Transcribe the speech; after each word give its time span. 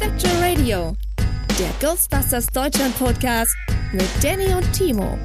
Spectral 0.00 0.36
Radio, 0.40 0.96
der 1.58 1.70
Ghostbusters 1.80 2.46
Deutschland 2.46 2.96
Podcast 3.00 3.56
mit 3.92 4.06
Danny 4.22 4.54
und 4.54 4.72
Timo. 4.72 5.18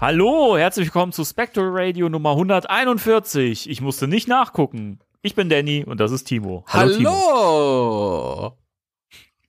Hallo, 0.00 0.58
herzlich 0.58 0.86
willkommen 0.86 1.12
zu 1.12 1.24
Spectral 1.24 1.68
Radio 1.70 2.08
Nummer 2.08 2.32
141. 2.32 3.70
Ich 3.70 3.80
musste 3.80 4.08
nicht 4.08 4.26
nachgucken. 4.26 4.98
Ich 5.22 5.36
bin 5.36 5.48
Danny 5.48 5.84
und 5.84 6.00
das 6.00 6.10
ist 6.10 6.24
Timo. 6.24 6.64
Hallo! 6.66 8.56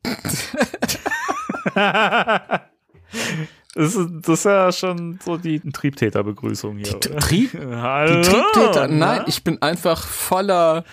das, 3.75 3.95
ist, 3.95 4.09
das 4.21 4.39
ist 4.39 4.45
ja 4.45 4.71
schon 4.71 5.19
so 5.23 5.37
die 5.37 5.59
Triebtäterbegrüßung 5.59 6.77
hier. 6.77 6.93
Die? 6.99 7.09
Trieb- 7.09 7.53
Hallo, 7.81 8.21
Die 8.21 8.29
Triebtäter? 8.29 8.87
Nein, 8.87 9.23
ich 9.27 9.43
bin 9.43 9.61
einfach 9.61 10.05
voller 10.05 10.83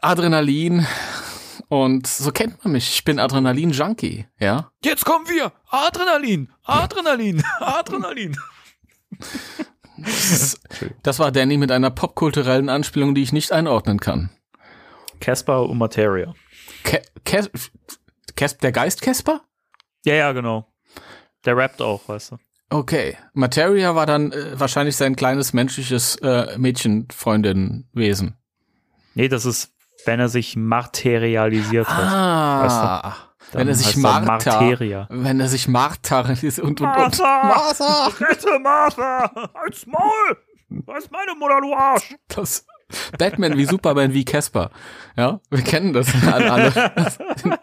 Adrenalin. 0.00 0.86
Und 1.68 2.06
so 2.06 2.30
kennt 2.32 2.64
man 2.64 2.72
mich. 2.72 2.88
Ich 2.94 3.04
bin 3.04 3.18
Adrenalin-Junkie, 3.18 4.26
ja? 4.38 4.70
Jetzt 4.82 5.04
kommen 5.04 5.28
wir. 5.28 5.52
Adrenalin, 5.68 6.50
Adrenalin, 6.64 7.44
Adrenalin. 7.60 8.36
Das, 9.98 10.58
das 11.02 11.18
war 11.18 11.30
Danny 11.32 11.58
mit 11.58 11.70
einer 11.72 11.90
popkulturellen 11.90 12.68
Anspielung, 12.68 13.14
die 13.14 13.22
ich 13.22 13.32
nicht 13.32 13.52
einordnen 13.52 14.00
kann. 14.00 14.30
Casper 15.20 15.64
und 15.68 15.76
Materia. 15.76 16.34
Kes 17.24 17.50
der 18.62 18.72
Geist 18.72 19.02
Casper? 19.02 19.42
Ja, 20.04 20.14
ja, 20.14 20.32
genau. 20.32 20.72
Der 21.44 21.56
rappt 21.56 21.80
auch, 21.80 22.08
weißt 22.08 22.32
du. 22.32 22.36
Okay. 22.70 23.16
Materia 23.32 23.94
war 23.94 24.06
dann 24.06 24.32
äh, 24.32 24.58
wahrscheinlich 24.58 24.96
sein 24.96 25.16
kleines 25.16 25.52
menschliches 25.52 26.16
äh, 26.16 26.58
Mädchenfreundin-Wesen. 26.58 28.36
Nee, 29.14 29.28
das 29.28 29.46
ist, 29.46 29.72
wenn 30.04 30.20
er 30.20 30.28
sich 30.28 30.56
materialisiert 30.56 31.88
hat. 31.88 32.04
Ah. 32.04 33.16
Dann 33.52 33.60
wenn 33.60 33.68
er 33.68 33.74
sich 33.74 33.96
Martha, 33.96 34.26
Marteria. 34.26 35.06
wenn 35.10 35.40
er 35.40 35.48
sich 35.48 35.68
Martha 35.68 36.20
und, 36.20 36.42
und, 36.42 36.60
und, 36.60 36.80
Martha! 36.80 37.42
Martha! 37.44 38.08
Rette 38.20 38.58
Martha! 38.58 39.50
Als 39.54 39.86
Maul! 39.86 40.36
Ist 40.98 41.10
meine 41.10 41.34
Mutter, 41.34 41.60
du 41.62 41.74
Arsch! 41.74 42.14
Das 42.28 42.66
Batman 43.18 43.56
wie 43.56 43.64
Superman 43.64 44.12
wie 44.12 44.24
Casper. 44.24 44.70
Ja, 45.16 45.40
wir 45.50 45.62
kennen 45.62 45.94
das 45.94 46.08
alle. 46.26 46.52
alle. 46.52 46.70
Den, 47.42 47.54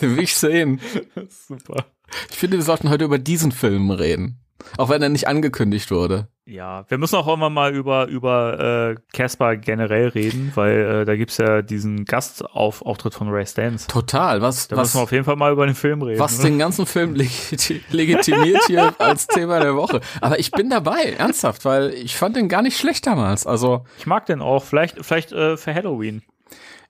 den 0.00 0.16
will 0.16 0.24
ich 0.24 0.36
sehen. 0.36 0.80
Super. 1.28 1.86
Ich 2.30 2.36
finde, 2.36 2.56
wir 2.56 2.64
sollten 2.64 2.90
heute 2.90 3.04
über 3.04 3.18
diesen 3.18 3.52
Film 3.52 3.90
reden. 3.90 4.40
Auch 4.78 4.88
wenn 4.88 5.02
er 5.02 5.08
nicht 5.08 5.28
angekündigt 5.28 5.90
wurde. 5.90 6.28
Ja, 6.48 6.84
wir 6.88 6.98
müssen 6.98 7.16
auch 7.16 7.32
immer 7.32 7.50
mal 7.50 7.74
über 7.74 8.06
über 8.06 8.94
äh, 8.94 8.94
Casper 9.12 9.56
generell 9.56 10.08
reden, 10.08 10.52
weil 10.54 10.78
äh, 10.78 11.04
da 11.04 11.16
gibt's 11.16 11.38
ja 11.38 11.60
diesen 11.60 12.04
Gastauftritt 12.04 13.14
von 13.14 13.28
Ray 13.28 13.44
Stans. 13.44 13.88
Total. 13.88 14.40
Was, 14.42 14.68
Da 14.68 14.76
was, 14.76 14.88
müssen 14.88 14.98
wir 14.98 15.02
auf 15.02 15.12
jeden 15.12 15.24
Fall 15.24 15.34
mal 15.34 15.52
über 15.52 15.66
den 15.66 15.74
Film 15.74 16.02
reden. 16.02 16.20
was 16.20 16.38
ne? 16.38 16.44
den 16.44 16.58
ganzen 16.58 16.86
Film 16.86 17.14
legiti 17.14 17.82
legitimiert 17.90 18.62
hier 18.68 18.94
als 19.00 19.26
Thema 19.26 19.58
der 19.58 19.74
Woche. 19.74 20.00
Aber 20.20 20.38
ich 20.38 20.52
bin 20.52 20.70
dabei, 20.70 21.14
ernsthaft, 21.18 21.64
weil 21.64 21.90
ich 21.90 22.16
fand 22.16 22.36
den 22.36 22.48
gar 22.48 22.62
nicht 22.62 22.78
schlecht 22.78 23.06
damals. 23.08 23.44
Also 23.44 23.84
Ich 23.98 24.06
mag 24.06 24.26
den 24.26 24.40
auch. 24.40 24.62
Vielleicht 24.62 25.04
vielleicht 25.04 25.32
äh, 25.32 25.56
für 25.56 25.74
Halloween. 25.74 26.22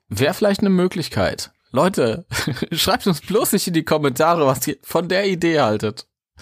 wäre 0.07 0.35
vielleicht 0.35 0.61
eine 0.61 0.69
Möglichkeit. 0.69 1.51
Leute, 1.77 2.25
schreibt 2.71 3.05
uns 3.05 3.21
bloß 3.21 3.53
nicht 3.53 3.67
in 3.67 3.73
die 3.75 3.85
Kommentare, 3.85 4.47
was 4.47 4.67
ihr 4.67 4.77
von 4.81 5.07
der 5.07 5.27
Idee 5.27 5.59
haltet. 5.59 6.07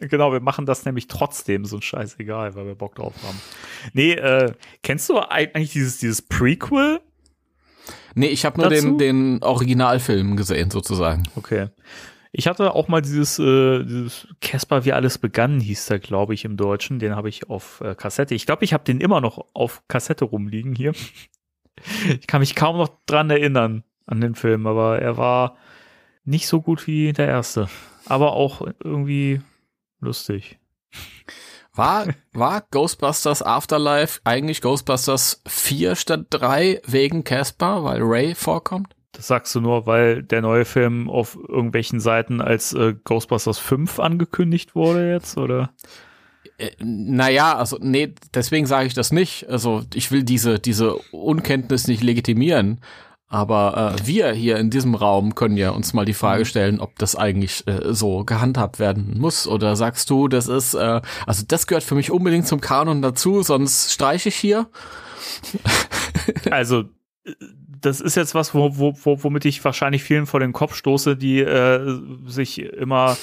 genau, 0.00 0.32
wir 0.32 0.40
machen 0.40 0.66
das 0.66 0.84
nämlich 0.84 1.06
trotzdem, 1.06 1.64
so 1.64 1.76
ein 1.76 1.82
Scheiß 1.82 2.18
egal, 2.18 2.56
weil 2.56 2.66
wir 2.66 2.74
Bock 2.74 2.96
drauf 2.96 3.14
haben. 3.24 3.40
Nee, 3.92 4.14
äh, 4.14 4.52
kennst 4.82 5.08
du 5.08 5.20
eigentlich 5.20 5.72
dieses, 5.72 5.98
dieses 5.98 6.22
Prequel? 6.22 7.00
Nee, 8.16 8.26
ich 8.26 8.44
habe 8.44 8.60
nur 8.60 8.68
Dazu? 8.68 8.96
den, 8.96 8.98
den 8.98 9.42
Originalfilm 9.44 10.36
gesehen, 10.36 10.70
sozusagen. 10.72 11.22
Okay. 11.36 11.68
Ich 12.32 12.48
hatte 12.48 12.74
auch 12.74 12.88
mal 12.88 13.00
dieses, 13.00 13.38
äh, 13.38 13.84
dieses 13.84 14.26
Casper, 14.40 14.84
wie 14.84 14.92
alles 14.92 15.18
begann, 15.18 15.60
hieß 15.60 15.86
der, 15.86 16.00
glaube 16.00 16.34
ich, 16.34 16.44
im 16.44 16.56
Deutschen. 16.56 16.98
Den 16.98 17.14
habe 17.14 17.28
ich 17.28 17.48
auf 17.48 17.80
äh, 17.80 17.94
Kassette. 17.94 18.34
Ich 18.34 18.44
glaube, 18.44 18.64
ich 18.64 18.72
habe 18.72 18.82
den 18.82 19.00
immer 19.00 19.20
noch 19.20 19.46
auf 19.54 19.82
Kassette 19.86 20.24
rumliegen 20.24 20.74
hier. 20.74 20.92
Ich 22.08 22.28
kann 22.28 22.38
mich 22.38 22.54
kaum 22.54 22.76
noch 22.76 22.88
dran 23.04 23.30
erinnern 23.30 23.82
an 24.06 24.20
den 24.20 24.34
Film, 24.34 24.66
aber 24.66 25.00
er 25.00 25.16
war 25.16 25.56
nicht 26.24 26.46
so 26.46 26.60
gut 26.60 26.86
wie 26.86 27.12
der 27.12 27.28
erste. 27.28 27.68
Aber 28.06 28.32
auch 28.32 28.66
irgendwie 28.82 29.40
lustig. 30.00 30.58
War, 31.74 32.06
war 32.32 32.62
Ghostbusters 32.70 33.42
Afterlife 33.42 34.20
eigentlich 34.24 34.60
Ghostbusters 34.60 35.42
4 35.46 35.96
statt 35.96 36.26
3 36.30 36.82
wegen 36.86 37.24
Casper, 37.24 37.82
weil 37.82 38.00
Ray 38.00 38.34
vorkommt? 38.34 38.94
Das 39.10 39.26
sagst 39.28 39.54
du 39.54 39.60
nur, 39.60 39.86
weil 39.86 40.22
der 40.22 40.42
neue 40.42 40.64
Film 40.64 41.08
auf 41.08 41.36
irgendwelchen 41.36 42.00
Seiten 42.00 42.40
als 42.40 42.72
äh, 42.74 42.94
Ghostbusters 43.04 43.58
5 43.58 43.98
angekündigt 43.98 44.74
wurde 44.74 45.10
jetzt, 45.10 45.36
oder? 45.36 45.70
Äh, 46.58 46.70
naja, 46.80 47.56
also 47.56 47.78
nee, 47.80 48.14
deswegen 48.34 48.66
sage 48.66 48.86
ich 48.86 48.94
das 48.94 49.12
nicht. 49.12 49.48
Also 49.48 49.82
ich 49.94 50.10
will 50.12 50.22
diese, 50.22 50.58
diese 50.58 50.96
Unkenntnis 51.12 51.88
nicht 51.88 52.02
legitimieren. 52.02 52.80
Aber 53.34 53.96
äh, 53.98 54.06
wir 54.06 54.30
hier 54.30 54.58
in 54.58 54.70
diesem 54.70 54.94
Raum 54.94 55.34
können 55.34 55.56
ja 55.56 55.70
uns 55.70 55.92
mal 55.92 56.04
die 56.04 56.14
Frage 56.14 56.44
stellen, 56.44 56.78
ob 56.78 56.96
das 57.00 57.16
eigentlich 57.16 57.66
äh, 57.66 57.92
so 57.92 58.24
gehandhabt 58.24 58.78
werden 58.78 59.18
muss. 59.18 59.48
Oder 59.48 59.74
sagst 59.74 60.08
du, 60.08 60.28
das 60.28 60.46
ist, 60.46 60.74
äh, 60.74 61.00
also 61.26 61.42
das 61.44 61.66
gehört 61.66 61.82
für 61.82 61.96
mich 61.96 62.12
unbedingt 62.12 62.46
zum 62.46 62.60
Kanon 62.60 63.02
dazu, 63.02 63.42
sonst 63.42 63.92
streiche 63.92 64.28
ich 64.28 64.36
hier. 64.36 64.68
Also, 66.50 66.84
das 67.80 68.00
ist 68.00 68.14
jetzt 68.14 68.34
was, 68.34 68.54
wo, 68.54 68.78
wo, 68.78 68.94
wo, 69.02 69.24
womit 69.24 69.44
ich 69.44 69.62
wahrscheinlich 69.64 70.04
vielen 70.04 70.26
vor 70.26 70.40
den 70.40 70.52
Kopf 70.52 70.74
stoße, 70.74 71.16
die 71.16 71.40
äh, 71.40 71.98
sich 72.24 72.62
immer 72.62 73.16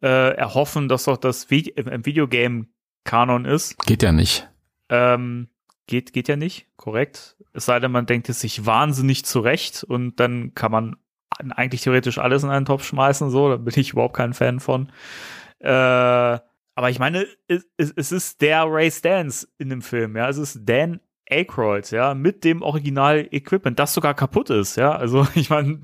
äh, 0.00 0.34
erhoffen, 0.36 0.88
dass 0.88 1.04
doch 1.04 1.16
das 1.16 1.50
Vi 1.50 1.72
im 1.74 2.06
Videogame-Kanon 2.06 3.44
ist. 3.44 3.76
Geht 3.80 4.02
ja 4.02 4.12
nicht. 4.12 4.48
Ähm, 4.88 5.48
geht, 5.86 6.12
geht 6.12 6.28
ja 6.28 6.36
nicht, 6.36 6.66
korrekt. 6.76 7.36
Es 7.52 7.66
sei 7.66 7.80
denn, 7.80 7.92
man 7.92 8.06
denkt 8.06 8.28
es 8.28 8.40
sich 8.40 8.66
wahnsinnig 8.66 9.24
zurecht 9.24 9.84
und 9.84 10.20
dann 10.20 10.54
kann 10.54 10.70
man 10.70 10.96
eigentlich 11.50 11.82
theoretisch 11.82 12.18
alles 12.18 12.42
in 12.42 12.50
einen 12.50 12.66
Topf 12.66 12.84
schmeißen, 12.84 13.30
so, 13.30 13.50
da 13.50 13.56
bin 13.56 13.72
ich 13.76 13.92
überhaupt 13.92 14.16
kein 14.16 14.34
Fan 14.34 14.60
von. 14.60 14.90
Äh, 15.60 15.68
aber 16.78 16.90
ich 16.90 16.98
meine, 16.98 17.26
es, 17.48 17.66
es, 17.76 18.12
ist 18.12 18.40
der 18.40 18.64
Ray 18.66 18.90
Stans 18.90 19.48
in 19.58 19.68
dem 19.68 19.82
Film, 19.82 20.16
ja. 20.16 20.28
Es 20.28 20.38
ist 20.38 20.60
Dan 20.62 21.00
Aykroyd, 21.28 21.90
ja, 21.90 22.14
mit 22.14 22.44
dem 22.44 22.62
Original-Equipment, 22.62 23.78
das 23.78 23.94
sogar 23.94 24.14
kaputt 24.14 24.50
ist, 24.50 24.76
ja. 24.76 24.92
Also 24.92 25.26
ich 25.34 25.50
meine, 25.50 25.80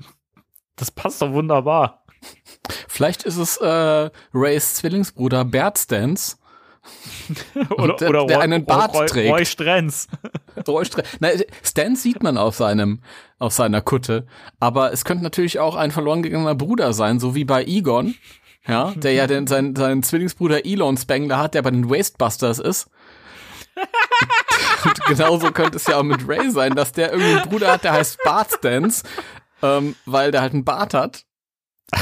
das 0.75 0.91
passt 0.91 1.21
doch 1.21 1.33
wunderbar. 1.33 2.05
Vielleicht 2.87 3.23
ist 3.23 3.37
es 3.37 3.57
äh, 3.57 4.09
Rays 4.33 4.75
Zwillingsbruder 4.75 5.45
Bert 5.45 5.77
Stans. 5.77 6.39
Oder 7.77 7.95
der, 7.95 8.09
oder 8.09 8.25
der 8.25 8.37
Roy, 8.37 8.43
einen 8.43 8.65
Bart 8.65 8.93
Roy, 8.93 9.05
trägt. 9.07 9.31
Roy 9.33 9.45
Strenz. 9.45 10.07
Roy 10.67 10.83
Stre- 10.83 11.03
Na, 11.19 11.29
Stan 11.63 11.95
sieht 11.95 12.21
man 12.23 12.37
auf 12.37 12.55
seinem, 12.55 13.01
auf 13.39 13.53
seiner 13.53 13.81
Kutte. 13.81 14.25
Aber 14.59 14.91
es 14.93 15.05
könnte 15.05 15.23
natürlich 15.23 15.59
auch 15.59 15.75
ein 15.75 15.91
verloren 15.91 16.21
gegangener 16.23 16.55
Bruder 16.55 16.93
sein, 16.93 17.19
so 17.19 17.35
wie 17.35 17.45
bei 17.45 17.63
Egon. 17.65 18.15
Ja, 18.67 18.93
der 18.95 19.13
ja 19.13 19.27
den, 19.27 19.45
seinen, 19.45 19.75
seinen 19.75 20.01
Zwillingsbruder 20.01 20.65
Elon 20.65 20.97
Spangler 20.97 21.37
hat, 21.37 21.53
der 21.53 21.61
bei 21.61 21.69
den 21.69 21.87
Wastebusters 21.87 22.57
ist. 22.57 22.87
Und 24.85 25.05
genauso 25.05 25.51
könnte 25.51 25.77
es 25.77 25.85
ja 25.85 25.97
auch 25.97 26.03
mit 26.03 26.27
Ray 26.27 26.49
sein, 26.49 26.73
dass 26.75 26.91
der 26.91 27.11
irgendwie 27.11 27.33
einen 27.33 27.49
Bruder 27.49 27.71
hat, 27.73 27.83
der 27.83 27.93
heißt 27.93 28.17
Bart 28.23 28.51
Stans, 28.53 29.03
ähm, 29.61 29.95
weil 30.05 30.31
der 30.31 30.41
halt 30.41 30.53
einen 30.53 30.65
Bart 30.65 30.93
hat. 30.95 31.24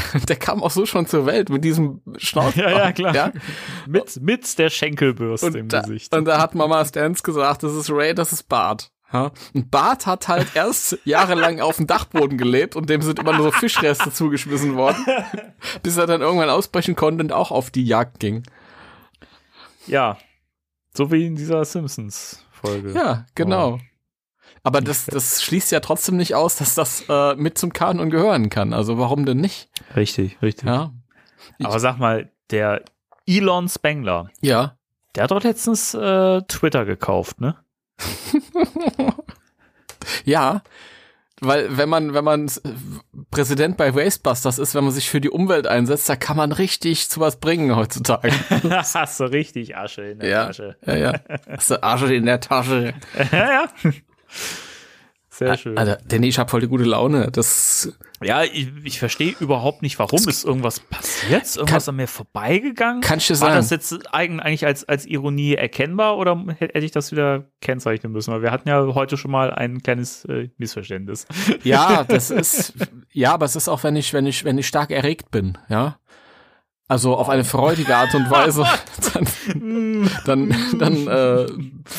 Der 0.28 0.36
kam 0.36 0.64
auch 0.64 0.72
so 0.72 0.86
schon 0.86 1.06
zur 1.06 1.26
Welt 1.26 1.50
mit 1.50 1.64
diesem 1.64 2.02
Schnauz. 2.18 2.56
Ja, 2.56 2.70
ja, 2.70 2.92
klar. 2.92 3.16
Ja? 3.16 3.32
Mit, 3.88 4.22
mit 4.22 4.58
der 4.58 4.70
Schenkelbürste 4.70 5.48
im 5.48 5.66
Und 5.66 5.74
da, 5.74 5.82
Gesicht. 5.82 6.16
und 6.16 6.26
da 6.26 6.40
hat 6.40 6.56
Mama 6.56 6.84
Stans 6.86 7.24
gesagt, 7.24 7.64
das 7.64 7.74
ist 7.74 7.90
Ray, 7.90 8.14
das 8.14 8.34
ist 8.34 8.44
Bart. 8.50 8.92
Ja? 9.12 9.32
Und 9.54 9.70
Bart 9.70 10.08
hat 10.08 10.28
halt 10.28 10.48
erst 10.56 10.98
jahrelang 11.06 11.62
auf 11.62 11.78
dem 11.78 11.88
Dachboden 11.88 12.38
gelebt 12.38 12.76
und 12.76 12.90
dem 12.90 13.02
sind 13.02 13.20
immer 13.20 13.34
nur 13.34 13.44
so 13.46 13.52
Fischreste 13.52 14.12
zugeschmissen 14.12 14.76
worden, 14.76 15.06
bis 15.84 15.98
er 15.98 16.08
dann 16.08 16.22
irgendwann 16.22 16.50
ausbrechen 16.50 16.96
konnte 16.96 17.24
und 17.24 17.32
auch 17.32 17.52
auf 17.52 17.70
die 17.70 17.86
Jagd 17.86 18.20
ging. 18.20 18.44
Ja. 19.86 20.18
So 20.96 21.12
wie 21.12 21.26
in 21.26 21.36
dieser 21.36 21.64
Simpsons-Folge. 21.66 22.92
Ja, 22.94 23.26
genau. 23.36 23.80
Aber 24.64 24.80
das, 24.82 25.06
das 25.06 25.44
schließt 25.44 25.72
ja 25.74 25.82
trotzdem 25.82 26.16
nicht 26.18 26.36
aus, 26.36 26.56
dass 26.56 26.74
das 26.76 27.04
äh, 27.10 27.36
mit 27.36 27.58
zum 27.58 27.74
Kanon 27.74 28.10
gehören 28.10 28.50
kann. 28.50 28.74
Also 28.74 28.98
warum 28.98 29.26
denn 29.26 29.38
nicht? 29.38 29.70
Richtig, 29.96 30.42
richtig. 30.42 30.68
Ja. 30.68 30.94
Aber 31.62 31.80
sag 31.80 31.98
mal, 31.98 32.32
der 32.50 32.84
Elon 33.28 33.68
Spengler, 33.68 34.30
Ja. 34.42 34.78
der 35.16 35.24
hat 35.26 35.32
doch 35.32 35.44
letztens 35.44 35.94
äh, 35.94 36.42
Twitter 36.44 36.86
gekauft, 36.86 37.42
ne? 37.42 37.58
Ja. 40.26 40.62
Weil 41.42 41.78
wenn 41.78 41.90
man, 41.90 42.14
wenn 42.14 42.24
man 42.24 42.50
Präsident 43.32 43.76
bei 43.76 43.94
Wastebusters 43.96 44.60
ist, 44.60 44.76
wenn 44.76 44.84
man 44.86 44.94
sich 44.94 45.10
für 45.10 45.20
die 45.20 45.30
Umwelt 45.30 45.68
einsetzt, 45.68 46.08
da 46.08 46.16
kann 46.16 46.38
man 46.38 46.54
richtig 46.54 47.10
zu 47.10 47.20
was 47.20 47.38
bringen 47.38 47.76
heutzutage. 47.76 48.32
Hast 48.70 49.20
du 49.20 49.26
richtig 49.26 49.76
Asche 49.76 50.04
in 50.04 50.20
der 50.20 50.30
Ja. 50.30 50.46
Tasche. 50.46 50.78
Ja, 50.86 50.96
ja. 50.96 51.14
Hast 51.50 51.72
du 51.72 51.84
Asche 51.84 52.14
in 52.14 52.26
der 52.26 52.40
Tasche. 52.40 52.94
ja, 53.32 53.52
ja. 53.52 53.66
Sehr 55.30 55.58
schön. 55.58 55.76
Alter, 55.80 55.98
Danny, 56.08 56.28
ich 56.28 56.38
hab 56.38 56.52
voll 56.52 56.62
die 56.62 56.68
gute 56.68 56.84
Laune. 56.84 57.30
Das, 57.32 57.92
ja, 58.22 58.44
ich, 58.44 58.72
ich 58.84 59.00
verstehe 59.00 59.34
überhaupt 59.40 59.82
nicht, 59.82 59.98
warum 59.98 60.20
ist 60.30 60.46
irgendwas 60.46 60.80
passiert? 60.80 61.42
Ist 61.42 61.58
Irgendwas 61.58 61.90
an 61.90 61.96
mir 61.96 62.08
vorbeigegangen? 62.08 63.02
kann 63.02 63.18
ich 63.18 63.26
dir 63.26 63.34
War 63.34 63.38
sagen. 63.50 63.56
das 63.56 63.72
jetzt 63.72 64.14
eigen- 64.14 64.40
eigentlich 64.40 64.64
als, 64.68 64.88
als 64.88 65.08
Ironie 65.08 65.56
erkennbar 65.56 66.18
oder 66.18 66.40
hätte 66.60 66.78
ich 66.86 66.92
das 66.92 67.12
wieder 67.12 67.46
kennzeichnen 67.62 68.12
müssen? 68.12 68.32
Weil 68.32 68.44
wir 68.44 68.52
hatten 68.52 68.70
ja 68.70 68.86
heute 68.94 69.18
schon 69.18 69.32
mal 69.32 69.52
ein 69.52 69.82
kleines 69.82 70.24
äh, 70.26 70.50
Missverständnis. 70.58 71.26
ja, 71.64 72.04
das 72.08 72.30
ist, 72.30 72.74
ja, 73.12 73.34
aber 73.34 73.46
es 73.48 73.56
ist 73.56 73.68
auch, 73.70 73.84
wenn 73.84 73.96
ich, 73.96 74.14
wenn 74.14 74.28
ich, 74.28 74.44
wenn 74.46 74.60
ich 74.60 74.68
stark 74.68 74.92
erregt 74.92 75.32
bin, 75.32 75.58
ja. 75.68 75.98
Also 76.94 77.16
auf 77.16 77.28
eine 77.28 77.44
freudige 77.44 77.96
Art 77.96 78.14
und 78.14 78.30
Weise, 78.30 78.68
dann, 79.16 80.08
dann, 80.28 80.56
dann 80.78 81.08
äh, 81.08 81.48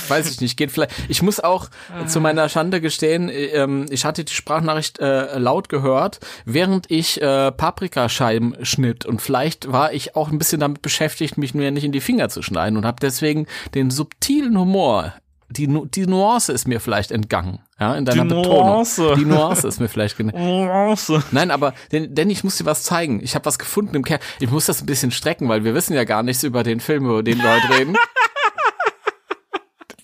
weiß 0.07 0.31
ich 0.31 0.41
nicht, 0.41 0.57
geht 0.57 0.71
vielleicht. 0.71 0.93
Ich 1.09 1.21
muss 1.21 1.41
auch 1.41 1.69
zu 2.07 2.21
meiner 2.21 2.49
Schande 2.49 2.81
gestehen, 2.81 3.29
äh, 3.29 3.47
ähm, 3.47 3.87
ich 3.91 4.05
hatte 4.05 4.23
die 4.23 4.33
Sprachnachricht 4.33 5.01
äh, 5.01 5.37
laut 5.37 5.69
gehört, 5.69 6.21
während 6.45 6.93
ich 6.93 7.21
äh, 7.21 7.51
Paprikascheiben 7.51 8.65
schnitt. 8.65 9.05
Und 9.05 9.21
vielleicht 9.21 9.73
war 9.73 9.93
ich 9.93 10.15
auch 10.15 10.31
ein 10.31 10.39
bisschen 10.39 10.61
damit 10.61 10.81
beschäftigt, 10.81 11.39
mich 11.39 11.55
mir 11.55 11.73
nicht 11.73 11.83
in 11.83 11.91
die 11.91 12.01
Finger 12.01 12.29
zu 12.29 12.41
schneiden 12.41 12.77
und 12.77 12.87
habe 12.87 12.99
deswegen 13.03 13.49
den 13.75 13.91
subtilen 13.91 14.57
Humor, 14.57 15.13
die, 15.57 15.67
die 15.91 16.07
Nuance 16.07 16.53
ist 16.53 16.69
mir 16.69 16.81
vielleicht 16.81 17.11
entgangen, 17.11 17.61
ja, 17.81 17.95
in 17.97 18.05
deiner 18.05 18.25
Die 18.25 18.29
Betonung. 18.35 18.67
Nuance. 18.67 19.15
Die 19.17 19.25
Nuance 19.25 19.67
ist 19.67 19.81
mir 19.81 19.89
vielleicht 19.89 20.19
Nuance. 20.21 21.23
Nein, 21.31 21.51
aber 21.51 21.73
denn, 21.93 22.15
denn 22.15 22.29
ich 22.31 22.45
muss 22.45 22.57
dir 22.59 22.67
was 22.67 22.83
zeigen. 22.83 23.21
Ich 23.23 23.35
habe 23.35 23.45
was 23.47 23.59
gefunden 23.59 23.97
im 23.97 24.05
Keller. 24.05 24.21
Ich 24.41 24.51
muss 24.51 24.67
das 24.67 24.83
ein 24.83 24.87
bisschen 24.87 25.11
strecken, 25.11 25.49
weil 25.49 25.65
wir 25.65 25.75
wissen 25.75 25.95
ja 25.95 26.05
gar 26.05 26.23
nichts 26.23 26.43
über 26.43 26.63
den 26.63 26.81
Film, 26.81 27.07
über 27.07 27.23
den 27.23 27.39
wir 27.39 27.51
heute 27.55 27.71
reden. 27.79 27.97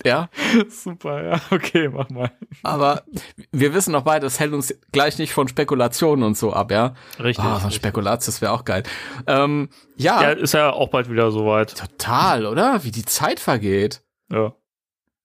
ja, 0.03 0.29
Super, 0.69 1.23
ja, 1.23 1.41
okay, 1.51 1.87
mach 1.89 2.09
mal. 2.09 2.31
aber 2.63 3.03
wir 3.51 3.73
wissen 3.75 3.93
auch 3.93 4.01
beide, 4.01 4.25
das 4.25 4.39
hält 4.39 4.51
uns 4.53 4.73
gleich 4.91 5.19
nicht 5.19 5.31
von 5.31 5.47
Spekulationen 5.47 6.23
und 6.23 6.35
so 6.35 6.53
ab, 6.53 6.71
ja. 6.71 6.95
Richtig. 7.19 7.45
Ah, 7.45 7.59
so 7.59 7.67
ein 7.67 7.71
Spekulatius 7.71 8.41
wäre 8.41 8.51
auch 8.51 8.65
geil. 8.65 8.81
Ähm, 9.27 9.69
ja, 9.97 10.21
Ja, 10.23 10.29
ist 10.31 10.53
ja 10.55 10.71
auch 10.71 10.89
bald 10.89 11.09
wieder 11.11 11.31
soweit. 11.31 11.77
total, 11.77 12.47
oder? 12.47 12.83
Wie 12.83 12.89
die 12.91 13.05
Zeit 13.05 13.39
vergeht. 13.39 14.01
Ja. 14.31 14.53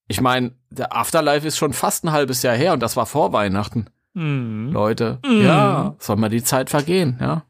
Ich 0.08 0.20
meine, 0.20 0.52
der 0.70 0.94
Afterlife 0.96 1.46
ist 1.46 1.56
schon 1.58 1.72
fast 1.72 2.04
ein 2.04 2.12
halbes 2.12 2.42
Jahr 2.42 2.54
her 2.54 2.72
und 2.72 2.80
das 2.80 2.96
war 2.96 3.06
vor 3.06 3.32
Weihnachten. 3.32 3.86
Mhm. 4.14 4.70
Leute. 4.72 5.18
Ja, 5.26 5.94
soll 5.98 6.16
mal 6.16 6.28
die 6.28 6.42
Zeit 6.42 6.70
vergehen, 6.70 7.18
ja. 7.20 7.44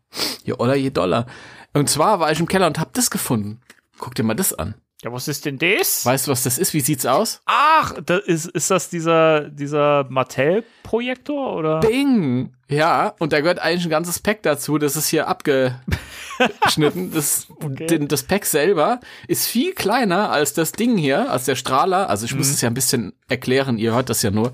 Je 0.44 0.54
Oller, 0.58 0.74
je 0.74 0.90
Dollar. 0.90 1.26
Und 1.74 1.90
zwar 1.90 2.20
war 2.20 2.32
ich 2.32 2.40
im 2.40 2.48
Keller 2.48 2.66
und 2.66 2.80
hab 2.80 2.92
das 2.94 3.10
gefunden. 3.10 3.60
Guck 3.98 4.14
dir 4.14 4.22
mal 4.22 4.34
das 4.34 4.52
an. 4.52 4.74
Ja, 5.06 5.12
was 5.12 5.28
ist 5.28 5.44
denn 5.44 5.56
das? 5.56 6.04
Weißt 6.04 6.26
du, 6.26 6.32
was 6.32 6.42
das 6.42 6.58
ist? 6.58 6.74
Wie 6.74 6.80
sieht's 6.80 7.06
aus? 7.06 7.40
Ach, 7.46 7.94
da 8.04 8.16
ist, 8.16 8.46
ist 8.46 8.72
das 8.72 8.90
dieser, 8.90 9.48
dieser 9.50 10.04
Mattel-Projektor 10.10 11.54
oder? 11.54 11.78
Bing! 11.78 12.52
Ja, 12.68 13.14
und 13.20 13.32
da 13.32 13.40
gehört 13.40 13.60
eigentlich 13.60 13.84
ein 13.84 13.90
ganzes 13.90 14.18
Pack 14.18 14.42
dazu. 14.42 14.78
Das 14.78 14.96
ist 14.96 15.06
hier 15.06 15.28
abgeschnitten. 15.28 17.12
Das, 17.14 17.46
Okay. 17.62 17.86
den, 17.86 18.08
das 18.08 18.24
Pack 18.24 18.46
selber 18.46 18.98
ist 19.28 19.46
viel 19.46 19.74
kleiner 19.74 20.32
als 20.32 20.54
das 20.54 20.72
Ding 20.72 20.96
hier, 20.96 21.30
als 21.30 21.44
der 21.44 21.54
Strahler. 21.54 22.10
Also 22.10 22.24
ich 22.26 22.34
muss 22.34 22.50
es 22.50 22.60
ja 22.60 22.68
ein 22.68 22.74
bisschen 22.74 23.12
erklären, 23.28 23.78
ihr 23.78 23.94
hört 23.94 24.10
das 24.10 24.22
ja 24.22 24.32
nur. 24.32 24.52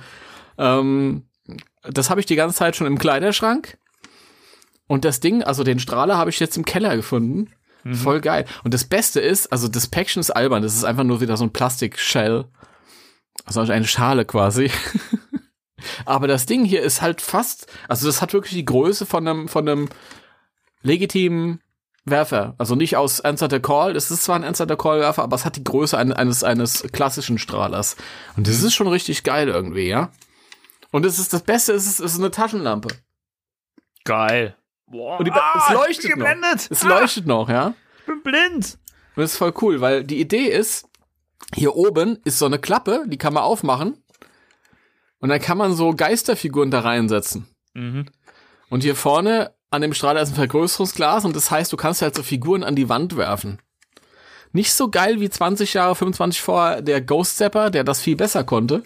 Ähm, 0.58 1.24
das 1.82 2.10
habe 2.10 2.20
ich 2.20 2.26
die 2.26 2.36
ganze 2.36 2.56
Zeit 2.58 2.76
schon 2.76 2.86
im 2.86 2.98
Kleiderschrank. 2.98 3.78
Und 4.86 5.06
das 5.06 5.20
Ding, 5.20 5.42
also 5.42 5.64
den 5.64 5.78
Strahler, 5.78 6.18
habe 6.18 6.28
ich 6.28 6.38
jetzt 6.40 6.58
im 6.58 6.66
Keller 6.66 6.94
gefunden. 6.94 7.48
Voll 7.84 8.20
geil. 8.20 8.44
Und 8.64 8.74
das 8.74 8.84
Beste 8.84 9.20
ist, 9.20 9.50
also 9.52 9.66
das 9.68 9.88
Päckchen 9.88 10.20
ist 10.20 10.30
albern. 10.30 10.62
Das 10.62 10.74
ist 10.74 10.84
einfach 10.84 11.04
nur 11.04 11.20
wieder 11.20 11.36
so 11.36 11.44
ein 11.44 11.52
Plastik-Shell. 11.52 12.44
Also 13.44 13.60
eine 13.60 13.86
Schale 13.86 14.24
quasi. 14.24 14.70
Aber 16.04 16.28
das 16.28 16.46
Ding 16.46 16.64
hier 16.64 16.82
ist 16.82 17.02
halt 17.02 17.20
fast, 17.20 17.66
also 17.88 18.06
das 18.06 18.22
hat 18.22 18.32
wirklich 18.34 18.52
die 18.54 18.64
Größe 18.64 19.04
von 19.04 19.26
einem, 19.26 19.48
von 19.48 19.68
einem 19.68 19.88
legitimen 20.82 21.60
Werfer. 22.04 22.54
Also 22.58 22.74
nicht 22.74 22.96
aus 22.96 23.20
Answer 23.20 23.48
the 23.50 23.60
Call. 23.60 23.96
Es 23.96 24.10
ist 24.10 24.24
zwar 24.24 24.36
ein 24.36 24.44
Answer 24.44 24.66
the 24.68 24.76
Call 24.76 25.00
Werfer, 25.00 25.22
aber 25.22 25.36
es 25.36 25.44
hat 25.44 25.56
die 25.56 25.64
Größe 25.64 25.96
ein- 25.98 26.12
eines, 26.12 26.44
eines 26.44 26.82
klassischen 26.92 27.38
Strahlers. 27.38 27.96
Und 28.36 28.46
das 28.46 28.62
ist 28.62 28.74
schon 28.74 28.88
richtig 28.88 29.24
geil 29.24 29.48
irgendwie, 29.48 29.88
ja. 29.88 30.10
Und 30.90 31.06
es 31.06 31.18
ist 31.18 31.32
das 31.32 31.42
Beste, 31.42 31.72
es 31.72 31.86
ist, 31.86 32.00
es 32.00 32.12
ist 32.14 32.18
eine 32.20 32.30
Taschenlampe. 32.30 32.88
Geil. 34.04 34.56
Boah, 34.92 35.18
Und 35.18 35.24
die, 35.26 35.32
es 35.32 35.74
leuchtet 35.74 36.04
ich 36.04 36.10
bin 36.12 36.20
noch. 36.20 36.26
geblendet. 36.28 36.68
Es 36.70 36.84
Ah, 36.84 36.88
leuchtet 36.88 37.26
noch, 37.26 37.48
ja. 37.48 37.74
Ich 38.00 38.06
bin 38.06 38.22
blind. 38.22 38.78
Und 39.16 39.22
das 39.22 39.32
ist 39.32 39.38
voll 39.38 39.52
cool, 39.62 39.80
weil 39.80 40.04
die 40.04 40.20
Idee 40.20 40.46
ist, 40.46 40.86
hier 41.54 41.74
oben 41.74 42.18
ist 42.24 42.38
so 42.38 42.46
eine 42.46 42.58
Klappe, 42.60 43.04
die 43.08 43.18
kann 43.18 43.32
man 43.34 43.42
aufmachen. 43.42 43.96
Und 45.18 45.28
dann 45.28 45.40
kann 45.40 45.58
man 45.58 45.74
so 45.74 45.92
Geisterfiguren 45.94 46.70
da 46.70 46.80
reinsetzen. 46.80 47.46
Mhm. 47.74 48.06
Und 48.70 48.82
hier 48.82 48.94
vorne 48.96 49.52
an 49.70 49.82
dem 49.82 49.94
Strahler 49.94 50.20
ist 50.22 50.30
ein 50.30 50.34
Vergrößerungsglas 50.34 51.24
und 51.24 51.34
das 51.34 51.50
heißt, 51.50 51.72
du 51.72 51.76
kannst 51.76 52.02
halt 52.02 52.14
so 52.14 52.22
Figuren 52.22 52.62
an 52.62 52.76
die 52.76 52.88
Wand 52.88 53.16
werfen. 53.16 53.58
Nicht 54.52 54.72
so 54.74 54.90
geil 54.90 55.20
wie 55.20 55.30
20 55.30 55.72
Jahre, 55.74 55.94
25 55.94 56.42
vor 56.42 56.82
der 56.82 57.00
Ghost 57.00 57.38
Zapper, 57.38 57.70
der 57.70 57.84
das 57.84 58.00
viel 58.02 58.16
besser 58.16 58.44
konnte. 58.44 58.82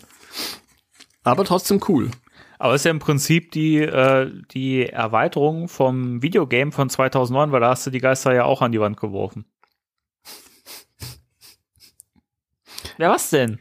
Aber 1.25 1.45
trotzdem 1.45 1.81
cool. 1.89 2.11
Aber 2.59 2.75
es 2.75 2.81
ist 2.83 2.85
ja 2.87 2.91
im 2.91 2.99
Prinzip 2.99 3.53
die, 3.53 3.79
äh, 3.79 4.31
die 4.53 4.87
Erweiterung 4.87 5.69
vom 5.69 6.23
Videogame 6.23 6.73
von 6.73 6.89
2009, 6.89 7.53
weil 7.53 7.61
da 7.61 7.71
hast 7.71 7.87
du 7.87 7.91
die 7.91 7.99
Geister 8.01 8.35
ja 8.35 8.45
auch 8.45 8.63
an 8.63 8.73
die 8.73 8.81
Wand 8.81 8.97
geworfen. 8.97 9.45
Ja, 12.99 13.11
was 13.11 13.29
denn? 13.29 13.59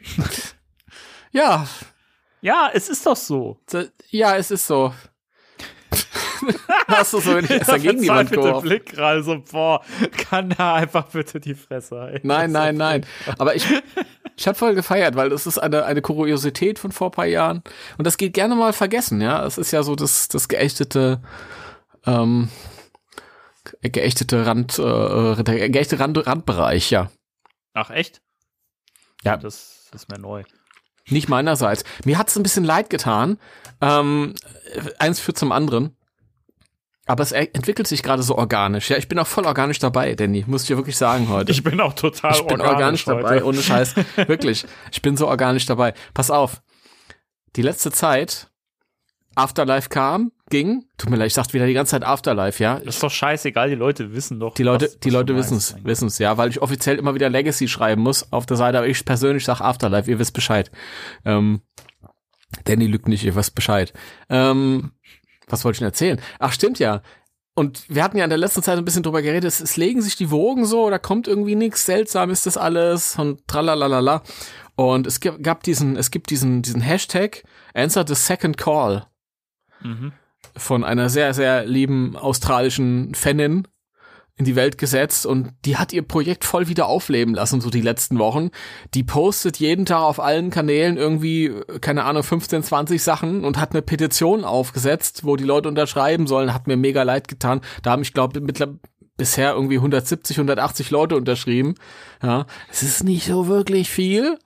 Ja, 1.31 1.67
Ja, 2.39 2.69
es 2.73 2.87
ist 2.87 3.05
doch 3.05 3.17
so. 3.17 3.59
ja, 4.09 4.37
es 4.37 4.49
ist 4.49 4.65
so. 4.65 4.93
Hast 6.87 7.13
du 7.13 7.19
so 7.19 7.35
wenn 7.35 7.45
ich 7.45 7.51
erst 7.51 7.69
dagegen 7.69 8.01
die 8.01 8.07
Wand 8.07 8.31
geworfen? 8.31 8.67
Blick 8.67 8.85
gerade 8.85 9.23
so, 9.23 9.41
boah, 9.51 9.81
kann 10.29 10.49
da 10.51 10.75
einfach 10.75 11.07
bitte 11.07 11.39
die 11.39 11.55
Fresse 11.55 11.99
halten. 11.99 12.27
Nein, 12.27 12.51
nein, 12.51 12.75
nein. 12.77 13.05
Aber 13.37 13.55
ich, 13.55 13.65
ich 14.37 14.47
habe 14.47 14.57
voll 14.57 14.75
gefeiert, 14.75 15.15
weil 15.15 15.29
das 15.29 15.47
ist 15.47 15.57
eine, 15.57 15.85
eine 15.85 16.01
Kuriosität 16.01 16.79
von 16.79 16.91
vor 16.91 17.11
paar 17.11 17.25
Jahren. 17.25 17.63
Und 17.97 18.05
das 18.05 18.17
geht 18.17 18.33
gerne 18.33 18.55
mal 18.55 18.73
vergessen, 18.73 19.21
ja. 19.21 19.45
Es 19.45 19.57
ist 19.57 19.71
ja 19.71 19.83
so 19.83 19.95
das, 19.95 20.27
das 20.27 20.47
geächtete, 20.47 21.21
ähm, 22.05 22.49
geächtete 23.81 24.45
Rand, 24.45 24.77
äh, 24.77 25.43
der 25.43 25.69
geächtete 25.69 26.01
Rand, 26.01 26.25
Randbereich, 26.27 26.91
ja. 26.91 27.09
Ach, 27.73 27.89
echt? 27.89 28.21
Ja. 29.23 29.37
Das 29.37 29.89
ist 29.93 30.09
mir 30.09 30.19
neu. 30.19 30.43
Nicht 31.09 31.29
meinerseits. 31.29 31.83
Mir 32.03 32.17
hat's 32.17 32.35
ein 32.35 32.43
bisschen 32.43 32.63
leid 32.63 32.89
getan. 32.89 33.37
Ähm, 33.79 34.35
eins 34.97 35.19
führt 35.19 35.37
zum 35.37 35.51
anderen. 35.51 35.95
Aber 37.07 37.21
es 37.21 37.31
entwickelt 37.31 37.87
sich 37.87 38.01
gerade 38.01 38.23
so 38.23 38.35
organisch. 38.35 38.89
Ja, 38.89 38.97
ich 38.97 39.07
bin 39.07 39.19
auch 39.19 39.27
voll 39.27 39.45
organisch 39.45 39.77
dabei, 39.79 40.15
Danny. 40.15 40.43
Muss 40.47 40.63
ich 40.63 40.67
dir 40.69 40.77
wirklich 40.77 40.97
sagen 40.97 41.29
heute. 41.29 41.51
Ich 41.51 41.63
bin 41.63 41.79
auch 41.79 41.93
total 41.93 42.31
ich 42.33 42.41
bin 42.47 42.59
organisch, 42.61 43.05
organisch 43.05 43.05
dabei, 43.05 43.43
ohne 43.43 43.61
Scheiß. 43.61 43.93
wirklich. 44.27 44.65
Ich 44.91 45.01
bin 45.03 45.15
so 45.15 45.27
organisch 45.27 45.65
dabei. 45.67 45.93
Pass 46.15 46.31
auf. 46.31 46.61
Die 47.55 47.61
letzte 47.61 47.91
Zeit, 47.91 48.49
Afterlife 49.35 49.89
kam, 49.89 50.31
ging. 50.49 50.85
Tut 50.97 51.09
mir 51.11 51.17
leid, 51.17 51.27
ich 51.27 51.33
sag 51.35 51.53
wieder 51.53 51.67
die 51.67 51.73
ganze 51.73 51.91
Zeit 51.91 52.03
Afterlife, 52.03 52.61
ja. 52.63 52.79
Das 52.79 52.95
ist 52.95 53.03
doch 53.03 53.11
scheißegal, 53.11 53.69
die 53.69 53.75
Leute 53.75 54.13
wissen 54.13 54.39
doch. 54.39 54.53
Die 54.55 54.63
Leute, 54.63 54.85
was- 54.85 54.99
die 54.99 55.09
was 55.09 55.13
Leute 55.13 55.33
du 55.33 55.39
wissen's, 55.39 55.73
meinst. 55.73 55.85
wissen's, 55.85 56.17
ja, 56.19 56.37
weil 56.37 56.49
ich 56.49 56.61
offiziell 56.61 56.97
immer 56.97 57.13
wieder 57.13 57.29
Legacy 57.29 57.67
schreiben 57.67 58.01
muss 58.01 58.31
auf 58.33 58.45
der 58.45 58.57
Seite, 58.57 58.77
aber 58.79 58.87
ich 58.87 59.03
persönlich 59.05 59.45
sag 59.45 59.61
Afterlife, 59.61 60.09
ihr 60.09 60.17
wisst 60.19 60.33
Bescheid. 60.33 60.71
Ähm, 61.23 61.61
Danny 62.63 62.87
lügt 62.87 63.07
nicht, 63.07 63.23
ihr 63.25 63.35
wisst 63.35 63.53
Bescheid. 63.55 63.93
Ähm, 64.29 64.91
was 65.47 65.63
wollte 65.65 65.75
ich 65.75 65.79
denn 65.79 65.87
erzählen? 65.87 66.21
Ach, 66.39 66.51
stimmt 66.51 66.79
ja. 66.79 67.01
Und 67.57 67.85
wir 67.87 68.03
hatten 68.03 68.17
ja 68.17 68.25
in 68.25 68.29
der 68.29 68.37
letzten 68.37 68.63
Zeit 68.63 68.77
ein 68.77 68.83
bisschen 68.83 69.03
drüber 69.03 69.21
geredet, 69.21 69.45
es, 69.45 69.61
es 69.61 69.77
legen 69.77 70.01
sich 70.01 70.17
die 70.17 70.29
Wogen 70.29 70.65
so, 70.65 70.89
da 70.89 70.97
kommt 70.99 71.27
irgendwie 71.27 71.55
nichts, 71.55 71.85
seltsam 71.85 72.29
ist 72.29 72.45
das 72.45 72.57
alles 72.57 73.17
und 73.17 73.47
tralalala. 73.47 74.23
Und 74.75 75.07
es 75.07 75.21
gibt, 75.21 75.41
gab 75.41 75.63
diesen, 75.63 75.95
es 75.95 76.11
gibt 76.11 76.29
diesen, 76.31 76.61
diesen 76.61 76.81
Hashtag 76.81 77.43
Answer 77.73 78.05
the 78.05 78.15
Second 78.15 78.57
Call 78.57 79.07
Mhm. 79.81 80.13
von 80.57 80.83
einer 80.83 81.09
sehr, 81.09 81.33
sehr 81.33 81.65
lieben 81.65 82.15
australischen 82.15 83.13
Fanin 83.13 83.67
in 84.37 84.43
die 84.45 84.55
Welt 84.55 84.77
gesetzt 84.77 85.25
und 85.25 85.53
die 85.63 85.77
hat 85.77 85.93
ihr 85.93 86.01
Projekt 86.01 86.43
voll 86.43 86.67
wieder 86.67 86.87
aufleben 86.87 87.33
lassen, 87.33 87.61
so 87.61 87.69
die 87.69 87.81
letzten 87.81 88.19
Wochen. 88.19 88.49
Die 88.93 89.03
postet 89.03 89.57
jeden 89.57 89.85
Tag 89.85 90.01
auf 90.01 90.19
allen 90.19 90.49
Kanälen 90.49 90.97
irgendwie, 90.97 91.53
keine 91.79 92.03
Ahnung, 92.03 92.23
15, 92.23 92.63
20 92.63 93.01
Sachen 93.01 93.45
und 93.45 93.57
hat 93.57 93.71
eine 93.71 93.81
Petition 93.81 94.43
aufgesetzt, 94.43 95.23
wo 95.23 95.37
die 95.37 95.45
Leute 95.45 95.69
unterschreiben 95.69 96.27
sollen. 96.27 96.53
Hat 96.53 96.67
mir 96.67 96.75
mega 96.75 97.03
leid 97.03 97.29
getan. 97.29 97.61
Da 97.81 97.91
haben, 97.91 98.01
ich 98.01 98.13
glaube, 98.13 98.41
mittlerweile 98.41 98.79
bisher 99.17 99.53
irgendwie 99.53 99.77
170, 99.77 100.37
180 100.37 100.91
Leute 100.91 101.15
unterschrieben. 101.15 101.75
Ja, 102.21 102.45
es 102.69 102.83
ist 102.83 103.03
nicht 103.03 103.25
so 103.25 103.47
wirklich 103.47 103.89
viel. 103.89 104.37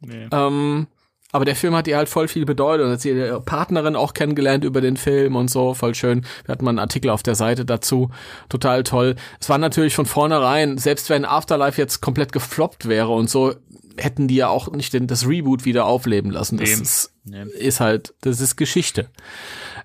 Nee. 0.00 0.28
Ähm, 0.32 0.86
aber 1.32 1.44
der 1.44 1.56
Film 1.56 1.74
hat 1.74 1.86
ihr 1.86 1.96
halt 1.96 2.08
voll 2.08 2.28
viel 2.28 2.44
bedeutet 2.44 2.86
und 2.86 2.92
hat 2.92 3.00
sie 3.00 3.10
ihre 3.10 3.40
Partnerin 3.40 3.96
auch 3.96 4.14
kennengelernt 4.14 4.64
über 4.64 4.80
den 4.80 4.96
Film 4.96 5.36
und 5.36 5.48
so, 5.48 5.74
voll 5.74 5.94
schön. 5.94 6.24
Wir 6.44 6.52
hatten 6.52 6.64
mal 6.64 6.70
einen 6.70 6.78
Artikel 6.78 7.10
auf 7.10 7.22
der 7.22 7.34
Seite 7.34 7.64
dazu, 7.64 8.10
total 8.48 8.82
toll. 8.82 9.16
Es 9.40 9.48
war 9.48 9.58
natürlich 9.58 9.94
von 9.94 10.06
vornherein, 10.06 10.78
selbst 10.78 11.08
wenn 11.10 11.24
Afterlife 11.24 11.80
jetzt 11.80 12.00
komplett 12.00 12.32
gefloppt 12.32 12.88
wäre 12.88 13.10
und 13.10 13.30
so, 13.30 13.54
hätten 13.96 14.28
die 14.28 14.36
ja 14.36 14.48
auch 14.48 14.70
nicht 14.72 14.92
den, 14.92 15.06
das 15.06 15.26
Reboot 15.28 15.64
wieder 15.64 15.84
aufleben 15.84 16.30
lassen. 16.30 16.56
Das 16.58 16.68
Nee. 16.70 16.82
ist, 16.82 17.12
Nee. 17.24 17.44
ist 17.58 17.80
halt, 17.80 18.14
das 18.22 18.40
ist 18.40 18.56
Geschichte. 18.56 19.10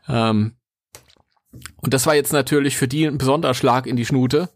Ähm, 0.08 0.54
und 1.82 1.94
das 1.94 2.06
war 2.06 2.16
jetzt 2.16 2.34
natürlich 2.34 2.78
für 2.78 2.88
die 2.88 3.06
ein 3.06 3.18
besonderer 3.18 3.54
Schlag 3.54 3.88
in 3.88 3.96
die 3.96 4.06
Schnute, 4.06 4.50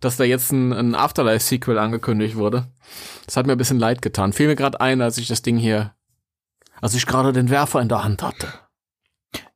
dass 0.00 0.16
da 0.16 0.24
jetzt 0.24 0.52
ein, 0.52 0.72
ein 0.72 0.94
Afterlife-Sequel 0.94 1.78
angekündigt 1.78 2.36
wurde. 2.36 2.68
Das 3.26 3.36
hat 3.36 3.46
mir 3.46 3.52
ein 3.52 3.58
bisschen 3.58 3.78
leid 3.78 4.00
getan. 4.02 4.32
Fiel 4.32 4.46
mir 4.46 4.56
gerade 4.56 4.80
ein, 4.80 5.00
als 5.02 5.18
ich 5.18 5.26
das 5.28 5.42
Ding 5.42 5.56
hier, 5.56 5.92
als 6.80 6.94
ich 6.94 7.06
gerade 7.06 7.32
den 7.32 7.50
Werfer 7.50 7.80
in 7.80 7.88
der 7.88 8.04
Hand 8.04 8.22
hatte. 8.22 8.48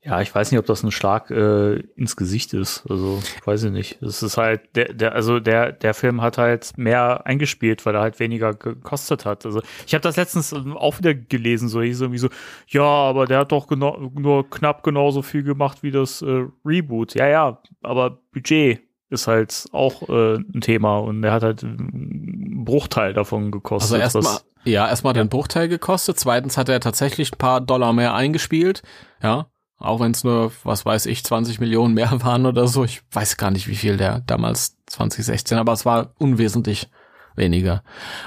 Ja, 0.04 0.20
ich 0.20 0.34
weiß 0.34 0.50
nicht, 0.50 0.58
ob 0.58 0.66
das 0.66 0.82
ein 0.82 0.90
Schlag 0.90 1.30
äh, 1.30 1.76
ins 1.94 2.16
Gesicht 2.16 2.54
ist. 2.54 2.84
Also, 2.90 3.22
weiß 3.44 3.62
ich 3.64 3.70
nicht. 3.70 4.02
Es 4.02 4.20
ist 4.24 4.36
halt, 4.36 4.74
der, 4.74 4.92
der, 4.92 5.14
also 5.14 5.38
der, 5.38 5.70
der 5.70 5.94
Film 5.94 6.20
hat 6.22 6.38
halt 6.38 6.76
mehr 6.76 7.24
eingespielt, 7.24 7.86
weil 7.86 7.94
er 7.94 8.00
halt 8.00 8.18
weniger 8.18 8.52
gekostet 8.52 9.24
hat. 9.24 9.46
Also, 9.46 9.62
ich 9.86 9.94
habe 9.94 10.02
das 10.02 10.16
letztens 10.16 10.50
ähm, 10.52 10.76
auch 10.76 10.98
wieder 10.98 11.14
gelesen, 11.14 11.68
so 11.68 11.80
hieß 11.80 12.00
irgendwie 12.00 12.18
so, 12.18 12.30
ja, 12.66 12.82
aber 12.82 13.26
der 13.26 13.38
hat 13.38 13.52
doch 13.52 13.68
genau, 13.68 14.10
nur 14.12 14.50
knapp 14.50 14.82
genauso 14.82 15.22
viel 15.22 15.44
gemacht 15.44 15.84
wie 15.84 15.92
das 15.92 16.20
äh, 16.20 16.46
Reboot. 16.64 17.14
Ja, 17.14 17.28
ja, 17.28 17.62
aber 17.82 18.18
Budget 18.32 18.80
ist 19.08 19.28
halt 19.28 19.66
auch 19.70 20.08
äh, 20.08 20.36
ein 20.36 20.62
Thema 20.62 20.98
und 20.98 21.22
er 21.22 21.32
hat 21.32 21.44
halt 21.44 21.62
einen 21.62 22.64
Bruchteil 22.64 23.12
davon 23.12 23.52
gekostet. 23.52 24.02
Also 24.02 24.18
erstmal, 24.18 24.40
ja, 24.64 24.88
erstmal 24.88 25.12
den 25.12 25.28
Bruchteil 25.28 25.68
gekostet. 25.68 26.18
Zweitens 26.18 26.56
hat 26.56 26.68
er 26.68 26.80
tatsächlich 26.80 27.32
ein 27.32 27.38
paar 27.38 27.60
Dollar 27.60 27.92
mehr 27.92 28.14
eingespielt. 28.14 28.82
Ja, 29.22 29.46
auch 29.78 30.00
wenn 30.00 30.12
es 30.12 30.22
nur, 30.24 30.52
was 30.62 30.86
weiß 30.86 31.06
ich, 31.06 31.24
20 31.24 31.60
Millionen 31.60 31.94
mehr 31.94 32.10
waren 32.22 32.46
oder 32.46 32.68
so. 32.68 32.84
Ich 32.84 33.02
weiß 33.10 33.36
gar 33.36 33.50
nicht, 33.50 33.68
wie 33.68 33.76
viel 33.76 33.96
der 33.96 34.20
damals 34.20 34.76
2016, 34.86 35.58
aber 35.58 35.72
es 35.72 35.84
war 35.84 36.14
unwesentlich 36.18 36.88
weniger. 37.34 37.82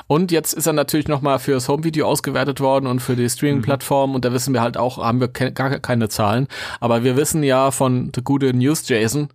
Und 0.07 0.31
jetzt 0.31 0.53
ist 0.53 0.65
er 0.65 0.73
natürlich 0.73 1.07
nochmal 1.07 1.39
fürs 1.39 1.69
Home-Video 1.69 2.07
ausgewertet 2.07 2.59
worden 2.59 2.87
und 2.87 3.01
für 3.01 3.15
die 3.15 3.29
Streaming-Plattform 3.29 4.15
und 4.15 4.25
da 4.25 4.33
wissen 4.33 4.53
wir 4.53 4.61
halt 4.61 4.77
auch, 4.77 4.97
haben 4.97 5.19
wir 5.19 5.27
ke 5.27 5.51
gar 5.51 5.79
keine 5.79 6.09
Zahlen. 6.09 6.47
Aber 6.79 7.03
wir 7.03 7.15
wissen 7.15 7.43
ja 7.43 7.71
von 7.71 8.11
The 8.15 8.23
Gute 8.23 8.53
News 8.53 8.87
Jason, 8.87 9.29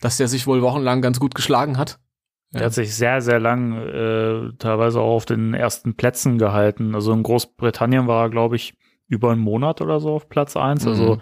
dass 0.00 0.16
der 0.16 0.28
sich 0.28 0.46
wohl 0.46 0.62
wochenlang 0.62 1.02
ganz 1.02 1.18
gut 1.20 1.34
geschlagen 1.34 1.76
hat. 1.76 1.98
Der 2.56 2.66
hat 2.66 2.74
sich 2.74 2.94
sehr, 2.94 3.20
sehr 3.20 3.40
lang 3.40 3.76
äh, 3.76 4.52
teilweise 4.58 5.00
auch 5.00 5.16
auf 5.16 5.26
den 5.26 5.54
ersten 5.54 5.94
Plätzen 5.96 6.38
gehalten. 6.38 6.94
Also 6.94 7.12
in 7.12 7.22
Großbritannien 7.22 8.06
war 8.06 8.24
er, 8.24 8.30
glaube 8.30 8.56
ich, 8.56 8.74
über 9.08 9.30
einen 9.30 9.40
Monat 9.40 9.80
oder 9.80 10.00
so 10.00 10.14
auf 10.14 10.28
Platz 10.28 10.56
eins. 10.56 10.86
Also 10.86 11.16
Mhm. 11.16 11.20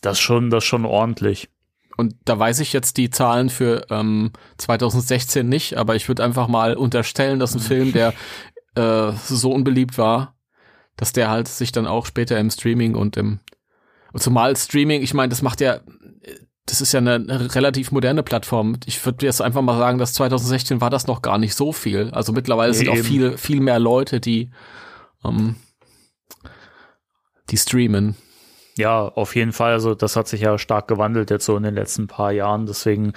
das 0.00 0.18
schon, 0.20 0.50
das 0.50 0.64
schon 0.64 0.84
ordentlich. 0.84 1.48
Und 1.96 2.14
da 2.24 2.38
weiß 2.38 2.60
ich 2.60 2.72
jetzt 2.72 2.96
die 2.96 3.10
Zahlen 3.10 3.50
für 3.50 3.84
ähm, 3.90 4.30
2016 4.58 5.48
nicht, 5.48 5.76
aber 5.76 5.96
ich 5.96 6.06
würde 6.08 6.22
einfach 6.22 6.46
mal 6.46 6.76
unterstellen, 6.76 7.40
dass 7.40 7.54
ein 7.54 7.60
Film, 7.72 7.92
der 7.92 8.14
äh, 8.76 9.12
so 9.12 9.50
unbeliebt 9.52 9.98
war, 9.98 10.36
dass 10.96 11.12
der 11.12 11.28
halt 11.28 11.48
sich 11.48 11.72
dann 11.72 11.86
auch 11.86 12.06
später 12.06 12.38
im 12.38 12.50
Streaming 12.50 12.94
und 12.94 13.16
im 13.16 13.40
und 14.10 14.20
zumal 14.22 14.56
Streaming, 14.56 15.02
ich 15.02 15.12
meine, 15.12 15.28
das 15.28 15.42
macht 15.42 15.60
ja, 15.60 15.80
das 16.70 16.80
ist 16.80 16.92
ja 16.92 16.98
eine, 16.98 17.14
eine 17.14 17.54
relativ 17.54 17.92
moderne 17.92 18.22
Plattform. 18.22 18.76
Ich 18.84 19.04
würde 19.04 19.24
jetzt 19.24 19.40
einfach 19.40 19.62
mal 19.62 19.78
sagen, 19.78 19.98
dass 19.98 20.12
2016 20.12 20.80
war 20.80 20.90
das 20.90 21.06
noch 21.06 21.22
gar 21.22 21.38
nicht 21.38 21.54
so 21.54 21.72
viel. 21.72 22.10
Also 22.12 22.32
mittlerweile 22.32 22.72
Nee, 22.72 22.78
sind 22.78 22.88
auch 22.90 22.96
eben. 22.96 23.04
viel, 23.04 23.38
viel 23.38 23.60
mehr 23.60 23.78
Leute, 23.78 24.20
die, 24.20 24.50
ähm, 25.24 25.56
die 27.50 27.56
streamen. 27.56 28.16
Ja, 28.76 29.08
auf 29.08 29.34
jeden 29.34 29.52
Fall. 29.52 29.72
Also 29.72 29.94
das 29.94 30.14
hat 30.14 30.28
sich 30.28 30.42
ja 30.42 30.58
stark 30.58 30.88
gewandelt 30.88 31.30
jetzt 31.30 31.46
so 31.46 31.56
in 31.56 31.62
den 31.62 31.74
letzten 31.74 32.06
paar 32.06 32.32
Jahren. 32.32 32.66
Deswegen 32.66 33.14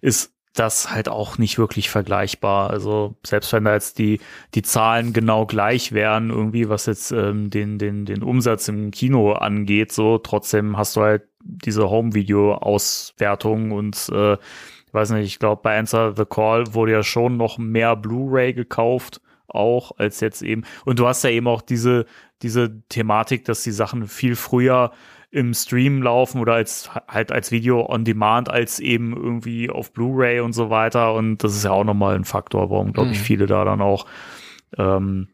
ist 0.00 0.32
das 0.54 0.90
halt 0.90 1.08
auch 1.08 1.38
nicht 1.38 1.58
wirklich 1.58 1.90
vergleichbar. 1.90 2.70
Also 2.70 3.16
selbst 3.24 3.52
wenn 3.52 3.64
da 3.64 3.74
jetzt 3.74 3.98
die, 3.98 4.20
die 4.54 4.62
Zahlen 4.62 5.12
genau 5.12 5.46
gleich 5.46 5.92
wären, 5.92 6.30
irgendwie, 6.30 6.68
was 6.68 6.86
jetzt 6.86 7.10
ähm, 7.10 7.50
den, 7.50 7.78
den, 7.78 8.04
den 8.04 8.22
Umsatz 8.22 8.68
im 8.68 8.90
Kino 8.90 9.32
angeht, 9.32 9.92
so 9.92 10.18
trotzdem 10.18 10.76
hast 10.76 10.96
du 10.96 11.00
halt 11.00 11.22
diese 11.44 11.90
Home-Video-Auswertung 11.90 13.72
und 13.72 14.08
äh, 14.12 14.34
ich 14.34 14.94
weiß 14.94 15.10
nicht, 15.12 15.26
ich 15.26 15.38
glaube, 15.38 15.62
bei 15.62 15.78
Answer 15.78 16.14
the 16.16 16.24
Call 16.26 16.74
wurde 16.74 16.92
ja 16.92 17.02
schon 17.02 17.36
noch 17.36 17.56
mehr 17.58 17.96
Blu-ray 17.96 18.52
gekauft, 18.52 19.20
auch 19.48 19.92
als 19.98 20.20
jetzt 20.20 20.42
eben. 20.42 20.64
Und 20.84 20.98
du 20.98 21.06
hast 21.06 21.24
ja 21.24 21.30
eben 21.30 21.48
auch 21.48 21.62
diese, 21.62 22.04
diese 22.42 22.82
Thematik, 22.88 23.44
dass 23.46 23.62
die 23.62 23.70
Sachen 23.70 24.06
viel 24.06 24.36
früher 24.36 24.92
im 25.30 25.54
Stream 25.54 26.02
laufen 26.02 26.42
oder 26.42 26.52
als 26.52 26.90
halt 27.08 27.32
als 27.32 27.50
Video 27.50 27.88
on 27.88 28.04
Demand 28.04 28.50
als 28.50 28.80
eben 28.80 29.16
irgendwie 29.16 29.70
auf 29.70 29.92
Blu-ray 29.94 30.40
und 30.40 30.52
so 30.52 30.68
weiter. 30.68 31.14
Und 31.14 31.42
das 31.42 31.56
ist 31.56 31.64
ja 31.64 31.70
auch 31.70 31.84
nochmal 31.84 32.14
ein 32.14 32.26
Faktor, 32.26 32.68
warum, 32.68 32.92
glaube 32.92 33.12
ich, 33.12 33.18
Mhm. 33.18 33.22
viele 33.24 33.46
da 33.46 33.64
dann 33.64 33.80
auch 33.80 34.04
ähm, 34.76 35.28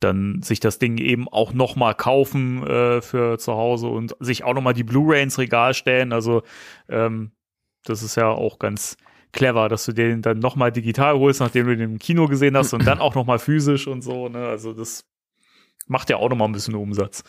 dann 0.00 0.42
sich 0.42 0.60
das 0.60 0.78
Ding 0.78 0.98
eben 0.98 1.28
auch 1.28 1.52
noch 1.52 1.76
mal 1.76 1.94
kaufen 1.94 2.66
äh, 2.66 3.00
für 3.02 3.38
zu 3.38 3.52
Hause 3.52 3.88
und 3.88 4.16
sich 4.20 4.44
auch 4.44 4.54
noch 4.54 4.62
mal 4.62 4.72
die 4.72 4.84
Blu-ray 4.84 5.22
ins 5.22 5.38
Regal 5.38 5.74
stellen. 5.74 6.12
Also 6.12 6.42
ähm, 6.88 7.32
das 7.84 8.02
ist 8.02 8.16
ja 8.16 8.28
auch 8.28 8.58
ganz 8.58 8.96
clever, 9.32 9.68
dass 9.68 9.84
du 9.84 9.92
den 9.92 10.22
dann 10.22 10.38
noch 10.38 10.56
mal 10.56 10.72
digital 10.72 11.18
holst, 11.18 11.40
nachdem 11.40 11.66
du 11.66 11.76
den 11.76 11.92
im 11.92 11.98
Kino 11.98 12.26
gesehen 12.26 12.56
hast 12.56 12.72
und 12.72 12.86
dann 12.86 12.98
auch 12.98 13.14
noch 13.14 13.26
mal 13.26 13.38
physisch 13.38 13.86
und 13.86 14.02
so. 14.02 14.28
Ne? 14.28 14.46
Also 14.46 14.72
das 14.72 15.04
macht 15.86 16.10
ja 16.10 16.16
auch 16.16 16.28
noch 16.28 16.36
mal 16.36 16.46
ein 16.46 16.52
bisschen 16.52 16.74
Umsatz. 16.74 17.22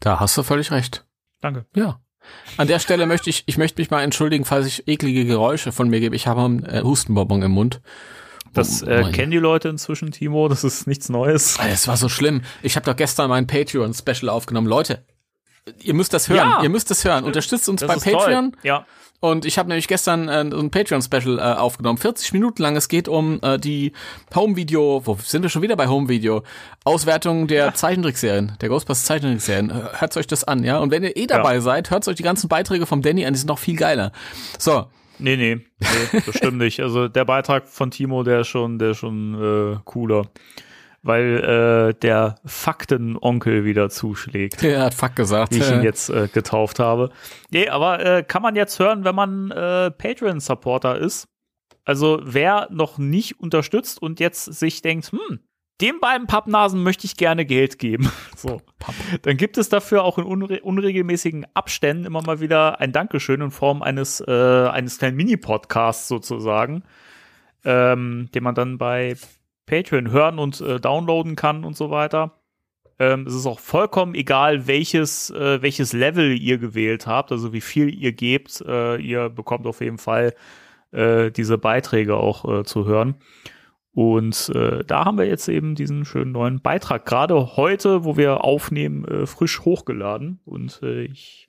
Da 0.00 0.20
hast 0.20 0.36
du 0.36 0.42
völlig 0.42 0.70
recht. 0.70 1.06
Danke. 1.40 1.66
Ja. 1.74 2.00
An 2.56 2.68
der 2.68 2.78
Stelle 2.78 3.06
möchte 3.06 3.30
ich, 3.30 3.44
ich 3.46 3.58
möchte 3.58 3.80
mich 3.80 3.90
mal 3.90 4.02
entschuldigen, 4.02 4.44
falls 4.44 4.66
ich 4.66 4.86
eklige 4.86 5.24
Geräusche 5.24 5.72
von 5.72 5.88
mir 5.88 6.00
gebe. 6.00 6.14
Ich 6.14 6.26
habe 6.26 6.42
einen 6.42 6.64
äh, 6.64 6.82
Hustenbonbon 6.82 7.42
im 7.42 7.52
Mund. 7.52 7.80
Das 8.54 8.82
Oh, 8.82 8.86
äh, 8.86 9.10
kennen 9.12 9.30
die 9.30 9.38
Leute 9.38 9.68
inzwischen, 9.68 10.10
Timo. 10.10 10.48
Das 10.48 10.64
ist 10.64 10.86
nichts 10.86 11.08
Neues. 11.08 11.58
Es 11.70 11.86
war 11.88 11.96
so 11.96 12.08
schlimm. 12.08 12.42
Ich 12.62 12.76
habe 12.76 12.84
doch 12.86 12.96
gestern 12.96 13.28
mein 13.30 13.46
Patreon-Special 13.46 14.28
aufgenommen. 14.28 14.66
Leute, 14.66 15.04
ihr 15.80 15.94
müsst 15.94 16.12
das 16.12 16.28
hören. 16.28 16.48
Ja. 16.48 16.62
Ihr 16.62 16.68
müsst 16.70 16.90
das 16.90 17.04
hören. 17.04 17.24
Unterstützt 17.24 17.68
uns 17.68 17.80
Das 17.80 17.88
bei 18.04 18.12
Patreon. 18.12 18.52
Toll. 18.52 18.60
Ja. 18.62 18.86
Und 19.20 19.44
ich 19.44 19.58
habe 19.58 19.68
nämlich 19.68 19.88
gestern 19.88 20.28
äh, 20.28 20.48
so 20.48 20.58
ein 20.60 20.70
Patreon-Special 20.70 21.38
äh, 21.40 21.42
aufgenommen. 21.42 21.98
40 21.98 22.32
Minuten 22.32 22.62
lang. 22.62 22.76
Es 22.76 22.86
geht 22.88 23.08
um 23.08 23.40
äh, 23.42 23.58
die 23.58 23.92
Home-Video, 24.32 25.02
wo 25.04 25.18
sind 25.20 25.42
wir 25.42 25.48
schon 25.50 25.62
wieder 25.62 25.74
bei 25.74 25.88
Home-Video? 25.88 26.44
Auswertung 26.84 27.48
der 27.48 27.74
Zeichentrickserien, 27.74 28.52
der 28.60 28.68
Ghostbusters 28.68 29.06
Zeichentrickserien. 29.06 29.72
Hört 29.98 30.16
euch 30.16 30.28
das 30.28 30.44
an, 30.44 30.62
ja? 30.62 30.78
Und 30.78 30.92
wenn 30.92 31.02
ihr 31.02 31.16
eh 31.16 31.26
dabei 31.26 31.58
seid, 31.58 31.90
hört 31.90 32.06
euch 32.06 32.14
die 32.14 32.22
ganzen 32.22 32.48
Beiträge 32.48 32.86
vom 32.86 33.02
Danny 33.02 33.26
an, 33.26 33.32
die 33.34 33.38
sind 33.40 33.48
noch 33.48 33.58
viel 33.58 33.76
geiler. 33.76 34.12
So, 34.56 34.86
Nee, 35.18 35.36
nee, 35.36 35.56
nee, 35.80 36.20
das 36.26 36.36
stimmt 36.36 36.58
nicht. 36.58 36.80
Also 36.80 37.08
der 37.08 37.24
Beitrag 37.24 37.68
von 37.68 37.90
Timo, 37.90 38.22
der 38.22 38.40
ist 38.40 38.48
schon, 38.48 38.78
der 38.78 38.90
ist 38.90 38.98
schon 38.98 39.74
äh, 39.74 39.78
cooler. 39.84 40.26
weil 41.02 41.90
äh, 41.92 41.94
der 42.00 42.36
Faktenonkel 42.44 43.64
wieder 43.64 43.88
zuschlägt. 43.88 44.62
Der 44.62 44.82
hat 44.82 44.94
Fuck 44.94 45.16
gesagt. 45.16 45.54
Wie 45.54 45.58
ich 45.58 45.70
ihn 45.70 45.82
jetzt 45.82 46.10
äh, 46.10 46.28
getauft 46.32 46.78
habe. 46.78 47.10
Nee, 47.50 47.68
aber 47.68 48.04
äh, 48.04 48.22
kann 48.22 48.42
man 48.42 48.56
jetzt 48.56 48.78
hören, 48.78 49.04
wenn 49.04 49.14
man 49.14 49.50
äh, 49.50 49.90
Patreon-Supporter 49.90 50.98
ist. 50.98 51.28
Also 51.84 52.20
wer 52.22 52.68
noch 52.70 52.98
nicht 52.98 53.40
unterstützt 53.40 54.02
und 54.02 54.20
jetzt 54.20 54.44
sich 54.44 54.82
denkt, 54.82 55.10
hm, 55.12 55.40
den 55.80 56.00
beiden 56.00 56.26
Pappnasen 56.26 56.82
möchte 56.82 57.06
ich 57.06 57.16
gerne 57.16 57.44
Geld 57.44 57.78
geben. 57.78 58.10
So. 58.38 58.62
Dann 59.22 59.36
gibt 59.36 59.58
es 59.58 59.68
dafür 59.68 60.04
auch 60.04 60.16
in 60.16 60.22
unre 60.22 60.60
unregelmäßigen 60.60 61.44
Abständen 61.54 62.04
immer 62.04 62.22
mal 62.22 62.38
wieder 62.38 62.80
ein 62.80 62.92
Dankeschön 62.92 63.40
in 63.40 63.50
Form 63.50 63.82
eines, 63.82 64.20
äh, 64.20 64.68
eines 64.68 64.98
kleinen 64.98 65.16
Mini-Podcasts 65.16 66.06
sozusagen, 66.06 66.84
ähm, 67.64 68.28
den 68.32 68.44
man 68.44 68.54
dann 68.54 68.78
bei 68.78 69.16
Patreon 69.66 70.12
hören 70.12 70.38
und 70.38 70.60
äh, 70.60 70.78
downloaden 70.78 71.34
kann 71.34 71.64
und 71.64 71.76
so 71.76 71.90
weiter. 71.90 72.38
Ähm, 73.00 73.26
es 73.26 73.34
ist 73.34 73.46
auch 73.46 73.58
vollkommen 73.58 74.14
egal, 74.14 74.68
welches, 74.68 75.30
äh, 75.30 75.62
welches 75.62 75.92
Level 75.92 76.40
ihr 76.40 76.58
gewählt 76.58 77.08
habt, 77.08 77.32
also 77.32 77.52
wie 77.52 77.60
viel 77.60 77.92
ihr 77.92 78.12
gebt. 78.12 78.60
Äh, 78.66 78.96
ihr 78.96 79.28
bekommt 79.28 79.66
auf 79.66 79.80
jeden 79.80 79.98
Fall 79.98 80.34
äh, 80.92 81.30
diese 81.30 81.58
Beiträge 81.58 82.16
auch 82.16 82.60
äh, 82.60 82.64
zu 82.64 82.86
hören. 82.86 83.16
Und 83.98 84.52
äh, 84.54 84.84
da 84.86 85.06
haben 85.06 85.18
wir 85.18 85.26
jetzt 85.26 85.48
eben 85.48 85.74
diesen 85.74 86.04
schönen 86.04 86.30
neuen 86.30 86.60
Beitrag. 86.60 87.04
Gerade 87.04 87.56
heute, 87.56 88.04
wo 88.04 88.16
wir 88.16 88.44
aufnehmen, 88.44 89.04
äh, 89.04 89.26
frisch 89.26 89.62
hochgeladen. 89.62 90.38
Und 90.44 90.78
äh, 90.84 91.02
ich 91.02 91.48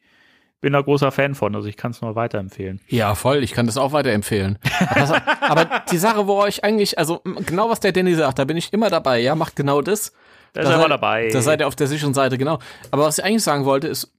bin 0.59 0.73
da 0.73 0.81
großer 0.81 1.11
Fan 1.11 1.35
von. 1.35 1.53
Also 1.53 1.67
ich 1.67 1.77
kann 1.77 1.91
es 1.91 2.01
nur 2.01 2.15
weiterempfehlen. 2.15 2.81
Ja, 2.87 3.13
voll. 3.13 3.43
Ich 3.43 3.51
kann 3.51 3.67
das 3.67 3.77
auch 3.77 3.91
weiterempfehlen. 3.91 4.57
aber, 4.79 5.21
aber 5.41 5.83
die 5.91 5.99
Sache, 5.99 6.25
wo 6.25 6.41
euch 6.41 6.63
eigentlich, 6.63 6.97
also 6.97 7.21
genau 7.45 7.69
was 7.69 7.81
der 7.81 7.91
Danny 7.91 8.15
sagt, 8.15 8.39
da 8.39 8.45
bin 8.45 8.57
ich 8.57 8.73
immer 8.73 8.89
dabei. 8.89 9.19
Ja, 9.19 9.35
macht 9.35 9.55
genau 9.55 9.83
das. 9.83 10.11
Da 10.53 10.61
ist 10.61 10.69
er 10.69 10.75
immer 10.77 10.89
dabei. 10.89 11.29
Da 11.31 11.41
seid 11.41 11.59
ihr 11.59 11.67
auf 11.67 11.75
der 11.75 11.85
sicheren 11.85 12.15
Seite, 12.15 12.39
genau. 12.39 12.57
Aber 12.89 13.03
was 13.03 13.19
ich 13.19 13.23
eigentlich 13.23 13.43
sagen 13.43 13.65
wollte, 13.65 13.89
ist, 13.89 14.11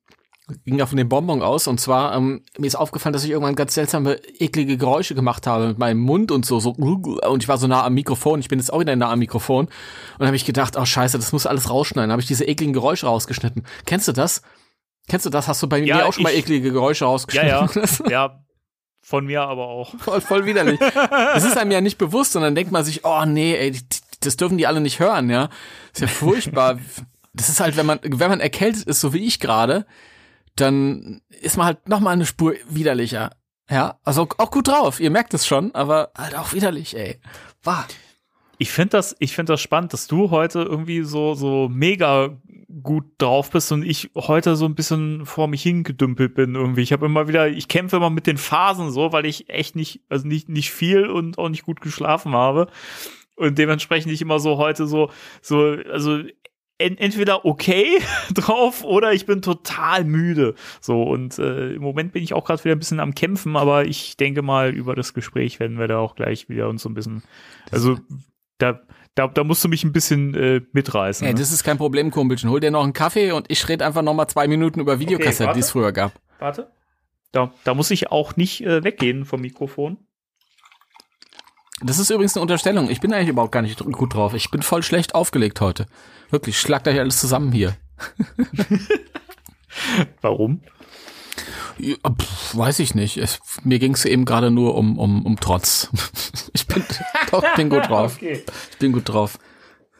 ging 0.64 0.78
ja 0.78 0.87
von 0.87 0.97
dem 0.97 1.09
Bonbon 1.09 1.42
aus. 1.42 1.66
Und 1.66 1.80
zwar, 1.80 2.14
ähm, 2.14 2.42
mir 2.59 2.66
ist 2.66 2.75
aufgefallen, 2.75 3.12
dass 3.12 3.25
ich 3.25 3.30
irgendwann 3.30 3.54
ganz 3.54 3.75
seltsame, 3.75 4.14
eklige 4.38 4.76
Geräusche 4.76 5.14
gemacht 5.14 5.47
habe 5.47 5.69
mit 5.69 5.78
meinem 5.78 6.00
Mund 6.00 6.30
und 6.30 6.47
so, 6.47 6.61
so. 6.61 6.71
Und 6.71 7.42
ich 7.42 7.49
war 7.49 7.59
so 7.59 7.66
nah 7.66 7.85
am 7.85 7.95
Mikrofon. 7.95 8.40
Ich 8.40 8.49
bin 8.49 8.59
jetzt 8.59 8.73
auch 8.73 8.80
wieder 8.80 8.97
nah 8.97 9.11
am 9.11 9.19
Mikrofon. 9.19 9.69
Und 10.19 10.26
habe 10.26 10.37
ich 10.37 10.45
gedacht, 10.45 10.76
oh 10.76 10.85
scheiße, 10.85 11.19
das 11.19 11.33
muss 11.33 11.47
alles 11.47 11.71
rausschneiden. 11.71 12.11
habe 12.11 12.23
ich 12.23 12.28
diese 12.28 12.45
ekligen 12.45 12.73
Geräusche 12.73 13.07
rausgeschnitten. 13.07 13.64
Kennst 13.87 14.09
du 14.09 14.12
das? 14.12 14.42
Kennst 15.09 15.26
du 15.26 15.30
das? 15.30 15.49
Hast 15.49 15.62
du 15.62 15.69
bei 15.69 15.78
ja, 15.78 15.97
mir 15.97 16.07
auch 16.07 16.12
schon 16.12 16.23
mal 16.23 16.33
eklige 16.33 16.73
Geräusche 16.73 17.04
rausgeschnitten? 17.04 17.49
Ja, 17.49 17.83
ja. 18.04 18.11
ja. 18.11 18.45
Von 19.02 19.26
mir 19.26 19.42
aber 19.42 19.66
auch. 19.66 19.95
Voll, 19.99 20.21
voll 20.21 20.47
widerlich. 20.47 20.78
Das 21.11 21.45
ist 21.45 21.57
einem 21.57 21.73
ja 21.73 21.80
nicht 21.80 21.99
bewusst, 21.99 22.33
sondern 22.33 22.54
denkt 22.54 22.71
man 22.71 22.85
sich, 22.85 23.04
oh 23.04 23.25
nee, 23.25 23.54
ey, 23.54 23.76
das 24.21 24.37
dürfen 24.37 24.59
die 24.59 24.66
alle 24.66 24.80
nicht 24.80 25.00
hören, 25.00 25.30
ja. 25.30 25.49
ist 25.92 26.02
ja 26.02 26.07
furchtbar. 26.07 26.78
Das 27.33 27.49
ist 27.49 27.61
halt, 27.61 27.76
wenn 27.76 27.87
man, 27.87 28.00
wenn 28.02 28.28
man 28.28 28.40
erkältet 28.40 28.85
ist, 28.85 29.00
so 29.00 29.12
wie 29.12 29.25
ich 29.25 29.40
gerade, 29.40 29.87
dann 30.60 31.22
ist 31.40 31.56
man 31.56 31.66
halt 31.66 31.88
noch 31.88 32.00
mal 32.00 32.10
eine 32.10 32.26
Spur 32.26 32.54
widerlicher. 32.68 33.30
Ja, 33.70 33.98
also 34.04 34.28
auch 34.38 34.50
gut 34.50 34.68
drauf. 34.68 35.00
Ihr 35.00 35.10
merkt 35.10 35.32
es 35.32 35.46
schon, 35.46 35.74
aber 35.74 36.10
halt 36.16 36.36
auch 36.36 36.52
widerlich, 36.52 36.96
ey. 36.96 37.20
War. 37.62 37.86
Ich 38.58 38.72
finde 38.72 38.90
das, 38.90 39.16
ich 39.20 39.34
finde 39.34 39.52
das 39.52 39.60
spannend, 39.60 39.92
dass 39.92 40.06
du 40.06 40.30
heute 40.30 40.62
irgendwie 40.62 41.02
so, 41.02 41.34
so 41.34 41.68
mega 41.70 42.36
gut 42.82 43.04
drauf 43.18 43.50
bist 43.50 43.72
und 43.72 43.84
ich 43.84 44.10
heute 44.14 44.56
so 44.56 44.64
ein 44.64 44.74
bisschen 44.74 45.26
vor 45.26 45.48
mich 45.48 45.62
hingedümpelt 45.62 46.34
bin 46.34 46.54
irgendwie. 46.54 46.82
Ich 46.82 46.92
habe 46.92 47.06
immer 47.06 47.28
wieder, 47.28 47.48
ich 47.48 47.68
kämpfe 47.68 47.96
immer 47.96 48.10
mit 48.10 48.26
den 48.26 48.38
Phasen 48.38 48.90
so, 48.90 49.12
weil 49.12 49.26
ich 49.26 49.48
echt 49.48 49.76
nicht, 49.76 50.02
also 50.08 50.26
nicht, 50.26 50.48
nicht 50.48 50.70
viel 50.70 51.06
und 51.06 51.38
auch 51.38 51.48
nicht 51.48 51.64
gut 51.64 51.80
geschlafen 51.80 52.32
habe. 52.32 52.68
Und 53.36 53.56
dementsprechend 53.56 54.12
ich 54.12 54.20
immer 54.20 54.38
so 54.38 54.58
heute 54.58 54.86
so, 54.86 55.10
so, 55.40 55.76
also 55.90 56.20
entweder 56.80 57.44
okay 57.44 58.00
drauf 58.34 58.82
oder 58.84 59.12
ich 59.12 59.26
bin 59.26 59.42
total 59.42 60.04
müde. 60.04 60.54
So, 60.80 61.02
und 61.02 61.38
äh, 61.38 61.75
im 61.75 61.82
Moment 61.82 62.12
bin 62.12 62.22
ich 62.22 62.32
auch 62.34 62.44
gerade 62.44 62.64
wieder 62.64 62.75
ein 62.75 62.78
bisschen 62.78 63.00
am 63.00 63.14
Kämpfen, 63.14 63.56
aber 63.56 63.86
ich 63.86 64.16
denke 64.16 64.43
mal, 64.43 64.71
über 64.71 64.95
das 64.95 65.14
Gespräch 65.14 65.60
werden 65.60 65.78
wir 65.78 65.88
da 65.88 65.99
auch 65.99 66.14
gleich 66.14 66.49
wieder 66.49 66.69
uns 66.69 66.82
so 66.82 66.88
ein 66.88 66.95
bisschen. 66.95 67.23
Also 67.71 67.99
da, 68.58 68.80
da, 69.14 69.26
da 69.26 69.45
musst 69.45 69.64
du 69.64 69.69
mich 69.69 69.84
ein 69.84 69.93
bisschen 69.93 70.34
äh, 70.34 70.60
mitreißen. 70.73 71.26
Ey, 71.26 71.34
ne? 71.34 71.38
das 71.38 71.52
ist 71.52 71.64
kein 71.64 71.78
Problem, 71.78 72.10
Kumpelchen. 72.10 72.50
Hol 72.50 72.60
dir 72.60 72.71
noch 72.71 72.84
einen 72.84 72.93
Kaffee 72.93 73.32
und 73.32 73.47
ich 73.50 73.69
rede 73.69 73.84
einfach 73.84 74.02
noch 74.02 74.14
mal 74.14 74.28
zwei 74.28 74.49
Minuten 74.49 74.80
über 74.80 74.99
Videokassetten, 74.99 75.47
okay, 75.47 75.54
die 75.54 75.60
es 75.60 75.71
früher 75.71 75.93
gab. 75.93 76.12
Warte. 76.38 76.71
Da, 77.32 77.52
da 77.64 77.75
muss 77.75 77.90
ich 77.90 78.10
auch 78.10 78.36
nicht 78.36 78.62
äh, 78.62 78.82
weggehen 78.82 79.25
vom 79.25 79.40
Mikrofon. 79.40 79.99
Das 81.82 81.99
ist 81.99 82.10
übrigens 82.10 82.36
eine 82.36 82.43
Unterstellung. 82.43 82.90
Ich 82.90 83.00
bin 83.00 83.12
eigentlich 83.12 83.28
überhaupt 83.28 83.52
gar 83.52 83.62
nicht 83.62 83.78
gut 83.78 84.14
drauf. 84.14 84.34
Ich 84.34 84.50
bin 84.50 84.62
voll 84.62 84.82
schlecht 84.82 85.14
aufgelegt 85.14 85.60
heute. 85.60 85.86
Wirklich, 86.30 86.58
schlagt 86.60 86.86
euch 86.86 86.99
alles 86.99 87.19
zusammen 87.19 87.52
hier. 87.52 87.76
Warum? 90.21 90.62
Ja, 91.78 91.97
pff, 91.97 92.56
weiß 92.56 92.80
ich 92.80 92.95
nicht. 92.95 93.16
Es, 93.16 93.40
mir 93.64 93.78
ging 93.78 93.95
es 93.95 94.04
eben 94.04 94.25
gerade 94.25 94.50
nur 94.50 94.75
um, 94.75 94.99
um, 94.99 95.25
um 95.25 95.40
Trotz. 95.40 95.88
ich 96.52 96.66
bin, 96.66 96.84
doch, 97.30 97.45
bin 97.56 97.71
gut 97.71 97.84
drauf. 97.88 98.16
okay. 98.16 98.45
Ich 98.73 98.78
bin 98.78 98.93
gut 98.93 99.08
drauf. 99.08 99.38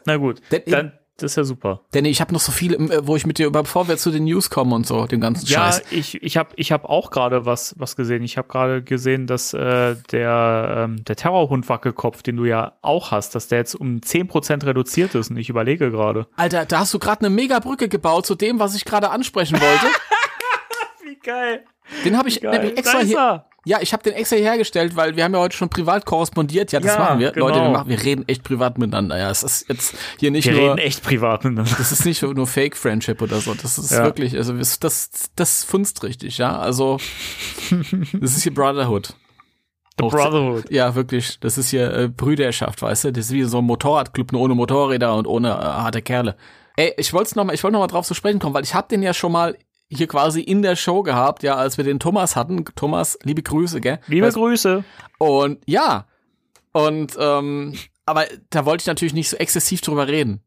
Na 0.05 0.17
gut, 0.17 0.41
dann 0.67 0.93
das 1.23 1.33
ist 1.33 1.37
ja 1.37 1.45
super. 1.45 1.81
Denn 1.95 2.05
ich 2.05 2.21
habe 2.21 2.33
noch 2.33 2.41
so 2.41 2.53
viel, 2.53 2.75
äh, 2.75 3.07
wo 3.07 3.17
ich 3.17 3.27
mit 3.27 3.39
dir, 3.39 3.51
bevor 3.51 3.89
wir 3.89 3.97
zu 3.97 4.11
den 4.11 4.25
News 4.25 4.51
kommen 4.51 4.73
und 4.73 4.87
so, 4.87 5.07
den 5.07 5.21
ganzen 5.21 5.47
ja, 5.47 5.73
Scheiß. 5.73 5.83
Ja, 5.91 5.99
ich, 5.99 6.23
ich 6.23 6.37
habe 6.37 6.51
ich 6.57 6.73
hab 6.73 6.85
auch 6.85 7.11
gerade 7.11 7.47
was, 7.47 7.75
was 7.79 7.97
gesehen. 7.97 8.23
Ich 8.23 8.39
habe 8.39 8.49
gerade 8.49 8.83
gesehen, 8.83 9.27
dass 9.27 9.53
äh, 9.55 9.97
der, 10.11 10.87
ähm, 10.89 11.05
der 11.05 11.17
Terrorhund 11.17 11.69
Wackelkopf, 11.69 12.23
den 12.23 12.37
du 12.37 12.45
ja 12.45 12.73
auch 12.83 13.11
hast, 13.11 13.35
dass 13.35 13.49
der 13.49 13.59
jetzt 13.59 13.75
um 13.75 13.99
10% 13.99 14.67
reduziert 14.67 15.15
ist. 15.15 15.31
Und 15.31 15.37
ich 15.37 15.49
überlege 15.49 15.91
gerade. 15.91 16.27
Alter, 16.37 16.65
da 16.65 16.81
hast 16.81 16.95
du 16.95 16.99
gerade 16.99 17.21
eine 17.21 17.31
Mega-Brücke 17.31 17.89
gebaut 17.89 18.27
zu 18.27 18.35
dem, 18.35 18.59
was 18.59 18.75
ich 18.75 18.85
gerade 18.85 19.11
ansprechen 19.11 19.61
wollte. 19.61 19.87
Wie 21.05 21.17
geil. 21.17 21.65
Den 22.05 22.17
habe 22.17 22.29
ich 22.29 22.41
nämlich 22.43 22.79
extra 22.79 23.01
hier. 23.01 23.45
Ja, 23.67 23.79
ich 23.83 23.93
habe 23.93 24.03
den 24.03 24.15
extra 24.15 24.37
hergestellt, 24.37 24.97
weil 24.97 25.17
wir 25.17 25.25
haben 25.25 25.35
ja 25.35 25.41
heute 25.41 25.57
schon 25.57 25.69
privat 25.69 26.07
korrespondiert. 26.07 26.73
Ja, 26.73 26.81
das 26.81 26.95
ja, 26.95 26.99
machen 26.99 27.21
wir. 27.21 27.33
Genau. 27.33 27.49
Leute, 27.49 27.61
wir, 27.61 27.69
machen, 27.69 27.89
wir 27.89 28.03
reden 28.03 28.27
echt 28.27 28.43
privat 28.43 28.79
miteinander. 28.79 29.19
Ja, 29.19 29.31
es 29.31 29.43
ist 29.43 29.69
jetzt 29.69 29.95
hier 30.19 30.31
nicht 30.31 30.47
wir 30.47 30.53
nur. 30.53 30.63
Wir 30.63 30.71
reden 30.73 30.79
echt 30.79 31.03
privat 31.03 31.45
miteinander. 31.45 31.75
Das 31.77 31.93
ist 31.93 32.07
nicht 32.07 32.23
nur 32.23 32.47
Fake 32.47 32.77
Friendship 32.77 33.21
oder 33.21 33.41
so. 33.41 33.53
Das 33.55 33.77
ist 33.77 33.91
ja. 33.91 34.05
wirklich, 34.05 34.37
also 34.37 34.55
das, 34.55 35.11
das 35.37 35.65
funzt 35.65 36.03
richtig, 36.03 36.39
ja. 36.39 36.59
Also 36.59 36.99
das 38.13 38.37
ist 38.37 38.43
hier 38.43 38.55
Brotherhood. 38.55 39.15
The 39.99 40.07
Brotherhood. 40.09 40.71
Ja, 40.71 40.95
wirklich. 40.95 41.39
Das 41.41 41.59
ist 41.59 41.71
hier 41.71 41.93
äh, 41.93 42.09
Brüderschaft, 42.09 42.81
weißt 42.81 43.05
du? 43.05 43.13
Das 43.13 43.27
ist 43.27 43.33
wie 43.33 43.45
so 43.45 43.59
ein 43.59 43.65
Motorradclub, 43.65 44.33
nur 44.33 44.41
ohne 44.41 44.55
Motorräder 44.55 45.15
und 45.15 45.27
ohne 45.27 45.51
äh, 45.51 45.53
harte 45.53 46.01
Kerle. 46.01 46.37
Ey, 46.77 46.95
ich 46.97 47.13
wollte 47.13 47.37
noch 47.37 47.45
mal, 47.45 47.53
ich 47.53 47.63
wollte 47.63 47.75
noch 47.75 47.81
mal 47.81 47.89
drauf 47.89 48.07
zu 48.07 48.15
sprechen 48.15 48.39
kommen, 48.39 48.55
weil 48.55 48.65
ich 48.65 48.75
habe 48.75 48.89
den 48.89 49.03
ja 49.03 49.13
schon 49.13 49.33
mal 49.33 49.57
hier 49.91 50.07
quasi 50.07 50.41
in 50.41 50.63
der 50.63 50.77
Show 50.77 51.03
gehabt, 51.03 51.43
ja, 51.43 51.57
als 51.57 51.77
wir 51.77 51.85
den 51.85 51.99
Thomas 51.99 52.37
hatten. 52.37 52.65
Thomas, 52.77 53.19
liebe 53.23 53.43
Grüße, 53.43 53.81
gell? 53.81 53.99
Liebe 54.07 54.27
weißt, 54.27 54.37
Grüße. 54.37 54.85
Und 55.19 55.59
ja, 55.67 56.07
und 56.73 57.17
ähm, 57.19 57.75
aber 58.07 58.27
da 58.51 58.65
wollte 58.65 58.83
ich 58.83 58.87
natürlich 58.87 59.15
nicht 59.15 59.29
so 59.29 59.37
exzessiv 59.37 59.81
drüber 59.81 60.09
reden. 60.09 60.41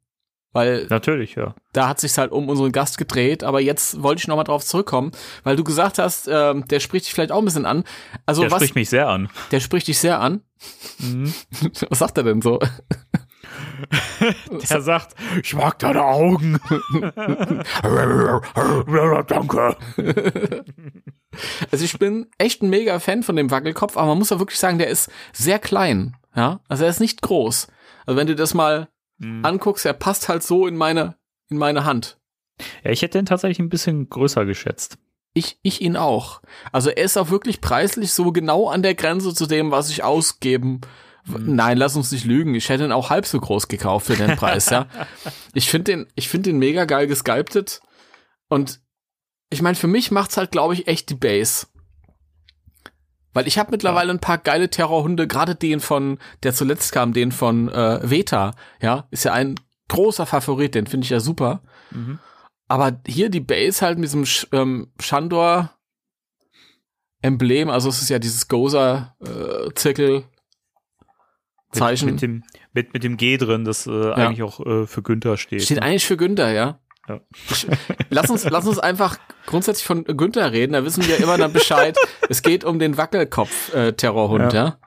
Weil 0.54 0.86
natürlich, 0.90 1.34
ja. 1.34 1.56
Da 1.74 1.88
hat 1.88 2.00
sich's 2.00 2.18
halt 2.18 2.32
um 2.32 2.48
unseren 2.48 2.72
Gast 2.72 3.00
gedreht, 3.00 3.44
aber 3.44 3.60
jetzt 3.60 4.04
wollte 4.04 4.20
ich 4.20 4.28
noch 4.28 4.36
mal 4.36 4.44
drauf 4.44 4.64
zurückkommen, 4.64 5.12
weil 5.44 5.56
du 5.56 5.64
gesagt 5.64 5.98
hast, 5.98 6.30
ähm, 6.32 6.68
der 6.68 6.80
spricht 6.80 7.06
dich 7.06 7.14
vielleicht 7.14 7.32
auch 7.32 7.40
ein 7.40 7.46
bisschen 7.46 7.66
an. 7.66 7.84
Also 8.28 8.44
der 8.44 8.52
was, 8.52 8.60
spricht 8.60 8.76
mich 8.76 8.90
sehr 8.90 9.10
an. 9.10 9.30
Der 9.52 9.60
spricht 9.60 9.88
dich 9.88 9.98
sehr 9.98 10.20
an. 10.20 10.42
Mhm. 11.00 11.34
was 11.90 12.00
sagt 12.00 12.18
er 12.20 12.24
denn 12.24 12.44
so? 12.44 12.60
Der 14.70 14.82
sagt, 14.82 15.16
ich 15.42 15.54
mag 15.54 15.80
deine 15.80 16.04
Augen. 16.04 16.60
Danke. 19.28 19.76
Also 21.72 21.86
ich 21.86 22.00
bin 22.00 22.28
echt 22.38 22.62
ein 22.62 22.70
mega 22.70 23.00
Fan 23.00 23.24
von 23.24 23.36
dem 23.36 23.52
Wackelkopf, 23.52 23.98
aber 23.98 24.08
man 24.08 24.20
muss 24.20 24.30
ja 24.30 24.40
wirklich 24.40 24.60
sagen, 24.60 24.78
der 24.78 24.88
ist 24.88 25.12
sehr 25.32 25.60
klein. 25.60 26.16
Ja, 26.36 26.62
also 26.68 26.84
er 26.84 26.90
ist 26.90 27.00
nicht 27.00 27.22
groß. 27.22 27.68
Also 28.06 28.18
wenn 28.18 28.28
du 28.28 28.36
das 28.36 28.54
mal 28.54 28.90
mhm. 29.18 29.46
anguckst, 29.46 29.86
er 29.86 29.94
passt 29.94 30.30
halt 30.30 30.44
so 30.44 30.68
in 30.68 30.76
meine, 30.76 31.16
in 31.50 31.58
meine 31.58 31.86
Hand. 31.86 32.18
Ja, 32.84 32.92
ich 32.92 33.02
hätte 33.02 33.20
ihn 33.20 33.26
tatsächlich 33.26 33.60
ein 33.60 33.70
bisschen 33.70 34.10
größer 34.10 34.46
geschätzt. 34.46 34.98
Ich, 35.34 35.58
ich 35.64 35.82
ihn 35.82 35.98
auch. 35.98 36.42
Also 36.72 36.92
er 36.92 37.04
ist 37.04 37.18
auch 37.18 37.32
wirklich 37.32 37.60
preislich 37.60 38.14
so 38.14 38.32
genau 38.32 38.70
an 38.70 38.84
der 38.84 38.94
Grenze 38.94 39.34
zu 39.34 39.48
dem, 39.48 39.72
was 39.72 39.90
ich 39.90 40.04
ausgeben 40.04 40.82
hm. 41.26 41.56
Nein, 41.56 41.78
lass 41.78 41.96
uns 41.96 42.12
nicht 42.12 42.26
lügen. 42.26 42.56
Ich 42.56 42.70
hätte 42.70 42.84
ihn 42.84 42.92
auch 42.92 43.10
halb 43.10 43.26
so 43.26 43.40
groß 43.40 43.68
gekauft 43.68 44.08
für 44.08 44.16
den 44.16 44.36
Preis, 44.36 44.70
ja. 44.70 44.88
Ich 45.54 45.70
finde 45.70 45.92
den, 45.92 46.08
ich 46.16 46.28
finde 46.30 46.50
den 46.50 46.60
mega 46.60 46.86
geil 46.86 47.08
gesculptet. 47.08 47.82
Und 48.50 48.82
ich 49.50 49.62
meine, 49.62 49.76
für 49.76 49.88
mich 49.88 50.12
macht's 50.12 50.38
halt, 50.38 50.52
glaube 50.52 50.74
ich, 50.74 50.88
echt 50.88 51.10
die 51.10 51.16
Base. 51.16 51.68
Weil 53.34 53.48
ich 53.48 53.58
habe 53.58 53.72
mittlerweile 53.72 54.12
ein 54.12 54.20
paar 54.20 54.38
geile 54.38 54.70
Terrorhunde, 54.70 55.28
gerade 55.28 55.56
den 55.56 55.80
von, 55.80 56.20
der 56.44 56.54
zuletzt 56.54 56.92
kam, 56.92 57.14
den 57.14 57.32
von 57.32 57.70
äh, 57.70 58.00
Veta, 58.08 58.54
ja, 58.80 59.08
ist 59.10 59.26
ja 59.26 59.34
ein 59.34 59.56
großer 59.88 60.26
Favorit, 60.26 60.76
den 60.76 60.86
finde 60.86 61.06
ich 61.06 61.10
ja 61.10 61.20
super. 61.20 61.64
Mhm. 61.92 62.20
Aber 62.68 63.00
hier 63.08 63.30
die 63.30 63.40
Base 63.40 63.84
halt 63.86 63.98
mit 63.98 64.06
diesem 64.06 64.26
Sch 64.26 64.48
ähm, 64.52 64.92
Shandor 65.00 65.72
Emblem, 67.22 67.70
also 67.70 67.90
es 67.90 68.02
ist 68.02 68.10
ja 68.10 68.20
dieses 68.20 68.48
Gozer 68.48 69.16
äh, 69.22 69.74
Zirkel 69.74 70.26
Zeichen. 71.74 72.06
Mit, 72.06 72.16
mit, 72.16 72.22
dem, 72.22 72.44
mit, 72.74 72.94
mit 72.94 73.04
dem 73.04 73.18
G 73.18 73.38
drin, 73.38 73.66
das 73.66 73.88
äh, 73.88 74.12
eigentlich 74.14 74.44
auch 74.44 74.60
äh, 74.66 74.88
für 74.88 75.02
Günther 75.02 75.38
steht. 75.38 75.64
Steht 75.64 75.82
eigentlich 75.82 76.06
für 76.06 76.18
Günther, 76.18 76.52
ja. 76.52 76.80
Ja. 77.10 77.20
Lass 78.10 78.30
uns, 78.30 78.50
lass 78.50 78.66
uns 78.66 78.80
einfach 78.80 79.18
grundsätzlich 79.46 79.86
von 79.86 80.06
Günther 80.06 80.54
reden, 80.54 80.72
da 80.72 80.86
wissen 80.86 81.06
wir 81.06 81.18
immer 81.18 81.38
dann 81.38 81.52
Bescheid. 81.52 81.98
es 82.30 82.42
geht 82.42 82.64
um 82.64 82.80
den 82.80 82.98
Wackelkopf-Terrorhund, 82.98 84.54
ja. 84.54 84.66
Ja. 84.66 84.78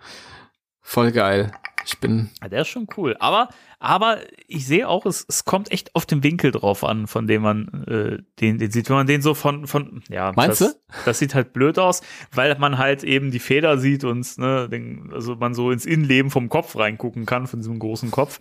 Voll 0.81 1.12
geil. 1.12 1.53
Ich 1.85 1.99
bin, 1.99 2.31
Ja, 2.42 2.49
der 2.49 2.62
ist 2.62 2.68
schon 2.68 2.87
cool. 2.96 3.16
Aber, 3.18 3.49
aber 3.78 4.18
ich 4.46 4.66
sehe 4.66 4.88
auch, 4.88 5.04
es, 5.04 5.26
es 5.28 5.44
kommt 5.44 5.70
echt 5.70 5.94
auf 5.94 6.06
den 6.06 6.22
Winkel 6.22 6.50
drauf 6.50 6.82
an, 6.82 7.06
von 7.06 7.26
dem 7.26 7.42
man 7.42 7.84
äh, 7.86 8.22
den, 8.40 8.58
den 8.58 8.70
sieht. 8.70 8.88
Wenn 8.88 8.96
man 8.96 9.06
den 9.06 9.20
so 9.22 9.34
von, 9.34 9.66
von 9.66 10.02
ja, 10.08 10.32
Meinst 10.34 10.60
das, 10.60 10.74
du? 10.74 10.78
das 11.04 11.18
sieht 11.18 11.34
halt 11.34 11.52
blöd 11.52 11.78
aus, 11.78 12.00
weil 12.32 12.58
man 12.58 12.78
halt 12.78 13.04
eben 13.04 13.30
die 13.30 13.38
Feder 13.38 13.78
sieht 13.78 14.04
und 14.04 14.38
ne, 14.38 14.68
den, 14.68 15.10
also 15.12 15.36
man 15.36 15.54
so 15.54 15.70
ins 15.70 15.84
Innenleben 15.84 16.30
vom 16.30 16.48
Kopf 16.48 16.76
reingucken 16.76 17.26
kann, 17.26 17.46
von 17.46 17.60
diesem 17.60 17.78
großen 17.78 18.10
Kopf. 18.10 18.38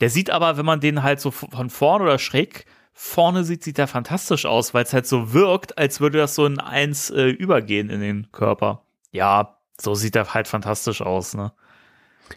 Der 0.00 0.10
sieht 0.10 0.30
aber, 0.30 0.56
wenn 0.56 0.66
man 0.66 0.80
den 0.80 1.02
halt 1.02 1.20
so 1.20 1.32
von 1.32 1.70
vorne 1.70 2.04
oder 2.04 2.18
schräg 2.18 2.66
vorne 2.92 3.44
sieht, 3.44 3.64
sieht 3.64 3.78
der 3.78 3.88
fantastisch 3.88 4.46
aus, 4.46 4.74
weil 4.74 4.84
es 4.84 4.92
halt 4.92 5.06
so 5.06 5.32
wirkt, 5.32 5.78
als 5.78 6.00
würde 6.00 6.18
das 6.18 6.34
so 6.34 6.46
in 6.46 6.60
eins 6.60 7.10
äh, 7.10 7.26
übergehen 7.28 7.90
in 7.90 8.00
den 8.00 8.30
Körper. 8.32 8.82
Ja, 9.12 9.58
so 9.80 9.94
sieht 9.94 10.16
er 10.16 10.34
halt 10.34 10.48
fantastisch 10.48 11.00
aus, 11.00 11.34
ne? 11.34 11.52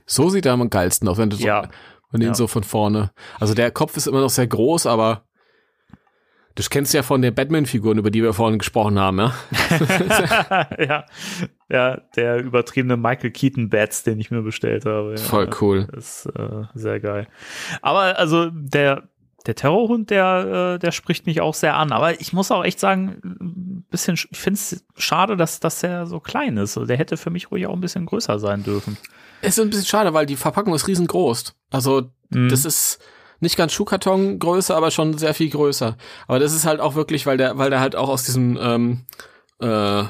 so 0.06 0.30
sieht 0.30 0.45
er 0.45 0.54
am 0.54 0.69
geilsten 0.69 1.08
aus, 1.08 1.17
wenn 1.17 1.30
du 1.30 1.38
so, 1.38 1.45
Ja. 1.45 1.67
Wenn 2.12 2.19
du 2.21 2.26
ihn 2.28 2.32
Ja. 2.32 2.36
so 2.36 2.47
von 2.47 2.63
vorne. 2.63 3.12
Also 3.39 3.54
der 3.54 3.71
Kopf 3.71 3.97
ist 3.97 4.08
immer 4.08 4.21
noch 4.21 4.30
sehr 4.30 4.47
groß, 4.47 4.86
aber 4.86 5.24
das 6.56 6.69
kennst 6.69 6.93
du 6.93 6.97
ja 6.97 7.04
von 7.04 7.21
den 7.21 7.34
Batman-Figuren, 7.34 7.97
über 7.97 8.12
die 8.12 8.21
wir 8.21 8.34
vorhin 8.34 8.60
gesprochen 8.60 9.00
haben, 9.00 9.19
ja. 9.19 9.34
ja, 10.78 11.06
ja, 11.69 12.02
der 12.17 12.38
übertriebene 12.43 12.97
Michael 12.97 13.32
Keaton 13.32 13.69
Bats, 13.69 14.04
den 14.04 14.19
ich 14.19 14.32
mir 14.32 14.41
bestellt 14.41 14.86
habe. 14.86 15.12
Ja, 15.12 15.17
Voll 15.17 15.50
cool. 15.62 15.88
Ist 15.95 16.26
äh, 16.26 16.63
sehr 16.74 17.00
geil. 17.00 17.28
Aber 17.82 18.19
also 18.19 18.50
der 18.52 19.04
der 19.47 19.56
Terrorhund, 19.56 20.10
der 20.10 20.73
äh, 20.75 20.80
der 20.80 20.91
spricht 20.91 21.25
mich 21.25 21.41
auch 21.41 21.54
sehr 21.56 21.75
an. 21.75 21.91
Aber 21.91 22.19
ich 22.21 22.32
muss 22.34 22.51
auch 22.51 22.63
echt 22.63 22.80
sagen, 22.80 23.19
ein 23.23 23.86
bisschen, 23.89 24.13
ich 24.15 24.38
finde 24.38 24.60
es 24.60 24.84
schade, 24.97 25.36
dass 25.38 25.60
dass 25.60 25.82
er 25.84 26.06
so 26.06 26.19
klein 26.19 26.58
ist. 26.58 26.77
Also 26.77 26.86
Der 26.86 26.97
hätte 26.97 27.17
für 27.17 27.30
mich 27.32 27.51
ruhig 27.51 27.65
auch 27.67 27.73
ein 27.73 27.82
bisschen 27.82 28.06
größer 28.06 28.38
sein 28.39 28.63
dürfen. 28.63 28.97
Es 29.41 29.58
ist 29.58 29.63
ein 29.63 29.69
bisschen 29.69 29.86
schade, 29.86 30.13
weil 30.13 30.25
die 30.25 30.36
Verpackung 30.36 30.73
ist 30.75 30.88
riesengroß. 30.88 31.56
Also 31.71 32.10
Mhm. 32.34 32.47
das 32.49 32.63
ist 32.65 32.99
nicht 33.41 33.58
ganz 33.58 33.73
Schuhkartongröße, 33.73 34.73
aber 34.75 34.91
schon 34.91 35.17
sehr 35.17 35.34
viel 35.34 35.49
größer. 35.49 35.97
Aber 36.27 36.39
das 36.39 36.54
ist 36.54 36.65
halt 36.65 36.80
auch 36.80 36.95
wirklich, 36.95 37.25
weil 37.25 37.38
der, 37.38 37.58
weil 37.58 37.69
der 37.71 37.80
halt 37.82 37.95
auch 37.95 38.08
aus 38.08 38.23
diesem 38.23 38.58
ähm, 38.62 39.06
äh, 39.60 40.04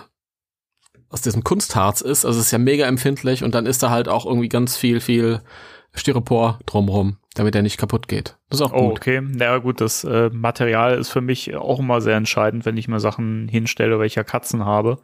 aus 1.09 1.21
diesem 1.21 1.43
Kunstharz 1.43 2.01
ist. 2.01 2.25
Also 2.25 2.39
es 2.39 2.47
ist 2.47 2.51
ja 2.51 2.57
mega 2.57 2.85
empfindlich 2.85 3.43
und 3.43 3.53
dann 3.55 3.65
ist 3.65 3.83
da 3.83 3.89
halt 3.89 4.07
auch 4.07 4.25
irgendwie 4.25 4.49
ganz 4.49 4.77
viel, 4.77 4.99
viel 5.01 5.41
Styropor 5.93 6.59
drumrum, 6.65 7.17
damit 7.33 7.55
er 7.55 7.61
nicht 7.61 7.77
kaputt 7.77 8.07
geht. 8.07 8.37
Das 8.49 8.59
ist 8.59 8.65
auch 8.65 8.73
Oh, 8.73 8.89
gut. 8.89 8.99
okay. 8.99 9.21
Ja, 9.39 9.57
gut, 9.57 9.81
das 9.81 10.03
äh, 10.03 10.29
Material 10.31 10.97
ist 10.97 11.09
für 11.09 11.21
mich 11.21 11.55
auch 11.55 11.79
immer 11.79 12.01
sehr 12.01 12.15
entscheidend, 12.15 12.65
wenn 12.65 12.77
ich 12.77 12.87
mir 12.87 12.99
Sachen 12.99 13.47
hinstelle, 13.49 13.99
welcher 13.99 14.23
Katzen 14.23 14.65
habe. 14.65 14.99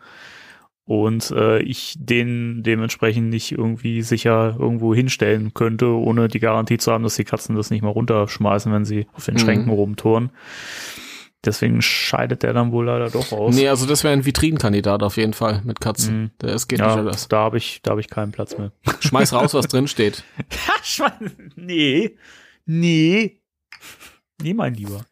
Und 0.86 1.32
äh, 1.32 1.60
ich 1.60 1.96
den 2.00 2.64
dementsprechend 2.64 3.30
nicht 3.30 3.52
irgendwie 3.52 4.02
sicher 4.02 4.56
irgendwo 4.58 4.96
hinstellen 4.96 5.54
könnte, 5.54 5.88
ohne 5.88 6.30
die 6.30 6.40
Garantie 6.40 6.78
zu 6.78 6.94
haben, 6.94 7.04
dass 7.04 7.18
die 7.18 7.26
Katzen 7.26 7.58
das 7.58 7.70
nicht 7.72 7.82
mal 7.82 7.90
runterschmeißen, 7.90 8.72
wenn 8.72 8.86
sie 8.86 9.06
auf 9.12 9.26
den 9.26 9.34
Mhm. 9.34 9.40
Schränken 9.40 9.70
rumtouren. 9.72 10.30
Deswegen 11.48 11.82
scheidet 11.82 12.44
der 12.44 12.52
dann 12.52 12.74
wohl 12.74 12.88
leider 12.88 13.10
doch 13.10 13.32
aus. 13.32 13.56
Nee, 13.56 13.70
also 13.70 13.86
das 13.86 14.04
wäre 14.04 14.12
ein 14.12 14.26
Vitrinenkandidat 14.26 15.02
auf 15.02 15.16
jeden 15.16 15.32
Fall 15.32 15.62
mit 15.64 15.80
Katzen. 15.80 16.24
Mhm. 16.24 16.32
Das 16.40 16.68
geht 16.68 16.80
ja, 16.80 16.88
nicht 16.88 16.98
anders. 16.98 17.28
da 17.30 17.38
habe 17.38 17.58
ich, 17.58 17.82
da 17.84 17.92
habe 17.92 18.02
ich 18.02 18.10
keinen 18.10 18.34
Platz 18.34 18.58
mehr. 18.58 18.74
Schmeiß 19.00 19.32
raus, 19.32 19.54
was 19.54 19.68
drin 19.68 19.88
steht. 19.88 20.24
Nee, 21.56 22.18
nee, 22.66 23.40
nee, 24.42 24.54
mein 24.54 24.74
Lieber. 24.74 25.06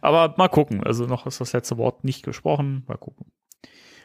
Aber 0.00 0.34
mal 0.36 0.48
gucken. 0.48 0.84
Also 0.84 1.06
noch 1.06 1.26
ist 1.26 1.40
das 1.40 1.52
letzte 1.52 1.78
Wort 1.78 2.04
nicht 2.04 2.24
gesprochen. 2.24 2.84
Mal 2.86 2.98
gucken. 2.98 3.26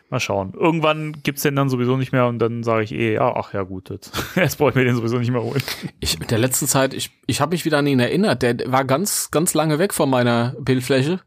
Mal 0.10 0.20
schauen. 0.20 0.54
Irgendwann 0.54 1.22
gibt's 1.22 1.42
den 1.42 1.56
dann 1.56 1.70
sowieso 1.70 1.98
nicht 1.98 2.12
mehr 2.12 2.28
und 2.28 2.40
dann 2.40 2.64
sage 2.64 2.84
ich 2.84 2.94
eh, 2.94 3.16
ja, 3.16 3.36
ach 3.36 3.54
ja, 3.54 3.64
gut, 3.64 3.90
jetzt, 3.90 4.14
jetzt 4.36 4.58
brauche 4.58 4.70
ich 4.70 4.76
mir 4.76 4.86
den 4.86 4.96
sowieso 4.96 5.18
nicht 5.18 5.32
mehr 5.32 5.44
holen. 5.44 5.62
Ich 6.00 6.18
mit 6.18 6.32
der 6.32 6.38
letzten 6.38 6.66
Zeit, 6.66 6.94
ich, 6.94 7.12
ich 7.28 7.42
habe 7.42 7.52
mich 7.52 7.66
wieder 7.66 7.80
an 7.80 7.88
ihn 7.88 8.00
erinnert. 8.00 8.42
Der 8.42 8.58
war 8.72 8.86
ganz, 8.86 9.30
ganz 9.32 9.54
lange 9.54 9.80
weg 9.80 9.94
von 9.94 10.10
meiner 10.10 10.56
Bildfläche. 10.60 11.20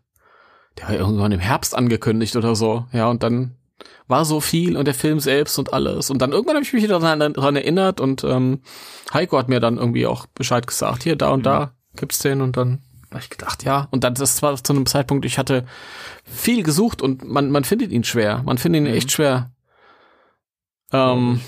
Der 0.81 0.89
war 0.89 0.95
irgendwann 0.97 1.33
im 1.33 1.41
Herbst 1.41 1.75
angekündigt 1.75 2.37
oder 2.37 2.55
so. 2.57 2.87
Ja, 2.93 3.09
und 3.09 3.23
dann 3.23 3.57
war 4.09 4.25
so 4.25 4.41
viel 4.41 4.77
und 4.77 4.87
der 4.87 4.95
Film 4.95 5.21
selbst 5.21 5.59
und 5.59 5.73
alles. 5.73 6.11
Und 6.11 6.21
dann 6.21 6.33
irgendwann 6.33 6.57
habe 6.57 6.65
ich 6.65 6.73
mich 6.73 6.83
wieder 6.83 6.99
daran, 6.99 7.21
daran 7.33 7.57
erinnert 7.57 8.01
und 8.01 8.25
ähm, 8.25 8.61
Heiko 9.15 9.39
hat 9.39 9.49
mir 9.49 9.61
dann 9.61 9.77
irgendwie 9.79 10.07
auch 10.07 10.27
Bescheid 10.27 10.67
gesagt, 10.67 11.05
hier, 11.05 11.17
da 11.17 11.31
und 11.31 11.47
da 11.47 11.73
gibt's 11.97 12.19
den 12.19 12.41
und 12.41 12.57
dann 12.57 12.81
habe 13.11 13.21
ich 13.21 13.31
gedacht, 13.31 13.63
ja. 13.65 13.89
Und 13.91 14.05
dann, 14.05 14.15
das 14.15 14.43
war 14.43 14.55
zu 14.63 14.73
einem 14.73 14.87
Zeitpunkt, 14.87 15.25
ich 15.25 15.39
hatte 15.39 15.65
viel 16.25 16.63
gesucht 16.63 17.03
und 17.03 17.25
man, 17.25 17.51
man 17.51 17.65
findet 17.65 17.91
ihn 17.93 18.05
schwer. 18.05 18.43
Man 18.45 18.59
findet 18.59 18.83
ihn 18.83 18.89
Mhm. 18.91 18.95
echt 18.97 19.13
schwer. 19.13 19.51
Ähm, 20.93 21.41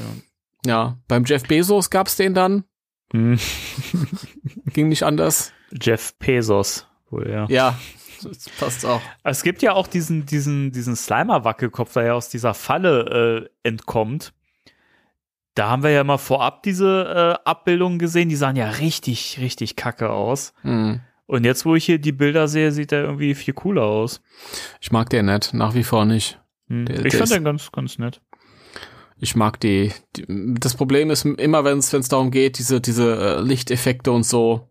ja, 0.65 0.99
beim 1.09 1.25
Jeff 1.25 1.43
Bezos 1.45 1.91
gab's 1.91 2.17
den 2.17 2.35
dann. 2.35 2.65
Hm. 3.13 3.39
Ging 4.73 4.89
nicht 4.89 5.03
anders. 5.03 5.53
Jeff 5.73 6.15
Bezos, 6.19 6.87
wohl, 7.11 7.29
ja. 7.29 7.47
Ja, 7.49 7.79
das 8.23 8.49
passt 8.59 8.85
auch. 8.87 9.01
Es 9.25 9.43
gibt 9.43 9.63
ja 9.63 9.73
auch 9.73 9.87
diesen, 9.87 10.27
diesen, 10.27 10.73
diesen 10.73 10.97
Slimer-Wackelkopf, 10.97 11.93
der 11.95 12.05
ja 12.05 12.13
aus 12.15 12.29
dieser 12.29 12.55
Falle 12.55 13.49
äh, 13.65 13.69
entkommt. 13.69 14.33
Da 15.55 15.69
haben 15.69 15.83
wir 15.83 15.91
ja 15.91 16.03
mal 16.03 16.19
vorab 16.19 16.63
diese 16.63 17.39
äh, 17.45 17.49
Abbildungen 17.49 17.99
gesehen, 17.99 18.29
die 18.29 18.37
sahen 18.37 18.57
ja 18.57 18.69
richtig, 18.71 19.39
richtig 19.41 19.77
kacke 19.77 20.11
aus. 20.11 20.55
Hm. 20.63 21.01
Und 21.27 21.45
jetzt, 21.45 21.65
wo 21.65 21.75
ich 21.75 21.85
hier 21.85 21.99
die 21.99 22.13
Bilder 22.13 22.49
sehe, 22.49 22.73
sieht 22.73 22.93
er 22.93 23.03
irgendwie 23.03 23.35
viel 23.35 23.55
cooler 23.55 23.85
aus. 23.85 24.23
Ich 24.81 24.93
mag 24.93 25.11
den 25.11 25.27
nicht, 25.27 25.55
nach 25.55 25.75
wie 25.75 25.85
vor 25.85 26.05
nicht. 26.05 26.41
Hm. 26.69 26.87
Der- 26.87 27.05
ich 27.05 27.11
der 27.13 27.19
fand 27.21 27.33
den 27.33 27.45
ganz, 27.45 27.71
ganz 27.73 27.99
nett. 27.99 28.21
Ich 29.19 29.37
mag 29.37 29.61
die. 29.61 29.93
die 30.17 30.25
das 30.59 30.75
Problem 30.75 31.11
ist 31.11 31.25
immer, 31.25 31.65
wenn 31.65 31.79
es 31.79 31.91
darum 32.09 32.31
geht, 32.33 32.59
diese 32.59 32.81
diese 32.81 33.37
äh, 33.37 33.41
Lichteffekte 33.41 34.11
und 34.11 34.25
so 34.25 34.69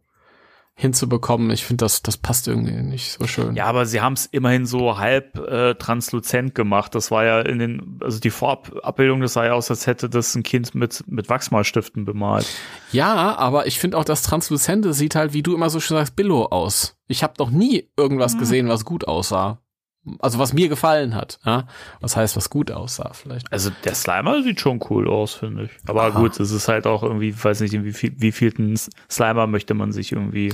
hinzubekommen. 0.81 1.51
Ich 1.51 1.63
finde, 1.63 1.85
das 1.85 2.01
das 2.01 2.17
passt 2.17 2.47
irgendwie 2.47 2.71
nicht 2.71 3.17
so 3.19 3.27
schön. 3.27 3.55
Ja, 3.55 3.65
aber 3.65 3.85
sie 3.85 4.01
haben 4.01 4.13
es 4.13 4.25
immerhin 4.25 4.65
so 4.65 4.97
halb 4.97 5.37
äh, 5.37 5.75
transluzent 5.75 6.55
gemacht. 6.55 6.95
Das 6.95 7.11
war 7.11 7.23
ja 7.23 7.41
in 7.41 7.59
den, 7.59 7.99
also 8.01 8.19
die 8.19 8.31
Vorabbildung, 8.31 9.21
das 9.21 9.33
sah 9.33 9.45
ja 9.45 9.53
aus, 9.53 9.69
als 9.69 9.85
hätte 9.85 10.09
das 10.09 10.33
ein 10.33 10.41
Kind 10.41 10.73
mit, 10.73 11.03
mit 11.07 11.29
Wachsmalstiften 11.29 12.03
bemalt. 12.03 12.47
Ja, 12.91 13.35
aber 13.37 13.67
ich 13.67 13.77
finde 13.77 13.95
auch 13.95 14.03
das 14.03 14.23
Transluzente 14.23 14.93
sieht 14.93 15.13
halt, 15.13 15.33
wie 15.33 15.43
du 15.43 15.53
immer 15.53 15.69
so 15.69 15.79
schön 15.79 15.97
sagst, 15.97 16.15
Billo 16.15 16.45
aus. 16.45 16.97
Ich 17.07 17.21
habe 17.21 17.33
noch 17.37 17.51
nie 17.51 17.87
irgendwas 17.95 18.37
gesehen, 18.39 18.67
was 18.67 18.83
gut 18.83 19.07
aussah. 19.07 19.59
Also 20.19 20.39
was 20.39 20.53
mir 20.53 20.67
gefallen 20.67 21.15
hat. 21.15 21.39
Ja? 21.45 21.67
Was 21.99 22.15
heißt, 22.15 22.35
was 22.35 22.49
gut 22.49 22.71
aussah 22.71 23.13
vielleicht. 23.13 23.51
Also 23.51 23.69
der 23.83 23.93
Slimer 23.93 24.41
sieht 24.41 24.59
schon 24.59 24.79
cool 24.89 25.07
aus, 25.07 25.35
finde 25.35 25.65
ich. 25.65 25.71
Aber 25.87 26.03
Aha. 26.03 26.19
gut, 26.19 26.39
es 26.39 26.51
ist 26.51 26.67
halt 26.67 26.87
auch 26.87 27.03
irgendwie, 27.03 27.35
weiß 27.41 27.61
nicht, 27.61 27.73
in 27.73 27.83
wie 27.83 27.93
viel, 27.93 28.13
wie 28.17 28.31
vielten 28.31 28.75
Slimer 29.09 29.45
möchte 29.47 29.73
man 29.73 29.91
sich 29.91 30.11
irgendwie 30.11 30.53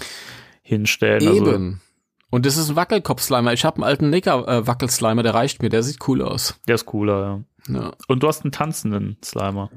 hinstellen. 0.61 1.27
Also, 1.27 1.47
Eben. 1.47 1.81
Und 2.29 2.45
das 2.45 2.57
ist 2.57 2.69
ein 2.69 2.75
Wackelkopf-Slimer. 2.75 3.53
Ich 3.53 3.63
habe 3.63 3.77
einen 3.77 3.85
alten 3.85 4.09
Necker-Wackelslimer, 4.09 5.23
der 5.23 5.33
reicht 5.33 5.61
mir, 5.61 5.69
der 5.69 5.81
sieht 5.83 6.05
cool 6.07 6.21
aus. 6.21 6.59
der 6.67 6.75
ist 6.75 6.85
cooler, 6.85 7.21
ja. 7.69 7.73
Ja. 7.73 7.91
Und 8.07 8.23
du 8.23 8.27
hast 8.27 8.43
einen 8.43 8.51
tanzenden 8.51 9.17
Slimer. 9.23 9.69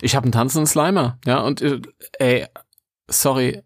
Ich 0.00 0.14
habe 0.14 0.24
einen 0.24 0.32
tanzenden 0.32 0.66
Slimer, 0.66 1.18
ja, 1.24 1.40
und 1.40 1.62
äh, 1.62 1.80
ey, 2.18 2.46
sorry, 3.08 3.62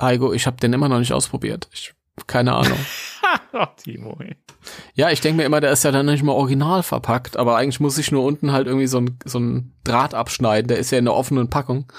Heiko, 0.00 0.32
ich 0.32 0.46
habe 0.46 0.56
den 0.56 0.72
immer 0.72 0.88
noch 0.88 0.98
nicht 0.98 1.12
ausprobiert. 1.12 1.68
Ich, 1.72 1.94
keine 2.26 2.54
Ahnung. 2.54 2.78
Ach, 3.52 3.74
Timo, 3.76 4.16
ey. 4.20 4.36
Ja, 4.94 5.10
ich 5.10 5.20
denke 5.20 5.36
mir 5.38 5.44
immer, 5.44 5.60
der 5.60 5.72
ist 5.72 5.84
ja 5.84 5.90
dann 5.90 6.06
nicht 6.06 6.22
mal 6.22 6.32
original 6.32 6.82
verpackt, 6.82 7.36
aber 7.36 7.56
eigentlich 7.56 7.80
muss 7.80 7.98
ich 7.98 8.10
nur 8.12 8.24
unten 8.24 8.52
halt 8.52 8.66
irgendwie 8.66 8.86
so 8.86 8.98
ein, 8.98 9.18
so 9.24 9.38
ein 9.38 9.74
Draht 9.84 10.14
abschneiden, 10.14 10.68
der 10.68 10.78
ist 10.78 10.90
ja 10.90 10.98
in 10.98 11.04
der 11.06 11.14
offenen 11.14 11.48
Packung. 11.50 11.90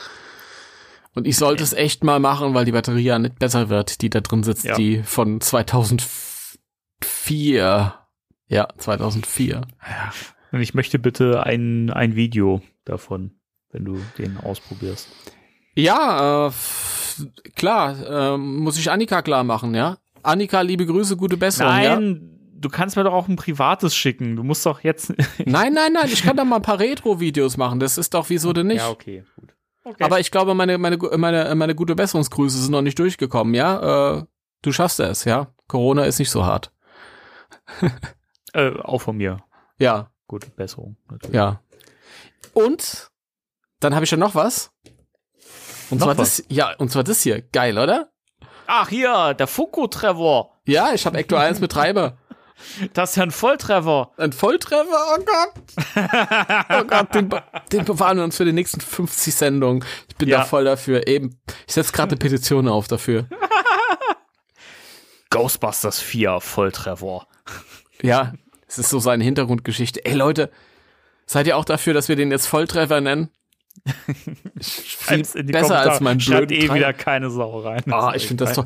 Und 1.15 1.27
ich 1.27 1.37
sollte 1.37 1.61
es 1.63 1.73
echt 1.73 2.03
mal 2.03 2.19
machen, 2.19 2.53
weil 2.55 2.65
die 2.65 2.71
Batterie 2.71 3.03
ja 3.03 3.19
nicht 3.19 3.37
besser 3.37 3.69
wird, 3.69 4.01
die 4.01 4.09
da 4.09 4.21
drin 4.21 4.41
sitzt, 4.43 4.65
Ja. 4.65 4.75
die 4.75 5.03
von 5.03 5.41
2004. 5.41 7.93
Ja, 8.47 8.67
2004. 8.77 9.61
Und 10.51 10.61
ich 10.61 10.73
möchte 10.73 10.97
bitte 10.99 11.43
ein, 11.45 11.89
ein 11.91 12.15
Video 12.15 12.61
davon, 12.85 13.31
wenn 13.71 13.85
du 13.85 13.99
den 14.17 14.37
ausprobierst. 14.37 15.07
Ja, 15.75 16.47
äh, 16.47 16.51
klar, 17.55 17.95
ähm, 18.35 18.57
muss 18.57 18.77
ich 18.77 18.91
Annika 18.91 19.21
klar 19.23 19.43
machen, 19.43 19.73
ja? 19.73 19.97
Annika, 20.21 20.61
liebe 20.61 20.85
Grüße, 20.85 21.17
gute 21.17 21.37
Besserung, 21.37 21.81
ja? 21.81 21.99
Du 22.63 22.69
kannst 22.69 22.95
mir 22.95 23.03
doch 23.03 23.13
auch 23.13 23.27
ein 23.27 23.35
privates 23.35 23.95
schicken. 23.95 24.35
Du 24.35 24.43
musst 24.43 24.65
doch 24.65 24.81
jetzt. 24.81 25.13
Nein, 25.45 25.73
nein, 25.73 25.93
nein, 25.93 26.07
ich 26.07 26.23
kann 26.23 26.37
da 26.37 26.43
mal 26.43 26.57
ein 26.57 26.61
paar 26.61 26.79
Retro-Videos 26.79 27.57
machen, 27.57 27.79
das 27.79 27.97
ist 27.97 28.13
doch 28.13 28.29
wieso 28.29 28.53
denn 28.53 28.67
nicht? 28.67 28.77
Ja, 28.77 28.89
okay, 28.89 29.23
gut. 29.35 29.55
Okay. 29.83 30.03
Aber 30.03 30.19
ich 30.19 30.31
glaube, 30.31 30.53
meine, 30.55 30.77
meine, 30.77 30.97
meine, 30.97 31.53
meine 31.55 31.75
gute 31.75 31.93
Besserungsgrüße 31.93 32.57
sind 32.57 32.71
noch 32.71 32.81
nicht 32.81 32.97
durchgekommen, 32.97 33.53
ja? 33.53 34.17
Äh, 34.17 34.23
du 34.61 34.71
schaffst 34.71 34.99
es, 35.01 35.25
ja? 35.25 35.53
Corona 35.67 36.05
ist 36.05 36.19
nicht 36.19 36.31
so 36.31 36.45
hart. 36.45 36.71
äh, 38.53 38.71
auch 38.79 39.01
von 39.01 39.17
mir. 39.17 39.37
Ja, 39.77 40.09
Gute 40.27 40.49
Besserung. 40.49 40.97
Natürlich. 41.11 41.35
ja. 41.35 41.61
Und 42.53 43.11
dann 43.79 43.93
habe 43.93 44.05
ich 44.05 44.11
ja 44.11 44.17
noch 44.17 44.35
was. 44.35 44.71
Und 45.89 45.99
Noch 45.99 46.07
zwar 46.07 46.17
was? 46.17 46.37
das, 46.37 46.45
ja, 46.49 46.73
und 46.77 46.89
zwar 46.89 47.03
das 47.03 47.21
hier. 47.21 47.41
Geil, 47.41 47.77
oder? 47.77 48.11
Ach 48.65 48.89
hier, 48.89 49.33
der 49.33 49.47
Funko 49.47 49.87
Trevor. 49.87 50.59
Ja, 50.65 50.93
ich 50.93 51.05
habe 51.05 51.17
Ecto 51.17 51.35
1 51.35 51.59
mit 51.59 51.71
Treiber. 51.71 52.17
Das 52.93 53.11
ist 53.11 53.15
ja 53.17 53.23
ein 53.23 53.31
Volltreffer. 53.31 54.11
Ein 54.17 54.31
Volltreffer, 54.31 55.15
oh 55.17 55.23
Gott. 55.23 55.53
Oh 56.69 56.83
Gott, 56.85 57.13
den, 57.15 57.29
den 57.71 57.85
bewahren 57.85 58.17
wir 58.17 58.23
uns 58.23 58.37
für 58.37 58.45
die 58.45 58.53
nächsten 58.53 58.79
50 58.81 59.33
Sendungen. 59.35 59.83
Ich 60.09 60.15
bin 60.15 60.29
Ja. 60.29 60.39
da 60.39 60.45
voll 60.45 60.63
dafür. 60.65 61.07
Eben, 61.07 61.39
ich 61.67 61.73
setze 61.73 61.91
gerade 61.91 62.11
eine 62.11 62.17
Petition 62.19 62.67
auf 62.67 62.87
dafür. 62.87 63.27
Ghostbusters 65.29 65.99
4 65.99 66.39
Volltreffer. 66.41 67.27
Ja, 68.01 68.33
es 68.67 68.77
ist 68.77 68.89
so 68.89 68.99
seine 68.99 69.23
Hintergrundgeschichte. 69.23 70.05
Ey 70.05 70.13
Leute, 70.13 70.51
seid 71.25 71.47
ihr 71.47 71.57
auch 71.57 71.65
dafür, 71.65 71.93
dass 71.93 72.09
wir 72.09 72.15
den 72.15 72.31
jetzt 72.31 72.47
Volltreffer 72.47 73.01
nennen? 73.01 73.29
Viel 74.61 75.23
besser 75.23 75.33
Kommentare. 75.43 75.91
als 75.91 75.99
mein 76.01 76.19
Schreibt 76.19 76.51
eh 76.51 76.71
wieder 76.73 76.93
keine 76.93 77.29
Sau 77.31 77.59
rein. 77.61 77.83
Ah, 77.91 78.11
ist 78.11 78.21
ich 78.23 78.27
finde 78.27 78.45
das 78.45 78.53
egal. 78.57 78.65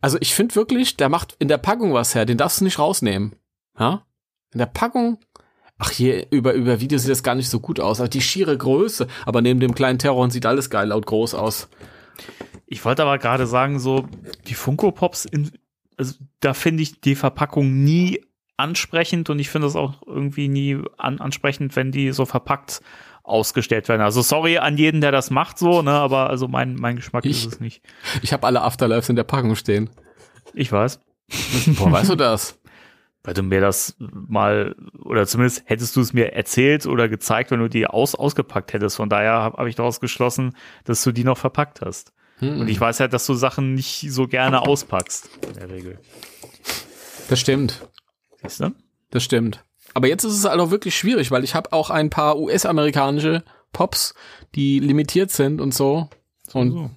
Also 0.00 0.18
ich 0.20 0.34
finde 0.34 0.54
wirklich, 0.54 0.96
der 0.96 1.08
macht 1.08 1.36
in 1.38 1.48
der 1.48 1.58
Packung 1.58 1.92
was 1.92 2.14
her. 2.14 2.24
Den 2.24 2.38
darfst 2.38 2.60
du 2.60 2.64
nicht 2.64 2.78
rausnehmen. 2.78 3.34
Ja? 3.78 4.06
In 4.52 4.58
der 4.58 4.66
Packung. 4.66 5.18
Ach, 5.78 5.90
hier 5.90 6.26
über, 6.30 6.52
über 6.52 6.80
Video 6.80 6.98
sieht 6.98 7.10
das 7.10 7.22
gar 7.22 7.34
nicht 7.34 7.48
so 7.48 7.60
gut 7.60 7.80
aus. 7.80 8.00
Aber 8.00 8.08
die 8.08 8.20
schiere 8.20 8.56
Größe. 8.56 9.06
Aber 9.26 9.42
neben 9.42 9.60
dem 9.60 9.74
kleinen 9.74 9.98
Terror 9.98 10.30
sieht 10.30 10.46
alles 10.46 10.70
geil 10.70 10.88
laut 10.88 11.06
groß 11.06 11.34
aus. 11.34 11.68
Ich 12.66 12.84
wollte 12.84 13.02
aber 13.02 13.18
gerade 13.18 13.46
sagen, 13.46 13.78
so 13.78 14.06
die 14.46 14.54
Funko 14.54 14.92
Pops, 14.92 15.24
in, 15.24 15.50
also, 15.96 16.14
da 16.38 16.54
finde 16.54 16.82
ich 16.82 17.00
die 17.00 17.16
Verpackung 17.16 17.82
nie 17.82 18.20
ansprechend 18.56 19.28
und 19.30 19.38
ich 19.38 19.48
finde 19.48 19.66
es 19.66 19.74
auch 19.74 20.02
irgendwie 20.06 20.48
nie 20.48 20.78
an, 20.98 21.20
ansprechend, 21.20 21.74
wenn 21.76 21.92
die 21.92 22.12
so 22.12 22.26
verpackt 22.26 22.80
ausgestellt 23.30 23.88
werden. 23.88 24.02
Also 24.02 24.20
sorry 24.22 24.58
an 24.58 24.76
jeden, 24.76 25.00
der 25.00 25.12
das 25.12 25.30
macht 25.30 25.58
so, 25.58 25.82
ne, 25.82 25.92
aber 25.92 26.28
also 26.30 26.48
mein, 26.48 26.74
mein 26.74 26.96
Geschmack 26.96 27.24
Ich- 27.24 27.44
ist 27.46 27.54
es 27.54 27.60
nicht. 27.60 27.82
Ich 28.22 28.32
habe 28.32 28.46
alle 28.46 28.62
Afterlives 28.62 29.08
in 29.08 29.16
der 29.16 29.24
Packung 29.24 29.54
stehen. 29.56 29.88
Ich 30.52 30.70
weiß. 30.72 31.00
Boah, 31.78 31.92
weißt 31.92 32.10
du 32.10 32.16
das? 32.16 32.58
Weil 33.22 33.34
du 33.34 33.42
mir 33.42 33.60
das 33.60 33.96
mal, 34.00 34.74
oder 35.04 35.26
zumindest 35.26 35.62
hättest 35.66 35.94
du 35.94 36.00
es 36.00 36.14
mir 36.14 36.32
erzählt 36.32 36.86
oder 36.86 37.06
gezeigt, 37.08 37.50
wenn 37.50 37.60
du 37.60 37.68
die 37.68 37.86
aus, 37.86 38.14
ausgepackt 38.14 38.72
hättest. 38.72 38.96
Von 38.96 39.10
daher 39.10 39.32
habe 39.32 39.58
hab 39.58 39.66
ich 39.66 39.74
daraus 39.74 40.00
geschlossen, 40.00 40.56
dass 40.84 41.02
du 41.04 41.12
die 41.12 41.22
noch 41.24 41.36
verpackt 41.36 41.82
hast. 41.82 42.12
Hm, 42.38 42.60
Und 42.62 42.68
ich 42.68 42.80
weiß 42.80 42.98
halt, 43.00 43.12
dass 43.12 43.26
du 43.26 43.34
Sachen 43.34 43.74
nicht 43.74 44.06
so 44.10 44.26
gerne 44.26 44.62
auspackst, 44.62 45.28
in 45.48 45.52
der 45.54 45.68
Regel. 45.70 45.98
das 47.28 47.38
stimmt. 47.38 47.86
Siehst 48.42 48.60
du? 48.60 48.70
Das 49.10 49.22
stimmt. 49.22 49.62
Aber 49.94 50.08
jetzt 50.08 50.24
ist 50.24 50.34
es 50.34 50.44
halt 50.44 50.60
auch 50.60 50.70
wirklich 50.70 50.96
schwierig, 50.96 51.30
weil 51.30 51.44
ich 51.44 51.54
habe 51.54 51.72
auch 51.72 51.90
ein 51.90 52.10
paar 52.10 52.38
US-amerikanische 52.38 53.42
Pops, 53.72 54.14
die 54.54 54.78
limitiert 54.78 55.30
sind 55.30 55.60
und 55.60 55.74
so. 55.74 56.08
Und 56.52 56.72
So. 56.72 56.90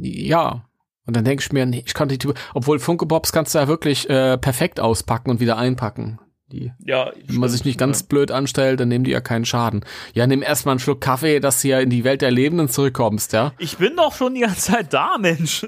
ja. 0.00 0.64
Und 1.06 1.14
dann 1.14 1.24
denke 1.24 1.42
ich 1.42 1.52
mir, 1.52 1.66
nee, 1.66 1.84
ich 1.86 1.94
kann 1.94 2.08
die, 2.08 2.18
obwohl 2.52 2.80
Funko 2.80 3.06
Pops 3.06 3.30
kannst 3.32 3.54
du 3.54 3.58
ja 3.58 3.68
wirklich 3.68 4.10
äh, 4.10 4.38
perfekt 4.38 4.80
auspacken 4.80 5.30
und 5.30 5.40
wieder 5.40 5.56
einpacken. 5.56 6.18
Die, 6.52 6.72
Ja, 6.78 7.10
wenn 7.26 7.36
man 7.38 7.48
sich 7.48 7.64
nicht 7.64 7.78
ganz 7.78 8.04
blöd 8.04 8.30
anstellt, 8.30 8.78
dann 8.78 8.88
nehmen 8.88 9.04
die 9.04 9.10
ja 9.10 9.20
keinen 9.20 9.44
Schaden. 9.44 9.84
Ja, 10.14 10.28
nimm 10.28 10.42
erstmal 10.42 10.74
einen 10.74 10.78
Schluck 10.78 11.00
Kaffee, 11.00 11.40
dass 11.40 11.62
du 11.62 11.68
ja 11.68 11.80
in 11.80 11.90
die 11.90 12.04
Welt 12.04 12.22
der 12.22 12.30
Lebenden 12.30 12.68
zurückkommst, 12.68 13.32
ja? 13.32 13.52
Ich 13.58 13.78
bin 13.78 13.96
doch 13.96 14.14
schon 14.14 14.34
die 14.34 14.42
ganze 14.42 14.72
Zeit 14.72 14.92
da, 14.92 15.18
Mensch. 15.18 15.66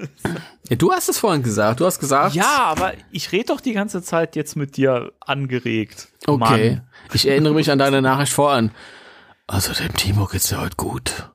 Ja 0.69 0.75
du 0.75 0.91
hast 0.91 1.09
es 1.09 1.17
vorhin 1.17 1.43
gesagt. 1.43 1.79
Du 1.79 1.85
hast 1.85 1.99
gesagt. 1.99 2.35
Ja, 2.35 2.65
aber 2.65 2.93
ich 3.11 3.31
rede 3.31 3.45
doch 3.45 3.61
die 3.61 3.73
ganze 3.73 4.01
Zeit 4.01 4.35
jetzt 4.35 4.55
mit 4.55 4.77
dir 4.77 5.11
angeregt. 5.19 6.09
Okay. 6.27 6.37
Mann. 6.37 6.87
Ich 7.13 7.27
erinnere 7.27 7.53
mich 7.53 7.71
an 7.71 7.79
deine 7.79 8.01
Nachricht 8.01 8.33
voran. 8.33 8.71
Also 9.47 9.73
dem 9.73 9.95
Timo 9.95 10.25
geht's 10.25 10.51
ja 10.51 10.61
heute 10.61 10.75
gut. 10.75 11.31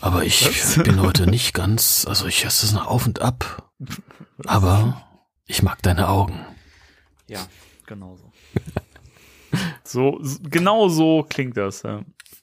Aber 0.00 0.24
ich 0.24 0.48
bin 0.82 1.00
heute 1.00 1.26
nicht 1.26 1.54
ganz, 1.54 2.06
also 2.08 2.26
ich 2.26 2.44
hasse 2.44 2.66
es 2.66 2.72
noch 2.72 2.86
auf 2.86 3.06
und 3.06 3.20
ab. 3.22 3.70
Aber 4.46 5.06
ich 5.46 5.62
mag 5.62 5.82
deine 5.82 6.08
Augen. 6.08 6.44
Ja, 7.28 7.40
genau 7.86 8.16
so. 8.16 8.32
so, 9.84 10.20
genau 10.42 10.88
so 10.88 11.24
klingt 11.28 11.56
das. 11.56 11.82
Ja. 11.82 12.02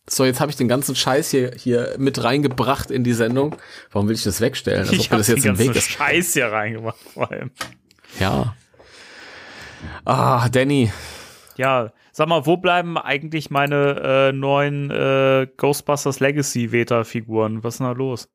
So, 0.09 0.25
jetzt 0.25 0.41
habe 0.41 0.49
ich 0.49 0.57
den 0.57 0.67
ganzen 0.67 0.95
Scheiß 0.95 1.29
hier, 1.29 1.51
hier 1.55 1.95
mit 1.99 2.23
reingebracht 2.23 2.89
in 2.89 3.03
die 3.03 3.13
Sendung. 3.13 3.55
Warum 3.91 4.07
will 4.07 4.15
ich 4.15 4.23
das 4.23 4.41
wegstellen? 4.41 4.81
Als 4.81 4.91
ich 4.91 5.11
habe 5.11 5.19
das 5.19 5.27
jetzt 5.27 5.45
den 5.45 5.55
ganzen. 5.55 5.73
Scheiß 5.73 6.33
hier 6.33 6.47
reingemacht, 6.47 6.97
vor 7.13 7.31
allem. 7.31 7.51
Ja. 8.19 8.55
Ah, 10.05 10.49
Danny. 10.49 10.91
Ja, 11.57 11.93
sag 12.11 12.27
mal, 12.27 12.45
wo 12.45 12.57
bleiben 12.57 12.97
eigentlich 12.97 13.51
meine 13.51 14.29
äh, 14.29 14.31
neuen 14.31 14.89
äh, 14.89 15.47
Ghostbusters 15.57 16.19
Legacy 16.19 16.71
Veta-Figuren? 16.71 17.63
Was 17.63 17.75
ist 17.75 17.79
denn 17.79 17.87
da 17.87 17.93
los? 17.93 18.29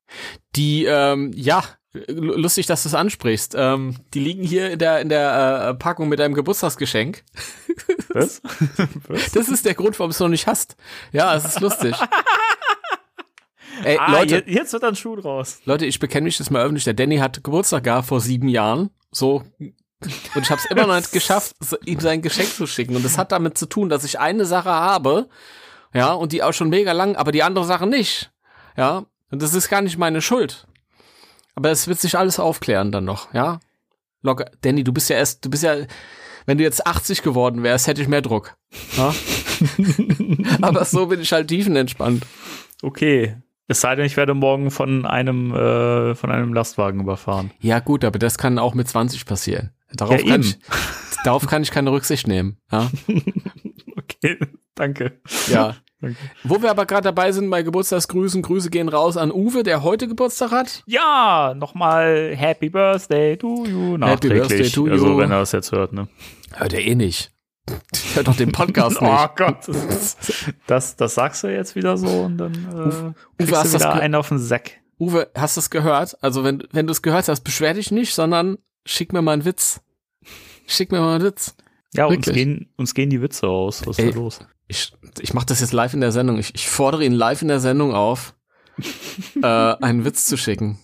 Die, 0.55 0.85
ähm, 0.85 1.33
ja, 1.35 1.65
lustig, 2.09 2.67
dass 2.67 2.83
du 2.83 2.89
es 2.89 2.95
ansprichst. 2.95 3.55
Ähm, 3.57 3.97
die 4.13 4.21
liegen 4.21 4.43
hier 4.43 4.71
in 4.71 4.79
der, 4.79 5.01
in 5.01 5.09
der 5.09 5.69
äh, 5.71 5.75
Packung 5.75 6.09
mit 6.09 6.19
deinem 6.19 6.35
Geburtstagsgeschenk. 6.35 7.25
Was? 8.09 8.43
Das 9.35 9.49
ist 9.49 9.65
der 9.65 9.75
Grund, 9.75 9.99
warum 9.99 10.11
du 10.11 10.15
es 10.15 10.21
noch 10.21 10.29
nicht 10.29 10.47
hast. 10.47 10.77
Ja, 11.13 11.35
es 11.35 11.45
ist 11.45 11.61
lustig. 11.61 11.97
Ey, 13.83 13.99
ah, 13.99 14.13
Leute, 14.13 14.45
je- 14.47 14.55
jetzt 14.55 14.73
wird 14.73 14.83
dann 14.83 14.95
Schuh 14.95 15.17
draus. 15.17 15.61
Leute, 15.65 15.85
ich 15.87 15.99
bekenne 15.99 16.25
mich 16.25 16.39
das 16.39 16.51
mal 16.51 16.63
öffentlich. 16.63 16.85
Der 16.85 16.95
Danny 16.95 17.17
hat 17.19 17.43
Geburtstag 17.43 17.85
gehabt 17.85 18.07
vor 18.09 18.21
sieben 18.21 18.49
Jahren. 18.49 18.91
So. 19.11 19.43
Und 19.61 20.43
ich 20.43 20.51
habe 20.51 20.61
es 20.61 20.71
immer 20.71 20.87
noch 20.87 20.97
nicht 20.97 21.13
geschafft, 21.13 21.57
ihm 21.85 21.99
sein 21.99 22.23
Geschenk 22.23 22.55
zu 22.55 22.67
schicken. 22.67 22.95
Und 22.95 23.05
das 23.05 23.19
hat 23.19 23.33
damit 23.33 23.59
zu 23.59 23.67
tun, 23.67 23.89
dass 23.89 24.05
ich 24.05 24.21
eine 24.21 24.45
Sache 24.45 24.71
habe, 24.71 25.29
ja, 25.93 26.13
und 26.13 26.33
die 26.33 26.43
auch 26.43 26.53
schon 26.53 26.69
mega 26.69 26.93
lang, 26.93 27.17
aber 27.17 27.33
die 27.33 27.43
andere 27.43 27.65
Sache 27.65 27.87
nicht. 27.87 28.31
Ja. 28.77 29.07
Und 29.31 29.43
das 29.43 29.55
ist 29.55 29.69
gar 29.69 29.81
nicht 29.83 29.99
meine 29.99 30.23
Schuld. 30.23 30.67
Aber 31.55 31.71
es 31.71 31.87
wird 31.89 32.01
sich 32.01 32.19
alles 32.19 32.39
aufklären 32.39 32.93
dann 32.93 33.05
noch, 33.05 33.33
ja. 33.33 33.61
Locker. 34.23 34.47
Danny, 34.63 34.83
du 34.85 34.93
bist 34.93 35.11
ja 35.11 35.17
erst, 35.17 35.45
du 35.45 35.51
bist 35.51 35.63
ja, 35.63 35.77
wenn 36.47 36.59
du 36.59 36.65
jetzt 36.65 36.87
80 36.87 37.23
geworden 37.23 37.63
wärst, 37.63 37.87
hätte 37.87 38.03
ich 38.03 38.09
mehr 38.09 38.23
Druck. 38.23 38.57
Ja? 38.97 39.15
aber 40.63 40.85
so 40.85 41.07
bin 41.07 41.21
ich 41.21 41.33
halt 41.33 41.49
tiefenentspannt. 41.49 42.27
Okay. 42.83 43.37
Es 43.67 43.81
sei 43.81 43.95
denn, 43.95 44.05
ich 44.05 44.17
werde 44.17 44.35
morgen 44.35 44.71
von 44.71 45.07
einem, 45.07 45.55
äh, 45.55 46.15
von 46.15 46.31
einem 46.31 46.53
Lastwagen 46.53 47.01
überfahren. 47.01 47.51
Ja, 47.61 47.81
gut, 47.81 48.05
aber 48.05 48.19
das 48.19 48.37
kann 48.37 48.59
auch 48.59 48.75
mit 48.75 48.89
20 48.89 49.25
passieren. 49.25 49.71
Darauf, 49.93 50.21
Ja, 50.21 50.33
kann, 50.33 50.41
ich, 50.43 50.59
darauf 51.25 51.47
kann 51.47 51.63
ich 51.63 51.71
keine 51.71 51.93
Rücksicht 51.93 52.27
nehmen. 52.27 52.59
Ja. 52.71 52.91
Okay, 53.97 54.39
danke. 54.75 55.21
ja. 55.49 55.75
Danke. 56.01 56.19
Wo 56.43 56.61
wir 56.61 56.71
aber 56.71 56.85
gerade 56.85 57.05
dabei 57.05 57.33
sind 57.33 57.49
bei 57.49 57.63
Geburtstagsgrüßen, 57.63 58.43
Grüße 58.43 58.69
gehen 58.69 58.91
raus 58.91 59.17
an 59.17 59.33
Uwe, 59.33 59.63
der 59.63 59.83
heute 59.83 60.07
Geburtstag 60.07 60.51
hat. 60.51 60.83
Ja, 60.85 61.55
nochmal 61.57 62.35
Happy 62.37 62.69
Birthday 62.69 63.39
to 63.39 63.65
you. 63.65 63.93
Happy 63.93 63.99
Nachträglich. 63.99 64.49
Birthday 64.49 64.71
to 64.71 64.87
Also, 64.87 65.07
you. 65.07 65.17
wenn 65.19 65.31
er 65.31 65.39
das 65.39 65.53
jetzt 65.53 65.73
hört, 65.73 65.95
ne? 65.95 66.09
Hört 66.53 66.75
er 66.75 66.81
eh 66.85 66.95
nicht. 66.95 67.33
Hört 68.15 68.29
doch 68.29 68.37
den 68.37 68.53
Podcast 68.53 68.99
Oh 69.01 69.05
nicht. 69.07 69.37
Gott. 69.37 69.61
Das, 70.67 70.97
das 70.97 71.15
sagst 71.15 71.43
du 71.43 71.47
jetzt 71.49 71.75
wieder 71.75 71.97
so 71.97 72.09
und 72.09 72.37
dann 72.37 72.53
äh, 72.53 73.43
kriegst 73.43 73.55
hast 73.57 73.73
du 73.73 73.79
das 73.79 73.87
wieder 73.89 73.95
einen 73.95 74.15
auf 74.17 74.29
den 74.29 74.39
Sack. 74.39 74.73
Uwe, 74.99 75.31
hast 75.35 75.57
du 75.57 75.61
es 75.61 75.71
gehört? 75.71 76.19
Also 76.23 76.45
wenn, 76.45 76.65
wenn 76.73 76.87
du 76.87 76.91
es 76.93 77.01
gehört 77.01 77.29
hast, 77.29 77.41
beschwer 77.45 77.73
dich 77.73 77.91
nicht, 77.91 78.15
sondern 78.15 78.59
schick 78.85 79.15
mir 79.15 79.23
mal 79.23 79.33
einen 79.33 79.47
Witz. 79.47 79.81
Schick 80.67 80.93
mir 80.93 81.01
mal 81.01 81.15
einen 81.15 81.25
Witz. 81.25 81.57
Ja, 81.95 82.07
uns 82.07 82.27
gehen, 82.27 82.73
uns 82.77 82.95
gehen 82.95 83.11
die 83.11 83.23
Witze 83.23 83.47
aus. 83.47 83.87
Was 83.87 83.99
ist 83.99 84.05
Ey. 84.05 84.11
da 84.11 84.17
los? 84.17 84.41
Ich, 84.67 84.93
ich 85.21 85.35
mache 85.35 85.47
das 85.47 85.61
jetzt 85.61 85.73
live 85.73 85.95
in 85.95 86.01
der 86.01 86.13
Sendung. 86.13 86.39
Ich, 86.39 86.55
ich 86.55 86.69
fordere 86.69 87.05
ihn 87.05 87.13
live 87.13 87.43
in 87.43 87.49
der 87.49 87.61
Sendung 87.61 87.95
auf, 87.95 88.35
äh, 89.43 89.47
einen 89.47 90.05
Witz 90.05 90.27
zu 90.27 90.37
schicken. 90.37 90.79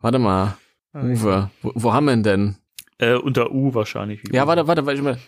Warte 0.00 0.18
mal, 0.18 0.56
Uwe, 0.94 1.50
wo, 1.62 1.72
wo 1.74 1.92
haben 1.92 2.06
wir 2.06 2.12
ihn 2.12 2.22
denn? 2.22 2.56
Äh, 2.98 3.14
unter 3.14 3.50
U 3.50 3.74
wahrscheinlich. 3.74 4.22
wie 4.22 4.34
Ja, 4.34 4.46
warte, 4.46 4.66
warte, 4.66 4.86
warte 4.86 4.98
ich 4.98 5.04
mal. 5.04 5.18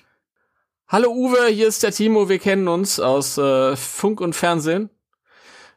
Hallo 0.86 1.10
Uwe, 1.10 1.48
hier 1.48 1.68
ist 1.68 1.82
der 1.82 1.92
Timo, 1.92 2.28
wir 2.28 2.38
kennen 2.38 2.68
uns 2.68 3.00
aus 3.00 3.36
äh, 3.36 3.76
Funk 3.76 4.20
und 4.20 4.34
Fernsehen. 4.34 4.88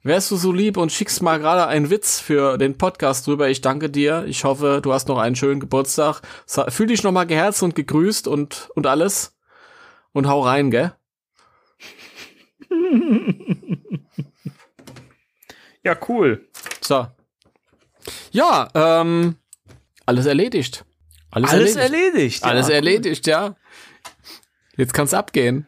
Wärst 0.03 0.31
du 0.31 0.35
so 0.35 0.51
lieb 0.51 0.77
und 0.77 0.91
schickst 0.91 1.21
mal 1.21 1.37
gerade 1.39 1.67
einen 1.67 1.91
Witz 1.91 2.19
für 2.19 2.57
den 2.57 2.75
Podcast 2.77 3.27
drüber? 3.27 3.49
Ich 3.49 3.61
danke 3.61 3.89
dir. 3.89 4.25
Ich 4.25 4.43
hoffe, 4.43 4.79
du 4.81 4.93
hast 4.93 5.07
noch 5.07 5.19
einen 5.19 5.35
schönen 5.35 5.59
Geburtstag. 5.59 6.21
Fühl 6.69 6.87
dich 6.87 7.03
noch 7.03 7.11
mal 7.11 7.25
geherzt 7.25 7.61
und 7.61 7.75
gegrüßt 7.75 8.27
und 8.27 8.69
und 8.73 8.87
alles. 8.87 9.37
Und 10.11 10.27
hau 10.27 10.41
rein, 10.41 10.71
gell? 10.71 10.93
Ja, 15.83 15.97
cool. 16.07 16.47
So. 16.81 17.07
Ja, 18.31 18.69
ähm, 18.75 19.35
alles 20.05 20.27
erledigt. 20.27 20.85
Alles, 21.31 21.49
Alles 21.49 21.75
erledigt. 21.75 22.13
erledigt. 22.13 22.43
Alles 22.43 22.67
ja, 22.67 22.75
erledigt, 22.75 23.27
ja. 23.27 23.55
Jetzt 24.77 24.93
kann's 24.93 25.13
abgehen. 25.13 25.67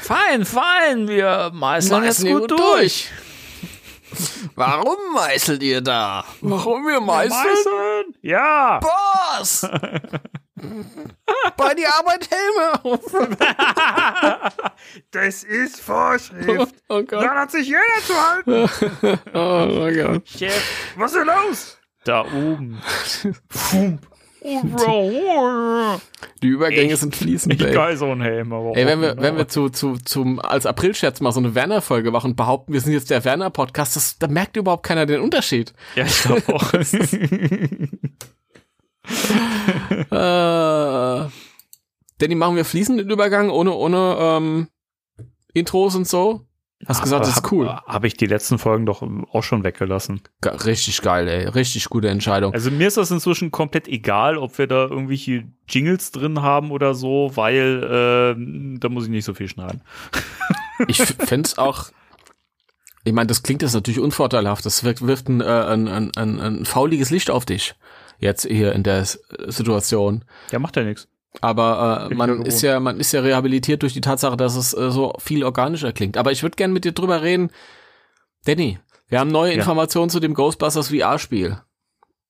Fein, 0.00 0.44
fein. 0.44 1.08
Wir 1.08 1.50
meißeln 1.52 2.04
jetzt 2.04 2.20
Meißeln 2.22 2.38
gut 2.38 2.50
wir 2.50 2.56
durch. 2.56 3.10
Warum 4.54 4.96
meißelt 5.14 5.62
ihr 5.62 5.80
da? 5.80 6.24
Warum 6.40 6.86
wir 6.86 7.00
Meißeln? 7.00 8.14
Ja. 8.22 8.80
Boss! 8.80 9.66
Bei 11.56 11.74
die 11.74 11.86
Arbeit 11.86 12.28
Helme 12.30 12.84
auf. 12.84 13.00
Das 15.10 15.44
ist 15.44 15.80
Vorschrift. 15.80 16.74
Oh 16.88 17.02
Gott. 17.02 17.28
hat 17.28 17.50
sich 17.50 17.66
jeder 17.68 17.80
zu 18.04 18.14
halten. 18.14 19.20
Oh 19.34 19.66
mein 19.80 19.96
Gott. 19.96 20.28
Chef, 20.28 20.62
was 20.96 21.12
ist 21.12 21.18
denn 21.18 21.26
los? 21.26 21.78
Da 22.04 22.22
oben. 22.24 22.80
Fump. 23.48 24.06
Die 26.42 26.46
Übergänge 26.46 26.92
Echt? 26.92 27.00
sind 27.00 27.16
fließend, 27.16 27.60
ey. 27.62 27.72
Geil, 27.72 27.96
so 27.96 28.06
ein 28.06 28.20
Helm. 28.20 28.52
Aber 28.52 28.76
Ey, 28.76 28.86
wenn 28.86 29.00
wir, 29.00 29.16
wenn 29.16 29.36
wir 29.36 29.48
zu, 29.48 29.68
zu, 29.68 29.96
zum, 29.96 30.38
als 30.38 30.66
Aprilscherz 30.66 31.20
mal 31.20 31.32
so 31.32 31.40
eine 31.40 31.54
Werner-Folge 31.54 32.10
machen 32.10 32.32
und 32.32 32.36
behaupten, 32.36 32.72
wir 32.72 32.80
sind 32.80 32.92
jetzt 32.92 33.10
der 33.10 33.24
Werner-Podcast, 33.24 34.22
da 34.22 34.28
merkt 34.28 34.56
überhaupt 34.56 34.84
keiner 34.84 35.06
den 35.06 35.20
Unterschied. 35.20 35.72
Ja, 35.96 36.04
ich 36.04 36.22
glaube 36.22 36.54
auch. 36.54 36.72
Äh, 40.10 41.28
Danny, 42.18 42.34
machen 42.34 42.56
wir 42.56 42.64
fließenden 42.64 43.08
Übergang 43.08 43.50
ohne, 43.50 43.72
ohne 43.72 44.16
ähm, 44.20 44.68
Intros 45.54 45.94
und 45.94 46.06
so? 46.06 46.47
Hast 46.86 47.02
gesagt, 47.02 47.26
das 47.26 47.36
ist 47.36 47.52
cool. 47.52 47.68
Habe 47.68 48.06
ich 48.06 48.16
die 48.16 48.26
letzten 48.26 48.56
Folgen 48.58 48.86
doch 48.86 49.02
auch 49.02 49.42
schon 49.42 49.64
weggelassen. 49.64 50.22
Ge 50.40 50.52
richtig 50.64 51.02
geil, 51.02 51.26
ey. 51.26 51.48
Richtig 51.48 51.88
gute 51.90 52.08
Entscheidung. 52.08 52.54
Also 52.54 52.70
mir 52.70 52.86
ist 52.86 52.96
das 52.96 53.10
inzwischen 53.10 53.50
komplett 53.50 53.88
egal, 53.88 54.38
ob 54.38 54.56
wir 54.58 54.68
da 54.68 54.84
irgendwelche 54.84 55.48
Jingles 55.68 56.12
drin 56.12 56.40
haben 56.40 56.70
oder 56.70 56.94
so, 56.94 57.32
weil 57.34 57.82
äh, 57.82 58.78
da 58.78 58.88
muss 58.88 59.04
ich 59.04 59.10
nicht 59.10 59.24
so 59.24 59.34
viel 59.34 59.48
schneiden. 59.48 59.82
Ich 60.86 60.98
fände 60.98 61.44
es 61.44 61.58
auch. 61.58 61.86
Ich 63.02 63.12
meine, 63.12 63.26
das 63.26 63.42
klingt 63.42 63.62
jetzt 63.62 63.74
natürlich 63.74 63.98
unvorteilhaft. 63.98 64.64
Das 64.64 64.84
wirft, 64.84 65.04
wirft 65.04 65.28
ein, 65.28 65.40
äh, 65.40 65.44
ein, 65.44 65.88
ein, 65.88 66.12
ein, 66.16 66.38
ein 66.38 66.64
fauliges 66.64 67.10
Licht 67.10 67.30
auf 67.30 67.44
dich. 67.44 67.74
Jetzt 68.20 68.46
hier 68.46 68.72
in 68.74 68.84
der 68.84 69.04
Situation. 69.04 70.24
Ja, 70.52 70.60
macht 70.60 70.76
ja 70.76 70.84
nichts. 70.84 71.08
Aber 71.40 72.08
äh, 72.10 72.14
man 72.14 72.40
ja 72.40 72.44
ist 72.46 72.62
ja, 72.62 72.80
man 72.80 72.98
ist 72.98 73.12
ja 73.12 73.20
rehabilitiert 73.20 73.82
durch 73.82 73.92
die 73.92 74.00
Tatsache, 74.00 74.36
dass 74.36 74.56
es 74.56 74.72
äh, 74.74 74.90
so 74.90 75.12
viel 75.18 75.44
organischer 75.44 75.92
klingt. 75.92 76.16
Aber 76.16 76.32
ich 76.32 76.42
würde 76.42 76.56
gerne 76.56 76.72
mit 76.74 76.84
dir 76.84 76.92
drüber 76.92 77.22
reden. 77.22 77.50
Danny, 78.44 78.78
wir 79.08 79.20
haben 79.20 79.30
neue 79.30 79.52
Ja. 79.52 79.58
Informationen 79.58 80.10
zu 80.10 80.20
dem 80.20 80.34
Ghostbusters 80.34 80.88
VR-Spiel. 80.88 81.60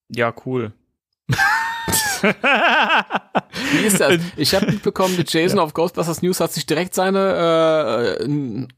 Ja, 0.08 0.34
cool. 0.46 0.72
Wie 3.72 3.86
ist 3.86 4.00
das? 4.00 4.20
Ich 4.36 4.54
habe 4.54 4.66
mitbekommen, 4.66 5.16
der 5.16 5.24
Jason 5.26 5.58
auf 5.58 5.74
Ghostbusters 5.74 6.22
News 6.22 6.40
hat 6.40 6.52
sich 6.52 6.66
direkt 6.66 6.94
seine 6.94 8.16
äh, 8.20 8.24
n- 8.24 8.68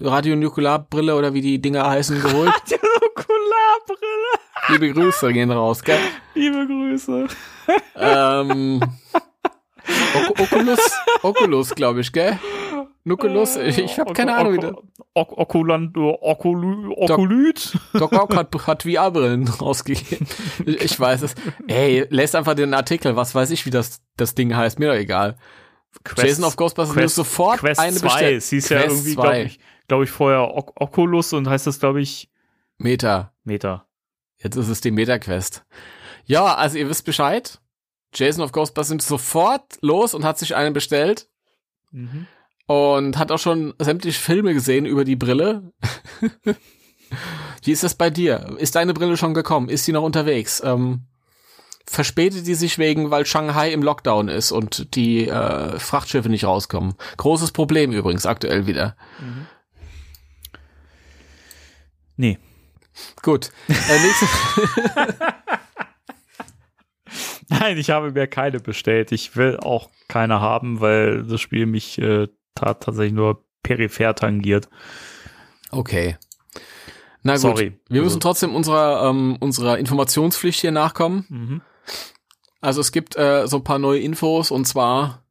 Radionukularbrille 0.00 1.14
oder 1.14 1.34
wie 1.34 1.40
die 1.40 1.60
Dinger 1.60 1.88
heißen 1.88 2.20
geholt. 2.20 2.52
Die 2.70 2.74
Okularbrille. 2.74 4.32
Liebe 4.68 4.92
Grüße 4.92 5.32
gehen 5.32 5.50
raus, 5.50 5.82
gell? 5.82 5.98
Liebe 6.34 6.66
Grüße. 6.66 7.26
Ähm, 7.96 8.80
Ok 10.14 10.40
Oculus, 10.40 10.78
Oculus, 11.22 11.74
glaube 11.74 12.00
ich, 12.00 12.12
gell? 12.12 12.38
Nukulus, 13.04 13.54
ich, 13.56 13.78
ich 13.78 13.98
habe 14.00 14.12
keine 14.14 14.34
Ahnung. 14.34 14.54
wie 14.54 14.58
der- 14.58 14.74
Ok 15.14 15.32
Okuland, 15.38 15.96
Okulü, 15.96 16.88
Okulüt. 16.90 17.78
Doc 17.94 18.12
Ock 18.12 18.34
hat, 18.36 18.52
hat 18.66 18.82
VR-Brillen 18.82 19.46
rausgegeben. 19.48 20.26
Ich, 20.66 20.80
ich 20.82 21.00
weiß 21.00 21.22
es. 21.22 21.34
Ey, 21.68 22.04
lässt 22.10 22.34
einfach 22.34 22.54
den 22.54 22.74
Artikel, 22.74 23.14
was 23.16 23.34
weiß 23.34 23.50
ich, 23.52 23.64
wie 23.64 23.70
das, 23.70 24.02
das 24.16 24.34
Ding 24.34 24.54
heißt, 24.56 24.78
mir 24.80 24.88
doch 24.88 24.98
egal. 24.98 25.36
Jason 26.16 26.44
auf 26.44 26.56
Ghostbusters 26.56 26.94
Quest- 26.96 27.14
sofort 27.14 27.60
Quest 27.60 27.80
eine 27.80 27.96
2. 27.96 28.06
bestellt. 28.06 28.38
Es 28.38 28.48
hieß 28.50 28.68
ja 28.70 28.80
Quest 28.80 28.96
irgendwie, 28.96 29.14
2. 29.14 29.22
glaube 29.22 29.38
ich, 29.44 29.60
glaub 29.88 30.02
ich, 30.02 30.10
vorher 30.10 30.54
ok 30.54 30.72
Oculus 30.80 31.32
und 31.32 31.48
heißt 31.48 31.66
das, 31.66 31.80
glaube 31.80 32.00
ich, 32.00 32.30
Meta. 32.78 33.32
Meta. 33.44 33.86
Jetzt 34.38 34.56
ist 34.56 34.68
es 34.68 34.80
die 34.80 34.90
Meta-Quest. 34.90 35.64
Ja, 36.26 36.54
also 36.56 36.76
ihr 36.78 36.88
wisst 36.90 37.04
Bescheid. 37.06 37.60
Jason 38.14 38.42
of 38.44 38.52
Ghostbusters 38.52 38.88
sind 38.88 39.02
sofort 39.02 39.78
los 39.80 40.14
und 40.14 40.24
hat 40.24 40.38
sich 40.38 40.54
einen 40.56 40.72
bestellt 40.74 41.28
Mhm. 41.92 42.26
und 42.66 43.16
hat 43.16 43.30
auch 43.30 43.38
schon 43.38 43.72
sämtliche 43.78 44.20
Filme 44.20 44.52
gesehen 44.52 44.86
über 44.86 45.04
die 45.04 45.16
Brille. 45.16 45.72
Wie 47.62 47.72
ist 47.72 47.82
das 47.84 47.94
bei 47.94 48.10
dir? 48.10 48.56
Ist 48.58 48.74
deine 48.74 48.92
Brille 48.92 49.16
schon 49.16 49.34
gekommen? 49.34 49.68
Ist 49.68 49.84
sie 49.84 49.92
noch 49.92 50.02
unterwegs? 50.02 50.60
Ähm, 50.64 51.02
verspätet 51.86 52.46
die 52.46 52.54
sich 52.54 52.78
wegen, 52.78 53.10
weil 53.10 53.24
Shanghai 53.26 53.72
im 53.72 53.82
Lockdown 53.82 54.28
ist 54.28 54.50
und 54.52 54.94
die 54.96 55.28
äh, 55.28 55.78
Frachtschiffe 55.78 56.28
nicht 56.28 56.44
rauskommen? 56.44 56.94
Großes 57.16 57.52
Problem 57.52 57.92
übrigens 57.92 58.26
aktuell 58.26 58.66
wieder. 58.66 58.96
Nee. 62.16 62.38
Gut. 63.22 63.50
Äh, 63.68 63.74
Nein, 67.48 67.78
ich 67.78 67.90
habe 67.90 68.10
mir 68.12 68.26
keine 68.26 68.58
bestellt. 68.60 69.12
Ich 69.12 69.36
will 69.36 69.56
auch 69.58 69.90
keine 70.08 70.40
haben, 70.40 70.80
weil 70.80 71.22
das 71.24 71.40
Spiel 71.40 71.66
mich 71.66 71.98
äh, 71.98 72.28
tat 72.54 72.82
tatsächlich 72.82 73.12
nur 73.12 73.44
peripher 73.62 74.14
tangiert. 74.14 74.68
okay. 75.70 76.16
Na 77.22 77.32
gut. 77.32 77.40
Sorry. 77.42 77.72
Wir 77.88 78.02
müssen 78.02 78.14
Also- 78.16 78.20
trotzdem 78.20 78.54
unserer, 78.54 79.08
ähm, 79.10 79.36
unserer 79.40 79.78
Informationspflicht 79.78 80.60
hier 80.60 80.70
nachkommen. 80.70 81.26
Mhm. 81.28 81.60
Also 82.60 82.80
es 82.80 82.92
gibt 82.92 83.16
äh, 83.16 83.48
so 83.48 83.56
ein 83.56 83.64
paar 83.64 83.80
neue 83.80 83.98
Infos 83.98 84.52
und 84.52 84.64
zwar, 84.64 85.24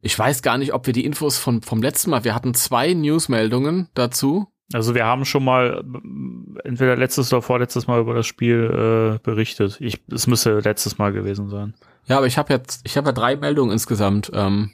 ich 0.00 0.18
weiß 0.18 0.40
gar 0.40 0.56
nicht, 0.56 0.72
ob 0.72 0.86
wir 0.86 0.94
die 0.94 1.04
Infos 1.04 1.36
von, 1.36 1.60
vom 1.60 1.82
letzten 1.82 2.08
Mal, 2.10 2.24
wir 2.24 2.34
hatten 2.34 2.54
zwei 2.54 2.94
Newsmeldungen 2.94 3.88
dazu. 3.92 4.50
Also 4.72 4.94
wir 4.94 5.04
haben 5.04 5.24
schon 5.24 5.44
mal 5.44 5.82
ähm, 5.84 6.58
entweder 6.64 6.96
letztes 6.96 7.32
oder 7.32 7.42
vorletztes 7.42 7.86
Mal 7.86 8.00
über 8.00 8.14
das 8.14 8.26
Spiel 8.26 9.16
äh, 9.16 9.18
berichtet. 9.22 9.80
Ich, 9.80 10.00
es 10.10 10.26
müsste 10.26 10.60
letztes 10.60 10.98
Mal 10.98 11.12
gewesen 11.12 11.48
sein. 11.48 11.74
Ja, 12.06 12.18
aber 12.18 12.26
ich 12.26 12.38
habe 12.38 12.52
jetzt, 12.52 12.80
ich 12.84 12.96
habe 12.96 13.08
ja 13.08 13.12
drei 13.12 13.36
Meldungen 13.36 13.72
insgesamt. 13.72 14.30
Ähm. 14.32 14.72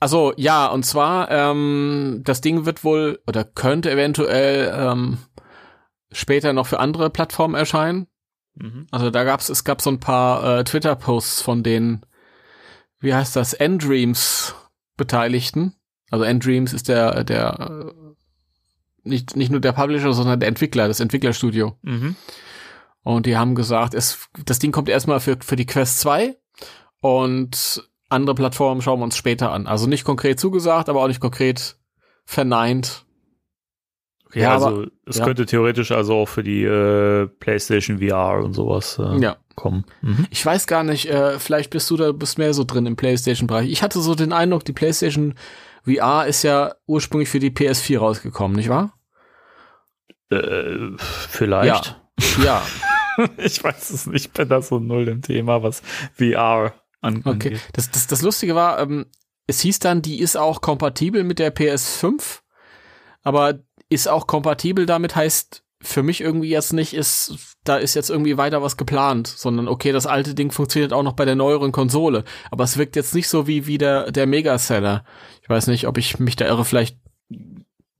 Also 0.00 0.32
ja, 0.36 0.66
und 0.66 0.84
zwar, 0.84 1.30
ähm, 1.30 2.20
das 2.24 2.40
Ding 2.40 2.66
wird 2.66 2.84
wohl 2.84 3.20
oder 3.26 3.44
könnte 3.44 3.90
eventuell 3.90 4.72
ähm, 4.74 5.18
später 6.12 6.52
noch 6.52 6.66
für 6.66 6.80
andere 6.80 7.10
Plattformen 7.10 7.54
erscheinen. 7.54 8.06
Mhm. 8.54 8.86
Also 8.90 9.10
da 9.10 9.24
gab's, 9.24 9.48
es 9.48 9.64
gab 9.64 9.80
so 9.80 9.90
ein 9.90 10.00
paar 10.00 10.58
äh, 10.58 10.64
Twitter-Posts 10.64 11.42
von 11.42 11.62
den, 11.62 12.04
wie 13.00 13.14
heißt 13.14 13.34
das, 13.34 13.54
Endreams 13.54 14.54
Beteiligten. 14.96 15.74
Also 16.10 16.24
Endreams 16.24 16.72
ist 16.72 16.88
der, 16.88 17.24
der 17.24 17.84
äh, 17.86 18.07
nicht, 19.08 19.36
nicht 19.36 19.50
nur 19.50 19.60
der 19.60 19.72
Publisher, 19.72 20.12
sondern 20.12 20.38
der 20.40 20.48
Entwickler, 20.48 20.88
das 20.88 21.00
Entwicklerstudio. 21.00 21.76
Mhm. 21.82 22.14
Und 23.02 23.26
die 23.26 23.36
haben 23.36 23.54
gesagt, 23.54 23.94
es, 23.94 24.28
das 24.44 24.58
Ding 24.58 24.70
kommt 24.72 24.88
erstmal 24.88 25.20
für, 25.20 25.36
für 25.42 25.56
die 25.56 25.66
Quest 25.66 26.00
2 26.00 26.36
und 27.00 27.88
andere 28.10 28.34
Plattformen 28.34 28.82
schauen 28.82 29.00
wir 29.00 29.04
uns 29.04 29.16
später 29.16 29.52
an. 29.52 29.66
Also 29.66 29.86
nicht 29.86 30.04
konkret 30.04 30.40
zugesagt, 30.40 30.88
aber 30.88 31.02
auch 31.02 31.08
nicht 31.08 31.20
konkret 31.20 31.76
verneint. 32.24 33.04
Okay, 34.26 34.42
Ja, 34.42 34.54
also 34.54 34.66
aber- 34.66 34.86
es 35.06 35.18
ja. 35.18 35.24
könnte 35.24 35.46
theoretisch 35.46 35.90
also 35.90 36.14
auch 36.16 36.28
für 36.28 36.42
die 36.42 36.62
äh, 36.64 37.26
PlayStation 37.26 37.98
VR 37.98 38.42
und 38.44 38.52
sowas 38.52 38.98
äh, 38.98 39.18
Ja. 39.20 39.36
kommen. 39.54 39.84
Mhm. 40.02 40.26
Ich 40.30 40.44
weiß 40.44 40.66
gar 40.66 40.84
nicht, 40.84 41.06
äh, 41.08 41.38
vielleicht 41.38 41.70
bist 41.70 41.88
du 41.90 41.96
da 41.96 42.12
bist 42.12 42.36
mehr 42.36 42.52
so 42.52 42.64
drin 42.64 42.84
im 42.86 42.96
PlayStation-Bereich. 42.96 43.70
Ich 43.70 43.82
hatte 43.82 44.00
so 44.00 44.14
den 44.14 44.32
Eindruck, 44.34 44.64
die 44.66 44.74
PlayStation 44.74 45.34
VR 45.84 46.26
ist 46.26 46.42
ja 46.42 46.74
ursprünglich 46.86 47.30
für 47.30 47.38
die 47.38 47.50
PS4 47.50 47.98
rausgekommen, 47.98 48.56
nicht 48.56 48.68
wahr? 48.68 48.92
Äh, 50.30 50.96
vielleicht. 50.98 52.00
Ja. 52.42 52.62
ich 53.36 53.62
weiß 53.62 53.90
es 53.90 54.06
nicht, 54.06 54.26
ich 54.26 54.32
bin 54.32 54.48
da 54.48 54.62
so 54.62 54.78
null 54.78 55.08
im 55.08 55.22
Thema, 55.22 55.62
was 55.62 55.82
VR 56.14 56.74
an 57.00 57.18
Okay. 57.18 57.28
angeht. 57.30 57.60
Das, 57.72 57.90
das, 57.90 58.06
das 58.06 58.22
Lustige 58.22 58.54
war, 58.54 58.80
ähm, 58.80 59.06
es 59.46 59.60
hieß 59.60 59.78
dann, 59.78 60.02
die 60.02 60.20
ist 60.20 60.36
auch 60.36 60.60
kompatibel 60.60 61.24
mit 61.24 61.38
der 61.38 61.54
PS5, 61.54 62.40
aber 63.22 63.60
ist 63.88 64.08
auch 64.08 64.26
kompatibel 64.26 64.84
damit 64.86 65.16
heißt 65.16 65.64
für 65.80 66.02
mich 66.02 66.20
irgendwie 66.20 66.48
jetzt 66.48 66.72
nicht, 66.72 66.92
ist, 66.92 67.56
da 67.62 67.76
ist 67.76 67.94
jetzt 67.94 68.10
irgendwie 68.10 68.36
weiter 68.36 68.62
was 68.62 68.76
geplant, 68.76 69.28
sondern 69.28 69.68
okay, 69.68 69.92
das 69.92 70.06
alte 70.06 70.34
Ding 70.34 70.50
funktioniert 70.50 70.92
auch 70.92 71.04
noch 71.04 71.12
bei 71.12 71.24
der 71.24 71.36
neueren 71.36 71.70
Konsole, 71.72 72.24
aber 72.50 72.64
es 72.64 72.76
wirkt 72.76 72.96
jetzt 72.96 73.14
nicht 73.14 73.28
so 73.28 73.46
wie, 73.46 73.66
wie 73.66 73.78
der, 73.78 74.10
der 74.10 74.26
Megaseller. 74.26 75.04
Ich 75.40 75.48
weiß 75.48 75.68
nicht, 75.68 75.86
ob 75.86 75.96
ich 75.96 76.18
mich 76.18 76.34
da 76.36 76.46
irre, 76.46 76.64
vielleicht, 76.64 76.98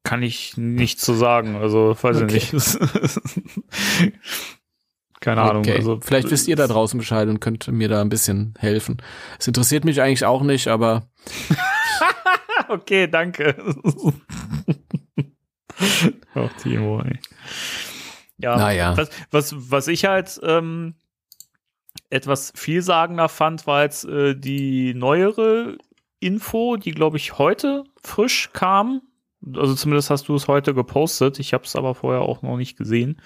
Kann 0.09 0.23
ich 0.23 0.57
nicht 0.57 1.01
zu 1.01 1.13
sagen, 1.13 1.57
also 1.57 1.95
weiß 2.01 2.23
Okay. 2.23 2.37
ich 2.37 2.53
nicht. 2.53 2.79
Keine 5.21 5.43
Ahnung. 5.43 5.63
okay. 5.63 5.77
Also, 5.77 5.99
vielleicht 6.01 6.31
wisst 6.31 6.47
ihr 6.49 6.57
da 6.57 6.67
draußen 6.69 6.97
Bescheid 6.99 7.29
und 7.29 7.41
könnt 7.41 7.67
mir 7.69 7.89
da 7.89 8.01
ein 8.01 8.09
bisschen 8.09 8.55
helfen. 8.59 9.03
Es 9.39 9.47
interessiert 9.49 9.85
mich 9.85 10.01
eigentlich 10.01 10.25
auch 10.25 10.43
nicht, 10.43 10.69
aber 10.69 11.09
Okay, 12.69 13.07
danke. 13.09 13.57
Ach, 16.35 16.53
Timo, 16.63 17.01
ey. 17.03 17.19
Ja, 18.39 18.57
Naja. 18.57 18.97
was, 18.97 19.11
was, 19.31 19.55
was 19.71 19.89
ich 19.89 20.05
halt 20.05 20.39
ähm, 20.43 20.95
etwas 22.11 22.53
vielsagender 22.55 23.29
fand, 23.29 23.67
war 23.67 23.83
jetzt 23.83 24.05
äh, 24.05 24.35
die 24.37 24.95
neuere 24.95 25.79
Info, 26.21 26.77
die, 26.77 26.93
glaube 26.93 27.17
ich, 27.17 27.39
heute 27.39 27.85
frisch 28.03 28.51
kam. 28.53 29.03
Also 29.55 29.75
zumindest 29.75 30.11
hast 30.11 30.29
du 30.29 30.35
es 30.35 30.49
heute 30.49 30.75
gepostet. 30.75 31.39
Ich 31.39 31.53
habe 31.55 31.65
es 31.65 31.77
aber 31.77 31.95
vorher 31.95 32.23
auch 32.23 32.43
noch 32.43 32.57
nicht 32.57 32.77
gesehen. 32.77 33.21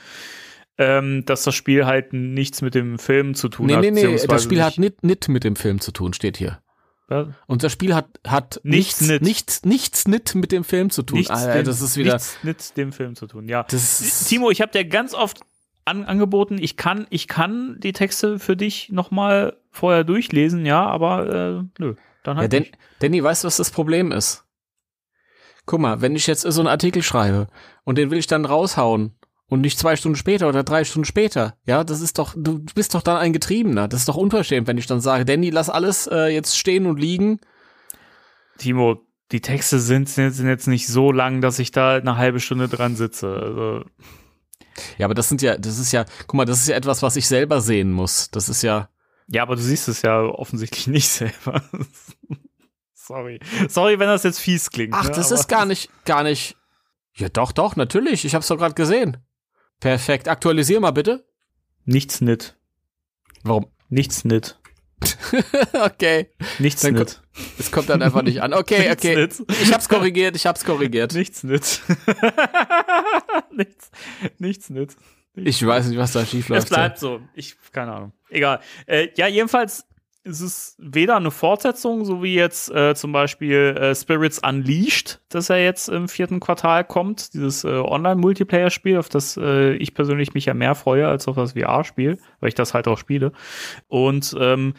ähm, 0.78 1.24
dass 1.26 1.42
das 1.44 1.54
Spiel 1.54 1.84
halt 1.84 2.12
nichts 2.14 2.62
mit 2.62 2.74
dem 2.74 2.98
Film 2.98 3.34
zu 3.34 3.50
tun 3.50 3.66
nee, 3.66 3.74
hat. 3.74 3.82
Nee, 3.82 3.90
nee, 3.90 4.06
nee, 4.06 4.26
das 4.26 4.42
Spiel 4.42 4.56
nicht- 4.58 4.66
hat 4.66 4.78
nicht, 4.78 5.04
nicht 5.04 5.28
mit 5.28 5.44
dem 5.44 5.54
Film 5.54 5.80
zu 5.80 5.92
tun, 5.92 6.14
steht 6.14 6.38
hier. 6.38 6.60
Was? 7.08 7.28
Und 7.46 7.62
das 7.62 7.72
Spiel 7.72 7.94
hat, 7.94 8.08
hat 8.26 8.58
Nichts 8.64 9.00
nichts, 9.02 9.12
nit. 9.12 9.22
nichts, 9.22 9.64
nichts 9.64 10.08
nicht 10.08 10.34
mit 10.34 10.50
dem 10.50 10.64
Film 10.64 10.88
zu 10.88 11.02
tun. 11.02 11.18
nichts, 11.18 11.30
Alter, 11.30 11.56
dem, 11.56 11.64
das 11.66 11.82
ist 11.82 11.96
wieder, 11.98 12.14
nichts 12.14 12.38
mit 12.42 12.76
dem 12.78 12.92
Film 12.92 13.16
zu 13.16 13.26
tun, 13.26 13.48
ja. 13.48 13.66
ist, 13.70 14.28
Timo, 14.28 14.50
ich 14.50 14.62
habe 14.62 14.72
dir 14.72 14.86
ganz 14.86 15.12
oft 15.12 15.40
an, 15.84 16.04
angeboten, 16.04 16.56
ich 16.58 16.78
kann, 16.78 17.06
ich 17.10 17.28
kann 17.28 17.76
die 17.80 17.92
Texte 17.92 18.38
für 18.38 18.56
dich 18.56 18.88
nochmal 18.90 19.58
vorher 19.70 20.04
durchlesen, 20.04 20.64
ja, 20.64 20.86
aber 20.86 21.60
äh, 21.60 21.64
nö, 21.78 21.94
dann 22.22 22.36
ja, 22.38 22.40
halt 22.42 22.52
denn, 22.54 22.62
nicht. 22.62 22.78
Danny, 23.00 23.22
weißt 23.22 23.44
du, 23.44 23.46
was 23.46 23.58
das 23.58 23.70
Problem 23.70 24.10
ist? 24.10 24.44
Guck 25.72 25.80
mal, 25.80 26.02
wenn 26.02 26.14
ich 26.14 26.26
jetzt 26.26 26.42
so 26.42 26.60
einen 26.60 26.68
Artikel 26.68 27.02
schreibe 27.02 27.46
und 27.84 27.96
den 27.96 28.10
will 28.10 28.18
ich 28.18 28.26
dann 28.26 28.44
raushauen 28.44 29.14
und 29.48 29.62
nicht 29.62 29.78
zwei 29.78 29.96
Stunden 29.96 30.16
später 30.16 30.46
oder 30.46 30.64
drei 30.64 30.84
Stunden 30.84 31.06
später, 31.06 31.56
ja, 31.64 31.82
das 31.82 32.02
ist 32.02 32.18
doch, 32.18 32.34
du 32.36 32.62
bist 32.74 32.94
doch 32.94 33.00
dann 33.00 33.16
ein 33.16 33.32
Getriebener. 33.32 33.88
Das 33.88 34.00
ist 34.00 34.08
doch 34.10 34.18
unverschämt, 34.18 34.66
wenn 34.66 34.76
ich 34.76 34.86
dann 34.86 35.00
sage, 35.00 35.24
Danny, 35.24 35.48
lass 35.48 35.70
alles 35.70 36.06
äh, 36.08 36.26
jetzt 36.26 36.58
stehen 36.58 36.84
und 36.84 37.00
liegen. 37.00 37.40
Timo, 38.58 39.00
die 39.30 39.40
Texte 39.40 39.80
sind, 39.80 40.10
sind 40.10 40.46
jetzt 40.46 40.66
nicht 40.66 40.88
so 40.88 41.10
lang, 41.10 41.40
dass 41.40 41.58
ich 41.58 41.70
da 41.70 41.94
eine 41.94 42.18
halbe 42.18 42.38
Stunde 42.38 42.68
dran 42.68 42.94
sitze. 42.94 43.28
Also, 43.28 43.84
Ja, 44.98 45.06
aber 45.06 45.14
das 45.14 45.30
sind 45.30 45.40
ja, 45.40 45.56
das 45.56 45.78
ist 45.78 45.90
ja, 45.90 46.04
guck 46.26 46.34
mal, 46.34 46.44
das 46.44 46.58
ist 46.58 46.68
ja 46.68 46.76
etwas, 46.76 47.00
was 47.00 47.16
ich 47.16 47.26
selber 47.26 47.62
sehen 47.62 47.92
muss. 47.92 48.30
Das 48.30 48.50
ist 48.50 48.60
ja, 48.60 48.90
ja, 49.26 49.40
aber 49.40 49.56
du 49.56 49.62
siehst 49.62 49.88
es 49.88 50.02
ja 50.02 50.20
offensichtlich 50.20 50.86
nicht 50.86 51.08
selber. 51.08 51.62
Sorry. 53.04 53.40
Sorry, 53.68 53.98
wenn 53.98 54.06
das 54.06 54.22
jetzt 54.22 54.38
fies 54.38 54.70
klingt. 54.70 54.94
ach, 54.94 55.04
ne, 55.04 55.10
das 55.10 55.32
aber- 55.32 55.40
ist 55.40 55.48
gar 55.48 55.64
nicht, 55.66 55.90
gar 56.04 56.22
nicht. 56.22 56.56
Ja, 57.14 57.28
doch, 57.28 57.52
doch, 57.52 57.76
natürlich. 57.76 58.24
Ich 58.24 58.34
hab's 58.34 58.46
doch 58.48 58.56
gerade 58.56 58.74
gesehen. 58.74 59.16
Perfekt. 59.80 60.28
Aktualisier 60.28 60.80
mal 60.80 60.92
bitte. 60.92 61.26
Nichts 61.84 62.20
nit. 62.20 62.56
Warum? 63.42 63.66
Nichts 63.88 64.24
nit. 64.24 64.58
okay. 65.72 66.30
Nichts 66.60 66.82
Dann 66.82 66.94
nit. 66.94 67.20
Es 67.58 67.72
kommt 67.72 67.88
dann 67.90 68.02
einfach 68.02 68.22
nicht 68.22 68.40
an. 68.40 68.54
Okay, 68.54 68.78
Nichts 68.88 69.04
okay. 69.04 69.16
nit. 69.16 69.42
Ich 69.62 69.72
hab's 69.74 69.88
korrigiert, 69.88 70.36
ich 70.36 70.46
hab's 70.46 70.64
korrigiert. 70.64 71.12
Nichts 71.14 71.42
nit. 71.42 71.80
nichts, 73.50 73.90
nichts 74.38 74.70
nit. 74.70 74.96
Ich 75.34 75.66
weiß 75.66 75.86
nicht, 75.88 75.98
was 75.98 76.12
da 76.12 76.24
schief 76.24 76.44
Es 76.44 76.48
läuft. 76.50 76.68
bleibt 76.68 76.98
so. 76.98 77.20
Ich, 77.34 77.56
keine 77.72 77.92
Ahnung. 77.92 78.12
Egal. 78.28 78.60
Äh, 78.86 79.08
ja, 79.16 79.26
jedenfalls 79.26 79.84
ist 80.24 80.40
es 80.40 80.76
weder 80.78 81.16
eine 81.16 81.30
Fortsetzung, 81.32 82.04
so 82.04 82.22
wie 82.22 82.34
jetzt 82.34 82.70
äh, 82.70 82.94
zum 82.94 83.10
Beispiel 83.12 83.76
äh, 83.76 83.94
Spirits 83.94 84.38
Unleashed, 84.38 85.20
das 85.28 85.48
ja 85.48 85.56
jetzt 85.56 85.88
im 85.88 86.08
vierten 86.08 86.38
Quartal 86.40 86.84
kommt, 86.84 87.34
dieses 87.34 87.64
äh, 87.64 87.68
Online-Multiplayer-Spiel, 87.68 88.98
auf 88.98 89.08
das 89.08 89.36
äh, 89.36 89.72
ich 89.74 89.94
persönlich 89.94 90.32
mich 90.34 90.44
ja 90.46 90.54
mehr 90.54 90.74
freue 90.76 91.08
als 91.08 91.26
auf 91.26 91.36
das 91.36 91.52
VR-Spiel, 91.54 92.18
weil 92.40 92.48
ich 92.48 92.54
das 92.54 92.72
halt 92.74 92.86
auch 92.86 92.98
spiele. 92.98 93.32
Und 93.88 94.36
ähm, 94.38 94.74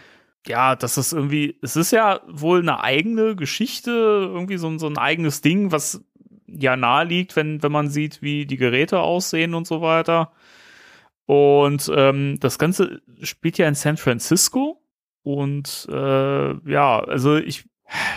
ja, 0.47 0.75
das 0.75 0.97
ist 0.97 1.13
irgendwie, 1.13 1.57
es 1.61 1.75
ist 1.75 1.91
ja 1.91 2.21
wohl 2.27 2.59
eine 2.59 2.81
eigene 2.81 3.35
Geschichte, 3.35 3.91
irgendwie 3.91 4.57
so, 4.57 4.67
ein- 4.67 4.79
so 4.79 4.87
ein 4.87 4.97
eigenes 4.97 5.41
Ding, 5.41 5.71
was 5.71 6.03
ja 6.47 6.75
nahe 6.77 7.05
liegt, 7.05 7.35
wenn, 7.35 7.63
wenn 7.63 7.71
man 7.71 7.89
sieht, 7.89 8.21
wie 8.21 8.45
die 8.45 8.57
Geräte 8.57 8.99
aussehen 8.99 9.55
und 9.55 9.67
so 9.67 9.81
weiter. 9.81 10.31
Und 11.25 11.91
ähm, 11.95 12.37
das 12.39 12.59
Ganze 12.59 13.01
spielt 13.21 13.57
ja 13.57 13.67
in 13.67 13.75
San 13.75 13.97
Francisco. 13.97 14.79
Und 15.23 15.87
äh, 15.91 16.69
ja, 16.69 16.99
also 16.99 17.37
ich 17.37 17.65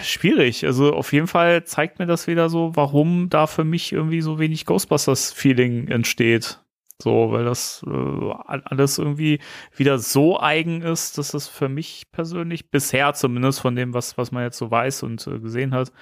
schwierig. 0.03 0.65
Also 0.65 0.93
auf 0.95 1.13
jeden 1.13 1.27
Fall 1.27 1.65
zeigt 1.65 1.99
mir 1.99 2.07
das 2.07 2.27
wieder 2.27 2.49
so, 2.49 2.73
warum 2.75 3.29
da 3.29 3.47
für 3.47 3.65
mich 3.65 3.93
irgendwie 3.93 4.21
so 4.21 4.39
wenig 4.39 4.65
Ghostbusters-Feeling 4.67 5.89
entsteht. 5.89 6.61
So, 7.03 7.31
weil 7.31 7.45
das 7.45 7.85
äh, 7.87 8.33
alles 8.47 8.97
irgendwie 8.97 9.39
wieder 9.77 9.99
so 9.99 10.41
eigen 10.41 10.81
ist, 10.81 11.19
dass 11.19 11.35
es 11.35 11.47
für 11.47 11.69
mich 11.69 12.05
persönlich, 12.11 12.71
bisher 12.71 13.13
zumindest 13.13 13.61
von 13.61 13.77
dem, 13.77 13.93
was, 13.93 14.17
was 14.17 14.33
man 14.33 14.45
jetzt 14.45 14.57
so 14.57 14.71
weiß 14.71 15.03
und 15.03 15.27
äh, 15.27 15.39
gesehen 15.39 15.75
hat, 15.75 15.93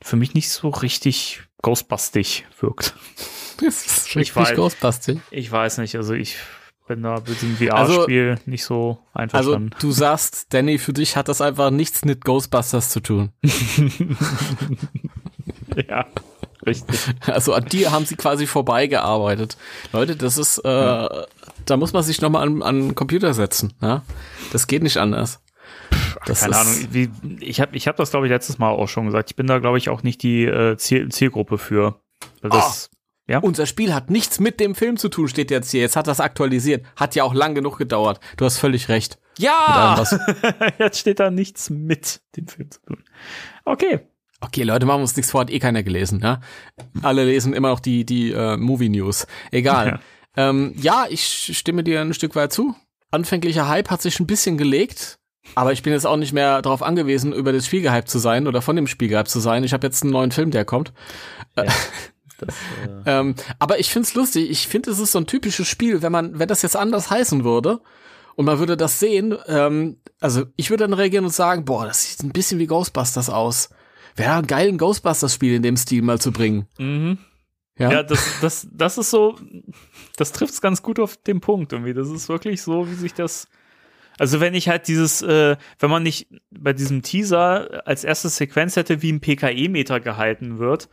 für 0.00 0.14
mich 0.14 0.32
nicht 0.34 0.50
so 0.50 0.68
richtig 0.68 1.42
Ghostbustig 1.62 2.46
wirkt. 2.60 2.94
Das 3.60 3.86
ist 3.86 4.08
Ich 4.08 4.16
richtig 4.16 4.34
weiß. 4.34 4.56
ghostbustig. 4.56 5.20
Ich 5.30 5.50
weiß 5.50 5.78
nicht, 5.78 5.94
also 5.94 6.12
ich 6.12 6.38
bin 6.86 7.02
da 7.02 7.20
mit 7.26 7.40
dem 7.42 7.56
Also- 7.72 7.94
VR-Spiel 7.94 8.38
nicht 8.46 8.64
so 8.64 8.98
Also, 9.14 9.14
einverstanden. 9.14 9.70
du 9.80 9.90
sagst, 9.92 10.52
Danny, 10.52 10.78
für 10.78 10.92
dich 10.92 11.16
hat 11.16 11.28
das 11.28 11.40
einfach 11.40 11.70
nichts 11.70 12.04
mit 12.04 12.24
Ghostbusters 12.24 12.90
zu 12.90 13.00
tun. 13.00 13.30
ja, 15.88 16.06
richtig. 16.66 16.98
Also 17.26 17.52
an 17.54 17.64
dir 17.66 17.92
haben 17.92 18.04
sie 18.06 18.16
quasi 18.16 18.46
vorbeigearbeitet. 18.46 19.56
Leute, 19.92 20.16
das 20.16 20.38
ist, 20.38 20.58
äh, 20.58 21.08
da 21.64 21.76
muss 21.76 21.92
man 21.92 22.02
sich 22.02 22.20
nochmal 22.20 22.46
an, 22.46 22.62
an 22.62 22.80
den 22.80 22.94
Computer 22.94 23.34
setzen. 23.34 23.74
Ja? 23.80 24.02
Das 24.52 24.66
geht 24.66 24.82
nicht 24.82 24.96
anders. 24.98 25.40
Das 26.26 26.40
Keine 26.40 26.56
Ahnung, 26.56 26.74
wie, 26.92 27.10
ich 27.40 27.60
habe 27.60 27.76
ich 27.76 27.88
hab 27.88 27.96
das, 27.96 28.10
glaube 28.10 28.26
ich, 28.26 28.30
letztes 28.30 28.58
Mal 28.58 28.70
auch 28.70 28.88
schon 28.88 29.06
gesagt. 29.06 29.30
Ich 29.30 29.36
bin 29.36 29.46
da, 29.46 29.58
glaube 29.58 29.78
ich, 29.78 29.88
auch 29.88 30.02
nicht 30.02 30.22
die 30.22 30.44
äh, 30.44 30.76
Ziel, 30.76 31.08
Zielgruppe 31.10 31.58
für. 31.58 32.00
Weil 32.40 32.50
Das, 33.26 33.42
Unser 33.42 33.66
Spiel 33.66 33.94
hat 33.94 34.10
nichts 34.10 34.38
mit 34.38 34.60
dem 34.60 34.74
Film 34.74 34.96
zu 34.96 35.08
tun, 35.08 35.28
steht 35.28 35.50
jetzt 35.50 35.70
hier. 35.70 35.80
Jetzt 35.80 35.96
hat 35.96 36.06
das 36.06 36.20
aktualisiert. 36.20 36.84
Hat 36.96 37.14
ja 37.14 37.24
auch 37.24 37.34
lang 37.34 37.54
genug 37.54 37.78
gedauert. 37.78 38.20
Du 38.36 38.44
hast 38.44 38.58
völlig 38.58 38.88
recht. 38.88 39.18
Allem, 39.38 39.44
ja! 39.44 40.04
Jetzt 40.78 40.98
steht 40.98 41.18
da 41.20 41.30
nichts 41.30 41.70
mit 41.70 42.20
dem 42.36 42.46
Film 42.46 42.70
zu 42.70 42.80
tun. 42.82 43.04
Okay. 43.64 44.00
Okay, 44.40 44.62
Leute, 44.62 44.84
machen 44.84 44.98
wir 44.98 45.02
uns 45.02 45.16
nichts 45.16 45.30
vor, 45.30 45.40
hat 45.40 45.50
eh 45.50 45.58
keiner 45.58 45.82
gelesen, 45.82 46.20
ja? 46.22 46.40
Alle 47.02 47.24
lesen 47.24 47.54
immer 47.54 47.68
noch 47.68 47.80
die, 47.80 48.04
die 48.04 48.30
äh, 48.30 48.56
Movie 48.58 48.90
News. 48.90 49.26
Egal. 49.50 50.00
Ja. 50.36 50.50
Ähm, 50.50 50.74
ja, 50.76 51.06
ich 51.08 51.56
stimme 51.56 51.82
dir 51.82 52.00
ein 52.00 52.12
Stück 52.12 52.36
weit 52.36 52.52
zu. 52.52 52.74
Anfänglicher 53.10 53.68
Hype 53.68 53.90
hat 53.90 54.02
sich 54.02 54.20
ein 54.20 54.26
bisschen 54.26 54.58
gelegt, 54.58 55.18
aber 55.54 55.72
ich 55.72 55.82
bin 55.82 55.92
jetzt 55.92 56.06
auch 56.06 56.16
nicht 56.16 56.32
mehr 56.32 56.60
darauf 56.62 56.82
angewiesen, 56.82 57.32
über 57.32 57.52
das 57.52 57.66
Spiel 57.66 57.80
gehypt 57.80 58.08
zu 58.08 58.18
sein 58.18 58.46
oder 58.46 58.60
von 58.60 58.76
dem 58.76 58.86
Spiel 58.86 59.08
gehypt 59.08 59.28
zu 59.28 59.40
sein. 59.40 59.64
Ich 59.64 59.72
habe 59.72 59.86
jetzt 59.86 60.02
einen 60.02 60.12
neuen 60.12 60.32
Film, 60.32 60.50
der 60.50 60.64
kommt. 60.64 60.92
Das, 62.46 62.54
äh, 63.06 63.20
Ähm, 63.20 63.34
aber 63.58 63.78
ich 63.78 63.90
find's 63.90 64.14
lustig. 64.14 64.50
Ich 64.50 64.68
finde, 64.68 64.90
es 64.90 64.98
ist 64.98 65.12
so 65.12 65.18
ein 65.18 65.26
typisches 65.26 65.68
Spiel, 65.68 66.02
wenn 66.02 66.12
man, 66.12 66.38
wenn 66.38 66.48
das 66.48 66.62
jetzt 66.62 66.76
anders 66.76 67.10
heißen 67.10 67.44
würde 67.44 67.80
und 68.36 68.44
man 68.46 68.58
würde 68.58 68.76
das 68.76 69.00
sehen, 69.00 69.36
ähm, 69.46 69.98
also 70.20 70.44
ich 70.56 70.70
würde 70.70 70.84
dann 70.84 70.94
reagieren 70.94 71.24
und 71.24 71.32
sagen, 71.32 71.64
boah, 71.64 71.86
das 71.86 72.04
sieht 72.04 72.22
ein 72.22 72.32
bisschen 72.32 72.58
wie 72.58 72.66
Ghostbusters 72.66 73.30
aus. 73.30 73.70
Wäre 74.16 74.34
ein 74.34 74.46
geilen 74.46 74.78
Ghostbusters-Spiel 74.78 75.54
in 75.54 75.62
dem 75.62 75.76
Stil 75.76 76.02
mal 76.02 76.20
zu 76.20 76.32
bringen. 76.32 76.66
mhm. 76.78 77.18
Ja, 77.76 77.90
Ja, 77.90 78.02
das, 78.02 78.38
das, 78.40 78.68
das 78.72 78.98
ist 78.98 79.10
so, 79.10 79.36
das 80.16 80.30
trifft's 80.32 80.60
ganz 80.60 80.82
gut 80.82 81.00
auf 81.00 81.16
den 81.16 81.40
Punkt 81.40 81.72
irgendwie. 81.72 81.94
Das 81.94 82.08
ist 82.08 82.28
wirklich 82.28 82.62
so, 82.62 82.88
wie 82.88 82.94
sich 82.94 83.14
das. 83.14 83.48
Also 84.16 84.38
wenn 84.38 84.54
ich 84.54 84.68
halt 84.68 84.86
dieses, 84.86 85.22
äh, 85.22 85.56
wenn 85.80 85.90
man 85.90 86.04
nicht 86.04 86.28
bei 86.50 86.72
diesem 86.72 87.02
Teaser 87.02 87.82
als 87.84 88.04
erste 88.04 88.28
Sequenz 88.28 88.76
hätte, 88.76 89.02
wie 89.02 89.12
ein 89.12 89.20
PKE-Meter 89.20 89.98
gehalten 89.98 90.58
wird, 90.58 90.88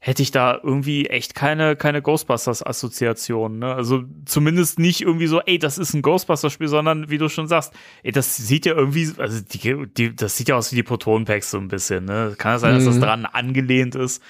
hätte 0.00 0.22
ich 0.22 0.30
da 0.30 0.58
irgendwie 0.62 1.06
echt 1.06 1.34
keine, 1.34 1.74
keine 1.74 2.02
Ghostbusters-Assoziation. 2.02 3.58
Ne? 3.58 3.74
Also 3.74 4.04
zumindest 4.26 4.78
nicht 4.78 5.00
irgendwie 5.00 5.26
so, 5.26 5.40
ey, 5.40 5.58
das 5.58 5.78
ist 5.78 5.94
ein 5.94 6.02
Ghostbusters-Spiel, 6.02 6.68
sondern 6.68 7.10
wie 7.10 7.18
du 7.18 7.28
schon 7.28 7.48
sagst, 7.48 7.72
ey, 8.02 8.12
das 8.12 8.36
sieht 8.36 8.66
ja 8.66 8.74
irgendwie, 8.74 9.10
also 9.18 9.40
die, 9.42 9.86
die, 9.88 10.14
das 10.14 10.36
sieht 10.36 10.48
ja 10.48 10.56
aus 10.56 10.70
wie 10.72 10.76
die 10.76 10.82
Proton-Packs 10.82 11.50
so 11.50 11.58
ein 11.58 11.68
bisschen. 11.68 12.04
Ne? 12.04 12.34
Kann 12.38 12.52
das 12.52 12.60
sein, 12.60 12.74
dass 12.74 12.84
das 12.84 12.96
Mhm. 12.96 13.00
dran 13.00 13.26
angelehnt 13.26 13.94
ist? 13.94 14.22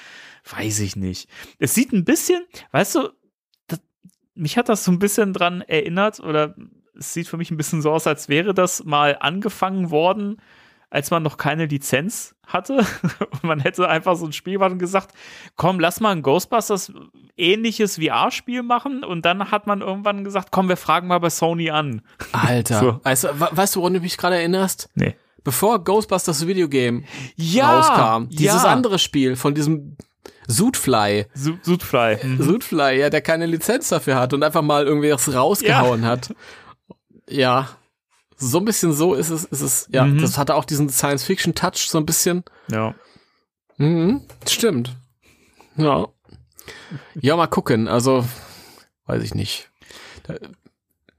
Weiß 0.51 0.81
ich 0.81 0.97
nicht. 0.97 1.29
Es 1.59 1.75
sieht 1.75 1.93
ein 1.93 2.05
bisschen, 2.05 2.43
weißt 2.73 2.95
du, 2.95 3.09
das, 3.67 3.81
mich 4.35 4.57
hat 4.57 4.69
das 4.71 4.85
so 4.85 4.91
ein 4.93 4.99
bisschen 4.99 5.33
dran 5.35 5.61
erinnert 5.61 6.21
oder 6.21 6.55
es 6.99 7.13
sieht 7.13 7.29
für 7.29 7.37
mich 7.37 7.51
ein 7.51 7.57
bisschen 7.59 7.83
so 7.83 7.93
aus, 7.93 8.07
als 8.07 8.29
wäre 8.29 8.55
das 8.55 8.85
mal 8.85 9.19
angefangen 9.21 9.91
worden, 9.91 10.41
als 10.91 11.11
man 11.11 11.23
noch 11.23 11.37
keine 11.37 11.67
Lizenz 11.67 12.35
hatte 12.47 12.79
und 13.31 13.43
man 13.45 13.61
hätte 13.61 13.89
einfach 13.89 14.17
so 14.17 14.25
ein 14.27 14.33
Spiel 14.33 14.55
gemacht 14.55 14.73
und 14.73 14.79
gesagt, 14.79 15.15
komm, 15.57 15.81
lass 15.81 16.01
mal 16.01 16.13
ein 16.13 16.23
Ghostbusters 16.23 16.93
ähnliches 17.37 17.97
VR-Spiel 17.97 18.63
machen 18.63 19.05
und 19.05 19.25
dann 19.25 19.51
hat 19.51 19.67
man 19.67 19.81
irgendwann 19.83 20.25
gesagt, 20.25 20.49
komm, 20.51 20.69
wir 20.69 20.77
fragen 20.77 21.07
mal 21.09 21.19
bei 21.21 21.31
Sony 21.31 21.71
an. 21.71 22.03
Alter. 22.33 22.81
So. 22.81 23.01
Weißt, 23.05 23.25
du, 23.25 23.29
we- 23.41 23.49
weißt 23.53 23.77
du, 23.77 23.81
woran 23.81 23.95
du 23.95 24.01
mich 24.01 24.17
gerade 24.17 24.37
erinnerst? 24.37 24.89
Nee. 24.95 25.15
Bevor 25.45 25.85
Ghostbusters 25.85 26.47
Videogame 26.47 27.05
Ja, 27.37 27.79
rauskam, 27.79 28.29
dieses 28.31 28.63
ja. 28.65 28.69
andere 28.71 28.99
Spiel 28.99 29.37
von 29.37 29.55
diesem 29.55 29.97
Zootfly, 30.49 31.27
Su- 31.35 31.59
Sudfly. 31.63 32.17
Mhm. 32.23 32.43
Zootfly, 32.43 32.99
ja, 33.01 33.11
der 33.11 33.21
keine 33.21 33.47
Lizenz 33.47 33.89
dafür 33.91 34.17
hat 34.17 34.33
und 34.33 34.43
einfach 34.43 34.63
mal 34.63 34.85
irgendwie 34.87 35.13
was 35.13 35.33
rausgehauen 35.33 36.05
hat. 36.07 36.35
Ja. 37.29 37.69
So 38.41 38.59
ein 38.59 38.65
bisschen 38.65 38.93
so 38.93 39.15
ist 39.15 39.31
es, 39.31 39.45
ist 39.45 39.61
es, 39.61 39.89
ja, 39.91 40.05
Mhm. 40.05 40.21
das 40.21 40.39
hatte 40.39 40.55
auch 40.55 40.65
diesen 40.65 40.89
Science-Fiction-Touch 40.89 41.89
so 41.91 41.99
ein 41.99 42.07
bisschen. 42.07 42.45
Ja. 42.71 42.95
Mhm, 43.79 44.23
stimmt. 44.49 44.95
Ja. 45.77 46.07
Ja, 47.21 47.37
mal 47.37 47.47
gucken. 47.49 47.89
Also, 47.89 48.25
weiß 49.07 49.23
ich 49.23 49.35
nicht. 49.35 49.71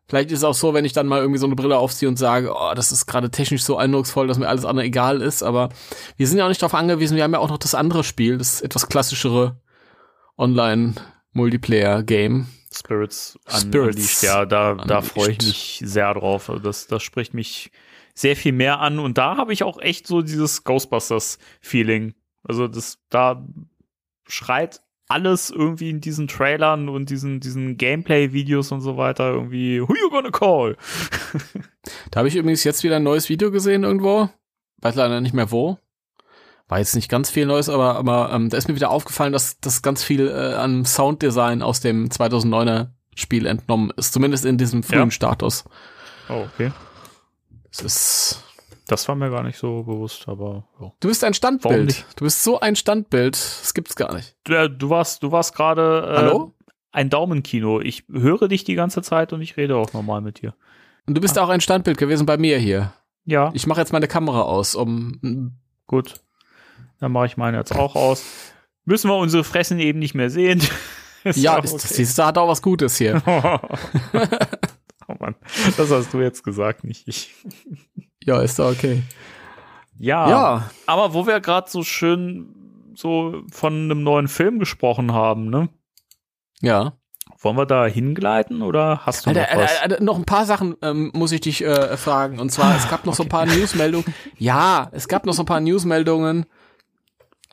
Vielleicht 0.07 0.31
ist 0.31 0.39
es 0.39 0.43
auch 0.43 0.53
so, 0.53 0.73
wenn 0.73 0.85
ich 0.85 0.93
dann 0.93 1.07
mal 1.07 1.19
irgendwie 1.19 1.39
so 1.39 1.45
eine 1.45 1.55
Brille 1.55 1.77
aufziehe 1.77 2.07
und 2.09 2.17
sage, 2.17 2.53
oh, 2.55 2.73
das 2.75 2.91
ist 2.91 3.05
gerade 3.05 3.29
technisch 3.31 3.63
so 3.63 3.77
eindrucksvoll, 3.77 4.27
dass 4.27 4.37
mir 4.39 4.47
alles 4.47 4.65
andere 4.65 4.85
egal 4.85 5.21
ist. 5.21 5.43
Aber 5.43 5.69
wir 6.17 6.27
sind 6.27 6.37
ja 6.37 6.45
auch 6.45 6.49
nicht 6.49 6.61
darauf 6.61 6.73
angewiesen. 6.73 7.15
Wir 7.17 7.23
haben 7.23 7.33
ja 7.33 7.39
auch 7.39 7.49
noch 7.49 7.57
das 7.59 7.75
andere 7.75 8.03
Spiel, 8.03 8.37
das 8.37 8.61
etwas 8.61 8.87
klassischere 8.87 9.57
Online-Multiplayer-Game. 10.37 12.47
Spirits, 12.71 13.39
an, 13.45 13.61
Spirits. 13.61 14.21
Ja, 14.21 14.45
da, 14.45 14.75
da 14.75 15.01
freue 15.01 15.31
ich 15.31 15.39
mich 15.39 15.81
sehr 15.83 16.13
drauf. 16.13 16.49
Also 16.49 16.61
das, 16.61 16.87
das 16.87 17.03
spricht 17.03 17.33
mich 17.33 17.71
sehr 18.13 18.35
viel 18.35 18.51
mehr 18.51 18.79
an. 18.79 18.99
Und 18.99 19.17
da 19.17 19.37
habe 19.37 19.53
ich 19.53 19.63
auch 19.63 19.79
echt 19.79 20.05
so 20.07 20.21
dieses 20.21 20.63
Ghostbusters-Feeling. 20.63 22.13
Also 22.43 22.67
das, 22.67 22.99
da 23.09 23.45
schreit 24.27 24.81
alles 25.07 25.49
irgendwie 25.49 25.89
in 25.89 26.01
diesen 26.01 26.27
Trailern 26.27 26.87
und 26.87 27.09
diesen, 27.09 27.39
diesen 27.39 27.77
Gameplay-Videos 27.77 28.71
und 28.71 28.81
so 28.81 28.95
weiter 28.95 29.31
irgendwie, 29.31 29.81
who 29.81 29.95
you 29.95 30.09
gonna 30.09 30.31
call? 30.31 30.77
Da 32.11 32.19
habe 32.19 32.27
ich 32.27 32.35
übrigens 32.35 32.63
jetzt 32.63 32.83
wieder 32.83 32.97
ein 32.97 33.03
neues 33.03 33.29
Video 33.29 33.49
gesehen 33.51 33.83
irgendwo. 33.83 34.29
Weiß 34.81 34.95
leider 34.95 35.21
nicht 35.21 35.33
mehr 35.33 35.49
wo. 35.49 35.79
War 36.69 36.79
jetzt 36.79 36.95
nicht 36.95 37.09
ganz 37.09 37.29
viel 37.29 37.45
Neues, 37.45 37.67
aber, 37.67 37.95
aber 37.95 38.31
ähm, 38.31 38.49
da 38.49 38.55
ist 38.57 38.67
mir 38.69 38.75
wieder 38.75 38.91
aufgefallen, 38.91 39.33
dass 39.33 39.59
das 39.59 39.81
ganz 39.81 40.03
viel 40.03 40.27
äh, 40.29 40.53
an 40.53 40.85
Sounddesign 40.85 41.61
aus 41.61 41.81
dem 41.81 42.07
2009er 42.09 42.89
Spiel 43.15 43.45
entnommen 43.47 43.91
ist. 43.97 44.13
Zumindest 44.13 44.45
in 44.45 44.57
diesem 44.57 44.83
frühen 44.83 44.99
Ja. 45.05 45.11
Status. 45.11 45.65
Oh, 46.29 46.45
okay. 46.53 46.71
Es 47.71 47.81
ist 47.81 48.43
Das 48.87 49.07
war 49.07 49.15
mir 49.15 49.29
gar 49.29 49.43
nicht 49.43 49.57
so 49.57 49.83
bewusst, 49.83 50.27
aber 50.27 50.67
ja. 50.79 50.91
Du 50.99 51.07
bist 51.09 51.23
ein 51.23 51.33
Standbild. 51.33 52.05
Du 52.15 52.23
bist 52.25 52.43
so 52.43 52.59
ein 52.59 52.75
Standbild. 52.75 53.35
Das 53.35 53.73
gibt's 53.73 53.95
gar 53.95 54.13
nicht. 54.13 54.35
Du, 54.45 54.53
äh, 54.53 54.69
du 54.69 54.89
warst, 54.89 55.23
du 55.23 55.31
warst 55.31 55.55
gerade 55.55 56.07
äh, 56.07 56.17
Hallo? 56.17 56.53
ein 56.91 57.09
Daumenkino. 57.09 57.81
Ich 57.81 58.05
höre 58.11 58.47
dich 58.47 58.63
die 58.63 58.75
ganze 58.75 59.01
Zeit 59.01 59.33
und 59.33 59.41
ich 59.41 59.57
rede 59.57 59.75
auch 59.75 59.91
normal 59.93 60.21
mit 60.21 60.41
dir. 60.41 60.53
Und 61.07 61.15
du 61.15 61.21
bist 61.21 61.37
auch 61.39 61.49
ein 61.49 61.61
Standbild 61.61 61.97
gewesen 61.97 62.27
bei 62.27 62.37
mir 62.37 62.59
hier. 62.59 62.93
Ja, 63.25 63.49
Ich 63.55 63.65
mache 63.67 63.79
jetzt 63.79 63.91
meine 63.91 64.07
Kamera 64.07 64.43
aus, 64.43 64.75
um 64.75 65.57
gut. 65.87 66.21
Dann 66.99 67.11
mache 67.11 67.27
ich 67.27 67.37
meine 67.37 67.57
jetzt 67.57 67.75
auch 67.75 67.95
aus. 67.95 68.23
Müssen 68.85 69.09
wir 69.09 69.17
unsere 69.17 69.43
Fressen 69.43 69.79
eben 69.79 69.99
nicht 69.99 70.15
mehr 70.15 70.29
sehen. 70.29 70.61
Ist 71.23 71.37
ja, 71.37 71.57
okay. 71.57 71.69
das, 71.71 71.87
das 71.87 72.17
hat 72.17 72.37
auch 72.37 72.47
was 72.47 72.61
Gutes 72.61 72.97
hier. 72.97 73.21
oh 75.07 75.15
Mann, 75.19 75.35
das 75.75 75.91
hast 75.91 76.13
du 76.13 76.21
jetzt 76.21 76.43
gesagt, 76.43 76.85
nicht 76.85 77.07
ich. 77.09 77.35
ja, 78.23 78.41
ist 78.41 78.57
doch 78.57 78.71
okay. 78.71 79.03
Ja, 79.97 80.29
Ja, 80.29 80.71
aber 80.85 81.13
wo 81.13 81.27
wir 81.27 81.41
gerade 81.41 81.69
so 81.69 81.83
schön 81.83 82.55
so 82.95 83.43
von 83.51 83.73
einem 83.73 84.03
neuen 84.03 84.29
Film 84.29 84.59
gesprochen 84.59 85.13
haben, 85.13 85.49
ne? 85.49 85.69
ja. 86.61 86.93
Wollen 87.41 87.55
wir 87.55 87.65
da 87.65 87.85
hingleiten 87.85 88.61
oder 88.61 89.05
hast 89.05 89.25
du 89.25 89.29
Alter, 89.29 89.41
noch 89.41 89.49
was? 89.49 89.71
Alter, 89.71 89.83
Alter, 89.83 90.03
noch 90.03 90.17
ein 90.17 90.25
paar 90.25 90.45
Sachen 90.45 90.75
ähm, 90.81 91.09
muss 91.13 91.31
ich 91.31 91.39
dich 91.39 91.63
äh, 91.63 91.95
fragen. 91.95 92.37
Und 92.37 92.51
zwar, 92.51 92.75
es 92.75 92.89
gab 92.89 93.05
noch 93.05 93.13
so 93.13 93.23
ein 93.23 93.29
paar 93.29 93.45
Newsmeldungen. 93.45 94.13
Ja, 94.37 94.89
es 94.91 95.07
gab 95.07 95.25
noch 95.25 95.33
so 95.33 95.43
ein 95.43 95.45
paar 95.45 95.61
Newsmeldungen, 95.61 96.45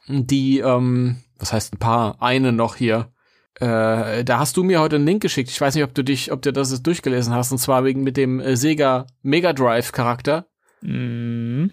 die, 0.08 0.58
ähm, 0.60 1.16
was 1.38 1.52
heißt 1.52 1.74
ein 1.74 1.78
paar? 1.78 2.22
Eine 2.22 2.52
noch 2.52 2.76
hier. 2.76 3.12
Äh, 3.54 4.24
da 4.24 4.38
hast 4.38 4.56
du 4.56 4.64
mir 4.64 4.80
heute 4.80 4.96
einen 4.96 5.06
Link 5.06 5.22
geschickt. 5.22 5.50
Ich 5.50 5.60
weiß 5.60 5.74
nicht, 5.74 5.84
ob 5.84 5.94
du 5.94 6.04
dich, 6.04 6.30
ob 6.30 6.42
du 6.42 6.52
das 6.52 6.70
jetzt 6.70 6.86
durchgelesen 6.86 7.34
hast. 7.34 7.52
Und 7.52 7.58
zwar 7.58 7.84
wegen 7.84 8.02
mit 8.02 8.16
dem 8.16 8.40
äh, 8.40 8.56
Sega 8.56 9.06
Mega 9.22 9.52
Drive 9.52 9.92
Charakter. 9.92 10.46
Mhm. 10.82 11.72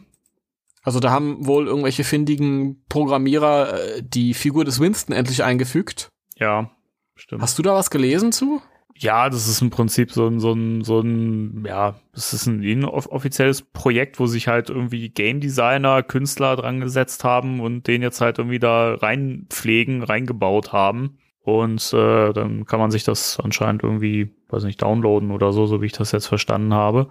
Also 0.81 0.99
da 0.99 1.11
haben 1.11 1.45
wohl 1.45 1.67
irgendwelche 1.67 2.03
findigen 2.03 2.84
Programmierer 2.89 3.73
äh, 3.73 4.03
die 4.03 4.34
Figur 4.34 4.65
des 4.65 4.79
Winston 4.79 5.15
endlich 5.15 5.43
eingefügt. 5.43 6.09
Ja, 6.38 6.71
stimmt. 7.15 7.41
Hast 7.41 7.57
du 7.57 7.63
da 7.63 7.73
was 7.73 7.89
gelesen 7.89 8.31
zu? 8.31 8.61
Ja, 8.97 9.29
das 9.29 9.47
ist 9.47 9.61
im 9.61 9.69
Prinzip 9.69 10.11
so 10.11 10.27
ein, 10.27 10.39
so 10.39 10.53
ein, 10.53 10.83
so 10.83 10.99
ein, 10.99 11.65
ja, 11.67 11.95
das 12.13 12.33
ist 12.33 12.45
ein 12.45 12.61
inoffizielles 12.63 13.61
Projekt, 13.63 14.19
wo 14.19 14.27
sich 14.27 14.47
halt 14.47 14.69
irgendwie 14.69 15.09
Game 15.09 15.39
Designer, 15.41 16.03
Künstler 16.03 16.55
dran 16.55 16.79
gesetzt 16.79 17.23
haben 17.23 17.59
und 17.59 17.87
den 17.87 18.01
jetzt 18.01 18.21
halt 18.21 18.37
irgendwie 18.37 18.59
da 18.59 18.93
reinpflegen, 18.95 20.03
reingebaut 20.03 20.71
haben. 20.71 21.17
Und 21.41 21.91
äh, 21.91 22.31
dann 22.31 22.65
kann 22.65 22.79
man 22.79 22.91
sich 22.91 23.03
das 23.03 23.39
anscheinend 23.43 23.83
irgendwie, 23.83 24.33
weiß 24.49 24.63
nicht, 24.63 24.81
downloaden 24.81 25.31
oder 25.31 25.51
so, 25.51 25.65
so 25.65 25.81
wie 25.81 25.87
ich 25.87 25.91
das 25.91 26.13
jetzt 26.13 26.27
verstanden 26.27 26.73
habe. 26.73 27.09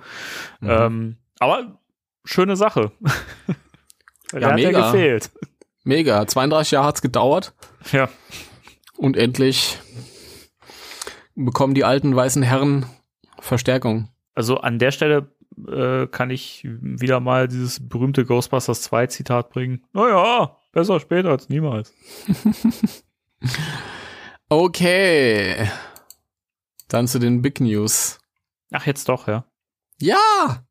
Mhm. 0.61 0.71
Ähm, 0.71 1.17
aber 1.39 1.79
schöne 2.25 2.57
Sache. 2.57 2.93
Der 4.33 4.41
Ja, 4.41 4.51
hat 4.53 4.61
ja 4.61 4.69
mega. 4.69 4.91
gefehlt. 4.91 5.31
Mega. 5.85 6.27
32 6.27 6.71
Jahre 6.71 6.87
hat's 6.87 7.03
gedauert. 7.03 7.53
Ja. 7.93 8.09
Und 8.97 9.17
endlich 9.19 9.79
bekommen 11.45 11.75
die 11.75 11.85
alten 11.85 12.15
weißen 12.15 12.43
Herren 12.43 12.87
Verstärkung. 13.39 14.09
Also 14.35 14.59
an 14.59 14.79
der 14.79 14.91
Stelle 14.93 15.35
äh, 15.69 16.07
kann 16.07 16.31
ich 16.31 16.65
wieder 16.65 17.21
mal 17.21 17.49
dieses 17.49 17.87
berühmte 17.87 18.25
Ghostbusters 18.25 18.83
2 18.83 19.07
Zitat 19.09 19.51
bringen. 19.51 19.85
Naja, 19.93 20.57
besser 20.73 21.01
später 21.01 21.31
als 21.31 21.49
niemals. 21.49 21.93
Okay. 24.53 25.67
Dann 26.89 27.09
zu 27.09 27.19
den 27.19 27.41
Big 27.41 27.59
News. 27.59 28.19
Ach, 28.71 28.87
jetzt 28.87 29.09
doch, 29.09 29.27
ja. 29.27 29.47
Ja! 29.99 30.67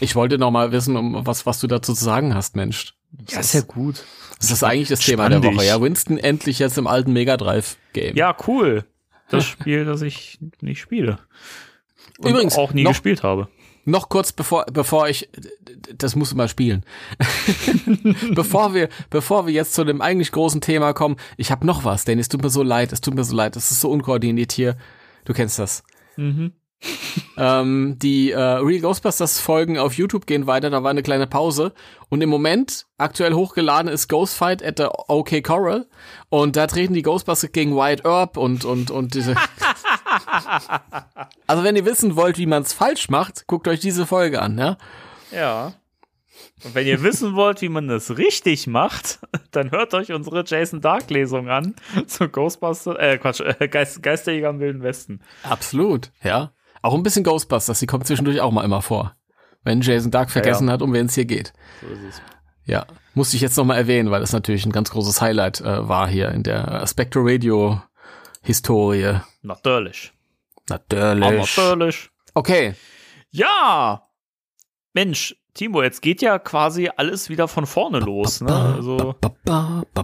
Ich 0.00 0.16
wollte 0.16 0.38
noch 0.38 0.50
mal 0.50 0.72
wissen, 0.72 0.96
um 0.96 1.26
was, 1.26 1.44
was 1.44 1.60
du 1.60 1.66
dazu 1.66 1.92
zu 1.92 2.02
sagen 2.02 2.34
hast, 2.34 2.56
Mensch. 2.56 2.94
Ja, 3.28 3.40
ist 3.40 3.52
ja 3.52 3.60
gut. 3.60 4.02
Das 4.40 4.50
ist 4.50 4.64
eigentlich 4.64 4.88
das 4.88 5.00
Thema 5.00 5.28
der 5.28 5.42
Woche. 5.42 5.62
Ja, 5.62 5.78
Winston 5.82 6.16
endlich 6.16 6.58
jetzt 6.58 6.78
im 6.78 6.86
alten 6.86 7.12
Mega 7.12 7.36
Drive 7.36 7.76
Game. 7.92 8.16
Ja, 8.16 8.34
cool. 8.46 8.86
Das 9.30 9.44
Spiel, 9.44 9.84
das 9.84 10.02
ich 10.02 10.38
nicht 10.60 10.80
spiele. 10.80 11.18
Und 12.18 12.30
Übrigens, 12.30 12.56
auch 12.56 12.72
nie 12.72 12.82
noch- 12.82 12.90
gespielt 12.92 13.22
habe. 13.22 13.48
Noch 13.84 14.10
kurz 14.10 14.32
bevor, 14.32 14.66
bevor 14.70 15.08
ich, 15.08 15.30
das 15.96 16.14
musst 16.14 16.32
du 16.32 16.36
mal 16.36 16.48
spielen. 16.48 16.84
bevor 18.34 18.74
wir, 18.74 18.88
bevor 19.08 19.46
wir 19.46 19.54
jetzt 19.54 19.72
zu 19.74 19.84
dem 19.84 20.02
eigentlich 20.02 20.30
großen 20.32 20.60
Thema 20.60 20.92
kommen, 20.92 21.16
ich 21.38 21.50
habe 21.50 21.66
noch 21.66 21.84
was, 21.84 22.04
denn 22.04 22.18
es 22.18 22.28
tut 22.28 22.42
mir 22.42 22.50
so 22.50 22.62
leid, 22.62 22.92
es 22.92 23.00
tut 23.00 23.14
mir 23.14 23.24
so 23.24 23.34
leid, 23.34 23.56
es 23.56 23.70
ist 23.70 23.80
so 23.80 23.90
unkoordiniert 23.90 24.52
hier. 24.52 24.76
Du 25.24 25.32
kennst 25.32 25.58
das. 25.58 25.82
Mhm. 26.16 26.52
Ähm, 27.38 27.96
die 28.00 28.32
äh, 28.32 28.40
Real 28.40 28.80
Ghostbusters 28.80 29.40
Folgen 29.40 29.78
auf 29.78 29.94
YouTube 29.94 30.26
gehen 30.26 30.48
weiter, 30.48 30.70
da 30.70 30.82
war 30.82 30.90
eine 30.90 31.04
kleine 31.04 31.28
Pause. 31.28 31.72
Und 32.08 32.20
im 32.20 32.28
Moment, 32.28 32.86
aktuell 32.98 33.32
hochgeladen 33.32 33.90
ist 33.90 34.08
Ghost 34.08 34.36
Fight 34.36 34.62
at 34.62 34.78
the 34.78 34.86
OK 34.86 35.42
Coral. 35.44 35.86
Und 36.30 36.56
da 36.56 36.66
treten 36.66 36.94
die 36.94 37.02
Ghostbusters 37.02 37.52
gegen 37.52 37.76
Wyatt 37.76 38.04
Earp 38.04 38.36
und, 38.36 38.64
und, 38.64 38.90
und 38.90 39.14
diese. 39.14 39.36
also 41.46 41.62
wenn 41.62 41.76
ihr 41.76 41.84
wissen 41.84 42.16
wollt, 42.16 42.38
wie 42.38 42.46
man 42.46 42.62
es 42.62 42.72
falsch 42.72 43.08
macht, 43.08 43.46
guckt 43.46 43.68
euch 43.68 43.78
diese 43.78 44.04
Folge 44.04 44.42
an, 44.42 44.58
ja? 44.58 44.76
Ja. 45.30 45.74
Und 46.64 46.74
wenn 46.74 46.86
ihr 46.88 47.02
wissen 47.04 47.36
wollt, 47.36 47.62
wie 47.62 47.68
man 47.68 47.86
das 47.86 48.18
richtig 48.18 48.66
macht, 48.66 49.20
dann 49.52 49.70
hört 49.70 49.94
euch 49.94 50.12
unsere 50.12 50.42
Jason 50.44 50.80
Dark 50.80 51.08
Lesung 51.10 51.48
an 51.48 51.76
zu 52.06 52.28
Ghostbusters, 52.28 52.96
äh, 52.96 53.18
Quatsch, 53.18 53.40
äh, 53.40 53.68
Geist, 53.68 54.02
Geisterjäger 54.02 54.50
im 54.50 54.58
Wilden 54.58 54.82
Westen. 54.82 55.20
Absolut, 55.44 56.10
ja. 56.22 56.52
Auch 56.82 56.94
ein 56.94 57.02
bisschen 57.02 57.24
Ghostbusters, 57.24 57.80
die 57.80 57.86
kommt 57.86 58.06
zwischendurch 58.06 58.40
auch 58.40 58.52
mal 58.52 58.64
immer 58.64 58.82
vor. 58.82 59.14
Wenn 59.64 59.80
Jason 59.80 60.10
Dark 60.10 60.30
vergessen 60.30 60.70
hat, 60.70 60.82
um 60.82 60.92
wen 60.92 61.06
es 61.06 61.14
hier 61.14 61.24
geht. 61.24 61.52
So 61.80 61.88
ist 61.88 62.02
es. 62.08 62.22
Ja, 62.64 62.86
musste 63.14 63.36
ich 63.36 63.42
jetzt 63.42 63.56
nochmal 63.56 63.78
erwähnen, 63.78 64.10
weil 64.10 64.20
das 64.20 64.32
natürlich 64.32 64.66
ein 64.66 64.72
ganz 64.72 64.90
großes 64.90 65.20
Highlight 65.20 65.60
äh, 65.60 65.88
war 65.88 66.06
hier 66.06 66.30
in 66.30 66.42
der 66.42 66.86
Spectre 66.86 67.20
Radio 67.24 67.80
Historie. 68.42 69.20
Natürlich. 69.42 70.12
Natürlich. 70.68 71.56
Natürlich. 71.56 72.10
Okay. 72.34 72.74
Ja! 73.30 74.02
Mensch, 74.92 75.34
Timo, 75.54 75.82
jetzt 75.82 76.02
geht 76.02 76.22
ja 76.22 76.38
quasi 76.38 76.90
alles 76.96 77.28
wieder 77.28 77.48
von 77.48 77.66
vorne 77.66 78.00
los, 78.00 78.40
ne? 78.40 78.54
Also, 78.54 79.16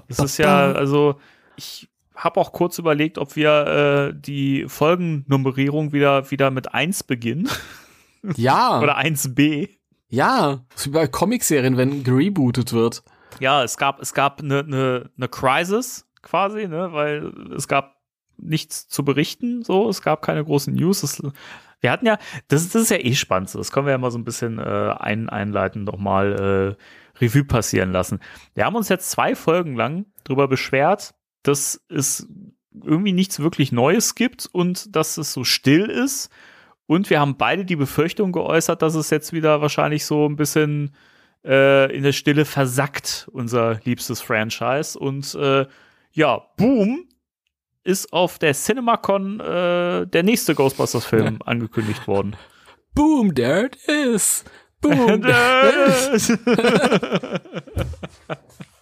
es 0.08 0.18
ist 0.18 0.38
ja, 0.38 0.72
also, 0.72 1.20
ich 1.56 1.88
habe 2.14 2.40
auch 2.40 2.52
kurz 2.52 2.78
überlegt, 2.78 3.18
ob 3.18 3.36
wir 3.36 4.12
äh, 4.12 4.14
die 4.18 4.66
Folgennummerierung 4.68 5.92
wieder, 5.92 6.30
wieder 6.30 6.50
mit 6.50 6.72
1 6.72 7.04
beginnen 7.04 7.48
Ja, 8.36 8.80
oder 8.82 8.98
1b. 8.98 9.68
ja. 10.08 10.64
Ist 10.74 10.86
wie 10.86 10.90
bei 10.90 11.06
Comicserien, 11.06 11.76
wenn 11.76 12.04
gerebootet 12.04 12.72
wird. 12.72 13.02
Ja, 13.40 13.64
es 13.64 13.76
gab, 13.76 14.00
es 14.00 14.14
gab 14.14 14.40
eine 14.40 14.62
ne, 14.62 15.10
ne 15.16 15.28
Crisis 15.28 16.06
quasi, 16.22 16.68
ne, 16.68 16.92
weil 16.92 17.32
es 17.56 17.68
gab 17.68 17.96
nichts 18.36 18.88
zu 18.88 19.04
berichten, 19.04 19.62
so, 19.62 19.88
es 19.88 20.02
gab 20.02 20.22
keine 20.22 20.44
großen 20.44 20.74
News. 20.74 21.02
Es, 21.02 21.22
wir 21.80 21.90
hatten 21.90 22.06
ja, 22.06 22.18
das, 22.48 22.68
das 22.70 22.82
ist 22.82 22.90
ja 22.90 22.98
eh 22.98 23.14
spannend, 23.14 23.50
so. 23.50 23.58
das 23.58 23.72
können 23.72 23.86
wir 23.86 23.92
ja 23.92 23.98
mal 23.98 24.10
so 24.10 24.18
ein 24.18 24.24
bisschen 24.24 24.58
äh, 24.58 24.94
ein, 24.98 25.28
einleiten, 25.28 25.84
nochmal 25.84 26.76
äh, 27.18 27.20
Revue 27.22 27.44
passieren 27.44 27.92
lassen. 27.92 28.20
Wir 28.54 28.64
haben 28.64 28.76
uns 28.76 28.88
jetzt 28.88 29.10
zwei 29.10 29.34
Folgen 29.34 29.76
lang 29.76 30.06
drüber 30.24 30.48
beschwert, 30.48 31.14
dass 31.44 31.80
es 31.88 32.26
irgendwie 32.82 33.12
nichts 33.12 33.40
wirklich 33.40 33.72
Neues 33.72 34.14
gibt 34.14 34.48
und 34.50 34.94
dass 34.94 35.16
es 35.16 35.32
so 35.32 35.44
still 35.44 35.86
ist. 35.86 36.30
Und 36.86 37.08
wir 37.08 37.20
haben 37.20 37.36
beide 37.36 37.64
die 37.64 37.76
Befürchtung 37.76 38.32
geäußert, 38.32 38.82
dass 38.82 38.94
es 38.94 39.10
jetzt 39.10 39.32
wieder 39.32 39.60
wahrscheinlich 39.60 40.04
so 40.04 40.26
ein 40.26 40.36
bisschen 40.36 40.94
äh, 41.44 41.94
in 41.94 42.02
der 42.02 42.12
Stille 42.12 42.44
versackt, 42.44 43.28
unser 43.32 43.80
liebstes 43.84 44.20
Franchise. 44.20 44.98
Und 44.98 45.34
äh, 45.34 45.66
ja, 46.12 46.42
boom, 46.56 47.08
ist 47.84 48.12
auf 48.12 48.38
der 48.38 48.54
CinemaCon 48.54 49.40
äh, 49.40 50.06
der 50.06 50.22
nächste 50.22 50.54
Ghostbusters-Film 50.54 51.40
angekündigt 51.44 52.06
worden. 52.06 52.36
Boom, 52.94 53.34
there 53.34 53.66
it 53.66 53.76
is. 53.86 54.44
Boom. 54.80 54.96
there 55.22 55.86
it 55.86 56.14
is. 56.14 56.28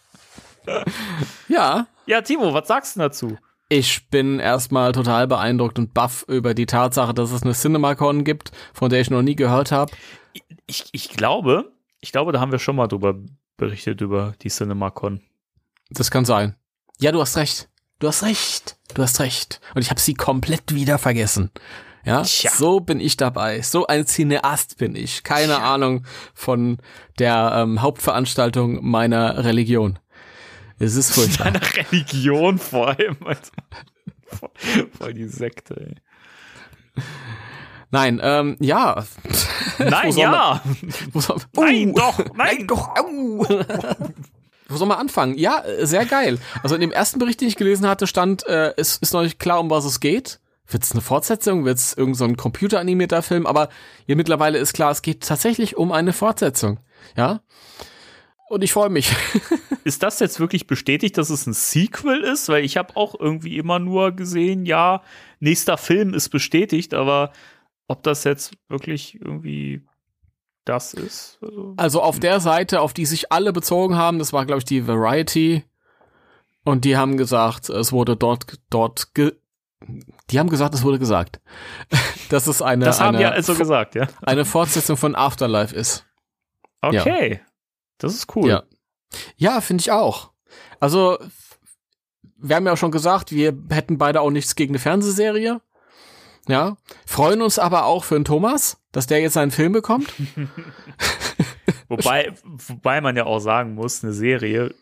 ja, 1.48 1.86
ja, 2.06 2.20
Timo, 2.20 2.52
was 2.52 2.68
sagst 2.68 2.96
du 2.96 3.00
dazu? 3.00 3.38
Ich 3.68 4.10
bin 4.10 4.38
erstmal 4.38 4.92
total 4.92 5.26
beeindruckt 5.26 5.78
und 5.78 5.94
baff 5.94 6.24
über 6.28 6.52
die 6.52 6.66
Tatsache, 6.66 7.14
dass 7.14 7.32
es 7.32 7.42
eine 7.42 7.54
CinemaCon 7.54 8.24
gibt, 8.24 8.50
von 8.74 8.90
der 8.90 9.00
ich 9.00 9.10
noch 9.10 9.22
nie 9.22 9.36
gehört 9.36 9.72
habe. 9.72 9.92
Ich, 10.66 10.84
ich 10.92 11.08
glaube, 11.08 11.72
ich 12.00 12.12
glaube, 12.12 12.32
da 12.32 12.40
haben 12.40 12.52
wir 12.52 12.58
schon 12.58 12.76
mal 12.76 12.86
drüber 12.88 13.14
berichtet, 13.56 14.00
über 14.00 14.34
die 14.42 14.50
CinemaCon. 14.50 15.22
Das 15.90 16.10
kann 16.10 16.24
sein. 16.24 16.56
Ja, 17.00 17.12
du 17.12 17.20
hast 17.20 17.36
recht. 17.36 17.68
Du 17.98 18.08
hast 18.08 18.22
recht. 18.24 18.76
Du 18.94 19.02
hast 19.02 19.20
recht. 19.20 19.60
Und 19.74 19.82
ich 19.82 19.90
habe 19.90 20.00
sie 20.00 20.14
komplett 20.14 20.74
wieder 20.74 20.98
vergessen. 20.98 21.50
Ja, 22.04 22.22
Tja. 22.22 22.50
so 22.50 22.80
bin 22.80 22.98
ich 22.98 23.16
dabei. 23.16 23.62
So 23.62 23.86
ein 23.86 24.06
Cineast 24.06 24.76
bin 24.78 24.96
ich. 24.96 25.22
Keine 25.22 25.54
Tja. 25.54 25.74
Ahnung 25.74 26.04
von 26.34 26.78
der 27.18 27.52
ähm, 27.54 27.80
Hauptveranstaltung 27.80 28.84
meiner 28.84 29.44
Religion. 29.44 29.98
Es 30.82 30.96
ist 30.96 31.10
furchtbar. 31.14 31.52
Deiner 31.52 31.60
Religion 31.76 32.58
vor 32.58 32.88
allem. 32.88 33.16
Also, 33.24 33.52
voll, 34.26 34.50
voll 34.98 35.14
die 35.14 35.26
Sekte, 35.28 35.76
ey. 35.80 37.02
Nein, 37.90 38.20
ähm, 38.22 38.56
ja. 38.58 39.04
Nein, 39.78 40.12
ja. 40.16 40.62
Wo 41.12 41.20
soll, 41.20 41.36
Nein, 41.54 41.90
Uh, 41.90 41.94
doch, 41.94 42.34
nein. 42.34 42.66
doch. 42.66 42.88
Au. 42.96 43.46
Wo 44.68 44.76
soll 44.76 44.88
man 44.88 44.98
anfangen? 44.98 45.36
Ja, 45.36 45.62
sehr 45.80 46.06
geil. 46.06 46.38
Also 46.62 46.74
in 46.74 46.80
dem 46.80 46.90
ersten 46.92 47.18
Bericht, 47.18 47.42
den 47.42 47.48
ich 47.48 47.56
gelesen 47.56 47.86
hatte, 47.86 48.06
stand, 48.06 48.46
äh, 48.46 48.72
es 48.78 48.96
ist 48.96 49.12
noch 49.12 49.22
nicht 49.22 49.38
klar, 49.38 49.60
um 49.60 49.68
was 49.68 49.84
es 49.84 50.00
geht. 50.00 50.40
Wird 50.66 50.84
es 50.84 50.92
eine 50.92 51.02
Fortsetzung? 51.02 51.66
Wird 51.66 51.76
es 51.76 51.92
irgendein 51.92 52.18
so 52.18 52.24
ein 52.24 52.36
computeranimierter 52.38 53.20
Film? 53.22 53.46
Aber 53.46 53.68
hier 54.06 54.16
mittlerweile 54.16 54.56
ist 54.58 54.72
klar, 54.72 54.90
es 54.90 55.02
geht 55.02 55.22
tatsächlich 55.26 55.76
um 55.76 55.92
eine 55.92 56.14
Fortsetzung. 56.14 56.80
Ja. 57.16 57.40
Und 58.52 58.62
ich 58.62 58.74
freue 58.74 58.90
mich. 58.90 59.10
Ist 59.84 60.02
das 60.02 60.20
jetzt 60.20 60.38
wirklich 60.38 60.66
bestätigt, 60.66 61.16
dass 61.16 61.30
es 61.30 61.46
ein 61.46 61.54
Sequel 61.54 62.20
ist? 62.20 62.50
Weil 62.50 62.66
ich 62.66 62.76
habe 62.76 62.94
auch 62.98 63.18
irgendwie 63.18 63.56
immer 63.56 63.78
nur 63.78 64.12
gesehen, 64.12 64.66
ja, 64.66 65.00
nächster 65.40 65.78
Film 65.78 66.12
ist 66.12 66.28
bestätigt, 66.28 66.92
aber 66.92 67.32
ob 67.88 68.02
das 68.02 68.24
jetzt 68.24 68.52
wirklich 68.68 69.18
irgendwie 69.22 69.80
das 70.66 70.92
ist? 70.92 71.38
Also, 71.40 71.74
Also 71.78 72.02
auf 72.02 72.20
der 72.20 72.40
Seite, 72.40 72.82
auf 72.82 72.92
die 72.92 73.06
sich 73.06 73.32
alle 73.32 73.54
bezogen 73.54 73.96
haben, 73.96 74.18
das 74.18 74.34
war, 74.34 74.44
glaube 74.44 74.58
ich, 74.58 74.66
die 74.66 74.86
Variety. 74.86 75.64
Und 76.62 76.84
die 76.84 76.98
haben 76.98 77.16
gesagt, 77.16 77.70
es 77.70 77.90
wurde 77.90 78.18
dort, 78.18 78.60
dort, 78.68 79.14
ge 79.14 79.32
die 80.30 80.38
haben 80.38 80.50
gesagt, 80.50 80.74
es 80.74 80.82
wurde 80.82 80.98
gesagt, 80.98 81.40
dass 82.28 82.46
es 82.46 82.60
eine, 82.60 82.84
das 82.84 83.00
haben 83.00 83.16
eine, 83.16 83.22
ja 83.22 83.30
also 83.30 83.54
gesagt, 83.54 83.94
ja. 83.94 84.08
eine 84.20 84.44
Fortsetzung 84.44 84.98
von 84.98 85.14
Afterlife 85.14 85.74
ist. 85.74 86.04
Okay. 86.82 87.40
Das 88.02 88.14
ist 88.14 88.34
cool. 88.36 88.48
Ja, 88.48 88.62
ja 89.36 89.60
finde 89.60 89.82
ich 89.82 89.90
auch. 89.90 90.32
Also, 90.80 91.18
wir 92.36 92.56
haben 92.56 92.66
ja 92.66 92.72
auch 92.72 92.78
schon 92.78 92.90
gesagt, 92.90 93.32
wir 93.32 93.56
hätten 93.70 93.98
beide 93.98 94.20
auch 94.20 94.30
nichts 94.30 94.56
gegen 94.56 94.72
eine 94.72 94.78
Fernsehserie. 94.78 95.60
Ja, 96.48 96.76
freuen 97.06 97.40
uns 97.40 97.58
aber 97.58 97.84
auch 97.86 98.02
für 98.02 98.16
den 98.16 98.24
Thomas, 98.24 98.78
dass 98.90 99.06
der 99.06 99.20
jetzt 99.20 99.34
seinen 99.34 99.52
Film 99.52 99.72
bekommt. 99.72 100.12
Wobei, 101.88 102.32
wobei 102.42 103.02
man 103.02 103.16
ja 103.16 103.26
auch 103.26 103.38
sagen 103.38 103.74
muss, 103.74 104.02
eine 104.02 104.14
Serie 104.14 104.74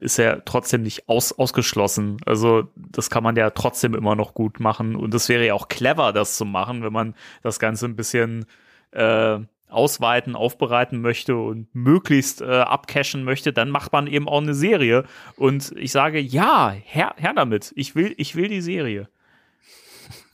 ist 0.00 0.16
ja 0.16 0.40
trotzdem 0.44 0.82
nicht 0.82 1.08
aus, 1.08 1.32
ausgeschlossen. 1.32 2.16
Also 2.26 2.64
das 2.74 3.08
kann 3.08 3.22
man 3.22 3.36
ja 3.36 3.50
trotzdem 3.50 3.94
immer 3.94 4.16
noch 4.16 4.34
gut 4.34 4.58
machen. 4.58 4.96
Und 4.96 5.14
es 5.14 5.28
wäre 5.28 5.46
ja 5.46 5.54
auch 5.54 5.68
clever, 5.68 6.12
das 6.12 6.36
zu 6.36 6.44
machen, 6.44 6.82
wenn 6.82 6.92
man 6.92 7.14
das 7.42 7.60
Ganze 7.60 7.86
ein 7.86 7.94
bisschen 7.94 8.46
äh, 8.90 9.38
ausweiten, 9.68 10.36
aufbereiten 10.36 11.00
möchte 11.00 11.36
und 11.36 11.74
möglichst 11.74 12.40
äh, 12.40 12.44
abcashen 12.44 13.24
möchte, 13.24 13.52
dann 13.52 13.70
macht 13.70 13.92
man 13.92 14.06
eben 14.06 14.28
auch 14.28 14.40
eine 14.40 14.54
Serie. 14.54 15.04
Und 15.36 15.72
ich 15.76 15.92
sage, 15.92 16.20
ja, 16.20 16.70
her, 16.84 17.14
her 17.16 17.32
damit. 17.34 17.72
Ich 17.74 17.94
will, 17.94 18.14
ich 18.16 18.36
will 18.36 18.48
die 18.48 18.60
Serie. 18.60 19.08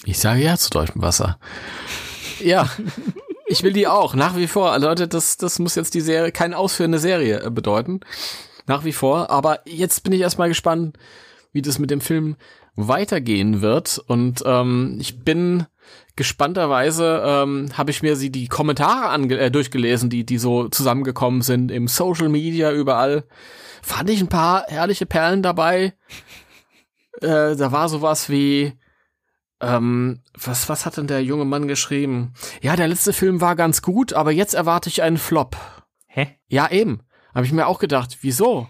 Ich 0.05 0.18
sage 0.18 0.43
ja 0.43 0.57
zu 0.57 0.70
deutschem 0.70 1.01
Wasser. 1.03 1.39
Ja, 2.41 2.68
ich 3.47 3.62
will 3.62 3.72
die 3.72 3.87
auch, 3.87 4.14
nach 4.14 4.37
wie 4.37 4.49
vor. 4.49 4.78
Leute, 4.78 5.09
das, 5.09 5.37
das 5.37 5.59
muss 5.59 5.76
jetzt 5.76 5.95
die 5.95 6.01
Serie, 6.01 6.33
keine 6.33 6.59
ausführende 6.59 6.99
Serie 6.99 7.43
äh, 7.43 7.51
bedeuten. 7.51 8.01
Nach 8.66 8.85
wie 8.85 8.93
vor. 8.93 9.30
Aber 9.30 9.61
jetzt 9.64 10.03
bin 10.05 10.12
ich 10.12 10.20
erstmal 10.20 10.49
gespannt, 10.49 10.99
wie 11.53 11.62
das 11.62 11.78
mit 11.78 11.91
dem 11.91 12.01
Film 12.01 12.37
weitergehen 12.75 13.61
wird. 13.61 14.03
Und 14.07 14.43
ähm, 14.47 14.99
ich 15.01 15.25
bin 15.25 15.66
gespannterweise, 16.16 17.23
ähm, 17.25 17.70
habe 17.75 17.91
ich 17.91 18.03
mir 18.03 18.16
sie 18.16 18.31
die 18.31 18.49
Kommentare 18.49 19.09
ange 19.09 19.39
äh, 19.39 19.51
durchgelesen, 19.51 20.11
die, 20.11 20.25
die 20.25 20.39
so 20.39 20.68
zusammengekommen 20.68 21.43
sind 21.43 21.70
im 21.70 21.89
Social 21.89 22.29
Media 22.29 22.73
überall. 22.73 23.25
Fand 23.83 24.11
ich 24.11 24.20
ein 24.20 24.29
paar 24.29 24.64
herrliche 24.68 25.07
Perlen 25.07 25.43
dabei. 25.43 25.95
Äh, 27.20 27.57
da 27.57 27.73
war 27.73 27.89
sowas 27.89 28.29
wie, 28.29 28.73
ähm, 29.61 30.20
was, 30.35 30.68
was 30.68 30.87
hat 30.87 30.97
denn 30.97 31.07
der 31.07 31.23
junge 31.23 31.45
Mann 31.45 31.68
geschrieben? 31.68 32.35
Ja, 32.61 32.77
der 32.77 32.89
letzte 32.89 33.12
Film 33.12 33.41
war 33.41 33.57
ganz 33.57 33.83
gut, 33.83 34.12
aber 34.12 34.33
jetzt 34.33 34.55
erwarte 34.55 34.89
ich 34.89 35.03
einen 35.03 35.18
Flop. 35.18 35.57
Hä? 36.07 36.37
Ja, 36.49 36.70
eben. 36.70 37.03
Habe 37.35 37.47
ich 37.47 37.53
mir 37.53 37.66
auch 37.66 37.79
gedacht, 37.79 38.18
wieso? 38.20 38.68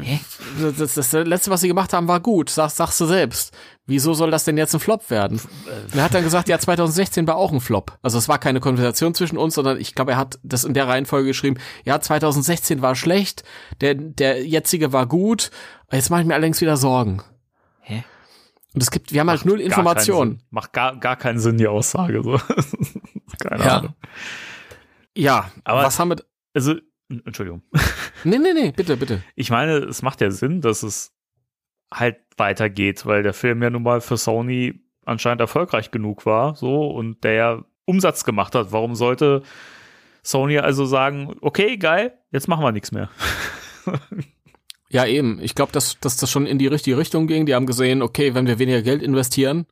Hä? 0.00 0.20
Das, 0.60 0.94
das, 0.94 1.10
das 1.10 1.12
letzte, 1.26 1.50
was 1.50 1.60
sie 1.60 1.68
gemacht 1.68 1.92
haben, 1.92 2.08
war 2.08 2.20
gut. 2.20 2.48
Sag, 2.48 2.70
sagst 2.70 2.98
du 3.00 3.04
selbst. 3.06 3.54
Wieso 3.86 4.14
soll 4.14 4.30
das 4.30 4.44
denn 4.44 4.56
jetzt 4.56 4.72
ein 4.74 4.80
Flop 4.80 5.10
werden? 5.10 5.38
Und 5.92 5.94
er 5.94 6.04
hat 6.04 6.14
dann 6.14 6.24
gesagt, 6.24 6.48
ja, 6.48 6.58
2016 6.58 7.26
war 7.26 7.36
auch 7.36 7.52
ein 7.52 7.60
Flop. 7.60 7.98
Also 8.00 8.16
es 8.16 8.26
war 8.28 8.38
keine 8.38 8.60
Konversation 8.60 9.14
zwischen 9.14 9.36
uns, 9.36 9.54
sondern 9.54 9.78
ich 9.78 9.94
glaube, 9.94 10.12
er 10.12 10.16
hat 10.16 10.38
das 10.42 10.64
in 10.64 10.72
der 10.72 10.88
Reihenfolge 10.88 11.28
geschrieben. 11.28 11.58
Ja, 11.84 12.00
2016 12.00 12.80
war 12.80 12.94
schlecht, 12.94 13.44
der, 13.82 13.94
der 13.94 14.46
jetzige 14.46 14.92
war 14.94 15.06
gut. 15.06 15.50
Jetzt 15.90 16.08
mache 16.08 16.22
ich 16.22 16.26
mir 16.26 16.34
allerdings 16.34 16.60
wieder 16.62 16.78
Sorgen. 16.78 17.22
Hä? 17.80 18.02
Und 18.74 18.82
es 18.82 18.90
gibt, 18.90 19.12
wir 19.12 19.20
haben 19.20 19.28
halt 19.28 19.44
null 19.44 19.58
Gar 19.58 19.66
Informationen. 19.66 20.30
keinen 20.30 20.38
Sinn. 20.38 20.46
Macht 20.50 20.72
gar, 20.72 20.96
gar 20.96 21.16
keinen 21.16 21.38
Sinn, 21.38 21.58
die 21.58 21.66
Aussage. 21.66 22.22
So. 22.22 22.38
Keine 23.46 23.64
Ja. 23.64 23.76
Ahnung. 23.78 23.94
Ja, 25.14 25.50
Aber- 25.64 25.82
was 25.82 25.98
haben 25.98 26.08
wir? 26.10 26.16
Also, 26.54 26.76
Entschuldigung. 27.24 27.62
Nee, 28.24 28.38
nee, 28.38 28.52
nee, 28.52 28.70
bitte, 28.70 28.96
bitte. 28.96 29.20
Ich 29.34 29.50
meine, 29.50 29.78
es 29.78 30.00
macht 30.00 30.20
ja 30.20 30.30
Sinn, 30.30 30.60
dass 30.60 30.84
es 30.84 31.12
halt 31.92 32.18
weitergeht, 32.36 33.04
weil 33.04 33.24
der 33.24 33.32
Film 33.32 33.60
ja 33.60 33.68
nun 33.68 33.82
mal 33.82 34.00
für 34.00 34.16
Sony 34.16 34.80
anscheinend 35.04 35.40
erfolgreich 35.40 35.90
genug 35.90 36.24
war, 36.24 36.54
so, 36.54 36.88
und 36.88 37.24
der 37.24 37.32
ja 37.32 37.64
Umsatz 37.84 38.22
gemacht 38.22 38.54
hat. 38.54 38.70
Warum 38.70 38.94
sollte 38.94 39.42
Sony 40.22 40.58
also 40.58 40.84
sagen, 40.84 41.34
okay, 41.40 41.78
geil, 41.78 42.16
jetzt 42.30 42.46
machen 42.46 42.64
wir 42.64 42.70
nichts 42.70 42.92
mehr? 42.92 43.10
Ja, 44.92 45.06
eben. 45.06 45.40
Ich 45.40 45.54
glaube, 45.54 45.72
dass, 45.72 45.98
dass 46.00 46.18
das 46.18 46.30
schon 46.30 46.44
in 46.44 46.58
die 46.58 46.66
richtige 46.66 46.98
Richtung 46.98 47.26
ging. 47.26 47.46
Die 47.46 47.54
haben 47.54 47.64
gesehen, 47.64 48.02
okay, 48.02 48.34
wenn 48.34 48.46
wir 48.46 48.58
weniger 48.58 48.82
Geld 48.82 49.02
investieren, 49.02 49.64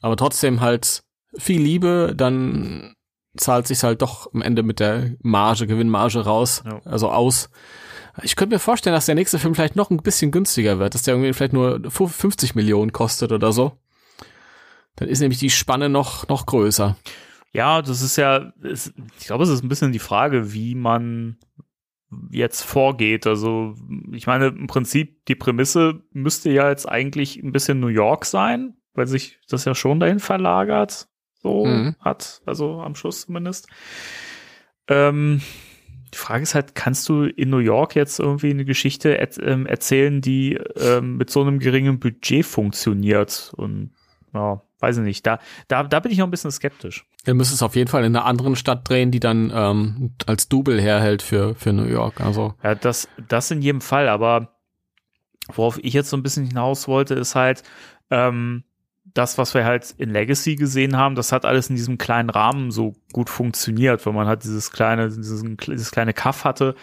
aber 0.00 0.16
trotzdem 0.16 0.60
halt 0.60 1.04
viel 1.38 1.62
Liebe, 1.62 2.14
dann 2.16 2.94
zahlt 3.36 3.66
sich 3.66 3.82
halt 3.82 4.02
doch 4.02 4.32
am 4.34 4.42
Ende 4.42 4.62
mit 4.62 4.80
der 4.80 5.12
Marge, 5.22 5.66
Gewinnmarge 5.66 6.20
raus, 6.20 6.62
Ja. 6.66 6.80
also 6.84 7.10
aus. 7.10 7.50
Ich 8.22 8.34
könnte 8.36 8.54
mir 8.56 8.58
vorstellen, 8.60 8.94
dass 8.94 9.06
der 9.06 9.14
nächste 9.14 9.38
Film 9.38 9.54
vielleicht 9.54 9.76
noch 9.76 9.90
ein 9.90 9.98
bisschen 9.98 10.30
günstiger 10.30 10.78
wird, 10.78 10.94
dass 10.94 11.02
der 11.02 11.14
irgendwie 11.14 11.32
vielleicht 11.32 11.52
nur 11.52 11.80
50 11.90 12.54
Millionen 12.54 12.92
kostet 12.92 13.32
oder 13.32 13.52
so. 13.52 13.78
Dann 14.96 15.08
ist 15.08 15.20
nämlich 15.20 15.38
die 15.38 15.50
Spanne 15.50 15.88
noch, 15.88 16.28
noch 16.28 16.44
größer. 16.46 16.96
Ja, 17.52 17.82
das 17.82 18.02
ist 18.02 18.16
ja, 18.16 18.52
ich 18.62 19.26
glaube, 19.26 19.44
es 19.44 19.50
ist 19.50 19.62
ein 19.64 19.68
bisschen 19.68 19.92
die 19.92 19.98
Frage, 19.98 20.52
wie 20.52 20.74
man 20.74 21.38
jetzt 22.30 22.62
vorgeht. 22.62 23.26
Also, 23.26 23.74
ich 24.12 24.26
meine, 24.26 24.46
im 24.48 24.66
Prinzip, 24.66 25.24
die 25.26 25.36
Prämisse 25.36 26.02
müsste 26.12 26.50
ja 26.50 26.68
jetzt 26.68 26.88
eigentlich 26.88 27.36
ein 27.36 27.52
bisschen 27.52 27.80
New 27.80 27.86
York 27.88 28.24
sein, 28.24 28.74
weil 28.94 29.06
sich 29.06 29.38
das 29.48 29.64
ja 29.64 29.74
schon 29.74 30.00
dahin 30.00 30.18
verlagert, 30.20 31.08
so 31.42 31.64
Mhm. 31.66 31.96
hat, 32.00 32.42
also 32.46 32.80
am 32.80 32.94
Schluss 32.94 33.22
zumindest. 33.26 33.68
Ähm, 34.88 35.40
die 36.12 36.18
Frage 36.18 36.42
ist 36.42 36.54
halt, 36.54 36.74
kannst 36.74 37.08
du 37.08 37.24
in 37.24 37.50
New 37.50 37.58
York 37.58 37.94
jetzt 37.94 38.18
irgendwie 38.18 38.50
eine 38.50 38.64
Geschichte 38.64 39.14
ähm, 39.42 39.66
erzählen, 39.66 40.20
die 40.20 40.54
ähm, 40.76 41.16
mit 41.16 41.30
so 41.30 41.40
einem 41.40 41.60
geringen 41.60 42.00
Budget 42.00 42.44
funktioniert? 42.44 43.52
Und 43.56 43.90
ja, 44.34 44.60
weiß 44.80 44.96
ich 44.98 45.04
nicht. 45.04 45.24
Da, 45.26 45.38
da, 45.68 45.84
da 45.84 46.00
bin 46.00 46.10
ich 46.10 46.18
noch 46.18 46.26
ein 46.26 46.30
bisschen 46.32 46.50
skeptisch. 46.50 47.04
Wir 47.24 47.34
müssen 47.34 47.54
es 47.54 47.62
auf 47.62 47.76
jeden 47.76 47.88
Fall 47.90 48.04
in 48.04 48.16
einer 48.16 48.24
anderen 48.24 48.56
Stadt 48.56 48.88
drehen, 48.88 49.10
die 49.12 49.20
dann 49.20 49.52
ähm, 49.54 50.14
als 50.26 50.48
Double 50.48 50.80
herhält 50.80 51.22
für, 51.22 51.54
für 51.54 51.72
New 51.72 51.84
York. 51.84 52.20
Also, 52.20 52.54
Ja, 52.62 52.74
das, 52.74 53.08
das 53.28 53.50
in 53.52 53.62
jedem 53.62 53.80
Fall, 53.80 54.08
aber 54.08 54.56
worauf 55.52 55.78
ich 55.82 55.92
jetzt 55.92 56.10
so 56.10 56.16
ein 56.16 56.22
bisschen 56.22 56.46
hinaus 56.46 56.88
wollte, 56.88 57.14
ist 57.14 57.34
halt, 57.36 57.62
ähm, 58.10 58.64
das, 59.14 59.38
was 59.38 59.54
wir 59.54 59.64
halt 59.64 59.94
in 59.98 60.10
Legacy 60.10 60.56
gesehen 60.56 60.96
haben, 60.96 61.14
das 61.14 61.32
hat 61.32 61.44
alles 61.44 61.68
in 61.68 61.76
diesem 61.76 61.98
kleinen 61.98 62.30
Rahmen 62.30 62.70
so 62.70 62.94
gut 63.12 63.30
funktioniert, 63.30 64.04
weil 64.06 64.12
man 64.12 64.26
halt 64.26 64.44
dieses 64.44 64.70
kleine, 64.70 65.08
diesen, 65.08 65.56
dieses 65.56 65.90
kleine 65.90 66.12
Kaff 66.14 66.44
hatte, 66.44 66.74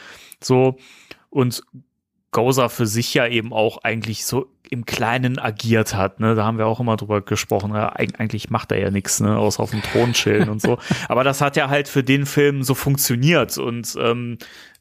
so, 0.43 0.77
und 1.29 1.63
Gozer 2.31 2.69
für 2.69 2.85
sich 2.85 3.13
ja 3.13 3.25
eben 3.25 3.53
auch 3.53 3.79
eigentlich 3.83 4.25
so 4.25 4.47
im 4.69 4.85
Kleinen 4.85 5.39
agiert 5.39 5.95
hat, 5.95 6.19
ne, 6.19 6.35
da 6.35 6.43
haben 6.43 6.57
wir 6.57 6.67
auch 6.67 6.81
immer 6.81 6.97
drüber 6.97 7.21
gesprochen, 7.21 7.73
ja, 7.73 7.95
eig- 7.95 8.19
eigentlich 8.19 8.49
macht 8.49 8.71
er 8.73 8.79
ja 8.79 8.91
nichts, 8.91 9.21
ne, 9.21 9.37
außer 9.37 9.63
auf 9.63 9.71
dem 9.71 9.81
Thron 9.81 10.11
chillen 10.13 10.49
und 10.49 10.61
so, 10.61 10.77
aber 11.07 11.23
das 11.23 11.39
hat 11.39 11.55
ja 11.55 11.69
halt 11.69 11.87
für 11.87 12.03
den 12.03 12.25
Film 12.25 12.63
so 12.63 12.75
funktioniert 12.75 13.57
und, 13.57 13.95
ähm, 13.99 14.37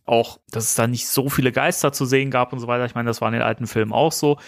auch, 0.09 0.38
dass 0.53 0.64
es 0.64 0.74
da 0.76 0.86
nicht 0.86 1.09
so 1.09 1.28
viele 1.28 1.51
Geister 1.51 1.92
zu 1.92 2.05
sehen 2.05 2.30
gab 2.30 2.53
und 2.53 2.61
so 2.61 2.68
weiter. 2.68 2.84
Ich 2.84 2.94
meine, 2.94 3.09
das 3.09 3.20
war 3.20 3.26
in 3.26 3.32
den 3.34 3.42
alten 3.42 3.66
Filmen 3.66 3.92
auch 3.92 4.12
so. 4.12 4.38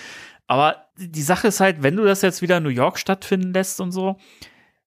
Aber 0.49 0.87
die 0.97 1.23
Sache 1.23 1.49
ist 1.49 1.61
halt, 1.61 1.83
wenn 1.83 1.95
du 1.95 2.05
das 2.05 2.23
jetzt 2.23 2.43
wieder 2.43 2.57
in 2.57 2.65
New 2.65 2.71
York 2.71 2.99
stattfinden 2.99 3.53
lässt 3.53 3.81
und 3.81 3.93
so, 3.93 4.17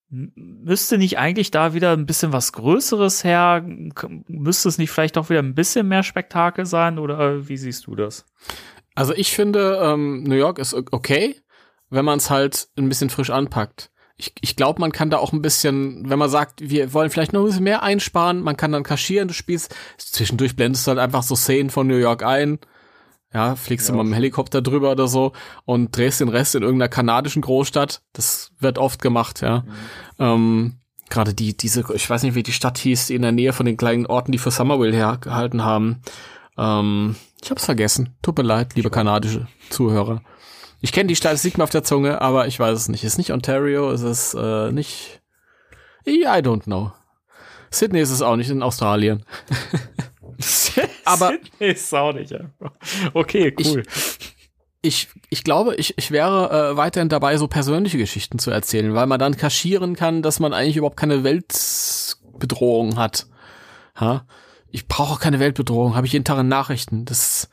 müsste 0.09 0.97
nicht 0.97 1.17
eigentlich 1.17 1.51
da 1.51 1.73
wieder 1.73 1.93
ein 1.93 2.05
bisschen 2.05 2.33
was 2.33 2.51
Größeres 2.51 3.23
her? 3.23 3.63
Müsste 4.27 4.67
es 4.67 4.77
nicht 4.77 4.91
vielleicht 4.91 5.17
auch 5.17 5.29
wieder 5.29 5.39
ein 5.41 5.55
bisschen 5.55 5.87
mehr 5.87 6.03
Spektakel 6.03 6.65
sein? 6.65 6.99
Oder 6.99 7.47
wie 7.47 7.57
siehst 7.57 7.87
du 7.87 7.95
das? 7.95 8.25
Also 8.95 9.13
ich 9.13 9.31
finde, 9.31 9.79
ähm, 9.81 10.23
New 10.23 10.35
York 10.35 10.59
ist 10.59 10.73
okay, 10.73 11.35
wenn 11.89 12.03
man 12.03 12.17
es 12.17 12.29
halt 12.29 12.67
ein 12.75 12.89
bisschen 12.89 13.09
frisch 13.09 13.29
anpackt. 13.29 13.91
Ich, 14.17 14.33
ich 14.41 14.55
glaube, 14.55 14.81
man 14.81 14.91
kann 14.91 15.09
da 15.09 15.17
auch 15.17 15.31
ein 15.31 15.41
bisschen, 15.41 16.09
wenn 16.09 16.19
man 16.19 16.29
sagt, 16.29 16.69
wir 16.69 16.93
wollen 16.93 17.09
vielleicht 17.09 17.33
noch 17.33 17.41
ein 17.41 17.45
bisschen 17.45 17.63
mehr 17.63 17.83
einsparen, 17.83 18.41
man 18.41 18.57
kann 18.57 18.71
dann 18.71 18.83
kaschieren, 18.83 19.27
du 19.27 19.33
spielst, 19.33 19.73
zwischendurch 19.97 20.55
blendest 20.55 20.85
du 20.85 20.89
halt 20.89 20.99
einfach 20.99 21.23
so 21.23 21.35
Szenen 21.35 21.69
von 21.69 21.87
New 21.87 21.95
York 21.95 22.23
ein, 22.23 22.59
ja, 23.33 23.55
fliegst 23.55 23.87
ja. 23.87 23.93
du 23.93 23.97
mal 23.97 24.03
mit 24.03 24.11
dem 24.11 24.15
Helikopter 24.15 24.61
drüber 24.61 24.91
oder 24.91 25.07
so 25.07 25.31
und 25.65 25.95
drehst 25.95 26.19
den 26.19 26.29
Rest 26.29 26.55
in 26.55 26.63
irgendeiner 26.63 26.89
kanadischen 26.89 27.41
Großstadt. 27.41 28.01
Das 28.13 28.51
wird 28.59 28.77
oft 28.77 29.01
gemacht, 29.01 29.41
ja. 29.41 29.59
Mhm. 29.59 29.65
Ähm, 30.19 30.77
Gerade 31.09 31.33
die, 31.33 31.55
diese, 31.55 31.83
ich 31.93 32.09
weiß 32.09 32.23
nicht, 32.23 32.35
wie 32.35 32.43
die 32.43 32.53
Stadt 32.53 32.77
hieß, 32.77 33.07
die 33.07 33.15
in 33.15 33.21
der 33.21 33.33
Nähe 33.33 33.51
von 33.51 33.65
den 33.65 33.75
kleinen 33.75 34.05
Orten, 34.05 34.31
die 34.31 34.37
für 34.37 34.51
Summerville 34.51 34.95
hergehalten 34.95 35.63
haben. 35.63 36.01
Ähm, 36.57 37.17
ich 37.41 37.51
hab's 37.51 37.65
vergessen. 37.65 38.15
Tut 38.21 38.37
mir 38.37 38.43
leid, 38.43 38.75
liebe 38.75 38.89
kanadische 38.89 39.47
Zuhörer. 39.69 40.21
Ich 40.79 40.93
kenne 40.93 41.07
die 41.07 41.15
Stadt, 41.17 41.33
es 41.33 41.43
liegt 41.43 41.57
mir 41.57 41.65
auf 41.65 41.69
der 41.69 41.83
Zunge, 41.83 42.21
aber 42.21 42.47
ich 42.47 42.59
weiß 42.59 42.77
es 42.77 42.87
nicht. 42.87 43.03
Ist 43.03 43.17
nicht 43.17 43.33
Ontario, 43.33 43.91
ist 43.91 44.03
es 44.03 44.33
äh, 44.33 44.71
nicht. 44.71 45.21
I 46.05 46.23
don't 46.25 46.63
know. 46.63 46.93
Sydney 47.71 47.99
ist 47.99 48.11
es 48.11 48.21
auch 48.21 48.37
nicht 48.37 48.49
in 48.49 48.63
Australien. 48.63 49.25
aber 51.05 51.33
ist 51.59 51.93
auch 51.93 52.13
nicht. 52.13 52.33
Okay, 53.13 53.53
cool. 53.63 53.83
Ich, 53.87 54.31
ich, 54.81 55.07
ich 55.29 55.43
glaube, 55.43 55.75
ich, 55.75 55.97
ich 55.97 56.11
wäre 56.11 56.71
äh, 56.71 56.77
weiterhin 56.77 57.09
dabei, 57.09 57.37
so 57.37 57.47
persönliche 57.47 57.97
Geschichten 57.97 58.39
zu 58.39 58.51
erzählen, 58.51 58.93
weil 58.93 59.07
man 59.07 59.19
dann 59.19 59.37
kaschieren 59.37 59.95
kann, 59.95 60.21
dass 60.21 60.39
man 60.39 60.53
eigentlich 60.53 60.77
überhaupt 60.77 60.97
keine 60.97 61.23
Weltbedrohung 61.23 62.97
hat. 62.97 63.27
Ha? 63.99 64.25
Ich 64.69 64.87
brauche 64.87 65.13
auch 65.13 65.19
keine 65.19 65.39
Weltbedrohung, 65.39 65.95
habe 65.95 66.07
ich 66.07 66.13
jeden 66.13 66.25
Tag 66.25 66.39
in 66.39 66.47
Nachrichten. 66.47 67.05
Das 67.05 67.49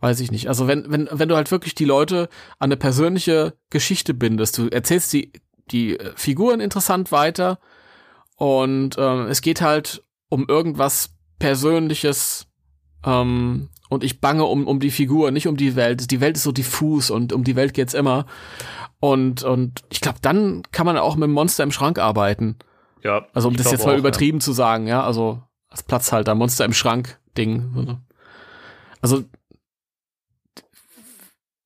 weiß 0.00 0.20
ich 0.20 0.32
nicht. 0.32 0.48
Also 0.48 0.66
wenn, 0.66 0.90
wenn, 0.90 1.08
wenn 1.12 1.28
du 1.28 1.36
halt 1.36 1.50
wirklich 1.50 1.74
die 1.74 1.84
Leute 1.84 2.28
an 2.58 2.68
eine 2.68 2.76
persönliche 2.76 3.54
Geschichte 3.70 4.12
bindest, 4.12 4.58
du 4.58 4.68
erzählst 4.68 5.12
die, 5.12 5.32
die 5.70 5.98
äh, 5.98 6.12
Figuren 6.16 6.60
interessant 6.60 7.12
weiter 7.12 7.58
und 8.36 8.96
ähm, 8.98 9.26
es 9.28 9.40
geht 9.40 9.60
halt 9.60 10.02
um 10.28 10.46
irgendwas 10.48 11.14
Persönliches 11.38 12.46
ähm, 13.04 13.68
und 13.88 14.04
ich 14.04 14.20
bange 14.20 14.44
um, 14.44 14.66
um 14.66 14.80
die 14.80 14.90
Figur, 14.90 15.30
nicht 15.30 15.46
um 15.46 15.56
die 15.56 15.76
Welt. 15.76 16.10
Die 16.10 16.20
Welt 16.20 16.36
ist 16.36 16.42
so 16.42 16.52
diffus 16.52 17.10
und 17.10 17.32
um 17.32 17.44
die 17.44 17.56
Welt 17.56 17.74
geht's 17.74 17.94
immer. 17.94 18.26
Und, 19.00 19.42
und 19.42 19.82
ich 19.90 20.00
glaube, 20.00 20.18
dann 20.22 20.62
kann 20.72 20.86
man 20.86 20.96
auch 20.96 21.16
mit 21.16 21.24
dem 21.24 21.32
Monster 21.32 21.62
im 21.62 21.72
Schrank 21.72 21.98
arbeiten. 21.98 22.56
Ja. 23.02 23.26
Also 23.34 23.48
um 23.48 23.56
das 23.56 23.70
jetzt 23.70 23.86
mal 23.86 23.98
übertrieben 23.98 24.38
ja. 24.38 24.44
zu 24.44 24.52
sagen, 24.52 24.86
ja, 24.86 25.04
also 25.04 25.42
als 25.68 25.82
Platzhalter, 25.82 26.34
Monster 26.34 26.64
im 26.64 26.72
Schrank 26.72 27.18
Ding. 27.36 28.00
Also 29.00 29.24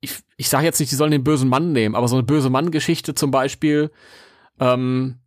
ich, 0.01 0.19
ich 0.37 0.49
sage 0.49 0.65
jetzt 0.65 0.81
nicht, 0.81 0.91
die 0.91 0.97
sollen 0.97 1.11
den 1.11 1.25
bösen 1.25 1.49
Mann 1.49 1.73
nehmen, 1.73 1.95
aber 1.95 2.09
so 2.09 2.17
eine 2.17 2.25
böse 2.25 2.51
Mann-Geschichte 2.51 3.15
zum 3.15 3.31
Beispiel, 3.31 3.91
ähm, 4.59 5.19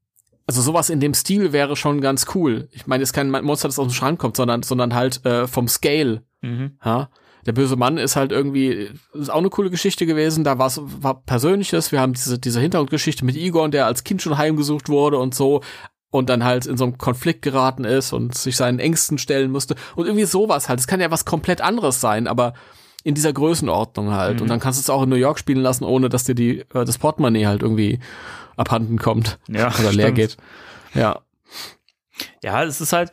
also 0.48 0.62
sowas 0.62 0.89
in 0.89 1.00
dem 1.00 1.14
Stil 1.14 1.54
wäre 1.54 1.76
schon 1.76 2.02
ganz 2.02 2.26
cool. 2.36 2.68
Ich 2.72 2.88
meine, 2.88 3.04
es 3.04 3.10
ist 3.10 3.14
kein 3.14 3.30
Monster, 3.30 3.68
das 3.68 3.80
aus 3.80 3.88
dem 3.88 3.94
Schrank 3.94 4.20
kommt, 4.20 4.36
sondern, 4.36 4.64
sondern 4.64 4.94
halt 4.94 5.26
äh, 5.26 5.48
vom 5.48 5.68
Scale. 5.68 6.24
Mhm. 6.42 6.78
Ja? 6.84 7.10
Der 7.46 7.54
böse 7.54 7.76
Mann 7.76 7.98
ist 7.98 8.16
halt 8.16 8.32
irgendwie, 8.32 8.89
ist 9.14 9.32
auch 9.32 9.38
eine 9.38 9.50
coole 9.50 9.70
Geschichte 9.70 10.06
gewesen. 10.06 10.44
Da 10.44 10.58
war's, 10.58 10.80
war 10.84 11.24
Persönliches. 11.24 11.92
Wir 11.92 12.00
haben 12.00 12.14
diese, 12.14 12.38
diese 12.38 12.60
Hintergrundgeschichte 12.60 13.26
mit 13.26 13.36
Egon, 13.36 13.72
der 13.72 13.88
als 13.88 14.04
Kind 14.04 14.22
schon 14.22 14.38
heimgesucht 14.38 14.89
wurde 14.89 15.18
und 15.18 15.34
so 15.34 15.62
und 16.12 16.30
dann 16.30 16.44
halt 16.44 16.66
in 16.66 16.78
so 16.78 16.84
einen 16.84 16.98
Konflikt 16.98 17.42
geraten 17.42 17.86
ist 17.86 18.14
und 18.14 18.36
sich 18.36 18.58
seinen 18.58 18.80
Ängsten 18.80 19.18
stellen 19.18 19.50
musste. 19.50 19.76
Und 19.96 20.06
irgendwie 20.06 20.26
sowas 20.26 20.70
halt. 20.70 20.80
Es 20.80 20.88
kann 20.88 21.00
ja 21.00 21.10
was 21.10 21.26
komplett 21.26 21.62
anderes 21.62 22.02
sein, 22.02 22.28
aber 22.28 22.54
in 23.04 23.16
dieser 23.16 23.34
Größenordnung 23.34 24.12
halt. 24.12 24.38
Mhm. 24.38 24.43
Und 24.43 24.47
dann 24.49 24.60
kannst 24.60 24.80
du 24.80 24.82
es 24.82 24.89
auch 24.89 25.04
in 25.04 25.10
New 25.10 25.16
York 25.16 25.39
spielen 25.39 25.62
lassen, 25.62 25.84
ohne 25.84 26.10
dass 26.10 26.24
dir 26.24 26.36
die, 26.36 26.60
äh, 26.60 26.86
das 26.86 26.97
Portemonnaie 26.97 27.45
halt 27.45 27.62
irgendwie 27.62 27.99
abhanden 28.58 28.97
kommt. 28.97 29.39
Ja. 29.47 29.74
Oder 29.80 29.91
leer 29.91 30.12
geht. 30.12 30.38
Ja. 30.93 31.22
Ja, 32.43 32.64
es 32.64 32.82
ist 32.82 32.93
halt, 32.93 33.12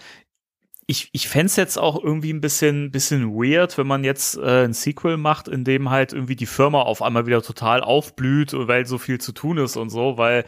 ich, 0.87 1.11
ich 1.13 1.29
fände 1.29 1.53
jetzt 1.57 1.79
auch 1.79 2.03
irgendwie 2.03 2.33
ein 2.33 2.41
bisschen, 2.41 2.91
bisschen 2.91 3.35
weird, 3.35 3.77
wenn 3.77 3.87
man 3.87 4.05
jetzt 4.05 4.39
äh, 4.39 4.65
ein 4.65 4.73
Sequel 4.73 5.19
macht, 5.19 5.47
in 5.47 5.65
dem 5.65 5.91
halt 5.91 6.15
irgendwie 6.15 6.37
die 6.37 6.47
Firma 6.47 6.81
auf 6.81 7.03
einmal 7.03 7.27
wieder 7.27 7.43
total 7.43 7.83
aufblüht, 7.83 8.53
weil 8.55 8.87
so 8.87 8.97
viel 8.97 9.21
zu 9.21 9.33
tun 9.33 9.59
ist 9.59 9.77
und 9.77 9.91
so, 9.91 10.17
weil 10.17 10.45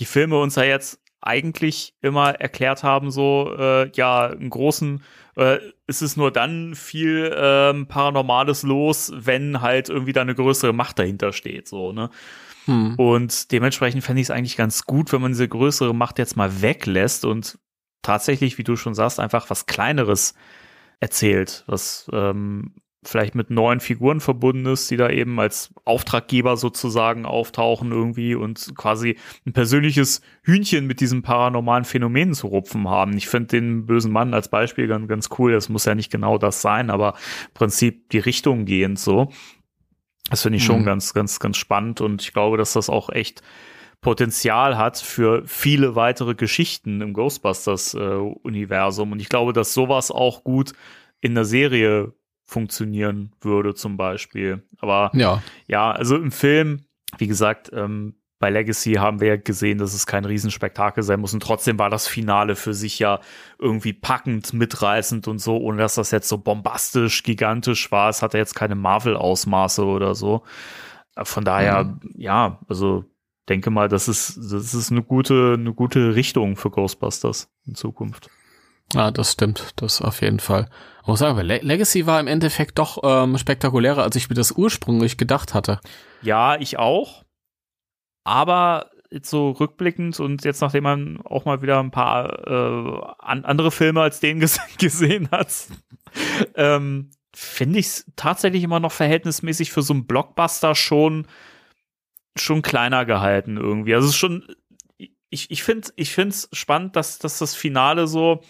die 0.00 0.04
Filme 0.04 0.40
uns 0.40 0.56
ja 0.56 0.64
jetzt 0.64 1.00
eigentlich 1.20 1.94
immer 2.02 2.34
erklärt 2.40 2.82
haben, 2.82 3.10
so, 3.10 3.54
äh, 3.56 3.90
ja, 3.94 4.26
einen 4.26 4.50
großen 4.50 5.02
äh, 5.36 5.58
ist 5.86 6.02
es 6.02 6.16
nur 6.16 6.30
dann 6.30 6.74
viel 6.74 7.34
ähm, 7.36 7.86
Paranormales 7.86 8.62
los, 8.62 9.12
wenn 9.14 9.60
halt 9.60 9.88
irgendwie 9.88 10.12
da 10.12 10.22
eine 10.22 10.34
größere 10.34 10.72
Macht 10.72 10.98
dahinter 10.98 11.32
steht, 11.32 11.68
so, 11.68 11.92
ne? 11.92 12.10
Hm. 12.66 12.94
Und 12.96 13.52
dementsprechend 13.52 14.02
fände 14.04 14.22
ich 14.22 14.26
es 14.26 14.30
eigentlich 14.30 14.56
ganz 14.56 14.84
gut, 14.84 15.12
wenn 15.12 15.20
man 15.20 15.32
diese 15.32 15.48
größere 15.48 15.94
Macht 15.94 16.18
jetzt 16.18 16.36
mal 16.36 16.62
weglässt 16.62 17.24
und 17.24 17.58
tatsächlich, 18.02 18.56
wie 18.58 18.64
du 18.64 18.76
schon 18.76 18.94
sagst, 18.94 19.20
einfach 19.20 19.50
was 19.50 19.66
Kleineres 19.66 20.34
erzählt, 21.00 21.64
was 21.66 22.08
ähm, 22.12 22.74
vielleicht 23.08 23.34
mit 23.34 23.50
neuen 23.50 23.80
Figuren 23.80 24.20
verbunden 24.20 24.66
ist, 24.66 24.90
die 24.90 24.96
da 24.96 25.10
eben 25.10 25.38
als 25.40 25.72
Auftraggeber 25.84 26.56
sozusagen 26.56 27.26
auftauchen 27.26 27.92
irgendwie 27.92 28.34
und 28.34 28.74
quasi 28.76 29.16
ein 29.46 29.52
persönliches 29.52 30.22
Hühnchen 30.42 30.86
mit 30.86 31.00
diesen 31.00 31.22
paranormalen 31.22 31.84
Phänomenen 31.84 32.34
zu 32.34 32.46
rupfen 32.48 32.88
haben. 32.88 33.16
Ich 33.16 33.28
finde 33.28 33.48
den 33.48 33.86
bösen 33.86 34.12
Mann 34.12 34.34
als 34.34 34.48
Beispiel 34.48 34.86
ganz, 34.86 35.08
ganz 35.08 35.28
cool. 35.38 35.52
Das 35.52 35.68
muss 35.68 35.84
ja 35.84 35.94
nicht 35.94 36.10
genau 36.10 36.38
das 36.38 36.62
sein, 36.62 36.90
aber 36.90 37.14
im 37.48 37.54
Prinzip 37.54 38.10
die 38.10 38.18
Richtung 38.18 38.64
gehend 38.64 38.98
so. 38.98 39.30
Das 40.30 40.42
finde 40.42 40.56
ich 40.56 40.64
schon 40.64 40.80
mhm. 40.80 40.86
ganz, 40.86 41.12
ganz, 41.12 41.38
ganz 41.38 41.56
spannend 41.56 42.00
und 42.00 42.22
ich 42.22 42.32
glaube, 42.32 42.56
dass 42.56 42.72
das 42.72 42.88
auch 42.88 43.10
echt 43.10 43.42
Potenzial 44.04 44.76
hat 44.76 44.98
für 44.98 45.42
viele 45.46 45.96
weitere 45.96 46.34
Geschichten 46.34 47.00
im 47.00 47.14
Ghostbusters-Universum. 47.14 49.08
Äh, 49.08 49.12
und 49.12 49.20
ich 49.20 49.30
glaube, 49.30 49.54
dass 49.54 49.72
sowas 49.72 50.10
auch 50.10 50.44
gut 50.44 50.74
in 51.22 51.34
der 51.34 51.46
Serie 51.46 52.12
funktionieren 52.44 53.32
würde 53.40 53.74
zum 53.74 53.96
Beispiel. 53.96 54.62
Aber 54.78 55.10
ja, 55.14 55.42
ja 55.66 55.90
also 55.90 56.16
im 56.16 56.30
Film, 56.30 56.84
wie 57.18 57.26
gesagt, 57.26 57.70
ähm, 57.72 58.14
bei 58.44 58.50
Legacy 58.50 58.94
haben 58.94 59.20
wir 59.20 59.28
ja 59.28 59.36
gesehen, 59.36 59.78
dass 59.78 59.94
es 59.94 60.06
kein 60.06 60.26
Riesenspektakel 60.26 61.02
sein 61.02 61.20
muss. 61.20 61.32
Und 61.32 61.42
trotzdem 61.42 61.78
war 61.78 61.88
das 61.88 62.06
Finale 62.06 62.56
für 62.56 62.74
sich 62.74 62.98
ja 62.98 63.20
irgendwie 63.58 63.94
packend, 63.94 64.52
mitreißend 64.52 65.28
und 65.28 65.38
so, 65.38 65.56
ohne 65.56 65.78
dass 65.78 65.94
das 65.94 66.10
jetzt 66.10 66.28
so 66.28 66.36
bombastisch, 66.36 67.22
gigantisch 67.22 67.90
war. 67.90 68.10
Es 68.10 68.20
hatte 68.20 68.36
jetzt 68.36 68.54
keine 68.54 68.74
Marvel-Ausmaße 68.74 69.84
oder 69.84 70.14
so. 70.14 70.42
Von 71.22 71.44
daher, 71.44 71.84
mhm. 71.84 72.00
ja, 72.16 72.58
also 72.68 73.04
denke 73.48 73.70
mal, 73.70 73.88
das 73.88 74.08
ist, 74.08 74.36
das 74.36 74.74
ist 74.74 74.90
eine 74.90 75.02
gute, 75.02 75.54
eine 75.58 75.72
gute 75.72 76.14
Richtung 76.14 76.56
für 76.56 76.70
Ghostbusters 76.70 77.48
in 77.66 77.74
Zukunft. 77.74 78.28
Ja, 78.92 79.10
das 79.10 79.32
stimmt, 79.32 79.72
das 79.76 80.02
auf 80.02 80.20
jeden 80.20 80.40
Fall. 80.40 80.68
Ich 81.04 81.08
muss 81.08 81.18
sagen, 81.18 81.38
Legacy 81.38 82.06
war 82.06 82.18
im 82.18 82.26
Endeffekt 82.26 82.78
doch 82.78 82.98
ähm, 83.04 83.36
spektakulärer, 83.36 84.02
als 84.02 84.16
ich 84.16 84.30
mir 84.30 84.36
das 84.36 84.52
ursprünglich 84.52 85.18
gedacht 85.18 85.52
hatte. 85.52 85.78
Ja, 86.22 86.58
ich 86.58 86.78
auch. 86.78 87.24
Aber 88.24 88.90
jetzt 89.10 89.28
so 89.28 89.50
rückblickend 89.50 90.18
und 90.18 90.46
jetzt, 90.46 90.62
nachdem 90.62 90.84
man 90.84 91.20
auch 91.20 91.44
mal 91.44 91.60
wieder 91.60 91.78
ein 91.78 91.90
paar 91.90 92.46
äh, 92.46 93.00
an, 93.18 93.44
andere 93.44 93.70
Filme 93.70 94.00
als 94.00 94.20
den 94.20 94.40
ges 94.40 94.58
gesehen 94.78 95.28
hat, 95.30 95.52
ähm, 96.54 97.10
finde 97.36 97.80
ich 97.80 97.86
es 97.86 98.06
tatsächlich 98.16 98.62
immer 98.62 98.80
noch 98.80 98.92
verhältnismäßig 98.92 99.72
für 99.72 99.82
so 99.82 99.92
einen 99.92 100.06
Blockbuster 100.06 100.74
schon, 100.74 101.26
schon 102.34 102.62
kleiner 102.62 103.04
gehalten 103.04 103.58
irgendwie. 103.58 103.94
Also 103.94 104.06
es 104.06 104.14
ist 104.14 104.18
schon, 104.18 104.46
ich, 105.28 105.50
ich 105.50 105.62
finde 105.62 105.90
es 106.16 106.48
spannend, 106.54 106.96
dass, 106.96 107.18
dass 107.18 107.38
das 107.38 107.54
Finale 107.54 108.06
so 108.06 108.40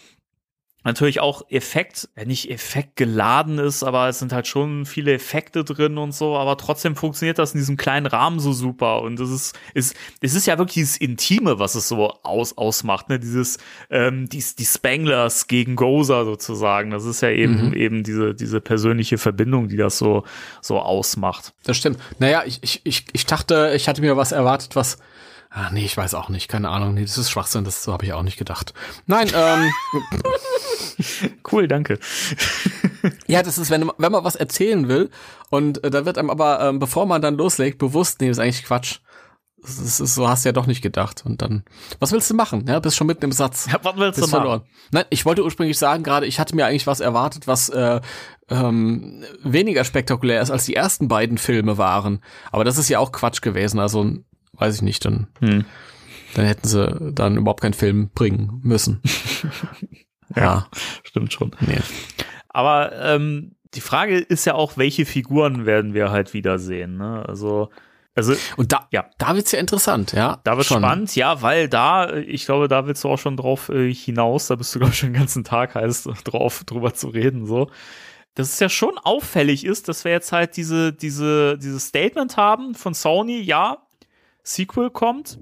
natürlich 0.84 1.20
auch 1.20 1.42
Effekt, 1.48 2.08
wenn 2.14 2.28
nicht 2.28 2.50
Effekt 2.50 2.96
geladen 2.96 3.58
ist, 3.58 3.82
aber 3.82 4.08
es 4.08 4.18
sind 4.18 4.32
halt 4.32 4.46
schon 4.46 4.84
viele 4.84 5.14
Effekte 5.14 5.64
drin 5.64 5.98
und 5.98 6.14
so, 6.14 6.36
aber 6.36 6.56
trotzdem 6.58 6.94
funktioniert 6.94 7.38
das 7.38 7.52
in 7.52 7.58
diesem 7.58 7.76
kleinen 7.76 8.06
Rahmen 8.06 8.38
so 8.38 8.52
super 8.52 9.02
und 9.02 9.18
es 9.18 9.30
ist, 9.30 9.58
ist, 9.72 9.96
es 10.20 10.34
ist 10.34 10.46
ja 10.46 10.58
wirklich 10.58 10.74
dieses 10.74 10.98
Intime, 10.98 11.58
was 11.58 11.74
es 11.74 11.88
so 11.88 12.10
aus, 12.22 12.56
ausmacht, 12.58 13.08
ne, 13.08 13.18
dieses, 13.18 13.58
ähm, 13.90 14.28
die, 14.28 14.44
die 14.58 14.64
Spanglers 14.64 15.46
gegen 15.46 15.74
Gozer 15.74 16.24
sozusagen, 16.26 16.90
das 16.90 17.04
ist 17.04 17.22
ja 17.22 17.30
eben, 17.30 17.68
mhm. 17.68 17.74
eben 17.74 18.02
diese, 18.04 18.34
diese 18.34 18.60
persönliche 18.60 19.16
Verbindung, 19.16 19.68
die 19.68 19.76
das 19.76 19.96
so, 19.98 20.24
so 20.60 20.78
ausmacht. 20.78 21.54
Das 21.64 21.78
stimmt. 21.78 21.98
Naja, 22.18 22.42
ich, 22.46 22.62
ich, 22.62 22.82
ich, 22.84 23.06
ich 23.12 23.26
dachte, 23.26 23.72
ich 23.74 23.88
hatte 23.88 24.02
mir 24.02 24.16
was 24.16 24.32
erwartet, 24.32 24.76
was 24.76 24.98
Ah, 25.56 25.70
nee, 25.70 25.84
ich 25.84 25.96
weiß 25.96 26.14
auch 26.14 26.30
nicht, 26.30 26.48
keine 26.48 26.68
Ahnung. 26.68 26.94
Nee, 26.94 27.02
das 27.02 27.16
ist 27.16 27.30
Schwachsinn, 27.30 27.62
das 27.62 27.84
so 27.84 27.92
habe 27.92 28.04
ich 28.04 28.12
auch 28.12 28.24
nicht 28.24 28.36
gedacht. 28.36 28.74
Nein, 29.06 29.30
ähm. 29.32 29.70
cool, 31.52 31.68
danke. 31.68 32.00
ja, 33.28 33.40
das 33.40 33.56
ist, 33.58 33.70
wenn, 33.70 33.88
wenn 33.96 34.10
man 34.10 34.24
was 34.24 34.34
erzählen 34.34 34.88
will 34.88 35.10
und 35.50 35.84
äh, 35.84 35.90
da 35.90 36.04
wird 36.06 36.18
einem 36.18 36.30
aber, 36.30 36.60
ähm, 36.60 36.80
bevor 36.80 37.06
man 37.06 37.22
dann 37.22 37.36
loslegt, 37.36 37.78
bewusst, 37.78 38.20
nee, 38.20 38.26
das 38.26 38.38
ist 38.38 38.42
eigentlich 38.42 38.64
Quatsch. 38.64 38.98
Das 39.62 39.78
ist, 39.78 40.14
so 40.16 40.28
hast 40.28 40.44
du 40.44 40.48
ja 40.48 40.52
doch 40.52 40.66
nicht 40.66 40.82
gedacht. 40.82 41.22
Und 41.24 41.40
dann, 41.40 41.62
was 42.00 42.10
willst 42.10 42.28
du 42.28 42.34
machen? 42.34 42.66
Ja, 42.66 42.80
bist 42.80 42.96
schon 42.96 43.06
mitten 43.06 43.24
im 43.24 43.32
Satz. 43.32 43.68
Ja, 43.70 43.78
was 43.82 43.96
willst 43.96 44.18
Bist 44.18 44.32
du 44.32 44.36
machen? 44.36 44.42
verloren. 44.42 44.62
Nein, 44.90 45.04
ich 45.10 45.24
wollte 45.24 45.44
ursprünglich 45.44 45.78
sagen, 45.78 46.02
gerade 46.02 46.26
ich 46.26 46.40
hatte 46.40 46.56
mir 46.56 46.66
eigentlich 46.66 46.88
was 46.88 46.98
erwartet, 46.98 47.46
was 47.46 47.68
äh, 47.68 48.00
ähm, 48.50 49.24
weniger 49.44 49.84
spektakulär 49.84 50.42
ist, 50.42 50.50
als 50.50 50.64
die 50.64 50.74
ersten 50.74 51.06
beiden 51.06 51.38
Filme 51.38 51.78
waren. 51.78 52.24
Aber 52.50 52.64
das 52.64 52.76
ist 52.76 52.88
ja 52.88 52.98
auch 52.98 53.12
Quatsch 53.12 53.40
gewesen. 53.40 53.78
Also 53.78 54.18
weiß 54.56 54.76
ich 54.76 54.82
nicht, 54.82 55.04
dann, 55.04 55.28
Hm. 55.40 55.64
dann 56.34 56.44
hätten 56.46 56.66
sie 56.68 57.12
dann 57.12 57.36
überhaupt 57.36 57.62
keinen 57.62 57.74
Film 57.74 58.10
bringen 58.14 58.60
müssen. 58.62 59.00
ja, 60.36 60.66
Stimmt 61.02 61.32
schon. 61.32 61.54
nee. 61.60 61.80
Aber 62.48 62.92
ähm, 63.00 63.56
die 63.74 63.80
Frage 63.80 64.18
ist 64.18 64.44
ja 64.44 64.54
auch, 64.54 64.76
welche 64.76 65.04
Figuren 65.06 65.66
werden 65.66 65.94
wir 65.94 66.10
halt 66.10 66.32
wiedersehen. 66.34 66.96
Ne? 66.96 67.24
Also, 67.26 67.70
also 68.14 68.34
Und 68.56 68.70
da, 68.72 68.86
Ja. 68.92 69.06
da 69.18 69.34
wird's 69.34 69.50
ja 69.50 69.58
interessant, 69.58 70.12
ja. 70.12 70.38
da 70.44 70.56
wird 70.56 70.66
Schon. 70.66 70.78
spannend, 70.82 71.16
ja, 71.16 71.42
weil 71.42 71.68
da, 71.68 72.12
ich 72.14 72.44
glaube, 72.46 72.68
da 72.68 72.86
willst 72.86 73.02
du 73.02 73.08
auch 73.08 73.18
schon 73.18 73.36
drauf 73.36 73.68
äh, 73.70 73.92
hinaus, 73.92 74.46
da 74.46 74.54
bist 74.54 74.72
du, 74.74 74.78
glaube 74.78 74.92
ich, 74.92 74.98
schon 75.00 75.12
den 75.12 75.18
ganzen 75.18 75.42
Tag 75.42 75.74
heiß 75.74 76.08
drauf, 76.24 76.62
drüber 76.64 76.94
zu 76.94 77.08
reden, 77.08 77.46
so. 77.46 77.68
Dass 78.36 78.52
es 78.52 78.58
ja 78.60 78.68
schon 78.68 78.98
auffällig 78.98 79.64
ist, 79.64 79.88
dass 79.88 80.04
wir 80.04 80.10
jetzt 80.12 80.32
halt 80.32 80.56
diese, 80.56 80.92
diese, 80.92 81.56
dieses 81.58 81.86
Statement 81.86 82.36
haben 82.36 82.74
von 82.74 82.92
Sony, 82.94 83.40
ja, 83.40 83.78
Sequel 84.44 84.90
kommt. 84.90 85.38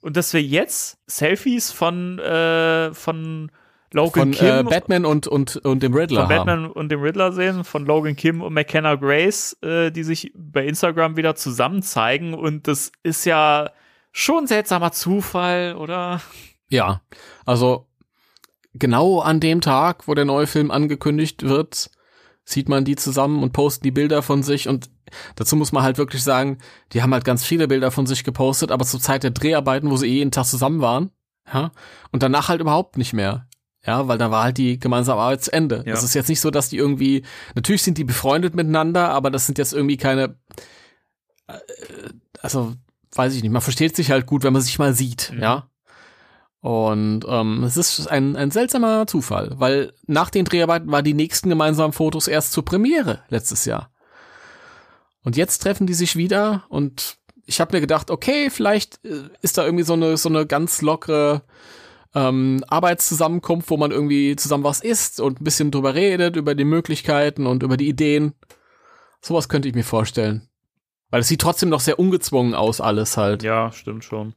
Und 0.00 0.16
dass 0.16 0.34
wir 0.34 0.42
jetzt 0.42 0.98
Selfies 1.06 1.70
von, 1.70 2.18
äh, 2.18 2.92
von 2.92 3.50
Logan 3.94 4.10
Von 4.10 4.30
Kim 4.32 4.48
äh, 4.48 4.62
Batman 4.64 5.06
und, 5.06 5.28
und, 5.28 5.56
und 5.58 5.82
dem 5.82 5.94
Riddler 5.94 6.22
von 6.22 6.30
haben. 6.30 6.46
Batman 6.46 6.70
und 6.70 6.88
dem 6.90 7.00
Riddler 7.00 7.32
sehen, 7.32 7.62
von 7.62 7.86
Logan 7.86 8.16
Kim 8.16 8.42
und 8.42 8.52
McKenna 8.52 8.96
Grace, 8.96 9.56
äh, 9.62 9.92
die 9.92 10.02
sich 10.02 10.32
bei 10.34 10.66
Instagram 10.66 11.16
wieder 11.16 11.36
zusammen 11.36 11.80
zeigen. 11.80 12.34
Und 12.34 12.66
das 12.66 12.90
ist 13.04 13.24
ja 13.24 13.70
schon 14.10 14.44
ein 14.44 14.46
seltsamer 14.48 14.90
Zufall, 14.90 15.76
oder? 15.76 16.20
Ja, 16.68 17.02
also 17.46 17.86
genau 18.74 19.20
an 19.20 19.38
dem 19.38 19.60
Tag, 19.60 20.08
wo 20.08 20.14
der 20.14 20.24
neue 20.24 20.48
Film 20.48 20.72
angekündigt 20.72 21.48
wird, 21.48 21.90
sieht 22.44 22.68
man 22.68 22.84
die 22.84 22.96
zusammen 22.96 23.42
und 23.42 23.52
posten 23.52 23.84
die 23.84 23.90
Bilder 23.90 24.22
von 24.22 24.42
sich 24.42 24.68
und 24.68 24.90
dazu 25.36 25.56
muss 25.56 25.72
man 25.72 25.82
halt 25.82 25.98
wirklich 25.98 26.22
sagen, 26.22 26.58
die 26.92 27.02
haben 27.02 27.12
halt 27.14 27.24
ganz 27.24 27.44
viele 27.44 27.68
Bilder 27.68 27.90
von 27.90 28.06
sich 28.06 28.24
gepostet, 28.24 28.70
aber 28.70 28.84
zur 28.84 29.00
Zeit 29.00 29.22
der 29.22 29.30
Dreharbeiten, 29.30 29.90
wo 29.90 29.96
sie 29.96 30.08
eh 30.08 30.14
jeden 30.18 30.30
Tag 30.30 30.44
zusammen 30.46 30.80
waren, 30.80 31.10
ja, 31.52 31.72
und 32.12 32.22
danach 32.22 32.48
halt 32.48 32.60
überhaupt 32.60 32.98
nicht 32.98 33.12
mehr. 33.12 33.46
Ja, 33.86 34.08
weil 34.08 34.16
da 34.16 34.30
war 34.30 34.44
halt 34.44 34.56
die 34.56 34.78
gemeinsame 34.78 35.20
Arbeit 35.20 35.44
zu 35.44 35.52
Ende. 35.52 35.84
Ja. 35.86 35.92
Es 35.92 36.02
ist 36.02 36.14
jetzt 36.14 36.30
nicht 36.30 36.40
so, 36.40 36.50
dass 36.50 36.70
die 36.70 36.78
irgendwie, 36.78 37.22
natürlich 37.54 37.82
sind 37.82 37.98
die 37.98 38.04
befreundet 38.04 38.54
miteinander, 38.54 39.10
aber 39.10 39.30
das 39.30 39.44
sind 39.44 39.58
jetzt 39.58 39.74
irgendwie 39.74 39.98
keine, 39.98 40.38
äh, 41.48 41.58
also 42.40 42.74
weiß 43.14 43.34
ich 43.34 43.42
nicht, 43.42 43.52
man 43.52 43.60
versteht 43.62 43.94
sich 43.94 44.10
halt 44.10 44.24
gut, 44.26 44.42
wenn 44.42 44.54
man 44.54 44.62
sich 44.62 44.78
mal 44.78 44.94
sieht, 44.94 45.32
Mhm. 45.34 45.42
ja. 45.42 45.68
Und 46.64 47.26
ähm, 47.28 47.62
es 47.64 47.76
ist 47.76 48.06
ein, 48.06 48.36
ein 48.36 48.50
seltsamer 48.50 49.06
Zufall, 49.06 49.50
weil 49.56 49.92
nach 50.06 50.30
den 50.30 50.46
Dreharbeiten 50.46 50.90
waren 50.90 51.04
die 51.04 51.12
nächsten 51.12 51.50
gemeinsamen 51.50 51.92
Fotos 51.92 52.26
erst 52.26 52.52
zur 52.52 52.64
Premiere 52.64 53.20
letztes 53.28 53.66
Jahr. 53.66 53.90
Und 55.22 55.36
jetzt 55.36 55.58
treffen 55.58 55.86
die 55.86 55.92
sich 55.92 56.16
wieder 56.16 56.64
und 56.70 57.18
ich 57.44 57.60
habe 57.60 57.76
mir 57.76 57.82
gedacht, 57.82 58.10
okay, 58.10 58.48
vielleicht 58.48 59.04
äh, 59.04 59.28
ist 59.42 59.58
da 59.58 59.66
irgendwie 59.66 59.84
so 59.84 59.92
eine 59.92 60.16
so 60.16 60.30
eine 60.30 60.46
ganz 60.46 60.80
lockere 60.80 61.42
ähm, 62.14 62.64
Arbeitszusammenkunft, 62.66 63.68
wo 63.68 63.76
man 63.76 63.90
irgendwie 63.90 64.34
zusammen 64.34 64.64
was 64.64 64.80
isst 64.80 65.20
und 65.20 65.42
ein 65.42 65.44
bisschen 65.44 65.70
drüber 65.70 65.94
redet, 65.94 66.34
über 66.34 66.54
die 66.54 66.64
Möglichkeiten 66.64 67.46
und 67.46 67.62
über 67.62 67.76
die 67.76 67.90
Ideen. 67.90 68.32
Sowas 69.20 69.50
könnte 69.50 69.68
ich 69.68 69.74
mir 69.74 69.84
vorstellen. 69.84 70.48
Weil 71.10 71.20
es 71.20 71.28
sieht 71.28 71.42
trotzdem 71.42 71.68
noch 71.68 71.80
sehr 71.80 71.98
ungezwungen 71.98 72.54
aus, 72.54 72.80
alles 72.80 73.18
halt. 73.18 73.42
Ja, 73.42 73.70
stimmt 73.70 74.04
schon. 74.04 74.34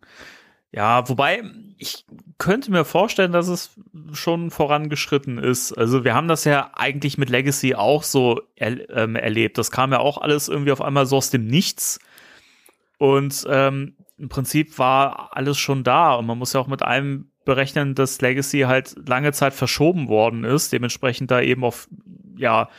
Ja, 0.71 1.07
wobei 1.07 1.43
ich 1.77 2.05
könnte 2.37 2.71
mir 2.71 2.85
vorstellen, 2.85 3.31
dass 3.31 3.47
es 3.47 3.71
schon 4.11 4.51
vorangeschritten 4.51 5.37
ist. 5.37 5.73
Also 5.73 6.03
wir 6.03 6.13
haben 6.13 6.27
das 6.27 6.43
ja 6.43 6.71
eigentlich 6.73 7.17
mit 7.17 7.29
Legacy 7.29 7.75
auch 7.75 8.03
so 8.03 8.41
er, 8.55 8.89
ähm, 8.89 9.15
erlebt. 9.15 9.57
Das 9.57 9.71
kam 9.71 9.91
ja 9.91 9.99
auch 9.99 10.17
alles 10.17 10.47
irgendwie 10.49 10.71
auf 10.71 10.81
einmal 10.81 11.05
so 11.05 11.17
aus 11.17 11.29
dem 11.29 11.47
Nichts. 11.47 11.99
Und 12.97 13.45
ähm, 13.49 13.95
im 14.17 14.29
Prinzip 14.29 14.77
war 14.79 15.35
alles 15.37 15.57
schon 15.57 15.83
da. 15.83 16.15
Und 16.15 16.25
man 16.25 16.37
muss 16.37 16.53
ja 16.53 16.59
auch 16.59 16.67
mit 16.67 16.83
einem 16.83 17.31
berechnen, 17.45 17.95
dass 17.95 18.21
Legacy 18.21 18.61
halt 18.61 18.95
lange 19.07 19.31
Zeit 19.31 19.53
verschoben 19.53 20.09
worden 20.09 20.43
ist. 20.43 20.73
Dementsprechend 20.73 21.31
da 21.31 21.41
eben 21.41 21.63
auf, 21.63 21.87
ja, 22.35 22.69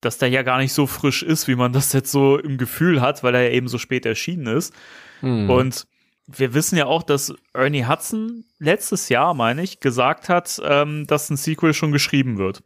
dass 0.00 0.18
der 0.18 0.28
ja 0.28 0.42
gar 0.42 0.58
nicht 0.58 0.72
so 0.72 0.86
frisch 0.86 1.22
ist, 1.22 1.48
wie 1.48 1.56
man 1.56 1.72
das 1.72 1.92
jetzt 1.92 2.12
so 2.12 2.38
im 2.38 2.58
Gefühl 2.58 3.00
hat, 3.00 3.22
weil 3.22 3.34
er 3.34 3.42
ja 3.42 3.50
eben 3.50 3.68
so 3.68 3.78
spät 3.78 4.06
erschienen 4.06 4.46
ist. 4.46 4.74
Hm. 5.20 5.48
Und 5.50 5.86
wir 6.26 6.54
wissen 6.54 6.76
ja 6.76 6.86
auch, 6.86 7.02
dass 7.02 7.34
Ernie 7.52 7.86
Hudson 7.86 8.44
letztes 8.58 9.08
Jahr, 9.08 9.34
meine 9.34 9.62
ich, 9.62 9.80
gesagt 9.80 10.28
hat, 10.28 10.60
ähm, 10.64 11.06
dass 11.06 11.30
ein 11.30 11.36
Sequel 11.36 11.74
schon 11.74 11.92
geschrieben 11.92 12.38
wird. 12.38 12.62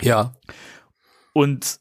ja. 0.00 0.34
Und 1.32 1.80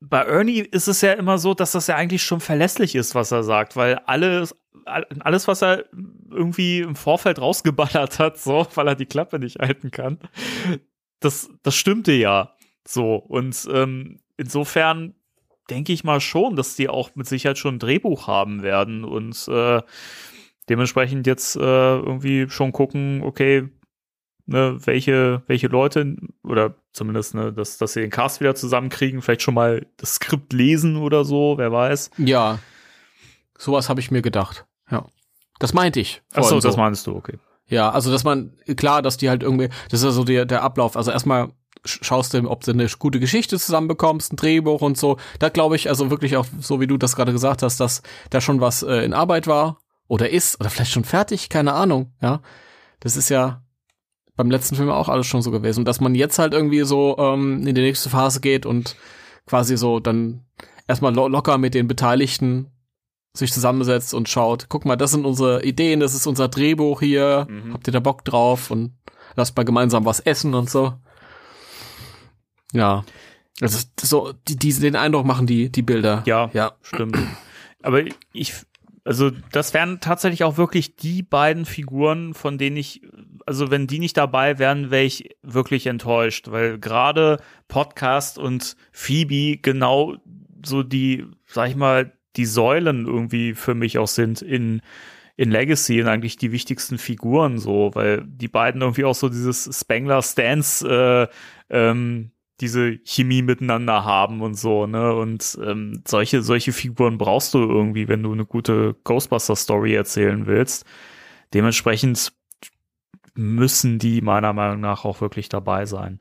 bei 0.00 0.22
Ernie 0.22 0.60
ist 0.60 0.88
es 0.88 1.00
ja 1.00 1.14
immer 1.14 1.38
so, 1.38 1.54
dass 1.54 1.72
das 1.72 1.86
ja 1.86 1.96
eigentlich 1.96 2.22
schon 2.22 2.40
verlässlich 2.40 2.94
ist, 2.94 3.14
was 3.14 3.32
er 3.32 3.42
sagt, 3.42 3.76
weil 3.76 3.96
alles, 4.06 4.54
alles, 4.84 5.48
was 5.48 5.62
er 5.62 5.86
irgendwie 6.30 6.80
im 6.80 6.96
Vorfeld 6.96 7.40
rausgeballert 7.40 8.18
hat, 8.18 8.38
so, 8.38 8.66
weil 8.74 8.88
er 8.88 8.94
die 8.94 9.06
Klappe 9.06 9.38
nicht 9.38 9.58
halten 9.58 9.90
kann, 9.90 10.18
das, 11.20 11.48
das 11.62 11.74
stimmte 11.74 12.12
ja 12.12 12.54
so. 12.86 13.16
Und 13.16 13.66
ähm, 13.72 14.20
insofern 14.36 15.14
denke 15.70 15.92
ich 15.92 16.04
mal 16.04 16.20
schon, 16.20 16.56
dass 16.56 16.76
die 16.76 16.88
auch 16.88 17.10
mit 17.14 17.26
Sicherheit 17.26 17.58
schon 17.58 17.76
ein 17.76 17.78
Drehbuch 17.78 18.26
haben 18.26 18.62
werden 18.62 19.04
und 19.04 19.48
äh, 19.48 19.82
dementsprechend 20.68 21.26
jetzt 21.26 21.56
äh, 21.56 21.60
irgendwie 21.60 22.48
schon 22.48 22.72
gucken, 22.72 23.22
okay, 23.22 23.68
ne, 24.46 24.78
welche, 24.84 25.42
welche 25.46 25.68
Leute 25.68 26.16
oder 26.42 26.74
zumindest, 26.92 27.34
ne, 27.34 27.52
dass, 27.52 27.78
dass 27.78 27.92
sie 27.92 28.00
den 28.00 28.10
Cast 28.10 28.40
wieder 28.40 28.54
zusammenkriegen, 28.54 29.22
vielleicht 29.22 29.42
schon 29.42 29.54
mal 29.54 29.86
das 29.96 30.14
Skript 30.14 30.52
lesen 30.52 30.96
oder 30.96 31.24
so, 31.24 31.54
wer 31.58 31.72
weiß. 31.72 32.10
Ja. 32.18 32.58
Sowas 33.58 33.88
habe 33.88 34.00
ich 34.00 34.10
mir 34.10 34.22
gedacht. 34.22 34.66
Ja. 34.90 35.06
Das 35.58 35.72
meinte 35.72 36.00
ich. 36.00 36.22
Ach 36.34 36.44
so, 36.44 36.60
das 36.60 36.76
meinst 36.76 37.06
du, 37.06 37.16
okay. 37.16 37.38
Ja, 37.68 37.90
also 37.90 38.12
dass 38.12 38.22
man, 38.22 38.52
klar, 38.76 39.02
dass 39.02 39.16
die 39.16 39.28
halt 39.28 39.42
irgendwie, 39.42 39.68
das 39.90 40.00
ist 40.00 40.04
ja 40.04 40.10
so 40.10 40.24
der, 40.24 40.44
der 40.44 40.62
Ablauf. 40.62 40.96
Also 40.96 41.10
erstmal 41.10 41.50
schaust 41.84 42.34
du, 42.34 42.50
ob 42.50 42.64
du 42.64 42.72
eine 42.72 42.86
gute 42.98 43.20
Geschichte 43.20 43.58
zusammenbekommst, 43.58 44.32
ein 44.32 44.36
Drehbuch 44.36 44.80
und 44.82 44.96
so. 44.98 45.16
Da 45.38 45.48
glaube 45.48 45.76
ich, 45.76 45.88
also 45.88 46.10
wirklich 46.10 46.36
auch, 46.36 46.46
so 46.60 46.80
wie 46.80 46.86
du 46.86 46.96
das 46.96 47.16
gerade 47.16 47.32
gesagt 47.32 47.62
hast, 47.62 47.78
dass 47.80 48.02
da 48.30 48.40
schon 48.40 48.60
was 48.60 48.82
äh, 48.82 49.04
in 49.04 49.12
Arbeit 49.14 49.46
war 49.46 49.78
oder 50.08 50.30
ist 50.30 50.58
oder 50.60 50.70
vielleicht 50.70 50.92
schon 50.92 51.04
fertig, 51.04 51.48
keine 51.48 51.72
Ahnung, 51.74 52.12
ja. 52.20 52.40
Das 53.00 53.16
ist 53.16 53.28
ja 53.28 53.62
beim 54.36 54.50
letzten 54.50 54.74
Film 54.76 54.90
auch 54.90 55.08
alles 55.08 55.26
schon 55.26 55.42
so 55.42 55.50
gewesen. 55.50 55.80
Und 55.80 55.84
dass 55.88 56.00
man 56.00 56.14
jetzt 56.14 56.38
halt 56.38 56.52
irgendwie 56.54 56.82
so 56.82 57.16
ähm, 57.18 57.66
in 57.66 57.74
die 57.74 57.80
nächste 57.82 58.10
Phase 58.10 58.40
geht 58.40 58.66
und 58.66 58.96
quasi 59.46 59.76
so 59.76 60.00
dann 60.00 60.44
erstmal 60.88 61.14
lo 61.14 61.28
locker 61.28 61.56
mit 61.58 61.74
den 61.74 61.88
Beteiligten 61.88 62.70
sich 63.32 63.52
zusammensetzt 63.52 64.14
und 64.14 64.28
schaut, 64.28 64.66
guck 64.68 64.84
mal, 64.86 64.96
das 64.96 65.10
sind 65.10 65.24
unsere 65.26 65.62
Ideen, 65.62 66.00
das 66.00 66.14
ist 66.14 66.26
unser 66.26 66.48
Drehbuch 66.48 67.00
hier, 67.00 67.46
Mhm. 67.50 67.74
habt 67.74 67.86
ihr 67.86 67.92
da 67.92 68.00
Bock 68.00 68.24
drauf 68.24 68.70
und 68.70 68.92
lasst 69.36 69.56
mal 69.56 69.64
gemeinsam 69.64 70.04
was 70.06 70.20
essen 70.20 70.54
und 70.54 70.70
so. 70.70 70.94
Ja. 72.76 73.04
Also 73.60 73.86
so, 73.98 74.32
die, 74.48 74.56
die, 74.56 74.72
den 74.74 74.96
Eindruck 74.96 75.24
machen 75.24 75.46
die, 75.46 75.70
die 75.70 75.82
Bilder. 75.82 76.22
Ja, 76.26 76.50
Ja. 76.52 76.72
stimmt. 76.82 77.16
Aber 77.82 78.02
ich, 78.32 78.52
also 79.04 79.30
das 79.52 79.72
wären 79.72 80.00
tatsächlich 80.00 80.44
auch 80.44 80.58
wirklich 80.58 80.96
die 80.96 81.22
beiden 81.22 81.64
Figuren, 81.64 82.34
von 82.34 82.58
denen 82.58 82.76
ich, 82.76 83.02
also 83.46 83.70
wenn 83.70 83.86
die 83.86 83.98
nicht 83.98 84.16
dabei 84.16 84.58
wären, 84.58 84.90
wäre 84.90 85.04
ich 85.04 85.36
wirklich 85.42 85.86
enttäuscht, 85.86 86.50
weil 86.50 86.78
gerade 86.78 87.38
Podcast 87.68 88.38
und 88.38 88.76
Phoebe 88.92 89.58
genau 89.62 90.16
so 90.64 90.82
die, 90.82 91.24
sag 91.46 91.70
ich 91.70 91.76
mal, 91.76 92.12
die 92.36 92.46
Säulen 92.46 93.06
irgendwie 93.06 93.54
für 93.54 93.74
mich 93.74 93.98
auch 93.98 94.08
sind 94.08 94.42
in 94.42 94.82
in 95.38 95.50
Legacy 95.50 96.00
und 96.00 96.08
eigentlich 96.08 96.38
die 96.38 96.50
wichtigsten 96.50 96.96
Figuren 96.96 97.58
so, 97.58 97.90
weil 97.92 98.24
die 98.26 98.48
beiden 98.48 98.80
irgendwie 98.80 99.04
auch 99.04 99.14
so 99.14 99.28
dieses 99.28 99.68
Spangler 99.78 100.22
Stance 100.22 101.28
äh, 101.70 101.76
ähm, 101.76 102.30
diese 102.60 102.98
Chemie 103.04 103.42
miteinander 103.42 104.04
haben 104.04 104.40
und 104.40 104.54
so, 104.54 104.86
ne? 104.86 105.14
Und 105.14 105.58
ähm, 105.62 106.02
solche, 106.06 106.42
solche 106.42 106.72
Figuren 106.72 107.18
brauchst 107.18 107.52
du 107.54 107.58
irgendwie, 107.58 108.08
wenn 108.08 108.22
du 108.22 108.32
eine 108.32 108.46
gute 108.46 108.96
Ghostbuster-Story 109.04 109.94
erzählen 109.94 110.46
willst. 110.46 110.84
Dementsprechend 111.52 112.32
müssen 113.34 113.98
die 113.98 114.22
meiner 114.22 114.52
Meinung 114.52 114.80
nach 114.80 115.04
auch 115.04 115.20
wirklich 115.20 115.48
dabei 115.48 115.84
sein. 115.84 116.20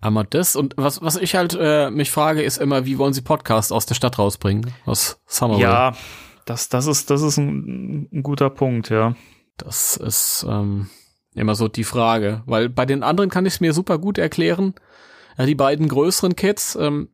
Einmal 0.00 0.26
das 0.30 0.54
und 0.54 0.74
was, 0.76 1.02
was 1.02 1.16
ich 1.16 1.34
halt 1.34 1.56
äh, 1.60 1.90
mich 1.90 2.10
frage, 2.10 2.42
ist 2.42 2.58
immer, 2.58 2.86
wie 2.86 2.98
wollen 2.98 3.12
sie 3.12 3.20
Podcast 3.20 3.72
aus 3.72 3.84
der 3.84 3.96
Stadt 3.96 4.18
rausbringen? 4.18 4.72
Aus 4.86 5.20
Somerville. 5.26 5.68
Ja, 5.68 5.92
das, 6.44 6.68
das 6.68 6.86
ist, 6.86 7.10
das 7.10 7.20
ist 7.20 7.36
ein, 7.36 8.08
ein 8.12 8.22
guter 8.22 8.48
Punkt, 8.48 8.90
ja. 8.90 9.16
Das 9.56 9.96
ist 9.96 10.46
ähm, 10.48 10.88
immer 11.34 11.56
so 11.56 11.66
die 11.66 11.84
Frage, 11.84 12.42
weil 12.46 12.68
bei 12.68 12.86
den 12.86 13.02
anderen 13.02 13.28
kann 13.28 13.44
ich 13.44 13.54
es 13.54 13.60
mir 13.60 13.72
super 13.72 13.98
gut 13.98 14.18
erklären. 14.18 14.74
Ja, 15.38 15.46
die 15.46 15.54
beiden 15.54 15.88
größeren 15.88 16.36
Kids, 16.36 16.76
ähm, 16.80 17.10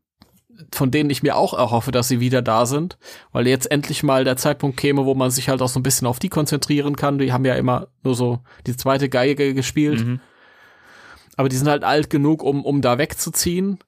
von 0.72 0.90
denen 0.90 1.10
ich 1.10 1.22
mir 1.22 1.36
auch 1.36 1.52
erhoffe, 1.52 1.92
dass 1.92 2.08
sie 2.08 2.20
wieder 2.20 2.42
da 2.42 2.66
sind, 2.66 2.96
weil 3.32 3.46
jetzt 3.46 3.70
endlich 3.70 4.02
mal 4.02 4.24
der 4.24 4.36
Zeitpunkt 4.36 4.76
käme, 4.76 5.04
wo 5.04 5.14
man 5.14 5.30
sich 5.30 5.48
halt 5.48 5.60
auch 5.62 5.68
so 5.68 5.78
ein 5.78 5.82
bisschen 5.82 6.06
auf 6.06 6.18
die 6.18 6.28
konzentrieren 6.28 6.96
kann. 6.96 7.18
Die 7.18 7.32
haben 7.32 7.44
ja 7.44 7.54
immer 7.54 7.88
nur 8.02 8.14
so 8.14 8.40
die 8.66 8.76
zweite 8.76 9.08
Geige 9.08 9.54
gespielt. 9.54 10.04
Mhm. 10.04 10.20
Aber 11.36 11.48
die 11.48 11.56
sind 11.56 11.68
halt 11.68 11.84
alt 11.84 12.10
genug, 12.10 12.42
um, 12.42 12.64
um 12.64 12.80
da 12.80 12.98
wegzuziehen. 12.98 13.78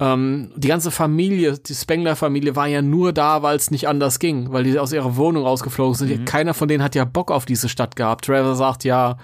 Ähm, 0.00 0.52
die 0.56 0.68
ganze 0.68 0.90
Familie, 0.90 1.58
die 1.58 1.74
Spengler-Familie 1.74 2.56
war 2.56 2.66
ja 2.66 2.82
nur 2.82 3.12
da, 3.12 3.42
weil 3.42 3.56
es 3.56 3.70
nicht 3.70 3.88
anders 3.88 4.18
ging, 4.18 4.52
weil 4.52 4.64
die 4.64 4.78
aus 4.78 4.92
ihrer 4.92 5.16
Wohnung 5.16 5.44
rausgeflogen 5.44 5.94
sind. 5.94 6.20
Mhm. 6.20 6.24
Keiner 6.24 6.52
von 6.52 6.68
denen 6.68 6.82
hat 6.82 6.94
ja 6.94 7.04
Bock 7.04 7.30
auf 7.30 7.46
diese 7.46 7.68
Stadt 7.68 7.96
gehabt. 7.96 8.26
Trevor 8.26 8.56
sagt, 8.56 8.84
ja, 8.84 9.16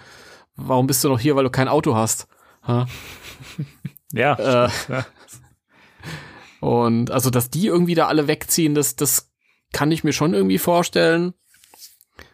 warum 0.56 0.86
bist 0.86 1.04
du 1.04 1.08
noch 1.08 1.20
hier, 1.20 1.36
weil 1.36 1.44
du 1.44 1.50
kein 1.50 1.68
Auto 1.68 1.94
hast? 1.94 2.28
Ha? 2.66 2.86
ja. 4.12 4.66
Äh, 4.66 4.70
und 6.60 7.10
also, 7.10 7.30
dass 7.30 7.50
die 7.50 7.66
irgendwie 7.66 7.94
da 7.94 8.06
alle 8.06 8.26
wegziehen, 8.26 8.74
das, 8.74 8.96
das 8.96 9.30
kann 9.72 9.92
ich 9.92 10.04
mir 10.04 10.12
schon 10.12 10.34
irgendwie 10.34 10.58
vorstellen. 10.58 11.34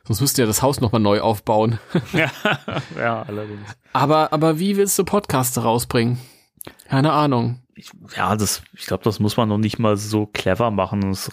Sonst 0.04 0.20
müsst 0.20 0.38
ihr 0.38 0.46
das 0.46 0.62
Haus 0.62 0.80
nochmal 0.80 1.00
neu 1.00 1.20
aufbauen. 1.20 1.78
ja, 2.12 2.30
ja, 2.98 3.22
allerdings. 3.22 3.68
Aber, 3.92 4.32
aber 4.32 4.58
wie 4.58 4.76
willst 4.76 4.98
du 4.98 5.04
Podcasts 5.04 5.62
rausbringen? 5.62 6.18
Keine 6.88 7.12
Ahnung. 7.12 7.62
Ich, 7.74 7.90
ja, 8.16 8.36
das, 8.36 8.62
ich 8.72 8.86
glaube, 8.86 9.04
das 9.04 9.18
muss 9.18 9.36
man 9.36 9.48
noch 9.48 9.58
nicht 9.58 9.78
mal 9.78 9.96
so 9.96 10.26
clever 10.26 10.70
machen. 10.70 11.10
Es 11.10 11.30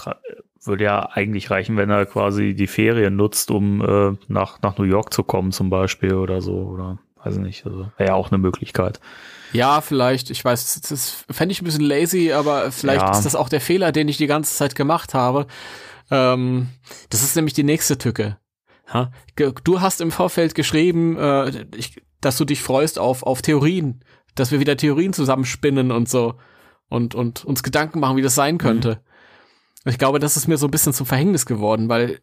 würde 0.64 0.84
ja 0.84 1.10
eigentlich 1.10 1.52
reichen, 1.52 1.78
wenn 1.78 1.90
er 1.90 2.06
quasi 2.06 2.54
die 2.56 2.68
Ferien 2.68 3.16
nutzt, 3.16 3.52
um 3.52 3.82
äh, 3.82 4.18
nach, 4.28 4.62
nach 4.62 4.78
New 4.78 4.84
York 4.84 5.14
zu 5.14 5.24
kommen, 5.24 5.52
zum 5.52 5.70
Beispiel 5.70 6.16
oder 6.16 6.42
so. 6.42 6.56
Oder 6.56 7.00
weiß 7.24 7.38
nicht. 7.38 7.66
Also 7.66 7.92
wäre 7.98 8.10
ja 8.10 8.16
auch 8.16 8.32
eine 8.32 8.40
Möglichkeit. 8.40 9.00
Ja, 9.54 9.82
vielleicht. 9.82 10.30
Ich 10.30 10.44
weiß, 10.44 10.82
das 10.82 11.26
fände 11.30 11.54
ich 11.54 11.62
ein 11.62 11.66
bisschen 11.66 11.84
lazy, 11.84 12.32
aber 12.32 12.72
vielleicht 12.72 13.02
ja. 13.02 13.12
ist 13.12 13.24
das 13.24 13.36
auch 13.36 13.50
der 13.50 13.62
Fehler, 13.62 13.92
den 13.92 14.08
ich 14.08 14.18
die 14.18 14.28
ganze 14.28 14.56
Zeit 14.56 14.76
gemacht 14.76 15.14
habe. 15.14 15.48
Ähm, 16.12 16.70
das 17.10 17.24
ist 17.24 17.36
nämlich 17.36 17.54
die 17.54 17.64
nächste 17.64 17.98
Tücke. 17.98 18.38
Ha? 18.92 19.12
Du 19.64 19.82
hast 19.82 20.02
im 20.02 20.12
Vorfeld 20.12 20.56
geschrieben, 20.56 21.18
äh, 21.18 21.66
ich, 21.76 22.02
dass 22.20 22.38
du 22.38 22.46
dich 22.46 22.62
freust 22.62 23.00
auf, 23.00 23.24
auf 23.24 23.42
Theorien, 23.42 24.04
dass 24.36 24.52
wir 24.52 24.60
wieder 24.60 24.78
Theorien 24.78 25.14
zusammenspinnen 25.14 25.92
und 25.92 26.10
so 26.10 26.36
und, 26.90 27.16
und 27.16 27.46
uns 27.46 27.64
Gedanken 27.64 28.00
machen, 28.00 28.18
wie 28.18 28.22
das 28.22 28.36
sein 28.36 28.58
könnte. 28.58 29.02
Mhm. 29.86 29.92
Ich 29.92 29.98
glaube, 29.98 30.20
das 30.20 30.38
ist 30.38 30.48
mir 30.48 30.58
so 30.58 30.68
ein 30.68 30.72
bisschen 30.72 30.94
zum 30.94 31.06
Verhängnis 31.06 31.46
geworden, 31.46 31.90
weil 31.90 32.20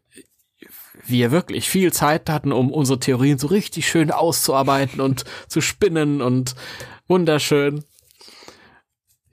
wir 1.07 1.31
wirklich 1.31 1.69
viel 1.69 1.93
Zeit 1.93 2.31
hatten, 2.31 2.53
um 2.53 2.71
unsere 2.71 3.01
Theorien 3.01 3.39
so 3.39 3.49
richtig 3.49 3.89
schön 3.89 4.11
auszuarbeiten 4.11 5.01
und 5.01 5.25
zu 5.49 5.61
spinnen 5.61 6.23
und 6.23 6.55
wunderschön. 7.11 7.85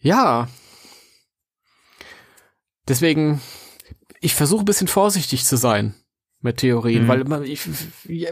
Ja. 0.01 0.49
Deswegen, 2.87 3.39
ich 4.19 4.35
versuche 4.35 4.63
ein 4.63 4.65
bisschen 4.65 4.87
vorsichtig 4.87 5.45
zu 5.45 5.55
sein 5.55 5.93
mit 6.41 6.57
Theorien, 6.57 7.03
mhm. 7.03 7.07
weil 7.07 7.23
man, 7.23 7.43
ich, 7.43 7.67
ja, 8.05 8.31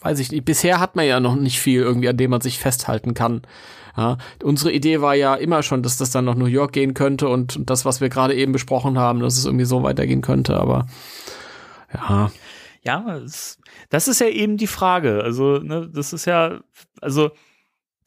weiß 0.00 0.18
ich 0.20 0.30
nicht, 0.30 0.44
bisher 0.44 0.80
hat 0.80 0.96
man 0.96 1.06
ja 1.06 1.20
noch 1.20 1.34
nicht 1.34 1.60
viel 1.60 1.80
irgendwie, 1.80 2.08
an 2.08 2.16
dem 2.16 2.30
man 2.30 2.40
sich 2.40 2.58
festhalten 2.58 3.12
kann. 3.12 3.42
Ja, 3.96 4.18
unsere 4.42 4.72
Idee 4.72 5.00
war 5.00 5.14
ja 5.14 5.34
immer 5.34 5.62
schon, 5.62 5.82
dass 5.82 5.96
das 5.96 6.10
dann 6.12 6.24
nach 6.24 6.36
New 6.36 6.46
York 6.46 6.72
gehen 6.72 6.94
könnte 6.94 7.28
und, 7.28 7.56
und 7.56 7.70
das, 7.70 7.84
was 7.84 8.00
wir 8.00 8.08
gerade 8.08 8.34
eben 8.34 8.52
besprochen 8.52 8.98
haben, 8.98 9.20
dass 9.20 9.36
es 9.36 9.44
irgendwie 9.44 9.64
so 9.64 9.82
weitergehen 9.82 10.22
könnte, 10.22 10.56
aber 10.58 10.86
ja. 11.92 12.30
Ja, 12.82 13.20
das 13.90 14.08
ist 14.08 14.20
ja 14.20 14.28
eben 14.28 14.56
die 14.56 14.66
Frage. 14.66 15.22
Also, 15.22 15.58
ne, 15.58 15.90
das 15.92 16.14
ist 16.14 16.24
ja, 16.24 16.60
also, 17.02 17.30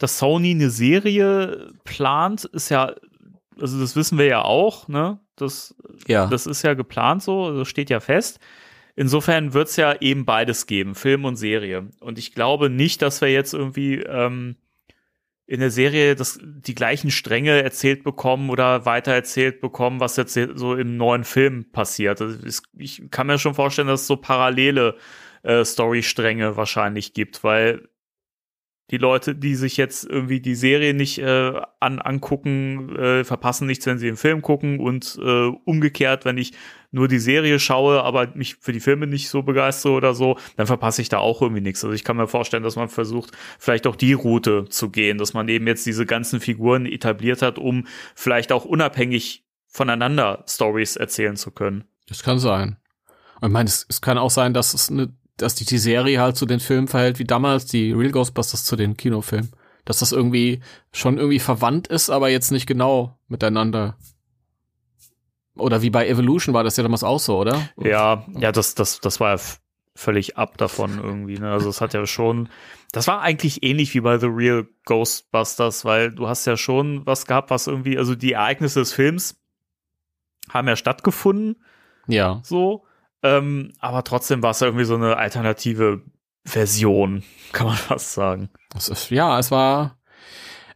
dass 0.03 0.19
Sony 0.19 0.51
eine 0.51 0.69
Serie 0.69 1.71
plant, 1.85 2.43
ist 2.43 2.67
ja, 2.67 2.93
also 3.57 3.79
das 3.79 3.95
wissen 3.95 4.17
wir 4.17 4.25
ja 4.25 4.41
auch, 4.41 4.89
ne? 4.89 5.19
Das, 5.37 5.73
ja. 6.07 6.27
das 6.27 6.45
ist 6.45 6.61
ja 6.61 6.73
geplant 6.73 7.23
so, 7.23 7.57
das 7.57 7.69
steht 7.69 7.89
ja 7.89 8.01
fest. 8.01 8.41
Insofern 8.97 9.53
wird 9.53 9.69
es 9.69 9.77
ja 9.77 9.95
eben 10.01 10.25
beides 10.25 10.67
geben, 10.67 10.93
Film 10.93 11.23
und 11.23 11.37
Serie. 11.37 11.87
Und 12.01 12.19
ich 12.19 12.33
glaube 12.33 12.69
nicht, 12.69 13.01
dass 13.01 13.21
wir 13.21 13.31
jetzt 13.31 13.53
irgendwie 13.53 13.95
ähm, 14.01 14.57
in 15.47 15.61
der 15.61 15.71
Serie 15.71 16.15
das, 16.15 16.37
die 16.43 16.75
gleichen 16.75 17.09
Stränge 17.09 17.63
erzählt 17.63 18.03
bekommen 18.03 18.49
oder 18.49 18.85
weiter 18.85 19.13
erzählt 19.13 19.61
bekommen, 19.61 20.01
was 20.01 20.17
jetzt 20.17 20.37
so 20.55 20.75
im 20.75 20.97
neuen 20.97 21.23
Film 21.23 21.71
passiert. 21.71 22.21
Also 22.21 22.37
ich 22.77 23.09
kann 23.09 23.27
mir 23.27 23.39
schon 23.39 23.55
vorstellen, 23.55 23.87
dass 23.87 24.01
es 24.01 24.07
so 24.07 24.17
parallele 24.17 24.97
äh, 25.43 25.63
Storystränge 25.63 26.57
wahrscheinlich 26.57 27.13
gibt, 27.13 27.43
weil 27.45 27.87
die 28.93 28.99
Leute, 28.99 29.33
die 29.33 29.55
sich 29.55 29.75
jetzt 29.75 30.05
irgendwie 30.05 30.39
die 30.39 30.53
Serie 30.53 30.93
nicht 30.93 31.17
äh, 31.17 31.59
an, 31.79 31.97
angucken, 31.97 32.95
äh, 32.95 33.23
verpassen 33.23 33.65
nichts, 33.65 33.87
wenn 33.87 33.97
sie 33.97 34.05
den 34.05 34.17
Film 34.17 34.43
gucken 34.43 34.79
und 34.79 35.19
äh, 35.19 35.47
umgekehrt, 35.65 36.25
wenn 36.25 36.37
ich 36.37 36.53
nur 36.91 37.07
die 37.07 37.17
Serie 37.17 37.57
schaue, 37.57 38.03
aber 38.03 38.27
mich 38.35 38.57
für 38.61 38.71
die 38.71 38.79
Filme 38.79 39.07
nicht 39.07 39.29
so 39.29 39.41
begeistere 39.41 39.93
oder 39.93 40.13
so, 40.13 40.37
dann 40.57 40.67
verpasse 40.67 41.01
ich 41.01 41.09
da 41.09 41.17
auch 41.17 41.41
irgendwie 41.41 41.63
nichts. 41.63 41.83
Also 41.83 41.95
ich 41.95 42.03
kann 42.03 42.17
mir 42.17 42.27
vorstellen, 42.27 42.61
dass 42.61 42.75
man 42.75 42.87
versucht, 42.87 43.31
vielleicht 43.57 43.87
auch 43.87 43.95
die 43.95 44.13
Route 44.13 44.65
zu 44.69 44.91
gehen, 44.91 45.17
dass 45.17 45.33
man 45.33 45.49
eben 45.49 45.65
jetzt 45.65 45.87
diese 45.87 46.05
ganzen 46.05 46.39
Figuren 46.39 46.85
etabliert 46.85 47.41
hat, 47.41 47.57
um 47.57 47.87
vielleicht 48.13 48.51
auch 48.51 48.63
unabhängig 48.63 49.43
voneinander 49.65 50.45
Stories 50.47 50.97
erzählen 50.97 51.35
zu 51.35 51.49
können. 51.49 51.85
Das 52.07 52.21
kann 52.21 52.37
sein. 52.37 52.77
Ich 53.41 53.49
meine, 53.49 53.67
es, 53.67 53.87
es 53.89 54.01
kann 54.01 54.19
auch 54.19 54.29
sein, 54.29 54.53
dass 54.53 54.75
es 54.75 54.91
eine 54.91 55.11
dass 55.43 55.55
die, 55.55 55.65
die 55.65 55.77
Serie 55.77 56.19
halt 56.19 56.37
zu 56.37 56.45
den 56.45 56.59
Filmen 56.59 56.87
verhält 56.87 57.19
wie 57.19 57.25
damals 57.25 57.65
die 57.65 57.91
Real 57.91 58.11
Ghostbusters 58.11 58.65
zu 58.65 58.75
den 58.75 58.97
Kinofilmen. 58.97 59.51
Dass 59.85 59.99
das 59.99 60.11
irgendwie 60.13 60.61
schon 60.91 61.17
irgendwie 61.17 61.39
verwandt 61.39 61.87
ist, 61.87 62.09
aber 62.09 62.29
jetzt 62.29 62.51
nicht 62.51 62.67
genau 62.67 63.17
miteinander. 63.27 63.97
Oder 65.55 65.81
wie 65.81 65.89
bei 65.89 66.07
Evolution 66.07 66.55
war 66.55 66.63
das 66.63 66.77
ja 66.77 66.83
damals 66.83 67.03
auch 67.03 67.19
so, 67.19 67.37
oder? 67.37 67.69
Ja, 67.77 68.25
ja, 68.39 68.51
das, 68.51 68.75
das, 68.75 69.01
das 69.01 69.19
war 69.19 69.35
ja 69.35 69.41
völlig 69.95 70.37
ab 70.37 70.57
davon 70.57 70.99
irgendwie. 71.03 71.37
Ne? 71.37 71.51
Also 71.51 71.69
es 71.69 71.81
hat 71.81 71.93
ja 71.93 72.05
schon, 72.07 72.49
das 72.91 73.07
war 73.07 73.21
eigentlich 73.21 73.63
ähnlich 73.63 73.93
wie 73.93 74.01
bei 74.01 74.17
The 74.17 74.27
Real 74.27 74.67
Ghostbusters, 74.85 75.85
weil 75.85 76.11
du 76.11 76.27
hast 76.27 76.45
ja 76.45 76.57
schon 76.57 77.05
was 77.05 77.25
gehabt, 77.25 77.51
was 77.51 77.67
irgendwie, 77.67 77.97
also 77.97 78.15
die 78.15 78.31
Ereignisse 78.31 78.79
des 78.79 78.93
Films 78.93 79.39
haben 80.49 80.67
ja 80.67 80.75
stattgefunden. 80.75 81.61
Ja. 82.07 82.41
So. 82.43 82.85
Ähm, 83.23 83.71
aber 83.79 84.03
trotzdem 84.03 84.43
war 84.43 84.51
es 84.51 84.61
irgendwie 84.61 84.83
so 84.83 84.95
eine 84.95 85.17
alternative 85.17 86.01
Version, 86.45 87.23
kann 87.53 87.67
man 87.67 87.77
fast 87.77 88.13
sagen. 88.13 88.49
Ist, 88.75 89.09
ja, 89.09 89.39
es 89.39 89.49
war, 89.49 89.97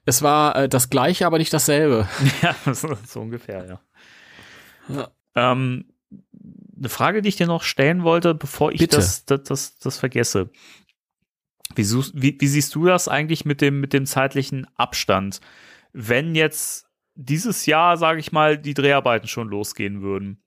es 0.05 0.21
war 0.21 0.55
äh, 0.55 0.69
das 0.69 0.89
gleiche, 0.89 1.25
aber 1.25 1.37
nicht 1.37 1.53
dasselbe. 1.53 2.07
ja, 2.41 2.55
so, 2.73 2.97
so 3.05 3.19
ungefähr, 3.19 3.65
ja. 3.67 4.95
ja. 4.95 5.09
Ähm, 5.35 5.85
eine 6.77 6.89
Frage, 6.89 7.21
die 7.21 7.29
ich 7.29 7.35
dir 7.35 7.47
noch 7.47 7.63
stellen 7.63 8.03
wollte, 8.03 8.33
bevor 8.33 8.71
ich 8.71 8.87
das, 8.87 9.25
das, 9.25 9.43
das, 9.43 9.79
das 9.79 9.97
vergesse. 9.97 10.49
Wie, 11.75 11.85
wie, 12.13 12.37
wie 12.39 12.47
siehst 12.47 12.73
du 12.75 12.85
das 12.85 13.07
eigentlich 13.07 13.43
mit 13.43 13.61
dem, 13.61 13.81
mit 13.81 13.93
dem 13.93 14.05
zeitlichen 14.05 14.67
Abstand? 14.75 15.41
Wenn 15.91 16.35
jetzt 16.35 16.85
dieses 17.15 17.65
Jahr, 17.65 17.97
sage 17.97 18.19
ich 18.19 18.31
mal, 18.31 18.57
die 18.57 18.73
Dreharbeiten 18.73 19.27
schon 19.27 19.49
losgehen 19.49 20.01
würden, 20.01 20.43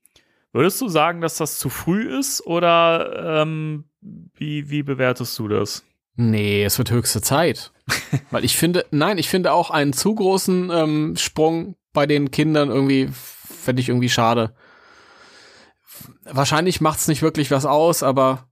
Würdest 0.52 0.80
du 0.80 0.88
sagen, 0.88 1.20
dass 1.20 1.36
das 1.36 1.58
zu 1.58 1.68
früh 1.68 2.18
ist 2.18 2.44
oder 2.44 3.42
ähm, 3.42 3.84
wie, 4.00 4.68
wie 4.70 4.82
bewertest 4.82 5.38
du 5.38 5.48
das? 5.48 5.84
Nee, 6.16 6.64
es 6.64 6.76
wird 6.78 6.90
höchste 6.90 7.22
Zeit. 7.22 7.72
Weil 8.30 8.44
ich 8.44 8.56
finde, 8.56 8.84
nein, 8.90 9.18
ich 9.18 9.28
finde 9.28 9.52
auch 9.52 9.70
einen 9.70 9.92
zu 9.92 10.14
großen 10.14 10.70
ähm, 10.70 11.16
Sprung 11.16 11.76
bei 11.92 12.06
den 12.06 12.30
Kindern 12.30 12.68
irgendwie, 12.68 13.10
fände 13.12 13.80
ich 13.80 13.88
irgendwie 13.88 14.08
schade. 14.08 14.54
Wahrscheinlich 16.24 16.80
macht 16.80 16.98
es 16.98 17.08
nicht 17.08 17.22
wirklich 17.22 17.50
was 17.50 17.64
aus, 17.64 18.02
aber 18.02 18.48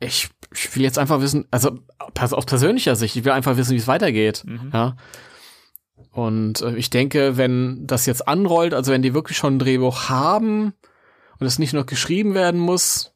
ich, 0.00 0.28
ich 0.52 0.74
will 0.74 0.82
jetzt 0.82 0.98
einfach 0.98 1.20
wissen, 1.20 1.46
also 1.50 1.78
aus 2.14 2.46
persönlicher 2.46 2.96
Sicht, 2.96 3.16
ich 3.16 3.24
will 3.24 3.32
einfach 3.32 3.56
wissen, 3.56 3.72
wie 3.72 3.78
es 3.80 3.88
weitergeht. 3.88 4.44
Mhm. 4.44 4.70
Ja. 4.72 4.96
Und 6.10 6.62
äh, 6.62 6.76
ich 6.76 6.90
denke, 6.90 7.36
wenn 7.36 7.86
das 7.86 8.06
jetzt 8.06 8.26
anrollt, 8.26 8.74
also 8.74 8.92
wenn 8.92 9.02
die 9.02 9.14
wirklich 9.14 9.36
schon 9.36 9.56
ein 9.56 9.58
Drehbuch 9.58 10.08
haben 10.08 10.74
und 11.38 11.46
es 11.46 11.58
nicht 11.58 11.72
noch 11.72 11.86
geschrieben 11.86 12.34
werden 12.34 12.60
muss, 12.60 13.12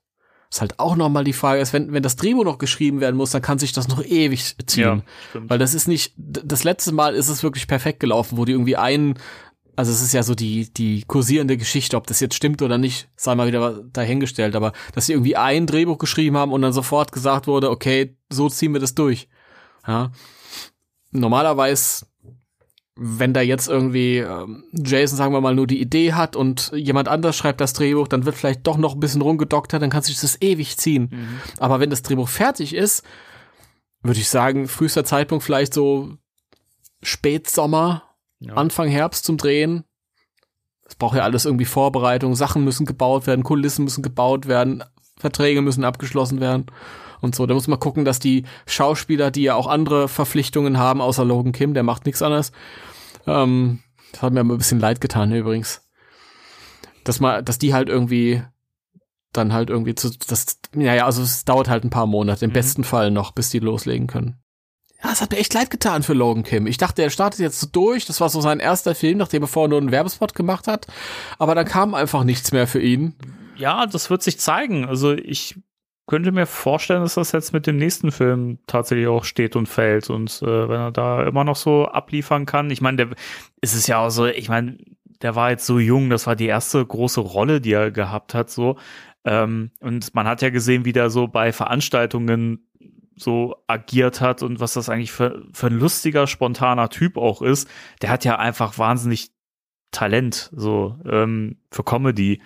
ist 0.53 0.61
halt 0.61 0.79
auch 0.79 0.97
nochmal 0.97 1.25
die 1.25 1.33
Frage 1.33 1.63
ist, 1.63 1.73
wenn, 1.73 1.93
wenn 1.93 2.03
das 2.03 2.17
Drehbuch 2.17 2.45
noch 2.45 2.59
geschrieben 2.59 3.01
werden 3.01 3.17
muss, 3.17 3.31
dann 3.31 3.41
kann 3.41 3.59
sich 3.59 3.73
das 3.73 3.89
noch 3.89 4.05
ewig 4.05 4.55
ziehen. 4.67 5.03
Ja, 5.35 5.41
Weil 5.49 5.59
das 5.59 5.73
ist 5.73 5.89
nicht, 5.89 6.13
das 6.17 6.63
letzte 6.63 6.93
Mal 6.93 7.15
ist 7.15 7.29
es 7.29 7.43
wirklich 7.43 7.67
perfekt 7.67 8.01
gelaufen, 8.01 8.37
wo 8.37 8.45
die 8.45 8.53
irgendwie 8.53 8.77
einen, 8.77 9.15
also 9.77 9.91
es 9.91 10.03
ist 10.03 10.13
ja 10.13 10.23
so 10.23 10.35
die, 10.35 10.71
die 10.73 11.05
kursierende 11.07 11.57
Geschichte, 11.57 11.97
ob 11.97 12.07
das 12.07 12.21
jetzt 12.21 12.35
stimmt 12.35 12.61
oder 12.61 12.77
nicht, 12.77 13.09
sei 13.17 13.35
mal 13.35 13.47
wieder 13.47 13.83
dahingestellt, 13.93 14.55
aber 14.55 14.73
dass 14.95 15.07
sie 15.07 15.15
irgendwie 15.15 15.37
ein 15.37 15.67
Drehbuch 15.67 15.97
geschrieben 15.97 16.37
haben 16.37 16.53
und 16.53 16.61
dann 16.61 16.75
sofort 16.75 17.13
gesagt 17.13 17.47
wurde, 17.47 17.71
okay, 17.71 18.15
so 18.29 18.51
ziehen 18.51 18.75
wir 18.75 18.81
das 18.81 18.95
durch. 18.95 19.29
Ja. 19.87 20.13
Normalerweise 21.13 22.07
wenn 22.95 23.33
da 23.33 23.41
jetzt 23.41 23.69
irgendwie 23.69 24.19
ähm, 24.19 24.65
Jason, 24.73 25.17
sagen 25.17 25.33
wir 25.33 25.41
mal, 25.41 25.55
nur 25.55 25.67
die 25.67 25.81
Idee 25.81 26.13
hat 26.13 26.37
und 26.37 26.73
jemand 26.75 27.09
anders 27.09 27.37
schreibt 27.37 27.61
das 27.61 27.73
Drehbuch, 27.73 28.07
dann 28.07 28.27
wird 28.27 28.37
vielleicht 28.37 28.67
doch 28.67 28.77
noch 28.77 28.95
ein 28.95 29.01
bisschen 29.01 29.23
rumgedoktert, 29.23 29.81
dann 29.81 29.91
kann 29.91 30.03
sich 30.03 30.21
das 30.21 30.41
ewig 30.43 30.77
ziehen. 30.77 31.09
Mhm. 31.11 31.41
Aber 31.59 31.81
wenn 31.81 31.91
das 31.91 32.03
Drehbuch 32.03 32.29
fertig 32.29 32.75
ist, 32.75 33.03
würde 34.03 34.21
ich 34.21 34.29
sagen, 34.29 34.69
frühester 34.69 35.05
Zeitpunkt 35.05 35.45
vielleicht 35.45 35.73
so 35.73 36.17
Spätsommer 37.03 38.03
ja. 38.41 38.55
Anfang 38.55 38.89
Herbst 38.89 39.25
zum 39.25 39.39
Drehen. 39.39 39.85
Es 40.85 40.95
braucht 40.95 41.17
ja 41.17 41.23
alles 41.23 41.47
irgendwie 41.47 41.65
Vorbereitung, 41.65 42.35
Sachen 42.35 42.65
müssen 42.65 42.85
gebaut 42.85 43.27
werden, 43.27 43.45
Kulissen 43.45 43.85
müssen 43.85 44.03
gebaut 44.03 44.47
werden, 44.47 44.85
Verträge 45.17 45.63
müssen 45.63 45.85
abgeschlossen 45.85 46.41
werden 46.41 46.67
und 47.23 47.35
so. 47.35 47.47
Da 47.47 47.55
muss 47.55 47.69
man 47.69 47.81
gucken, 47.81 48.05
dass 48.05 48.19
die 48.19 48.45
Schauspieler, 48.67 49.31
die 49.31 49.43
ja 49.43 49.55
auch 49.55 49.67
andere 49.67 50.09
Verpflichtungen 50.09 50.77
haben, 50.79 51.01
außer 51.01 51.25
Logan 51.25 51.53
Kim, 51.53 51.73
der 51.73 51.83
macht 51.83 52.05
nichts 52.05 52.21
anderes. 52.21 52.53
Ähm, 53.27 53.81
das 54.13 54.23
hat 54.23 54.33
mir 54.33 54.41
aber 54.41 54.55
ein 54.55 54.59
bisschen 54.59 54.81
leid 54.81 55.01
getan 55.01 55.33
übrigens. 55.33 55.89
Dass 57.05 57.21
man, 57.21 57.45
dass 57.45 57.59
die 57.59 57.73
halt 57.73 57.89
irgendwie 57.89 58.43
dann 59.33 59.53
halt 59.53 59.71
irgendwie 59.71 59.95
zu, 59.95 60.11
das, 60.29 60.59
ja, 60.77 61.07
also 61.07 61.23
es 61.23 61.45
dauert 61.45 61.69
halt 61.69 61.85
ein 61.85 61.91
paar 61.91 62.07
Monate, 62.07 62.45
im 62.45 62.51
mhm. 62.51 62.55
besten 62.55 62.85
Fall 62.85 63.11
noch, 63.11 63.33
bis 63.33 63.49
die 63.49 63.61
loslegen 63.61 64.07
können. 64.07 64.37
Ja, 65.03 65.11
es 65.11 65.21
hat 65.21 65.33
mir 65.33 65.39
echt 65.39 65.53
leid 65.55 65.71
getan 65.71 66.05
für 66.05 66.13
Logan 66.13 66.45
Kim. 66.45 66.67
Ich 66.67 66.77
dachte, 66.77 67.03
er 67.03 67.11
startet 67.11 67.41
jetzt 67.41 67.59
so 67.59 67.67
durch. 67.67 68.05
Das 68.05 68.21
war 68.21 68.29
so 68.29 68.41
sein 68.41 68.61
erster 68.61 68.95
Film, 68.95 69.19
nachdem 69.19 69.43
er 69.43 69.49
vorher 69.49 69.69
nur 69.69 69.81
einen 69.81 69.91
Werbespot 69.91 70.35
gemacht 70.35 70.69
hat. 70.69 70.87
Aber 71.39 71.57
dann 71.57 71.67
kam 71.67 71.95
einfach 71.95 72.23
nichts 72.23 72.53
mehr 72.53 72.69
für 72.69 72.81
ihn. 72.81 73.17
Ja, 73.57 73.87
das 73.87 74.11
wird 74.11 74.23
sich 74.23 74.39
zeigen. 74.39 74.85
Also 74.85 75.13
ich 75.13 75.57
könnte 76.13 76.31
mir 76.31 76.45
vorstellen, 76.45 77.01
dass 77.01 77.15
das 77.15 77.33
jetzt 77.33 77.55
mit 77.55 77.67
dem 77.67 77.79
nächsten 77.79 78.13
Film 78.13 78.59
tatsächlich 78.67 79.07
auch 79.07 79.25
steht 79.25 79.57
und 79.57 79.67
fällt. 79.67 80.11
Und 80.11 80.43
äh, 80.43 80.69
wenn 80.69 80.79
er 80.79 80.93
da 80.93 81.27
immer 81.27 81.43
noch 81.43 81.57
so 81.57 81.87
abliefern 81.87 82.45
kann. 82.45 82.71
Ich 82.71 82.83
meine, 82.83 82.99
der 82.99 83.17
ist 83.63 83.75
es 83.75 83.87
ja 83.87 83.97
auch 83.97 84.11
so, 84.11 84.27
ich 84.27 84.51
meine, 84.51 84.77
der 85.23 85.37
war 85.37 85.49
jetzt 85.49 85.65
so 85.65 85.79
jung, 85.79 86.11
das 86.11 86.27
war 86.27 86.37
die 86.37 86.49
erste 86.49 86.85
große 86.85 87.23
Rolle, 87.23 87.63
die 87.63 87.73
er 87.73 87.91
gehabt 87.91 88.35
hat, 88.35 88.51
so. 88.51 88.77
Ähm, 89.25 89.71
und 89.81 90.15
man 90.15 90.27
hat 90.27 90.43
ja 90.43 90.51
gesehen, 90.51 90.85
wie 90.85 90.93
der 90.93 91.09
so 91.09 91.29
bei 91.29 91.51
Veranstaltungen 91.51 92.69
so 93.17 93.57
agiert 93.67 94.21
hat 94.21 94.43
und 94.43 94.61
was 94.61 94.75
das 94.75 94.91
eigentlich 94.91 95.13
für, 95.13 95.47
für 95.55 95.69
ein 95.69 95.79
lustiger, 95.79 96.27
spontaner 96.27 96.91
Typ 96.91 97.17
auch 97.17 97.41
ist. 97.41 97.71
Der 98.03 98.11
hat 98.11 98.27
ja 98.27 98.39
einfach 98.39 98.77
wahnsinnig 98.77 99.31
Talent, 99.93 100.51
so 100.55 100.95
ähm, 101.07 101.57
für 101.71 101.85
Comedy. 101.85 102.43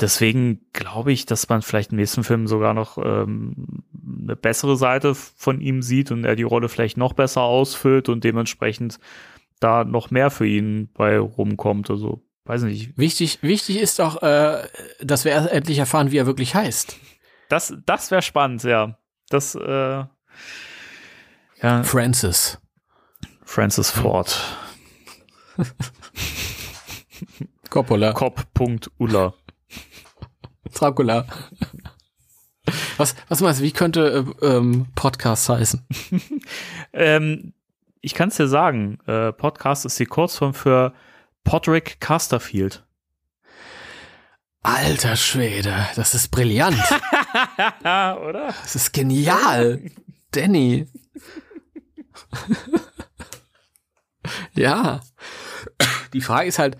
Deswegen 0.00 0.60
glaube 0.74 1.12
ich, 1.12 1.24
dass 1.24 1.48
man 1.48 1.62
vielleicht 1.62 1.90
im 1.90 1.96
nächsten 1.96 2.22
Film 2.22 2.46
sogar 2.46 2.74
noch 2.74 2.98
ähm, 2.98 3.82
eine 4.22 4.36
bessere 4.36 4.76
Seite 4.76 5.14
von 5.14 5.60
ihm 5.60 5.80
sieht 5.80 6.10
und 6.10 6.24
er 6.24 6.36
die 6.36 6.42
Rolle 6.42 6.68
vielleicht 6.68 6.98
noch 6.98 7.14
besser 7.14 7.42
ausfüllt 7.42 8.10
und 8.10 8.22
dementsprechend 8.22 8.98
da 9.58 9.84
noch 9.84 10.10
mehr 10.10 10.30
für 10.30 10.46
ihn 10.46 10.90
bei 10.92 11.18
rumkommt. 11.18 11.88
Also, 11.88 12.22
weiß 12.44 12.62
nicht. 12.64 12.98
Wichtig, 12.98 13.38
wichtig 13.40 13.78
ist 13.80 13.98
doch, 13.98 14.22
äh, 14.22 14.68
dass 15.00 15.24
wir 15.24 15.34
endlich 15.50 15.78
erfahren, 15.78 16.10
wie 16.10 16.18
er 16.18 16.26
wirklich 16.26 16.54
heißt. 16.54 16.98
Das, 17.48 17.74
das 17.86 18.10
wäre 18.10 18.22
spannend, 18.22 18.64
ja. 18.64 18.98
Das, 19.30 19.54
äh, 19.54 20.04
ja. 21.62 21.82
Francis. 21.84 22.58
Francis 23.44 23.90
Ford. 23.90 24.38
Coppola. 27.70 28.12
Cop.ulla. 28.12 29.32
Dracula. 30.74 31.26
Was, 32.96 33.14
was 33.28 33.40
meinst 33.40 33.60
du, 33.60 33.64
wie 33.64 33.72
könnte 33.72 34.26
äh, 34.40 34.46
ähm, 34.46 34.86
Podcast 34.94 35.48
heißen? 35.48 35.86
ähm, 36.92 37.52
ich 38.00 38.14
kann 38.14 38.28
es 38.28 38.36
dir 38.36 38.48
sagen. 38.48 38.98
Äh, 39.06 39.32
Podcast 39.32 39.84
ist 39.84 39.98
die 39.98 40.06
Kurzform 40.06 40.54
für 40.54 40.92
Podrick 41.44 42.00
Casterfield. 42.00 42.84
Alter 44.62 45.14
Schwede, 45.14 45.86
das 45.94 46.14
ist 46.14 46.30
brillant. 46.30 46.76
Oder? 47.80 48.52
Das 48.62 48.74
ist 48.74 48.92
genial. 48.92 49.80
Danny. 50.32 50.88
ja. 54.54 55.00
Die 56.12 56.20
Frage 56.20 56.48
ist 56.48 56.58
halt, 56.58 56.76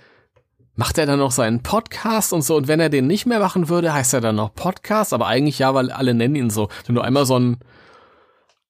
macht 0.77 0.99
er 0.99 1.07
dann 1.07 1.19
noch 1.19 1.33
seinen 1.33 1.63
Podcast 1.63 2.33
und 2.33 2.43
so? 2.43 2.57
Und 2.57 2.69
wenn 2.69 2.81
er 2.81 2.89
den 2.89 3.07
nicht 3.07 3.27
mehr 3.27 3.41
machen 3.41 3.69
würde, 3.69 3.93
heißt 3.93 4.15
er 4.15 4.21
dann 4.21 4.37
noch 4.37 4.55
Podcast? 4.55 5.13
Aber 5.13 5.27
eigentlich 5.27 5.59
ja, 5.59 5.75
weil 5.75 5.91
alle 5.91 6.15
nennen 6.15 6.37
ihn 6.37 6.51
so. 6.51 6.69
Wenn 6.87 6.95
du 6.95 7.01
einmal 7.01 7.27
so 7.27 7.37
einen, 7.37 7.59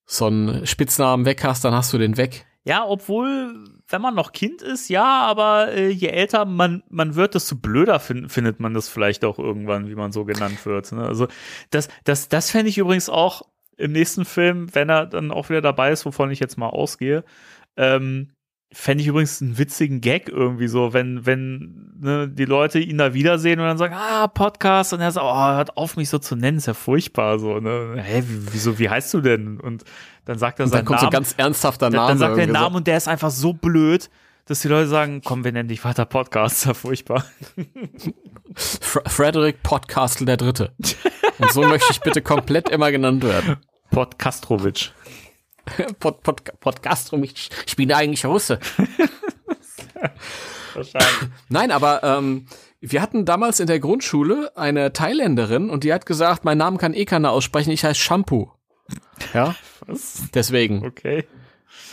so 0.06 0.26
einen 0.26 0.66
Spitznamen 0.66 1.26
weg 1.26 1.44
hast, 1.44 1.64
dann 1.64 1.74
hast 1.74 1.92
du 1.92 1.98
den 1.98 2.16
weg. 2.16 2.46
Ja, 2.64 2.84
obwohl, 2.84 3.54
wenn 3.88 4.02
man 4.02 4.14
noch 4.14 4.32
Kind 4.32 4.60
ist, 4.60 4.88
ja, 4.88 5.22
aber 5.22 5.72
äh, 5.72 5.88
je 5.88 6.08
älter 6.08 6.44
man, 6.44 6.82
man 6.88 7.14
wird, 7.14 7.34
desto 7.36 7.54
blöder 7.54 8.00
find, 8.00 8.32
findet 8.32 8.58
man 8.58 8.74
das 8.74 8.88
vielleicht 8.88 9.24
auch 9.24 9.38
irgendwann, 9.38 9.88
wie 9.88 9.94
man 9.94 10.10
so 10.10 10.24
genannt 10.24 10.66
wird. 10.66 10.90
Ne? 10.90 11.04
Also 11.04 11.28
das, 11.70 11.88
das, 12.02 12.28
das 12.28 12.50
fände 12.50 12.68
ich 12.68 12.78
übrigens 12.78 13.08
auch 13.08 13.42
im 13.76 13.92
nächsten 13.92 14.24
Film, 14.24 14.74
wenn 14.74 14.88
er 14.88 15.06
dann 15.06 15.30
auch 15.30 15.48
wieder 15.48 15.60
dabei 15.60 15.92
ist, 15.92 16.06
wovon 16.06 16.30
ich 16.30 16.40
jetzt 16.40 16.58
mal 16.58 16.68
ausgehe. 16.68 17.24
Ähm, 17.76 18.32
Fände 18.78 19.00
ich 19.00 19.08
übrigens 19.08 19.40
einen 19.40 19.56
witzigen 19.56 20.02
Gag 20.02 20.28
irgendwie 20.28 20.68
so, 20.68 20.92
wenn, 20.92 21.24
wenn 21.24 21.94
ne, 21.98 22.28
die 22.28 22.44
Leute 22.44 22.78
ihn 22.78 22.98
da 22.98 23.14
wiedersehen 23.14 23.58
und 23.58 23.64
dann 23.64 23.78
sagen, 23.78 23.94
ah, 23.94 24.26
Podcast, 24.26 24.92
und 24.92 25.00
er 25.00 25.10
sagt, 25.10 25.24
oh, 25.24 25.34
hört 25.34 25.78
auf, 25.78 25.96
mich 25.96 26.10
so 26.10 26.18
zu 26.18 26.36
nennen, 26.36 26.58
ist 26.58 26.66
ja 26.66 26.74
furchtbar 26.74 27.38
so, 27.38 27.58
ne? 27.58 27.94
Hä, 27.96 28.22
wieso, 28.26 28.78
wie 28.78 28.90
heißt 28.90 29.14
du 29.14 29.22
denn? 29.22 29.58
Und 29.58 29.84
dann 30.26 30.38
sagt 30.38 30.60
er 30.60 30.68
seinen 30.68 30.84
Namen. 30.84 30.88
Dann 30.88 30.98
kommt 30.98 31.00
so 31.00 31.10
ganz 31.10 31.34
ernsthafter 31.38 31.88
Name. 31.88 31.96
Dann, 31.96 32.08
dann 32.08 32.18
sagt 32.18 32.38
er 32.38 32.46
den 32.46 32.52
Namen 32.52 32.74
so. 32.74 32.76
und 32.76 32.86
der 32.86 32.98
ist 32.98 33.08
einfach 33.08 33.30
so 33.30 33.54
blöd, 33.54 34.10
dass 34.44 34.60
die 34.60 34.68
Leute 34.68 34.88
sagen, 34.88 35.22
komm, 35.24 35.42
wir 35.42 35.52
nennen 35.52 35.70
dich 35.70 35.82
weiter 35.82 36.04
Podcast, 36.04 36.56
ist 36.56 36.64
ja 36.66 36.74
furchtbar. 36.74 37.24
Frederick 38.54 39.62
Podcastle 39.62 40.26
der 40.26 40.36
Dritte. 40.36 40.72
Und 41.38 41.50
so 41.50 41.62
möchte 41.62 41.88
ich 41.92 42.00
bitte 42.02 42.20
komplett 42.20 42.68
immer 42.68 42.92
genannt 42.92 43.24
werden. 43.24 43.56
Podcastrovich. 43.90 44.92
Pod, 45.98 46.22
Pod, 46.22 46.42
Podcastrovich. 46.60 47.50
Ich 47.66 47.76
bin 47.76 47.92
eigentlich 47.92 48.24
Russe. 48.24 48.58
Wahrscheinlich. 50.74 51.30
Nein, 51.48 51.70
aber 51.70 52.02
ähm, 52.02 52.46
wir 52.80 53.02
hatten 53.02 53.24
damals 53.24 53.60
in 53.60 53.66
der 53.66 53.80
Grundschule 53.80 54.52
eine 54.56 54.92
Thailänderin 54.92 55.70
und 55.70 55.84
die 55.84 55.92
hat 55.92 56.06
gesagt, 56.06 56.44
mein 56.44 56.58
Name 56.58 56.78
kann 56.78 56.94
eh 56.94 57.04
keiner 57.04 57.32
aussprechen, 57.32 57.70
ich 57.70 57.84
heiße 57.84 58.00
Shampoo. 58.00 58.50
Ja. 59.32 59.54
Was? 59.86 60.24
Deswegen. 60.34 60.84
Okay. 60.84 61.24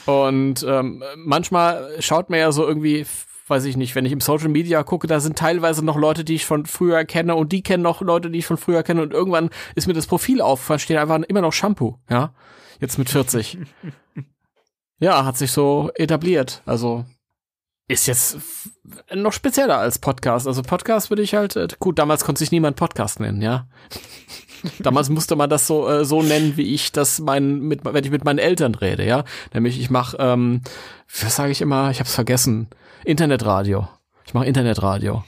Und 0.06 0.66
ähm, 0.68 1.04
manchmal 1.16 1.96
schaut 2.00 2.30
man 2.30 2.40
ja 2.40 2.52
so 2.52 2.68
irgendwie, 2.68 3.06
weiß 3.48 3.66
ich 3.66 3.78
nicht, 3.78 3.96
wenn 3.96 4.06
ich 4.06 4.12
im 4.12 4.20
Social 4.20 4.50
Media 4.50 4.84
gucke, 4.84 5.08
da 5.08 5.20
sind 5.20 5.38
teilweise 5.38 5.84
noch 5.84 5.98
Leute, 5.98 6.24
die 6.24 6.36
ich 6.36 6.46
von 6.46 6.66
früher 6.66 7.06
kenne 7.06 7.36
und 7.36 7.52
die 7.52 7.64
kennen 7.64 7.84
noch 7.84 8.02
Leute, 8.02 8.30
die 8.30 8.40
ich 8.40 8.46
von 8.46 8.58
früher 8.58 8.84
kenne 8.84 9.02
und 9.02 9.14
irgendwann 9.14 9.50
ist 9.76 9.88
mir 9.88 9.94
das 9.94 10.08
Profil 10.08 10.42
aufgefallen, 10.42 10.80
steht 10.80 10.98
einfach 10.98 11.20
immer 11.28 11.42
noch 11.42 11.54
Shampoo, 11.54 11.98
ja. 12.10 12.34
Jetzt 12.84 12.98
mit 12.98 13.10
40. 13.10 13.60
ja, 15.00 15.24
hat 15.24 15.38
sich 15.38 15.54
so 15.54 15.90
etabliert. 15.96 16.62
Also 16.66 17.06
ist 17.88 18.08
jetzt 18.08 18.40
noch 19.16 19.32
spezieller 19.32 19.78
als 19.78 20.00
Podcast. 20.00 20.48
Also 20.48 20.64
Podcast 20.64 21.10
würde 21.10 21.22
ich 21.22 21.34
halt, 21.34 21.56
äh, 21.56 21.70
gut, 21.80 21.98
damals 21.98 22.26
konnte 22.26 22.40
sich 22.40 22.52
niemand 22.52 22.76
Podcast 22.76 23.22
nennen, 23.22 23.42
ja. 23.42 23.70
Damals 24.80 25.10
musste 25.10 25.38
man 25.38 25.50
das 25.50 25.66
so 25.66 25.90
äh, 25.90 26.04
so 26.04 26.22
nennen, 26.22 26.58
wie 26.58 26.74
ich 26.74 26.92
das 26.92 27.20
mein 27.20 27.60
mit 27.60 27.86
wenn 27.86 28.04
ich 28.04 28.12
mit 28.12 28.26
meinen 28.26 28.40
Eltern 28.40 28.76
rede, 28.76 29.06
ja. 29.06 29.24
Nämlich 29.54 29.80
ich 29.80 29.90
mache, 29.90 30.18
ähm, 30.20 30.60
was 31.22 31.38
sage 31.38 31.54
ich 31.54 31.62
immer? 31.62 31.90
Ich 31.90 32.00
habe 32.00 32.10
es 32.10 32.16
vergessen. 32.16 32.68
Internetradio. 33.06 33.88
Ich 34.26 34.34
mache 34.34 34.46
Internetradio. 34.46 35.24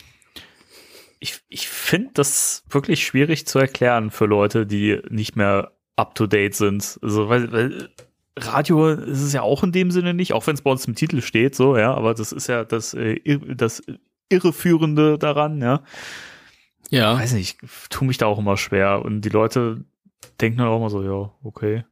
Ich, 1.22 1.40
ich 1.48 1.70
finde 1.70 2.10
das 2.16 2.66
wirklich 2.70 3.06
schwierig 3.06 3.48
zu 3.48 3.60
erklären 3.60 4.12
für 4.12 4.26
Leute, 4.26 4.66
die 4.66 5.02
nicht 5.10 5.38
mehr 5.38 5.72
up 5.96 6.16
to 6.16 6.28
date 6.28 6.56
sind. 6.56 7.00
Also 7.02 7.30
weil, 7.30 7.52
weil 7.52 7.90
Radio 8.38 8.90
ist 8.90 9.22
es 9.22 9.34
ja 9.34 9.42
auch 9.42 9.64
in 9.64 9.72
dem 9.72 9.92
Sinne 9.92 10.14
nicht, 10.14 10.34
auch 10.34 10.46
wenn 10.48 10.56
es 10.56 10.62
bei 10.62 10.72
uns 10.72 10.86
im 10.86 10.96
Titel 10.96 11.22
steht, 11.22 11.56
so 11.56 11.78
ja. 11.78 11.94
Aber 11.94 12.14
das 12.14 12.32
ist 12.32 12.48
ja 12.48 12.64
das 12.64 12.94
äh, 12.94 13.20
das 13.56 13.82
irreführende 14.30 15.18
daran, 15.18 15.62
ja. 15.62 15.84
Ja. 16.90 17.18
Weiß 17.18 17.34
nicht, 17.34 17.58
ich 17.62 17.90
tue 17.90 18.08
mich 18.08 18.18
da 18.18 18.26
auch 18.26 18.40
immer 18.40 18.58
schwer. 18.58 19.04
Und 19.04 19.22
die 19.22 19.30
Leute 19.30 19.84
denken 20.42 20.60
dann 20.60 20.68
auch 20.68 20.78
immer 20.78 20.90
so, 20.90 21.04
ja, 21.04 21.32
okay. 21.44 21.86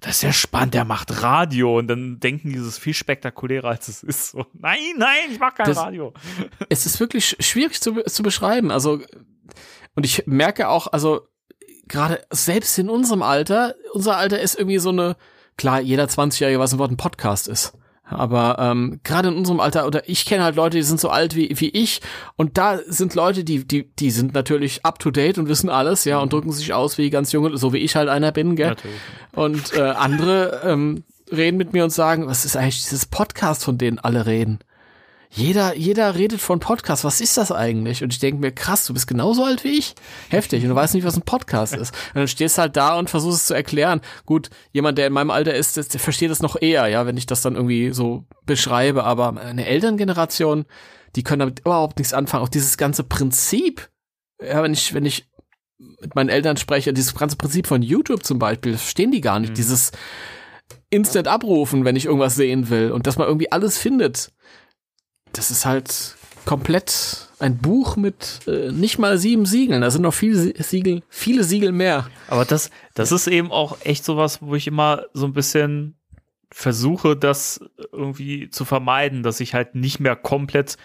Das 0.00 0.16
ist 0.16 0.22
ja 0.22 0.32
spannend, 0.32 0.74
der 0.74 0.84
macht 0.84 1.22
Radio 1.22 1.78
und 1.78 1.88
dann 1.88 2.20
denken 2.20 2.50
die, 2.50 2.58
es 2.58 2.66
ist 2.66 2.78
viel 2.78 2.92
spektakulärer, 2.92 3.68
als 3.68 3.88
es 3.88 4.02
ist. 4.02 4.32
So, 4.32 4.44
nein, 4.52 4.78
nein, 4.98 5.30
ich 5.30 5.38
mach 5.38 5.54
kein 5.54 5.66
das, 5.66 5.78
Radio. 5.78 6.12
Es 6.68 6.84
ist 6.84 7.00
wirklich 7.00 7.36
schwierig 7.40 7.80
zu, 7.80 8.02
zu 8.02 8.22
beschreiben. 8.22 8.70
Also, 8.70 9.00
und 9.94 10.04
ich 10.04 10.26
merke 10.26 10.68
auch, 10.68 10.88
also, 10.88 11.26
gerade 11.88 12.20
selbst 12.30 12.78
in 12.78 12.88
unserem 12.90 13.22
Alter, 13.22 13.74
unser 13.92 14.16
Alter 14.16 14.40
ist 14.40 14.58
irgendwie 14.58 14.78
so 14.78 14.90
eine, 14.90 15.16
klar, 15.56 15.80
jeder 15.80 16.04
20-Jährige 16.04 16.58
weiß, 16.58 16.78
was 16.78 16.90
ein 16.90 16.96
Podcast 16.96 17.48
ist. 17.48 17.74
Aber 18.06 18.58
ähm, 18.58 19.00
gerade 19.02 19.28
in 19.28 19.36
unserem 19.36 19.60
Alter, 19.60 19.86
oder 19.86 20.08
ich 20.08 20.26
kenne 20.26 20.44
halt 20.44 20.56
Leute, 20.56 20.76
die 20.76 20.82
sind 20.82 21.00
so 21.00 21.08
alt 21.08 21.34
wie, 21.36 21.58
wie 21.58 21.70
ich, 21.70 22.02
und 22.36 22.58
da 22.58 22.78
sind 22.86 23.14
Leute, 23.14 23.44
die, 23.44 23.66
die, 23.66 23.90
die 23.94 24.10
sind 24.10 24.34
natürlich 24.34 24.84
up 24.84 24.98
to 24.98 25.10
date 25.10 25.38
und 25.38 25.48
wissen 25.48 25.70
alles, 25.70 26.04
ja, 26.04 26.18
und 26.18 26.32
drücken 26.32 26.52
sich 26.52 26.74
aus 26.74 26.98
wie 26.98 27.08
ganz 27.08 27.32
junge, 27.32 27.56
so 27.56 27.72
wie 27.72 27.78
ich 27.78 27.96
halt 27.96 28.10
einer 28.10 28.30
bin, 28.30 28.56
gell? 28.56 28.70
Natürlich. 28.70 29.00
Und 29.32 29.72
äh, 29.74 29.80
andere 29.80 30.60
ähm, 30.64 31.04
reden 31.32 31.56
mit 31.56 31.72
mir 31.72 31.84
und 31.84 31.90
sagen, 31.90 32.26
was 32.26 32.44
ist 32.44 32.56
eigentlich 32.56 32.82
dieses 32.82 33.06
Podcast, 33.06 33.64
von 33.64 33.78
denen 33.78 33.98
alle 33.98 34.26
reden? 34.26 34.58
Jeder, 35.36 35.76
jeder 35.76 36.14
redet 36.14 36.40
von 36.40 36.60
Podcast. 36.60 37.02
Was 37.02 37.20
ist 37.20 37.36
das 37.36 37.50
eigentlich? 37.50 38.04
Und 38.04 38.12
ich 38.12 38.20
denke 38.20 38.40
mir, 38.40 38.52
krass, 38.52 38.86
du 38.86 38.94
bist 38.94 39.08
genauso 39.08 39.44
alt 39.44 39.64
wie 39.64 39.78
ich. 39.78 39.94
Heftig. 40.28 40.62
Und 40.62 40.68
du 40.68 40.76
weißt 40.76 40.94
nicht, 40.94 41.04
was 41.04 41.16
ein 41.16 41.22
Podcast 41.22 41.74
ist. 41.74 41.92
Und 42.14 42.20
dann 42.20 42.28
stehst 42.28 42.56
halt 42.56 42.76
da 42.76 42.96
und 42.96 43.10
versuchst 43.10 43.40
es 43.40 43.46
zu 43.46 43.54
erklären. 43.54 44.00
Gut, 44.26 44.50
jemand, 44.70 44.96
der 44.96 45.08
in 45.08 45.12
meinem 45.12 45.30
Alter 45.30 45.52
ist, 45.52 45.76
der 45.76 46.00
versteht 46.00 46.30
es 46.30 46.40
noch 46.40 46.60
eher, 46.60 46.86
ja, 46.86 47.04
wenn 47.06 47.16
ich 47.16 47.26
das 47.26 47.42
dann 47.42 47.56
irgendwie 47.56 47.92
so 47.92 48.24
beschreibe. 48.46 49.02
Aber 49.02 49.36
eine 49.40 49.66
Elterngeneration, 49.66 50.66
die 51.16 51.24
können 51.24 51.40
damit 51.40 51.60
überhaupt 51.60 51.98
nichts 51.98 52.14
anfangen. 52.14 52.44
Auch 52.44 52.48
dieses 52.48 52.76
ganze 52.76 53.02
Prinzip, 53.02 53.90
ja, 54.40 54.62
wenn 54.62 54.72
ich, 54.72 54.94
wenn 54.94 55.04
ich 55.04 55.28
mit 56.00 56.14
meinen 56.14 56.28
Eltern 56.28 56.56
spreche, 56.56 56.92
dieses 56.92 57.16
ganze 57.16 57.36
Prinzip 57.36 57.66
von 57.66 57.82
YouTube 57.82 58.24
zum 58.24 58.38
Beispiel, 58.38 58.76
verstehen 58.76 59.10
die 59.10 59.20
gar 59.20 59.40
nicht. 59.40 59.50
Mhm. 59.50 59.54
Dieses 59.56 59.90
Instant 60.90 61.26
abrufen, 61.26 61.84
wenn 61.84 61.96
ich 61.96 62.04
irgendwas 62.04 62.36
sehen 62.36 62.70
will 62.70 62.92
und 62.92 63.08
dass 63.08 63.18
man 63.18 63.26
irgendwie 63.26 63.50
alles 63.50 63.78
findet 63.78 64.30
das 65.34 65.50
ist 65.50 65.66
halt 65.66 66.16
komplett 66.44 67.28
ein 67.38 67.58
Buch 67.58 67.96
mit 67.96 68.40
äh, 68.46 68.70
nicht 68.70 68.98
mal 68.98 69.18
sieben 69.18 69.46
Siegeln. 69.46 69.82
Da 69.82 69.90
sind 69.90 70.02
noch 70.02 70.14
viele 70.14 70.54
Siegel, 70.62 71.02
viele 71.08 71.44
Siegel 71.44 71.72
mehr. 71.72 72.08
Aber 72.28 72.44
das, 72.44 72.70
das 72.94 73.12
ist 73.12 73.26
eben 73.26 73.50
auch 73.50 73.78
echt 73.84 74.04
sowas, 74.04 74.40
wo 74.40 74.54
ich 74.54 74.66
immer 74.66 75.04
so 75.12 75.26
ein 75.26 75.32
bisschen 75.32 75.96
versuche, 76.50 77.16
das 77.16 77.60
irgendwie 77.92 78.48
zu 78.48 78.64
vermeiden, 78.64 79.22
dass 79.22 79.40
ich 79.40 79.54
halt 79.54 79.74
nicht 79.74 79.98
mehr 80.00 80.16
komplett 80.16 80.76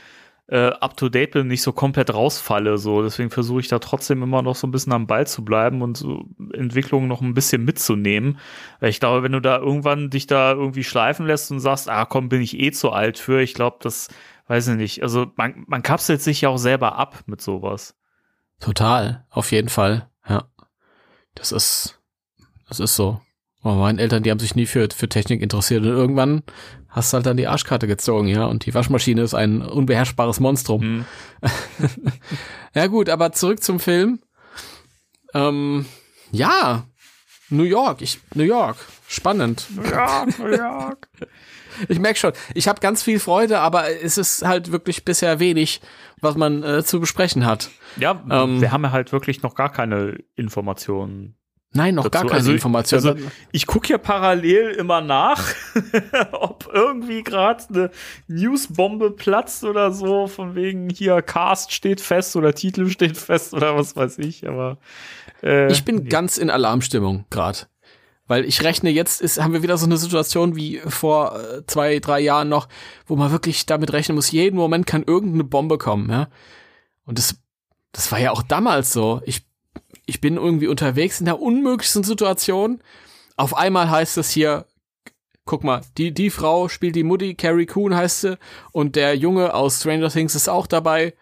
äh, 0.50 0.72
up 0.80 0.98
to 0.98 1.10
date 1.10 1.32
bin, 1.32 1.48
nicht 1.48 1.62
so 1.62 1.72
komplett 1.72 2.14
rausfalle. 2.14 2.78
So, 2.78 3.04
deswegen 3.04 3.30
versuche 3.30 3.60
ich 3.60 3.68
da 3.68 3.80
trotzdem 3.80 4.24
immer 4.24 4.42
noch 4.42 4.56
so 4.56 4.66
ein 4.66 4.72
bisschen 4.72 4.94
am 4.94 5.06
Ball 5.06 5.28
zu 5.28 5.46
bleiben 5.46 5.82
und 5.82 5.98
so 5.98 6.26
Entwicklungen 6.54 7.08
noch 7.08 7.22
ein 7.22 7.36
bisschen 7.36 7.64
mitzunehmen. 7.64 8.40
Weil 8.80 8.90
ich 8.90 9.00
glaube, 9.00 9.22
wenn 9.22 9.32
du 9.32 9.42
da 9.42 9.60
irgendwann 9.60 10.10
dich 10.10 10.26
da 10.26 10.52
irgendwie 10.54 10.84
schleifen 10.84 11.28
lässt 11.28 11.52
und 11.52 11.60
sagst, 11.60 11.90
ah 11.90 12.06
komm, 12.06 12.30
bin 12.30 12.42
ich 12.42 12.60
eh 12.60 12.72
zu 12.72 12.92
alt 12.92 13.20
für, 13.20 13.42
ich 13.42 13.54
glaube, 13.54 13.78
das 13.82 14.08
weiß 14.48 14.70
ich 14.70 14.78
nicht. 14.78 15.04
Also 15.04 15.32
man, 15.36 15.66
man 15.68 15.84
kapselt 15.84 16.22
sich 16.22 16.42
ja 16.42 16.50
auch 16.50 16.58
selber 16.58 16.96
ab 16.96 17.24
mit 17.28 17.42
sowas. 17.42 17.96
Total, 18.60 19.26
auf 19.30 19.52
jeden 19.52 19.70
Fall. 19.70 20.10
Ja. 20.28 20.46
Das 21.36 21.52
ist, 21.52 22.00
das 22.68 22.80
ist 22.80 22.96
so. 22.96 23.22
Aber 23.62 23.76
meine 23.76 24.02
Eltern, 24.02 24.24
die 24.24 24.32
haben 24.32 24.40
sich 24.40 24.56
nie 24.56 24.66
für, 24.66 24.88
für 24.94 25.10
Technik 25.10 25.42
interessiert 25.42 25.84
und 25.84 25.90
irgendwann 25.90 26.44
hast 26.90 27.14
du 27.14 27.16
halt 27.16 27.26
dann 27.26 27.38
die 27.38 27.48
Arschkarte 27.48 27.88
gezogen, 27.88 28.28
ja. 28.28 28.46
Und 28.46 28.66
die 28.66 28.74
Waschmaschine 28.74 29.22
ist 29.22 29.34
ein 29.34 29.62
unbeherrschbares 29.62 30.40
Monstrum. 30.40 30.82
Mhm. 30.82 31.06
ja 32.74 32.88
gut, 32.88 33.10
aber 33.10 33.32
zurück 33.32 33.64
zum 33.64 33.80
Film. 33.80 34.20
Ähm, 35.34 35.86
ja, 36.32 36.86
New 37.50 37.64
York, 37.64 38.02
ich, 38.02 38.20
New 38.34 38.44
York, 38.44 38.78
spannend. 39.08 39.68
New 39.76 39.84
York, 39.84 40.40
New 40.40 40.56
York. 40.56 41.10
ich 41.88 42.00
merke 42.00 42.20
schon, 42.20 42.34
ich 42.54 42.68
habe 42.68 42.80
ganz 42.80 43.04
viel 43.04 43.20
Freude, 43.20 43.60
aber 43.60 43.90
es 43.90 44.18
ist 44.18 44.46
halt 44.46 44.72
wirklich 44.72 45.06
bisher 45.06 45.40
wenig, 45.40 45.82
was 46.22 46.36
man 46.36 46.64
äh, 46.64 46.84
zu 46.84 47.00
besprechen 47.00 47.46
hat. 47.46 47.70
Ja, 47.98 48.24
ähm, 48.30 48.62
wir 48.62 48.72
haben 48.72 48.84
ja 48.84 48.92
halt 48.92 49.12
wirklich 49.12 49.42
noch 49.42 49.56
gar 49.56 49.72
keine 49.72 50.18
Informationen. 50.36 51.39
Nein, 51.72 51.94
noch 51.96 52.10
dazu. 52.10 52.24
gar 52.24 52.24
keine 52.24 52.40
also, 52.40 52.52
Informationen. 52.52 53.08
Also 53.08 53.30
ich 53.52 53.68
gucke 53.68 53.90
ja 53.90 54.00
parallel 54.00 54.72
immer 54.72 55.02
nach, 55.02 55.54
ob 56.32 56.68
irgendwie 56.74 57.22
gerade 57.22 57.64
eine 57.70 57.92
Newsbombe 58.28 59.12
platzt 59.12 59.64
oder 59.64 59.92
so, 59.92 60.28
von 60.28 60.56
wegen 60.56 60.90
hier 60.90 61.22
Cast 61.22 61.72
steht 61.72 62.02
fest 62.02 62.36
oder 62.36 62.56
Titel 62.56 62.90
steht 62.90 63.18
fest 63.18 63.54
oder 63.54 63.76
was 63.76 63.96
weiß 63.96 64.18
ich, 64.18 64.48
aber 64.48 64.78
äh, 65.44 65.72
ich 65.72 65.86
bin 65.86 65.98
nee. 65.98 66.10
ganz 66.10 66.38
in 66.38 66.50
Alarmstimmung 66.50 67.26
gerade. 67.30 67.60
Weil 68.26 68.46
ich 68.46 68.64
rechne, 68.64 68.92
jetzt 68.92 69.22
ist, 69.22 69.42
haben 69.42 69.54
wir 69.54 69.64
wieder 69.64 69.78
so 69.78 69.88
eine 69.88 69.98
Situation 69.98 70.56
wie 70.56 70.80
vor 70.86 71.40
äh, 71.40 71.66
zwei, 71.66 71.98
drei 71.98 72.20
Jahren 72.20 72.48
noch, 72.48 72.68
wo 73.08 73.16
man 73.16 73.32
wirklich 73.32 73.66
damit 73.66 73.92
rechnen 73.92 74.16
muss, 74.16 74.32
jeden 74.32 74.56
Moment 74.56 74.86
kann 74.86 75.04
irgendeine 75.04 75.44
Bombe 75.44 75.80
kommen, 75.80 76.10
ja. 76.12 76.30
Und 77.06 77.18
das, 77.18 77.36
das 77.92 78.12
war 78.12 78.20
ja 78.20 78.32
auch 78.32 78.44
damals 78.44 78.94
so. 78.94 79.22
Ich, 79.26 79.49
ich 80.10 80.22
bin 80.22 80.36
irgendwie 80.36 80.68
unterwegs 80.68 81.20
in 81.20 81.26
der 81.26 81.40
unmöglichsten 81.40 82.04
Situation. 82.04 82.82
Auf 83.38 83.56
einmal 83.56 83.90
heißt 83.90 84.18
es 84.18 84.30
hier, 84.30 84.66
guck 85.46 85.64
mal, 85.64 85.82
die, 85.98 86.14
die 86.14 86.30
Frau 86.30 86.68
spielt 86.68 86.96
die 86.96 87.04
Mutti, 87.04 87.36
Carrie 87.36 87.66
Coon 87.66 87.96
heißt 87.96 88.22
sie, 88.22 88.38
und 88.72 88.96
der 88.96 89.16
Junge 89.16 89.54
aus 89.54 89.80
Stranger 89.80 90.10
Things 90.10 90.36
ist 90.36 90.50
auch 90.50 90.68
dabei. 90.68 91.16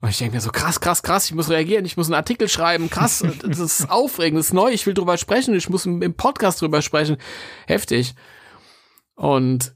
Und 0.00 0.10
ich 0.10 0.18
denke 0.18 0.36
mir 0.36 0.40
so, 0.40 0.50
krass, 0.50 0.80
krass, 0.80 1.02
krass, 1.02 1.26
ich 1.26 1.34
muss 1.34 1.50
reagieren, 1.50 1.84
ich 1.84 1.96
muss 1.96 2.06
einen 2.06 2.14
Artikel 2.14 2.48
schreiben, 2.48 2.88
krass, 2.88 3.24
das 3.42 3.58
ist 3.58 3.90
aufregend, 3.90 4.38
das 4.38 4.46
ist 4.46 4.52
neu, 4.52 4.70
ich 4.70 4.86
will 4.86 4.94
drüber 4.94 5.18
sprechen, 5.18 5.54
ich 5.54 5.68
muss 5.68 5.86
im 5.86 6.14
Podcast 6.14 6.62
drüber 6.62 6.82
sprechen. 6.82 7.16
Heftig. 7.66 8.14
Und 9.16 9.74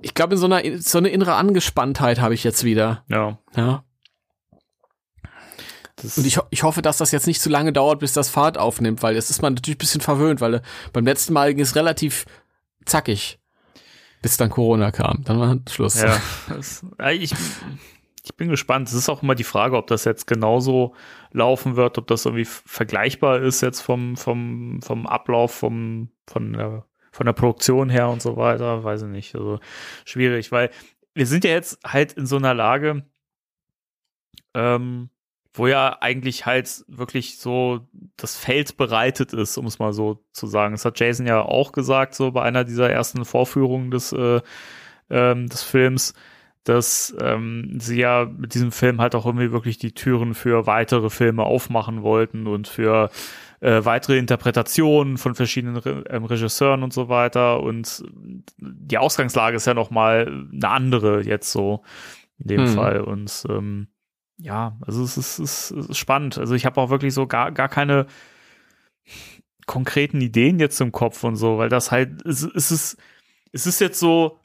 ich 0.00 0.14
glaube, 0.14 0.34
in 0.34 0.40
so 0.40 0.46
einer, 0.46 0.62
so 0.80 0.98
eine 0.98 1.08
innere 1.08 1.34
Angespanntheit 1.34 2.20
habe 2.20 2.34
ich 2.34 2.44
jetzt 2.44 2.62
wieder. 2.64 3.04
Ja. 3.08 3.38
Ja. 3.56 3.84
Das 5.96 6.18
und 6.18 6.26
ich, 6.26 6.38
ich 6.50 6.62
hoffe, 6.62 6.82
dass 6.82 6.98
das 6.98 7.12
jetzt 7.12 7.26
nicht 7.26 7.40
zu 7.40 7.48
lange 7.48 7.72
dauert, 7.72 8.00
bis 8.00 8.12
das 8.12 8.28
Fahrt 8.28 8.58
aufnimmt, 8.58 9.02
weil 9.02 9.14
jetzt 9.14 9.30
ist 9.30 9.42
man 9.42 9.54
natürlich 9.54 9.76
ein 9.76 9.78
bisschen 9.78 10.00
verwöhnt, 10.00 10.40
weil 10.40 10.62
beim 10.92 11.04
letzten 11.04 11.32
Mal 11.32 11.54
ging 11.54 11.62
es 11.62 11.76
relativ 11.76 12.24
zackig, 12.84 13.38
bis 14.22 14.36
dann 14.36 14.50
Corona 14.50 14.90
kam. 14.90 15.22
Dann 15.24 15.38
war 15.38 15.58
Schluss. 15.70 16.00
Ja, 16.00 16.20
das, 16.48 16.84
ich, 17.12 17.32
ich 18.24 18.34
bin 18.36 18.48
gespannt. 18.48 18.88
Es 18.88 18.94
ist 18.94 19.08
auch 19.08 19.22
immer 19.22 19.34
die 19.34 19.44
Frage, 19.44 19.76
ob 19.76 19.86
das 19.86 20.04
jetzt 20.04 20.26
genauso 20.26 20.94
laufen 21.30 21.76
wird, 21.76 21.98
ob 21.98 22.06
das 22.06 22.24
irgendwie 22.24 22.46
vergleichbar 22.46 23.40
ist 23.42 23.60
jetzt 23.60 23.80
vom, 23.80 24.16
vom, 24.16 24.80
vom 24.82 25.06
Ablauf, 25.06 25.52
vom, 25.52 26.08
von 26.26 26.54
der, 26.54 26.86
von 27.12 27.26
der 27.26 27.34
Produktion 27.34 27.90
her 27.90 28.08
und 28.08 28.22
so 28.22 28.36
weiter. 28.36 28.82
Weiß 28.82 29.02
ich 29.02 29.08
nicht. 29.08 29.34
Also 29.36 29.60
schwierig, 30.04 30.50
weil 30.50 30.70
wir 31.14 31.26
sind 31.26 31.44
ja 31.44 31.50
jetzt 31.50 31.78
halt 31.86 32.14
in 32.14 32.26
so 32.26 32.36
einer 32.36 32.54
Lage, 32.54 33.04
ähm, 34.54 35.10
wo 35.54 35.66
ja 35.66 35.96
eigentlich 36.00 36.46
halt 36.46 36.84
wirklich 36.88 37.38
so 37.38 37.86
das 38.16 38.36
Feld 38.36 38.76
bereitet 38.76 39.32
ist, 39.32 39.56
um 39.56 39.66
es 39.66 39.78
mal 39.78 39.92
so 39.92 40.22
zu 40.32 40.46
sagen. 40.46 40.74
Das 40.74 40.84
hat 40.84 41.00
Jason 41.00 41.26
ja 41.26 41.40
auch 41.40 41.72
gesagt, 41.72 42.14
so 42.14 42.32
bei 42.32 42.42
einer 42.42 42.64
dieser 42.64 42.90
ersten 42.90 43.24
Vorführungen 43.24 43.90
des, 43.90 44.12
äh, 44.12 44.40
ähm, 45.10 45.48
des 45.48 45.62
Films 45.62 46.14
dass 46.64 47.14
ähm, 47.20 47.78
sie 47.78 48.00
ja 48.00 48.24
mit 48.24 48.54
diesem 48.54 48.72
Film 48.72 49.00
halt 49.00 49.14
auch 49.14 49.26
irgendwie 49.26 49.52
wirklich 49.52 49.76
die 49.76 49.92
Türen 49.92 50.34
für 50.34 50.66
weitere 50.66 51.10
Filme 51.10 51.42
aufmachen 51.42 52.02
wollten 52.02 52.46
und 52.46 52.66
für 52.68 53.10
äh, 53.60 53.84
weitere 53.84 54.18
Interpretationen 54.18 55.18
von 55.18 55.34
verschiedenen 55.34 55.76
Re 55.76 56.04
ähm, 56.08 56.24
Regisseuren 56.24 56.82
und 56.82 56.92
so 56.92 57.10
weiter. 57.10 57.62
Und 57.62 58.02
die 58.58 58.98
Ausgangslage 58.98 59.56
ist 59.56 59.66
ja 59.66 59.74
noch 59.74 59.90
mal 59.90 60.46
eine 60.52 60.68
andere 60.68 61.22
jetzt 61.22 61.52
so 61.52 61.82
in 62.38 62.48
dem 62.48 62.60
hm. 62.66 62.68
Fall. 62.68 63.00
Und 63.02 63.44
ähm, 63.50 63.88
ja, 64.38 64.76
also 64.86 65.04
es 65.04 65.16
ist, 65.16 65.38
es 65.38 65.70
ist 65.70 65.96
spannend. 65.96 66.38
Also 66.38 66.54
ich 66.54 66.66
habe 66.66 66.80
auch 66.80 66.90
wirklich 66.90 67.14
so 67.14 67.26
gar, 67.26 67.52
gar 67.52 67.68
keine 67.68 68.06
konkreten 69.66 70.20
Ideen 70.20 70.58
jetzt 70.58 70.80
im 70.80 70.92
Kopf 70.92 71.24
und 71.24 71.36
so, 71.36 71.58
weil 71.58 71.68
das 71.68 71.90
halt, 71.90 72.24
es, 72.26 72.42
es 72.42 72.70
ist, 72.70 72.96
es 73.52 73.66
ist 73.66 73.80
jetzt 73.80 73.98
so, 73.98 74.40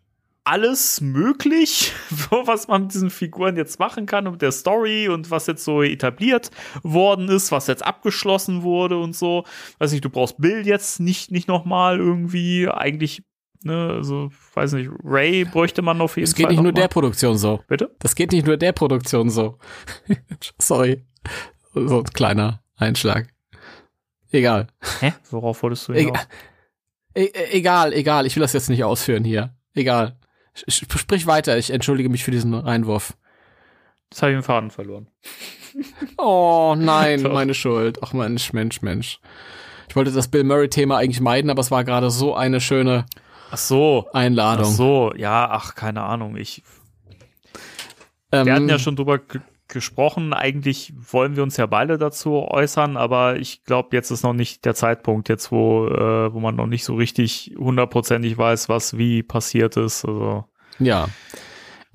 alles 0.50 1.00
möglich, 1.00 1.94
was 2.32 2.68
man 2.68 2.84
mit 2.84 2.94
diesen 2.94 3.12
Figuren 3.12 3.56
jetzt 3.56 3.78
machen 3.78 4.08
kann 4.08 4.28
und 4.28 4.42
der 4.42 4.52
Story 4.52 5.08
und 5.08 5.30
was 5.30 5.46
jetzt 5.46 5.64
so 5.64 5.84
etabliert 5.84 6.50
worden 6.82 7.30
ist, 7.30 7.52
was 7.52 7.68
jetzt 7.68 7.86
abgeschlossen 7.86 8.64
wurde 8.64 8.98
und 8.98 9.16
so. 9.16 9.44
Weiß 9.78 9.92
nicht, 9.92 10.04
du 10.04 10.10
brauchst 10.10 10.40
Bill 10.40 10.66
jetzt 10.66 11.00
nicht, 11.00 11.30
nicht 11.30 11.48
nochmal 11.48 12.00
irgendwie. 12.00 12.68
Eigentlich, 12.68 13.24
ne, 13.64 13.90
also, 13.94 14.32
weiß 14.54 14.74
nicht, 14.74 14.90
Ray 15.04 15.46
bräuchte 15.46 15.82
man 15.82 16.02
auf 16.02 16.18
jeden 16.18 16.28
Fall. 16.28 16.32
Das 16.32 16.38
geht 16.38 16.50
nicht 16.50 16.64
nur 16.64 16.72
mal. 16.72 16.82
der 16.82 16.88
Produktion 16.88 17.38
so. 17.38 17.62
Bitte? 17.68 17.96
Das 18.00 18.16
geht 18.16 18.32
nicht 18.32 18.46
nur 18.46 18.58
der 18.58 18.72
Produktion 18.72 19.30
so. 19.30 19.58
Sorry. 20.60 21.06
So 21.74 22.00
ein 22.00 22.06
kleiner 22.06 22.64
Einschlag. 22.76 23.28
Egal. 24.32 24.68
Hä? 25.00 25.14
Worauf 25.32 25.64
wolltest 25.64 25.88
du 25.88 25.94
hinaus? 25.94 26.28
E 27.16 27.24
e 27.26 27.58
egal, 27.58 27.94
egal. 27.94 28.26
Ich 28.26 28.36
will 28.36 28.42
das 28.42 28.54
jetzt 28.54 28.70
nicht 28.70 28.84
ausführen 28.84 29.24
hier. 29.24 29.56
Egal. 29.74 30.18
Sprich 30.68 31.26
weiter, 31.26 31.58
ich 31.58 31.72
entschuldige 31.72 32.10
mich 32.10 32.24
für 32.24 32.32
diesen 32.32 32.54
Einwurf. 32.54 33.16
Jetzt 34.10 34.22
habe 34.22 34.32
ich 34.32 34.38
den 34.38 34.44
Faden 34.44 34.72
verloren. 34.72 35.08
Oh 36.18 36.74
nein, 36.76 37.22
meine 37.32 37.54
Schuld. 37.54 38.00
Ach 38.02 38.12
Mensch, 38.12 38.54
Mensch, 38.54 38.82
Mensch. 38.82 39.20
Ich 39.88 39.96
wollte 39.96 40.12
das 40.12 40.28
Bill 40.28 40.44
Murray-Thema 40.44 40.98
eigentlich 40.98 41.22
meiden, 41.22 41.52
aber 41.52 41.62
es 41.62 41.70
war 41.70 41.84
gerade 41.84 42.10
so 42.10 42.34
eine 42.34 42.60
schöne 42.60 43.06
ach 43.52 43.58
so, 43.58 44.08
Einladung. 44.14 44.66
Ach 44.68 44.72
so, 44.72 45.14
ja, 45.16 45.50
ach, 45.50 45.76
keine 45.76 46.04
Ahnung. 46.04 46.36
Ich. 46.36 46.64
Ähm, 48.32 48.46
wir 48.46 48.54
hatten 48.54 48.70
ja 48.70 48.80
schon 48.80 48.96
drüber 48.96 49.20
gesprochen. 49.68 50.34
Eigentlich 50.34 50.94
wollen 51.12 51.36
wir 51.36 51.44
uns 51.44 51.58
ja 51.58 51.66
beide 51.66 51.98
dazu 51.98 52.34
äußern, 52.34 52.98
aber 52.98 53.38
ich 53.38 53.64
glaube, 53.64 53.90
jetzt 53.96 54.12
ist 54.12 54.24
noch 54.24 54.34
nicht 54.34 54.66
der 54.66 54.76
Zeitpunkt, 54.76 55.30
jetzt 55.30 55.52
wo, 55.52 55.88
äh, 55.88 56.34
wo 56.34 56.40
man 56.40 56.56
noch 56.56 56.68
nicht 56.68 56.84
so 56.84 56.96
richtig 56.96 57.56
hundertprozentig 57.58 58.38
weiß, 58.38 58.68
was 58.68 58.98
wie 58.98 59.24
passiert 59.24 59.78
ist. 59.78 60.06
Also. 60.06 60.46
Ja. 60.80 61.08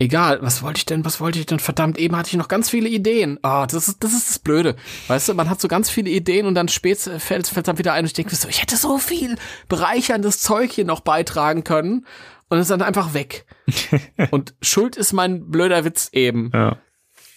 Egal, 0.01 0.43
was 0.43 0.63
wollte 0.63 0.79
ich 0.79 0.87
denn, 0.87 1.05
was 1.05 1.21
wollte 1.21 1.39
ich 1.39 1.47
denn? 1.47 1.61
Verdammt, 1.61 1.99
eben 1.99 2.17
hatte 2.17 2.29
ich 2.29 2.37
noch 2.37 2.49
ganz 2.49 2.69
viele 2.69 2.89
Ideen. 2.89 3.39
Ah, 3.43 3.63
oh, 3.63 3.67
das 3.67 3.87
ist, 3.89 4.03
das 4.03 4.13
ist 4.13 4.29
das 4.29 4.39
Blöde. 4.41 4.75
Weißt 5.07 5.29
du, 5.29 5.35
man 5.35 5.49
hat 5.49 5.61
so 5.61 5.69
ganz 5.69 5.89
viele 5.89 6.11
Ideen 6.11 6.47
und 6.47 6.57
dann 6.57 6.67
spät 6.67 6.99
fällt 6.99 7.47
es 7.47 7.63
dann 7.63 7.79
wieder 7.79 7.93
ein 7.93 8.01
und 8.01 8.07
ich 8.07 8.13
denke 8.13 8.35
so, 8.35 8.49
ich 8.49 8.61
hätte 8.61 8.77
so 8.77 8.99
viel 8.99 9.37
bereicherndes 9.69 10.41
Zeug 10.41 10.73
hier 10.73 10.85
noch 10.85 11.01
beitragen 11.01 11.63
können. 11.63 12.07
und 12.49 12.59
ist 12.59 12.71
dann 12.71 12.83
einfach 12.83 13.15
weg. 13.15 13.47
und 14.33 14.55
schuld 14.61 14.97
ist 14.97 15.13
mein 15.13 15.49
blöder 15.51 15.85
Witz 15.85 16.09
eben. 16.13 16.51
Ja. 16.53 16.77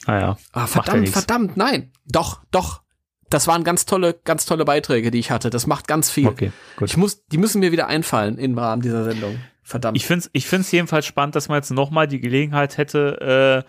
Naja. 0.07 0.38
Ah, 0.51 0.61
ja 0.61 0.67
verdammt, 0.67 1.01
nichts. 1.01 1.17
verdammt, 1.17 1.57
nein. 1.57 1.91
Doch, 2.05 2.41
doch. 2.49 2.81
Das 3.29 3.45
waren 3.45 3.63
ganz 3.65 3.85
tolle, 3.85 4.19
ganz 4.23 4.45
tolle 4.45 4.65
Beiträge, 4.65 5.11
die 5.11 5.19
ich 5.19 5.31
hatte. 5.31 5.49
Das 5.49 5.67
macht 5.67 5.88
ganz 5.88 6.09
viel. 6.09 6.27
Okay, 6.27 6.51
gut. 6.77 6.89
Ich 6.89 6.97
muss, 6.97 7.25
die 7.27 7.38
müssen 7.38 7.59
mir 7.59 7.71
wieder 7.71 7.88
einfallen 7.88 8.38
im 8.38 8.57
Rahmen 8.57 8.81
dieser 8.81 9.03
Sendung. 9.03 9.38
Verdammt. 9.68 9.98
Ich 9.98 10.06
finde 10.06 10.19
es 10.19 10.30
ich 10.31 10.48
find's 10.48 10.72
jedenfalls 10.72 11.06
spannend, 11.06 11.35
dass 11.35 11.49
man 11.49 11.57
jetzt 11.57 11.72
nochmal 11.72 12.07
die 12.07 12.22
Gelegenheit 12.22 12.77
hätte, 12.77 13.65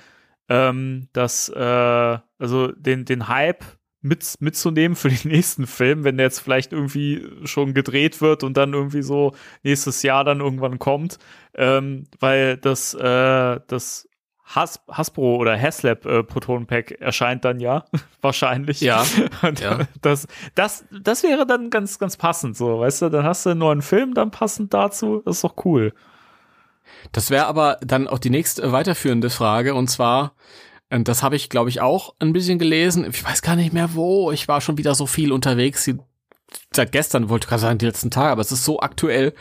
äh, 0.49 0.55
ähm, 0.55 1.09
dass, 1.12 1.49
äh, 1.49 2.19
also 2.39 2.69
den, 2.69 3.05
den 3.05 3.27
Hype 3.27 3.65
mit, 4.01 4.37
mitzunehmen 4.39 4.95
für 4.95 5.09
den 5.09 5.19
nächsten 5.33 5.66
Film, 5.66 6.05
wenn 6.05 6.16
der 6.16 6.27
jetzt 6.27 6.39
vielleicht 6.39 6.73
irgendwie 6.73 7.27
schon 7.43 7.75
gedreht 7.75 8.20
wird 8.20 8.45
und 8.45 8.57
dann 8.57 8.75
irgendwie 8.75 9.03
so 9.03 9.35
nächstes 9.65 10.05
Jahr 10.05 10.23
dann 10.23 10.39
irgendwann 10.39 10.79
kommt, 10.79 11.19
ähm, 11.55 12.05
weil 12.20 12.59
das, 12.59 12.95
äh, 12.95 13.59
das 13.66 14.07
Has 14.55 14.81
Hasbro 14.91 15.37
oder 15.37 15.61
Haslab 15.61 16.07
äh, 16.07 16.23
Proton 16.23 16.66
Pack 16.66 16.93
erscheint 16.93 17.45
dann 17.45 17.61
ja 17.61 17.85
wahrscheinlich. 18.23 18.81
Ja, 18.81 19.05
ja. 19.61 19.81
Das, 20.01 20.27
das, 20.55 20.85
das 20.91 21.23
wäre 21.23 21.47
dann 21.47 21.69
ganz, 21.70 21.99
ganz 21.99 22.16
passend, 22.16 22.57
so, 22.57 22.81
weißt 22.81 23.03
du, 23.03 23.09
dann 23.11 23.25
hast 23.25 23.45
du 23.45 23.51
einen 23.51 23.61
neuen 23.61 23.83
Film 23.83 24.15
dann 24.15 24.31
passend 24.31 24.73
dazu, 24.73 25.23
das 25.25 25.37
ist 25.37 25.45
doch 25.45 25.65
cool. 25.65 25.93
Das 27.12 27.31
wäre 27.31 27.47
aber 27.47 27.77
dann 27.83 28.09
auch 28.09 28.19
die 28.19 28.31
nächste 28.31 28.73
weiterführende 28.73 29.29
Frage 29.29 29.75
und 29.75 29.89
zwar, 29.89 30.33
und 30.91 31.09
das 31.09 31.23
habe 31.23 31.37
ich 31.37 31.51
glaube 31.51 31.69
ich 31.69 31.83
auch 31.83 32.15
ein 32.19 32.33
bisschen 32.33 32.59
gelesen, 32.59 33.07
ich 33.09 33.23
weiß 33.23 33.43
gar 33.43 33.57
nicht 33.57 33.75
mehr 33.75 33.95
wo, 33.95 34.33
ich 34.33 34.49
war 34.49 34.62
schon 34.62 34.79
wieder 34.79 34.95
so 34.95 35.07
viel 35.07 35.31
unterwegs, 35.31 35.89
seit 36.73 36.93
gestern, 36.93 37.29
wollte 37.29 37.45
ich 37.45 37.49
gerade 37.51 37.61
sagen, 37.61 37.79
die 37.79 37.87
letzten 37.87 38.11
Tage, 38.11 38.33
aber 38.33 38.41
es 38.41 38.53
ist 38.53 38.65
so 38.65 38.81
aktuell, 38.81 39.35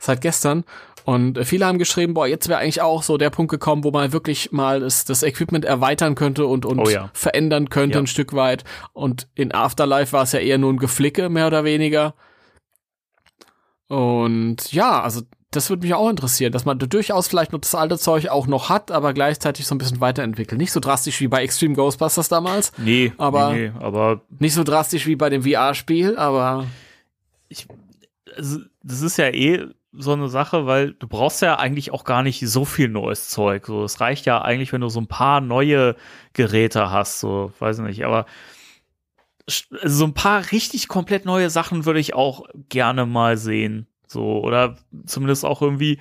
seit 0.00 0.20
gestern 0.22 0.64
und 1.10 1.44
viele 1.46 1.66
haben 1.66 1.78
geschrieben, 1.78 2.14
boah, 2.14 2.26
jetzt 2.26 2.48
wäre 2.48 2.60
eigentlich 2.60 2.82
auch 2.82 3.02
so 3.02 3.16
der 3.18 3.30
Punkt 3.30 3.50
gekommen, 3.50 3.84
wo 3.84 3.90
man 3.90 4.12
wirklich 4.12 4.52
mal 4.52 4.80
das, 4.80 5.04
das 5.04 5.22
Equipment 5.22 5.64
erweitern 5.64 6.14
könnte 6.14 6.46
und, 6.46 6.64
und 6.66 6.78
Oh 6.78 6.88
ja. 6.88 7.10
verändern 7.14 7.68
könnte 7.70 7.96
Ja. 7.98 8.02
ein 8.02 8.06
Stück 8.06 8.32
weit 8.34 8.64
und 8.92 9.28
in 9.34 9.52
Afterlife 9.54 10.12
war 10.12 10.22
es 10.24 10.32
ja 10.32 10.40
eher 10.40 10.58
nur 10.58 10.72
ein 10.72 10.78
Geflicke, 10.78 11.28
mehr 11.28 11.46
oder 11.46 11.64
weniger 11.64 12.14
und 13.88 14.72
ja, 14.72 15.00
also 15.02 15.22
das 15.50 15.68
würde 15.68 15.82
mich 15.84 15.94
auch 15.94 16.08
interessieren, 16.08 16.52
dass 16.52 16.64
man 16.64 16.78
durchaus 16.78 17.26
vielleicht 17.26 17.50
noch 17.52 17.60
das 17.60 17.74
alte 17.74 17.98
Zeug 17.98 18.28
auch 18.28 18.46
noch 18.46 18.68
hat, 18.68 18.92
aber 18.92 19.12
gleichzeitig 19.12 19.66
so 19.66 19.74
ein 19.74 19.78
bisschen 19.78 20.00
weiterentwickelt. 20.00 20.60
Nicht 20.60 20.70
so 20.70 20.78
drastisch 20.78 21.20
wie 21.20 21.26
bei 21.26 21.42
Extreme 21.42 21.74
Ghostbusters 21.74 22.28
damals, 22.28 22.70
Nee, 22.78 23.12
Aber- 23.18 23.52
nee, 23.52 23.70
nee, 23.70 23.72
aber 23.84 24.20
nicht 24.38 24.54
so 24.54 24.62
drastisch 24.62 25.06
wie 25.08 25.16
bei 25.16 25.28
dem 25.28 25.42
VR-Spiel, 25.42 26.16
aber 26.16 26.66
also, 28.36 28.60
das 28.84 29.02
ist 29.02 29.16
ja 29.16 29.26
eh 29.26 29.66
so 29.92 30.12
eine 30.12 30.28
Sache, 30.28 30.66
weil 30.66 30.92
du 30.92 31.08
brauchst 31.08 31.42
ja 31.42 31.58
eigentlich 31.58 31.92
auch 31.92 32.04
gar 32.04 32.22
nicht 32.22 32.40
so 32.46 32.64
viel 32.64 32.88
neues 32.88 33.28
Zeug. 33.28 33.66
So, 33.66 33.84
es 33.84 34.00
reicht 34.00 34.26
ja 34.26 34.40
eigentlich, 34.42 34.72
wenn 34.72 34.80
du 34.80 34.88
so 34.88 35.00
ein 35.00 35.08
paar 35.08 35.40
neue 35.40 35.96
Geräte 36.32 36.90
hast, 36.90 37.20
so, 37.20 37.52
weiß 37.58 37.78
ich 37.78 37.84
nicht, 37.84 38.04
aber 38.04 38.26
also 39.46 39.98
so 39.98 40.04
ein 40.04 40.14
paar 40.14 40.52
richtig 40.52 40.86
komplett 40.88 41.24
neue 41.24 41.50
Sachen 41.50 41.84
würde 41.86 41.98
ich 41.98 42.14
auch 42.14 42.44
gerne 42.68 43.04
mal 43.06 43.36
sehen. 43.36 43.88
So, 44.06 44.40
oder 44.40 44.76
zumindest 45.06 45.44
auch 45.44 45.62
irgendwie, 45.62 45.98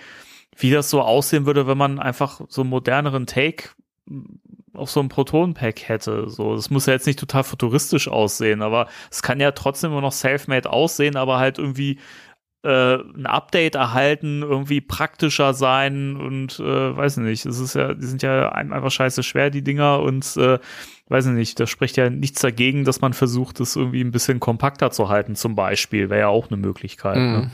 wie 0.55 0.71
das 0.71 0.89
so 0.89 1.01
aussehen 1.01 1.45
würde, 1.45 1.67
wenn 1.67 1.77
man 1.77 1.99
einfach 1.99 2.41
so 2.47 2.61
einen 2.61 2.69
moderneren 2.69 3.25
Take 3.25 3.69
auf 4.73 4.89
so 4.89 4.99
einem 4.99 5.09
Proton-Pack 5.09 5.87
hätte. 5.87 6.29
So, 6.29 6.55
das 6.55 6.69
muss 6.69 6.85
ja 6.85 6.93
jetzt 6.93 7.07
nicht 7.07 7.19
total 7.19 7.43
futuristisch 7.43 8.07
aussehen, 8.07 8.61
aber 8.61 8.87
es 9.11 9.21
kann 9.21 9.39
ja 9.39 9.51
trotzdem 9.51 9.91
immer 9.91 10.01
noch 10.01 10.11
self-made 10.11 10.71
aussehen, 10.71 11.15
aber 11.15 11.37
halt 11.37 11.57
irgendwie 11.57 11.99
äh, 12.63 12.95
ein 12.95 13.25
Update 13.25 13.75
erhalten, 13.75 14.41
irgendwie 14.41 14.81
praktischer 14.81 15.53
sein 15.53 16.17
und 16.17 16.59
äh, 16.59 16.97
weiß 16.97 17.17
nicht, 17.17 17.45
es 17.45 17.59
ist 17.59 17.75
ja, 17.75 17.93
die 17.93 18.05
sind 18.05 18.21
ja 18.21 18.49
ein- 18.51 18.73
einfach 18.73 18.91
scheiße 18.91 19.23
schwer, 19.23 19.49
die 19.49 19.63
Dinger, 19.63 19.99
und 20.01 20.35
äh, 20.37 20.59
weiß 21.07 21.27
ich 21.27 21.31
nicht, 21.33 21.59
da 21.59 21.67
spricht 21.67 21.95
ja 21.97 22.09
nichts 22.09 22.41
dagegen, 22.41 22.83
dass 22.83 22.99
man 23.01 23.13
versucht, 23.13 23.59
das 23.59 23.75
irgendwie 23.75 24.01
ein 24.01 24.11
bisschen 24.11 24.39
kompakter 24.39 24.91
zu 24.91 25.07
halten, 25.09 25.35
zum 25.35 25.55
Beispiel. 25.55 26.09
Wäre 26.09 26.19
ja 26.21 26.27
auch 26.27 26.49
eine 26.49 26.57
Möglichkeit. 26.57 27.15
Ne? 27.17 27.51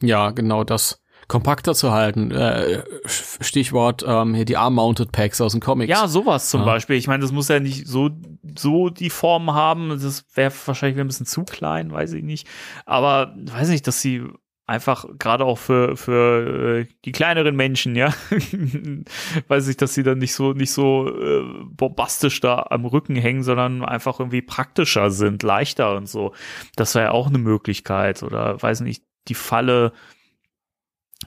Mhm. 0.00 0.06
ja, 0.08 0.30
genau 0.30 0.64
das. 0.64 1.01
Kompakter 1.32 1.74
zu 1.74 1.92
halten. 1.92 2.30
Äh, 2.30 2.82
Stichwort 3.06 4.04
ähm, 4.06 4.34
hier 4.34 4.44
die 4.44 4.58
Arm-Mounted 4.58 5.12
Packs 5.12 5.40
aus 5.40 5.52
den 5.52 5.62
Comics. 5.62 5.88
Ja, 5.88 6.06
sowas 6.06 6.50
zum 6.50 6.60
Ja. 6.60 6.66
Beispiel. 6.66 6.96
Ich 6.96 7.06
meine, 7.08 7.22
das 7.22 7.32
muss 7.32 7.48
ja 7.48 7.58
nicht 7.58 7.86
so, 7.86 8.10
so 8.56 8.90
die 8.90 9.08
Form 9.08 9.54
haben. 9.54 9.88
Das 9.88 10.26
wäre 10.34 10.52
wahrscheinlich 10.66 11.00
ein 11.00 11.06
bisschen 11.06 11.24
zu 11.24 11.44
klein, 11.44 11.90
weiß 11.90 12.12
ich 12.12 12.22
nicht. 12.22 12.46
Aber 12.84 13.34
weiß 13.36 13.70
nicht, 13.70 13.86
dass 13.86 14.02
sie 14.02 14.22
einfach 14.66 15.06
gerade 15.18 15.46
auch 15.46 15.56
für, 15.58 15.96
für 15.96 16.80
äh, 16.80 16.86
die 17.06 17.12
kleineren 17.12 17.56
Menschen, 17.56 17.96
ja, 17.96 18.12
weiß 19.48 19.68
ich, 19.68 19.76
dass 19.78 19.94
sie 19.94 20.02
dann 20.02 20.18
nicht 20.18 20.34
so, 20.34 20.52
nicht 20.52 20.70
so 20.72 21.08
äh, 21.08 21.44
bombastisch 21.64 22.40
da 22.40 22.66
am 22.70 22.84
Rücken 22.84 23.16
hängen, 23.16 23.42
sondern 23.42 23.84
einfach 23.84 24.20
irgendwie 24.20 24.42
praktischer 24.42 25.10
sind, 25.10 25.42
leichter 25.42 25.96
und 25.96 26.08
so. 26.08 26.32
Das 26.76 26.94
wäre 26.94 27.06
ja 27.06 27.10
auch 27.12 27.28
eine 27.28 27.38
Möglichkeit. 27.38 28.22
Oder 28.22 28.62
weiß 28.62 28.80
nicht, 28.82 29.02
die 29.28 29.34
Falle, 29.34 29.92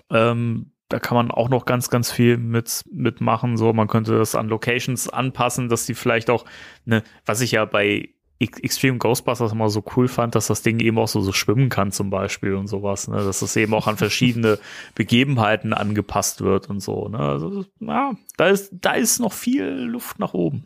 ähm, 0.10 0.72
da 0.90 0.99
kann 0.99 1.15
man 1.15 1.32
auch 1.32 1.49
noch 1.49 1.65
ganz, 1.65 1.90
ganz 1.90 2.11
viel 2.11 2.38
mit, 2.38 2.82
mitmachen. 2.91 3.57
So, 3.57 3.73
man 3.73 3.88
könnte 3.88 4.18
das 4.18 4.36
an 4.36 4.48
Locations 4.49 5.10
anpassen, 5.10 5.68
dass 5.69 5.86
die 5.86 5.95
vielleicht 5.95 6.30
auch, 6.30 6.45
ne, 6.86 7.03
was 7.26 7.41
ich 7.41 7.52
ja 7.52 7.65
bei 7.65 8.10
Ex- 8.38 8.60
Extreme 8.60 8.98
Ghostbusters 8.98 9.53
immer 9.53 9.69
so 9.69 9.84
cool 9.95 10.07
fand, 10.10 10.36
dass 10.36 10.48
das 10.48 10.61
Ding 10.61 10.80
eben 10.82 10.99
auch 10.99 11.07
so, 11.07 11.22
so 11.22 11.32
schwimmen 11.32 11.69
kann 11.69 11.91
zum 11.91 12.10
Beispiel 12.10 12.53
und 12.53 12.68
sowas, 12.68 13.07
ne, 13.07 13.15
dass 13.23 13.40
das 13.40 13.56
eben 13.56 13.73
auch 13.73 13.88
an 13.88 13.98
verschiedene 13.98 14.60
Begebenheiten 14.95 15.73
angepasst 15.73 16.41
wird 16.41 16.69
und 16.69 16.82
so, 16.82 17.07
ne, 17.07 17.18
also, 17.19 17.65
ja, 17.80 18.14
da 18.38 18.48
ist, 18.48 18.72
da 18.73 18.91
ist 18.91 19.19
noch 19.19 19.34
viel 19.34 19.65
Luft 19.65 20.19
nach 20.19 20.34
oben. 20.34 20.65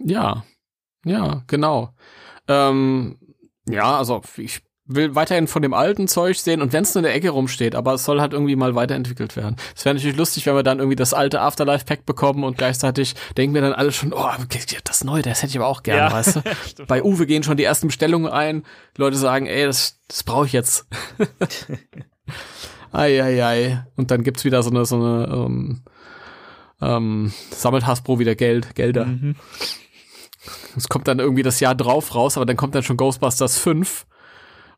Ja, 0.00 0.44
ja, 1.04 1.42
genau. 1.46 1.94
Ähm, 2.48 3.18
ja, 3.68 3.98
also 3.98 4.22
ich 4.38 4.62
will 4.88 5.14
weiterhin 5.14 5.46
von 5.46 5.60
dem 5.62 5.74
alten 5.74 6.08
Zeug 6.08 6.38
sehen 6.38 6.62
und 6.62 6.72
wenn 6.72 6.82
es 6.82 6.94
nur 6.94 7.00
in 7.00 7.04
der 7.04 7.14
Ecke 7.14 7.28
rumsteht, 7.28 7.74
aber 7.74 7.92
es 7.94 8.04
soll 8.04 8.20
halt 8.22 8.32
irgendwie 8.32 8.56
mal 8.56 8.74
weiterentwickelt 8.74 9.36
werden. 9.36 9.56
Es 9.76 9.84
wäre 9.84 9.94
natürlich 9.94 10.16
lustig, 10.16 10.46
wenn 10.46 10.54
wir 10.54 10.62
dann 10.62 10.78
irgendwie 10.78 10.96
das 10.96 11.12
alte 11.12 11.42
Afterlife-Pack 11.42 12.06
bekommen 12.06 12.42
und 12.42 12.56
gleichzeitig 12.56 13.14
denken 13.36 13.54
wir 13.54 13.60
dann 13.60 13.74
alle 13.74 13.92
schon, 13.92 14.14
oh, 14.14 14.28
das 14.84 15.04
neue, 15.04 15.22
das 15.22 15.42
hätte 15.42 15.50
ich 15.50 15.58
aber 15.58 15.66
auch 15.68 15.82
gerne, 15.82 16.00
Ja. 16.08 16.12
weißt 16.12 16.36
du? 16.36 16.86
Bei 16.86 17.02
Uwe 17.02 17.26
gehen 17.26 17.42
schon 17.42 17.58
die 17.58 17.64
ersten 17.64 17.88
Bestellungen 17.88 18.32
ein, 18.32 18.64
Leute 18.96 19.16
sagen, 19.18 19.46
ey, 19.46 19.66
das, 19.66 20.00
das 20.08 20.22
brauche 20.22 20.46
ich 20.46 20.52
jetzt. 20.52 20.86
ei, 22.92 23.22
ei, 23.22 23.44
ei. 23.44 23.86
Und 23.96 24.10
dann 24.10 24.22
gibt's 24.22 24.44
wieder 24.44 24.62
so 24.62 24.70
eine, 24.70 24.86
so 24.86 24.96
eine, 24.96 25.26
ähm, 25.32 25.82
ähm, 26.80 27.32
sammelt 27.50 27.86
Hasbro 27.86 28.18
wieder 28.18 28.34
Geld, 28.34 28.74
Gelder. 28.74 29.04
Mhm. 29.04 29.36
Es 30.76 30.88
kommt 30.88 31.08
dann 31.08 31.18
irgendwie 31.18 31.42
das 31.42 31.60
Jahr 31.60 31.74
drauf 31.74 32.14
raus, 32.14 32.36
aber 32.36 32.46
dann 32.46 32.56
kommt 32.56 32.74
dann 32.74 32.82
schon 32.82 32.96
Ghostbusters 32.96 33.58
5 33.58 34.06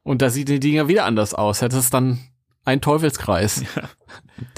und 0.02 0.22
da 0.22 0.30
sieht 0.30 0.48
die 0.48 0.60
Dinger 0.60 0.88
wieder 0.88 1.04
anders 1.04 1.34
aus. 1.34 1.60
Das 1.60 1.74
ist 1.74 1.92
dann 1.94 2.18
ein 2.64 2.80
Teufelskreis, 2.80 3.64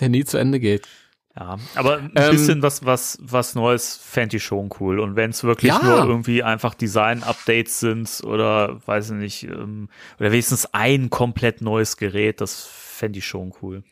der 0.01 0.09
nie 0.09 0.25
zu 0.25 0.39
Ende 0.39 0.61
geht. 0.61 0.87
Ja, 1.35 1.59
aber 1.77 1.97
ein 1.97 2.13
Ähm, 2.15 2.31
bisschen 2.33 2.61
was, 2.63 2.85
was, 2.85 3.17
was 3.23 3.55
Neues 3.55 3.97
fände 3.97 4.37
ich 4.37 4.45
schon 4.45 4.69
cool. 4.81 5.01
Und 5.01 5.17
wenn 5.17 5.31
es 5.31 5.45
wirklich 5.45 5.73
Ja. 5.73 5.83
nur 5.83 6.05
irgendwie 6.05 6.43
einfach 6.43 6.75
Design-Updates 6.75 7.81
sind 7.81 8.21
oder 8.25 8.87
weiß 8.87 9.11
ich 9.13 9.17
nicht, 9.17 9.43
ähm, 9.45 9.89
oder 10.21 10.31
wenigstens 10.31 10.67
ein 10.75 11.09
komplett 11.09 11.63
neues 11.63 11.97
Gerät, 11.97 12.43
das 12.43 12.67
fände 12.67 13.19
ich 13.21 13.27
schon 13.27 13.55
cool. 13.63 13.83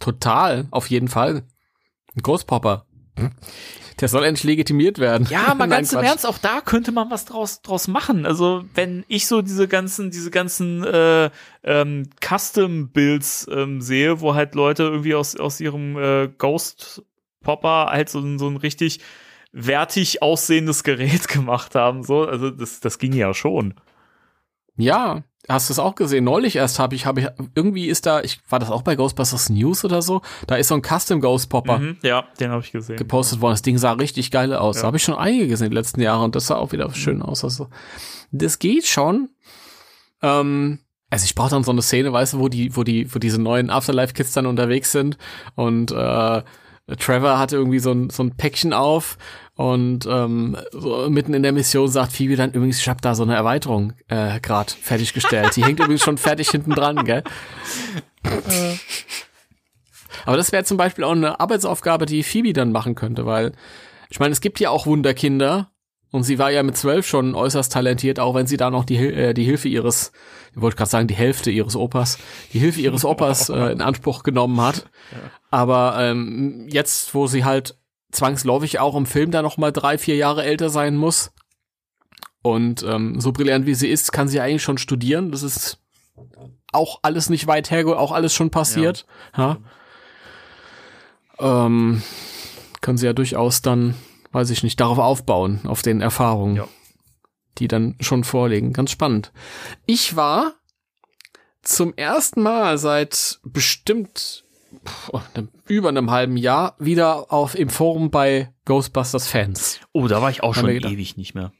Total, 0.00 0.66
auf 0.70 0.88
jeden 0.90 1.08
Fall. 1.08 1.44
Ein 2.14 2.22
Ghostpopper. 2.22 2.84
Der 4.00 4.08
soll 4.08 4.24
endlich 4.24 4.44
legitimiert 4.44 4.98
werden. 4.98 5.26
Ja, 5.30 5.54
mal 5.54 5.58
Nein, 5.66 5.70
ganz 5.70 5.92
im 5.92 5.98
Quatsch. 5.98 6.08
Ernst, 6.08 6.26
auch 6.26 6.38
da 6.38 6.60
könnte 6.62 6.90
man 6.92 7.10
was 7.10 7.26
draus, 7.26 7.60
draus 7.62 7.86
machen. 7.86 8.24
Also, 8.24 8.64
wenn 8.74 9.04
ich 9.08 9.26
so 9.26 9.42
diese 9.42 9.68
ganzen, 9.68 10.10
diese 10.10 10.30
ganzen 10.30 10.82
äh, 10.84 11.30
ähm, 11.64 12.08
Custom-Builds 12.20 13.48
ähm, 13.52 13.80
sehe, 13.82 14.20
wo 14.20 14.34
halt 14.34 14.54
Leute 14.54 14.84
irgendwie 14.84 15.14
aus, 15.14 15.36
aus 15.36 15.60
ihrem 15.60 15.98
äh, 15.98 16.28
Ghost-Popper 16.38 17.86
halt 17.90 18.08
so, 18.08 18.20
ein- 18.20 18.38
so 18.38 18.48
ein 18.48 18.56
richtig 18.56 19.00
wertig 19.52 20.22
aussehendes 20.22 20.82
Gerät 20.84 21.28
gemacht 21.28 21.74
haben. 21.74 22.02
So, 22.02 22.24
also 22.26 22.50
das, 22.50 22.80
das 22.80 22.98
ging 22.98 23.12
ja 23.12 23.34
schon. 23.34 23.74
Ja, 24.76 25.24
hast 25.48 25.68
du 25.68 25.72
es 25.72 25.78
auch 25.78 25.94
gesehen? 25.94 26.24
Neulich 26.24 26.56
erst 26.56 26.78
habe 26.78 26.94
ich, 26.94 27.06
habe 27.06 27.20
ich, 27.20 27.26
irgendwie 27.54 27.86
ist 27.86 28.06
da, 28.06 28.20
ich, 28.20 28.40
war 28.48 28.58
das 28.58 28.70
auch 28.70 28.82
bei 28.82 28.96
Ghostbusters 28.96 29.50
News 29.50 29.84
oder 29.84 30.02
so? 30.02 30.22
Da 30.46 30.56
ist 30.56 30.68
so 30.68 30.74
ein 30.74 30.82
Custom 30.82 31.20
Ghost 31.20 31.48
Popper 31.48 31.78
Mhm, 31.78 31.96
ja, 32.02 32.24
den 32.38 32.50
habe 32.50 32.62
ich 32.62 32.72
gesehen. 32.72 32.96
gepostet 32.96 33.40
worden. 33.40 33.52
Das 33.54 33.62
Ding 33.62 33.78
sah 33.78 33.92
richtig 33.92 34.30
geil 34.30 34.54
aus. 34.54 34.76
Ja. 34.76 34.82
Da 34.82 34.86
habe 34.88 34.96
ich 34.96 35.02
schon 35.02 35.14
einige 35.14 35.48
gesehen 35.48 35.66
in 35.66 35.70
den 35.70 35.76
letzten 35.76 36.00
Jahren 36.00 36.24
und 36.24 36.36
das 36.36 36.46
sah 36.46 36.56
auch 36.56 36.72
wieder 36.72 36.92
schön 36.94 37.22
aus. 37.22 37.42
Also, 37.44 37.68
das 38.30 38.58
geht 38.58 38.86
schon. 38.86 39.30
Ähm, 40.22 40.80
also 41.08 41.24
ich 41.24 41.34
brauche 41.34 41.50
dann 41.50 41.64
so 41.64 41.72
eine 41.72 41.82
Szene, 41.82 42.12
weißt 42.12 42.34
du, 42.34 42.38
wo 42.38 42.48
die, 42.48 42.76
wo 42.76 42.84
die, 42.84 43.12
wo 43.12 43.18
diese 43.18 43.40
neuen 43.40 43.68
Afterlife-Kids 43.70 44.32
dann 44.32 44.46
unterwegs 44.46 44.92
sind 44.92 45.18
und 45.56 45.90
äh, 45.90 46.42
Trevor 46.98 47.38
hatte 47.38 47.56
irgendwie 47.56 47.78
so 47.78 47.92
ein, 47.92 48.10
so 48.10 48.22
ein 48.22 48.36
Päckchen 48.36 48.72
auf 48.72 49.16
und 49.60 50.06
ähm, 50.06 50.56
so 50.72 51.10
mitten 51.10 51.34
in 51.34 51.42
der 51.42 51.52
Mission 51.52 51.86
sagt 51.86 52.12
Phoebe 52.12 52.34
dann 52.34 52.52
übrigens, 52.52 52.78
ich 52.78 52.88
habe 52.88 53.02
da 53.02 53.14
so 53.14 53.24
eine 53.24 53.34
Erweiterung 53.34 53.92
äh, 54.08 54.40
gerade 54.40 54.72
fertiggestellt. 54.72 55.54
Die 55.54 55.62
hängt 55.62 55.80
übrigens 55.80 56.02
schon 56.02 56.16
fertig 56.16 56.48
hinten 56.48 56.70
dran, 56.70 57.04
gell? 57.04 57.22
Aber 60.24 60.38
das 60.38 60.50
wäre 60.52 60.64
zum 60.64 60.78
Beispiel 60.78 61.04
auch 61.04 61.12
eine 61.12 61.40
Arbeitsaufgabe, 61.40 62.06
die 62.06 62.22
Phoebe 62.22 62.54
dann 62.54 62.72
machen 62.72 62.94
könnte, 62.94 63.26
weil 63.26 63.52
ich 64.08 64.18
meine, 64.18 64.32
es 64.32 64.40
gibt 64.40 64.60
ja 64.60 64.70
auch 64.70 64.86
Wunderkinder 64.86 65.70
und 66.10 66.22
sie 66.22 66.38
war 66.38 66.50
ja 66.50 66.62
mit 66.62 66.78
zwölf 66.78 67.06
schon 67.06 67.34
äußerst 67.34 67.70
talentiert, 67.70 68.18
auch 68.18 68.34
wenn 68.34 68.46
sie 68.46 68.56
da 68.56 68.70
noch 68.70 68.86
die, 68.86 68.96
äh, 68.96 69.34
die 69.34 69.44
Hilfe 69.44 69.68
ihres, 69.68 70.12
ich 70.54 70.60
wollte 70.62 70.78
gerade 70.78 70.90
sagen, 70.90 71.06
die 71.06 71.14
Hälfte 71.14 71.50
ihres 71.50 71.76
Opas, 71.76 72.16
die 72.54 72.60
Hilfe 72.60 72.80
ihres 72.80 73.04
Opas 73.04 73.50
äh, 73.50 73.72
in 73.72 73.82
Anspruch 73.82 74.22
genommen 74.22 74.58
hat. 74.58 74.86
Aber 75.50 75.96
ähm, 75.98 76.66
jetzt, 76.70 77.14
wo 77.14 77.26
sie 77.26 77.44
halt 77.44 77.76
zwangsläufig 78.10 78.78
auch 78.78 78.96
im 78.96 79.06
Film 79.06 79.30
da 79.30 79.42
noch 79.42 79.56
mal 79.56 79.72
drei, 79.72 79.98
vier 79.98 80.16
Jahre 80.16 80.44
älter 80.44 80.70
sein 80.70 80.96
muss 80.96 81.32
und 82.42 82.82
ähm, 82.82 83.20
so 83.20 83.32
brillant 83.32 83.66
wie 83.66 83.74
sie 83.74 83.88
ist, 83.88 84.12
kann 84.12 84.28
sie 84.28 84.40
eigentlich 84.40 84.62
schon 84.62 84.78
studieren. 84.78 85.30
Das 85.30 85.42
ist 85.42 85.78
auch 86.72 87.00
alles 87.02 87.30
nicht 87.30 87.46
weit 87.46 87.70
her, 87.70 87.86
auch 87.86 88.12
alles 88.12 88.34
schon 88.34 88.50
passiert. 88.50 89.06
Ja. 89.36 89.58
ja. 91.40 91.66
Ähm, 91.66 92.02
kann 92.80 92.96
sie 92.96 93.06
ja 93.06 93.12
durchaus 93.12 93.62
dann 93.62 93.94
weiß 94.32 94.50
ich 94.50 94.62
nicht, 94.62 94.80
darauf 94.80 94.98
aufbauen, 94.98 95.60
auf 95.64 95.82
den 95.82 96.00
Erfahrungen, 96.00 96.56
ja. 96.56 96.68
die 97.58 97.68
dann 97.68 97.96
schon 98.00 98.24
vorliegen. 98.24 98.72
Ganz 98.72 98.90
spannend. 98.90 99.32
Ich 99.86 100.16
war 100.16 100.54
zum 101.62 101.94
ersten 101.94 102.42
Mal 102.42 102.78
seit 102.78 103.40
bestimmt 103.44 104.44
über 105.68 105.88
einem 105.88 106.10
halben 106.10 106.36
Jahr 106.36 106.74
wieder 106.78 107.32
auf 107.32 107.54
im 107.54 107.68
Forum 107.68 108.10
bei 108.10 108.52
Ghostbusters 108.64 109.28
Fans. 109.28 109.80
Oh, 109.92 110.08
da 110.08 110.22
war 110.22 110.30
ich 110.30 110.42
auch 110.42 110.54
schon 110.54 110.68
ewig 110.68 111.16
nicht 111.16 111.34
mehr. 111.34 111.52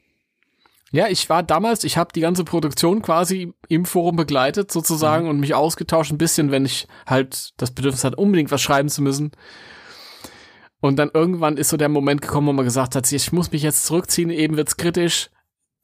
Ja, 0.93 1.07
ich 1.07 1.29
war 1.29 1.41
damals, 1.41 1.85
ich 1.85 1.97
habe 1.97 2.11
die 2.13 2.19
ganze 2.19 2.43
Produktion 2.43 3.01
quasi 3.01 3.53
im 3.69 3.85
Forum 3.85 4.17
begleitet 4.17 4.71
sozusagen 4.71 5.25
mhm. 5.25 5.29
und 5.31 5.39
mich 5.39 5.53
ausgetauscht 5.53 6.11
ein 6.11 6.17
bisschen, 6.17 6.51
wenn 6.51 6.65
ich 6.65 6.87
halt 7.07 7.51
das 7.57 7.71
Bedürfnis 7.71 8.03
hatte, 8.03 8.17
unbedingt 8.17 8.51
was 8.51 8.61
schreiben 8.61 8.89
zu 8.89 9.01
müssen. 9.01 9.31
Und 10.81 10.97
dann 10.97 11.11
irgendwann 11.13 11.57
ist 11.57 11.69
so 11.69 11.77
der 11.77 11.89
Moment 11.89 12.21
gekommen, 12.21 12.47
wo 12.47 12.53
man 12.53 12.65
gesagt 12.65 12.95
hat, 12.95 13.09
ich 13.09 13.31
muss 13.31 13.51
mich 13.51 13.61
jetzt 13.61 13.85
zurückziehen, 13.85 14.31
eben 14.31 14.57
wird's 14.57 14.77
kritisch. 14.77 15.29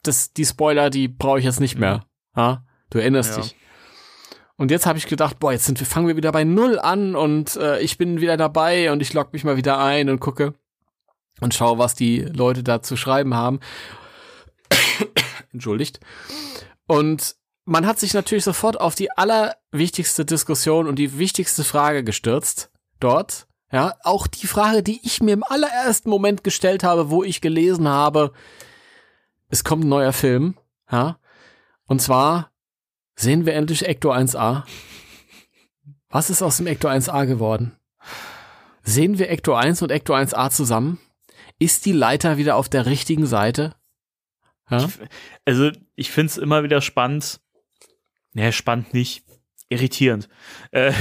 Das, 0.04 0.34
die 0.34 0.46
Spoiler, 0.46 0.90
die 0.90 1.08
brauche 1.08 1.40
ich 1.40 1.46
jetzt 1.46 1.62
nicht 1.62 1.78
mehr. 1.78 2.04
Ja? 2.36 2.66
Du 2.90 3.00
erinnerst 3.00 3.38
ja. 3.38 3.44
dich. 3.44 3.56
Und 4.58 4.72
jetzt 4.72 4.88
habe 4.88 4.98
ich 4.98 5.06
gedacht, 5.06 5.40
boah, 5.40 5.52
jetzt 5.52 5.66
sind 5.66 5.80
wir, 5.80 5.86
fangen 5.86 6.08
wir 6.08 6.18
wieder 6.18 6.32
bei 6.32 6.44
Null 6.44 6.80
an 6.80 7.16
und 7.16 7.56
äh, 7.58 7.80
ich 7.80 7.98
bin 7.98 8.22
wieder 8.22 8.38
dabei 8.38 8.92
und 8.92 9.02
ich 9.02 9.14
log 9.14 9.32
mich 9.32 9.44
mal 9.44 9.56
wieder 9.56 9.80
ein 9.80 10.10
und 10.10 10.20
gucke 10.20 10.56
und 11.40 11.54
schaue, 11.54 11.78
was 11.78 11.94
die 11.94 12.22
Leute 12.22 12.64
da 12.64 12.82
zu 12.82 12.98
schreiben 12.98 13.36
haben. 13.36 13.60
Entschuldigt. 15.54 16.00
Und 16.88 17.36
man 17.66 17.86
hat 17.86 18.00
sich 18.00 18.16
natürlich 18.16 18.46
sofort 18.46 18.82
auf 18.82 18.96
die 18.96 19.12
allerwichtigste 19.12 20.26
Diskussion 20.26 20.88
und 20.88 20.96
die 20.96 21.20
wichtigste 21.20 21.64
Frage 21.64 22.04
gestürzt 22.04 22.72
dort. 23.00 23.48
Ja, 23.72 23.94
auch 24.04 24.26
die 24.26 24.48
Frage, 24.48 24.82
die 24.82 25.02
ich 25.04 25.22
mir 25.22 25.34
im 25.34 25.44
allerersten 25.44 26.10
Moment 26.10 26.44
gestellt 26.44 26.84
habe, 26.84 27.10
wo 27.10 27.24
ich 27.24 27.42
gelesen 27.42 27.88
habe, 27.88 28.32
es 29.50 29.64
kommt 29.64 29.84
ein 29.84 29.90
neuer 29.90 30.14
Film, 30.14 30.58
ja, 30.90 31.20
und 31.86 32.02
zwar 32.02 32.52
sehen 33.18 33.46
wir 33.46 33.56
endlich 33.56 33.86
Ecto 33.86 34.14
1A. 34.14 34.64
Was 36.10 36.30
ist 36.30 36.42
aus 36.42 36.58
dem 36.58 36.68
Ecto 36.68 36.88
1A 36.88 37.26
geworden? 37.26 37.76
Sehen 38.84 39.20
wir 39.20 39.30
Ecto 39.30 39.54
1 39.54 39.82
und 39.82 39.92
Ecto 39.92 40.16
1A 40.16 40.50
zusammen? 40.50 41.00
Ist 41.60 41.86
die 41.86 41.92
Leiter 41.92 42.38
wieder 42.38 42.56
auf 42.56 42.70
der 42.70 42.86
richtigen 42.86 43.26
Seite? 43.26 43.76
Ja? 44.70 44.86
Ich, 44.86 45.00
also, 45.44 45.72
ich 45.96 46.12
find's 46.12 46.38
immer 46.38 46.64
wieder 46.64 46.80
spannend. 46.80 47.42
Naja, 48.34 48.52
spannend 48.52 48.94
nicht. 48.94 49.26
Irritierend. 49.68 50.30
Äh, 50.72 50.94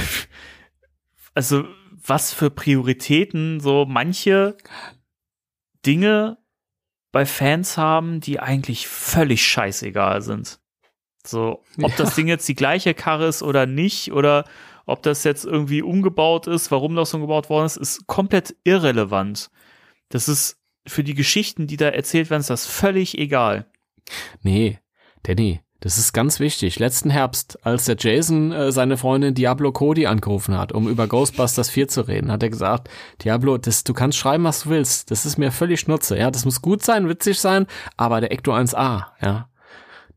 also, 1.33 1.65
was 1.91 2.33
für 2.33 2.49
Prioritäten 2.49 3.59
so 3.59 3.85
manche 3.87 4.57
Dinge 5.85 6.37
bei 7.11 7.25
Fans 7.25 7.77
haben, 7.77 8.19
die 8.19 8.39
eigentlich 8.39 8.87
völlig 8.87 9.45
scheißegal 9.45 10.21
sind. 10.21 10.59
So, 11.27 11.63
ob 11.81 11.91
ja. 11.91 11.95
das 11.97 12.15
Ding 12.15 12.27
jetzt 12.27 12.47
die 12.47 12.55
gleiche 12.55 12.93
Karre 12.93 13.27
ist 13.27 13.43
oder 13.43 13.65
nicht, 13.65 14.11
oder 14.11 14.45
ob 14.85 15.03
das 15.03 15.23
jetzt 15.23 15.45
irgendwie 15.45 15.81
umgebaut 15.81 16.47
ist, 16.47 16.71
warum 16.71 16.95
das 16.95 17.13
umgebaut 17.13 17.49
worden 17.49 17.65
ist, 17.65 17.77
ist 17.77 18.07
komplett 18.07 18.55
irrelevant. 18.63 19.49
Das 20.09 20.29
ist 20.29 20.57
für 20.87 21.03
die 21.03 21.15
Geschichten, 21.15 21.67
die 21.67 21.77
da 21.77 21.89
erzählt 21.89 22.29
werden, 22.29 22.41
ist 22.41 22.49
das 22.49 22.65
völlig 22.65 23.17
egal. 23.17 23.65
Nee, 24.41 24.79
Danny, 25.23 25.59
das 25.81 25.97
ist 25.97 26.13
ganz 26.13 26.39
wichtig. 26.39 26.79
Letzten 26.79 27.09
Herbst, 27.09 27.59
als 27.65 27.85
der 27.85 27.97
Jason 27.99 28.51
äh, 28.51 28.71
seine 28.71 28.97
Freundin 28.97 29.35
Diablo 29.35 29.71
Cody 29.71 30.07
angerufen 30.07 30.57
hat, 30.57 30.71
um 30.71 30.87
über 30.87 31.07
Ghostbusters 31.07 31.69
4 31.69 31.87
zu 31.89 32.07
reden, 32.07 32.31
hat 32.31 32.41
er 32.41 32.49
gesagt, 32.49 32.89
Diablo, 33.23 33.57
das, 33.57 33.83
du 33.83 33.93
kannst 33.93 34.17
schreiben, 34.17 34.45
was 34.45 34.63
du 34.63 34.69
willst. 34.69 35.11
Das 35.11 35.25
ist 35.25 35.37
mir 35.37 35.51
völlig 35.51 35.81
schnurze. 35.81 36.17
Ja, 36.17 36.31
das 36.31 36.45
muss 36.45 36.61
gut 36.61 36.83
sein, 36.83 37.09
witzig 37.09 37.39
sein, 37.39 37.67
aber 37.97 38.21
der 38.21 38.31
Ecto 38.31 38.53
1A, 38.53 39.07
ja, 39.21 39.49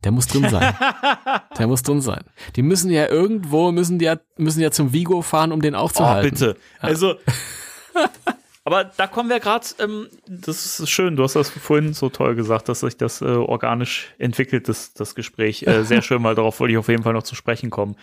der 0.05 0.13
muss 0.13 0.27
drin 0.27 0.49
sein. 0.49 0.75
der 1.59 1.67
muss 1.67 1.83
drin 1.83 2.01
sein. 2.01 2.25
Die 2.57 2.63
müssen 2.63 2.91
ja 2.91 3.09
irgendwo, 3.09 3.71
müssen 3.73 3.99
die 3.99 4.07
ja, 4.07 4.17
müssen 4.37 4.61
ja 4.61 4.71
zum 4.71 4.93
Vigo 4.93 5.23
fahren, 5.23 5.53
um 5.53 5.61
den 5.61 5.75
aufzuhalten. 5.75 6.29
Oh, 6.29 6.31
bitte. 6.31 6.57
Ja. 6.83 6.89
Also, 6.89 7.15
Aber 8.65 8.85
da 8.85 9.07
kommen 9.07 9.31
wir 9.31 9.41
gerade, 9.41 9.67
ähm, 9.79 10.09
das 10.29 10.79
ist 10.79 10.91
schön, 10.91 11.17
du 11.17 11.23
hast 11.23 11.35
das 11.35 11.51
vorhin 11.51 11.95
so 11.95 12.09
toll 12.09 12.35
gesagt, 12.35 12.69
dass 12.69 12.81
sich 12.81 12.97
das 12.97 13.23
äh, 13.23 13.25
organisch 13.25 14.15
entwickelt, 14.19 14.69
das, 14.69 14.93
das 14.93 15.15
Gespräch. 15.15 15.65
Äh, 15.67 15.85
sehr 15.85 16.03
schön, 16.03 16.23
weil 16.23 16.35
darauf 16.35 16.61
wollte 16.61 16.73
ich 16.73 16.79
auf 16.79 16.89
jeden 16.89 17.03
Fall 17.03 17.15
noch 17.15 17.23
zu 17.23 17.35
sprechen 17.35 17.71
kommen. 17.71 17.97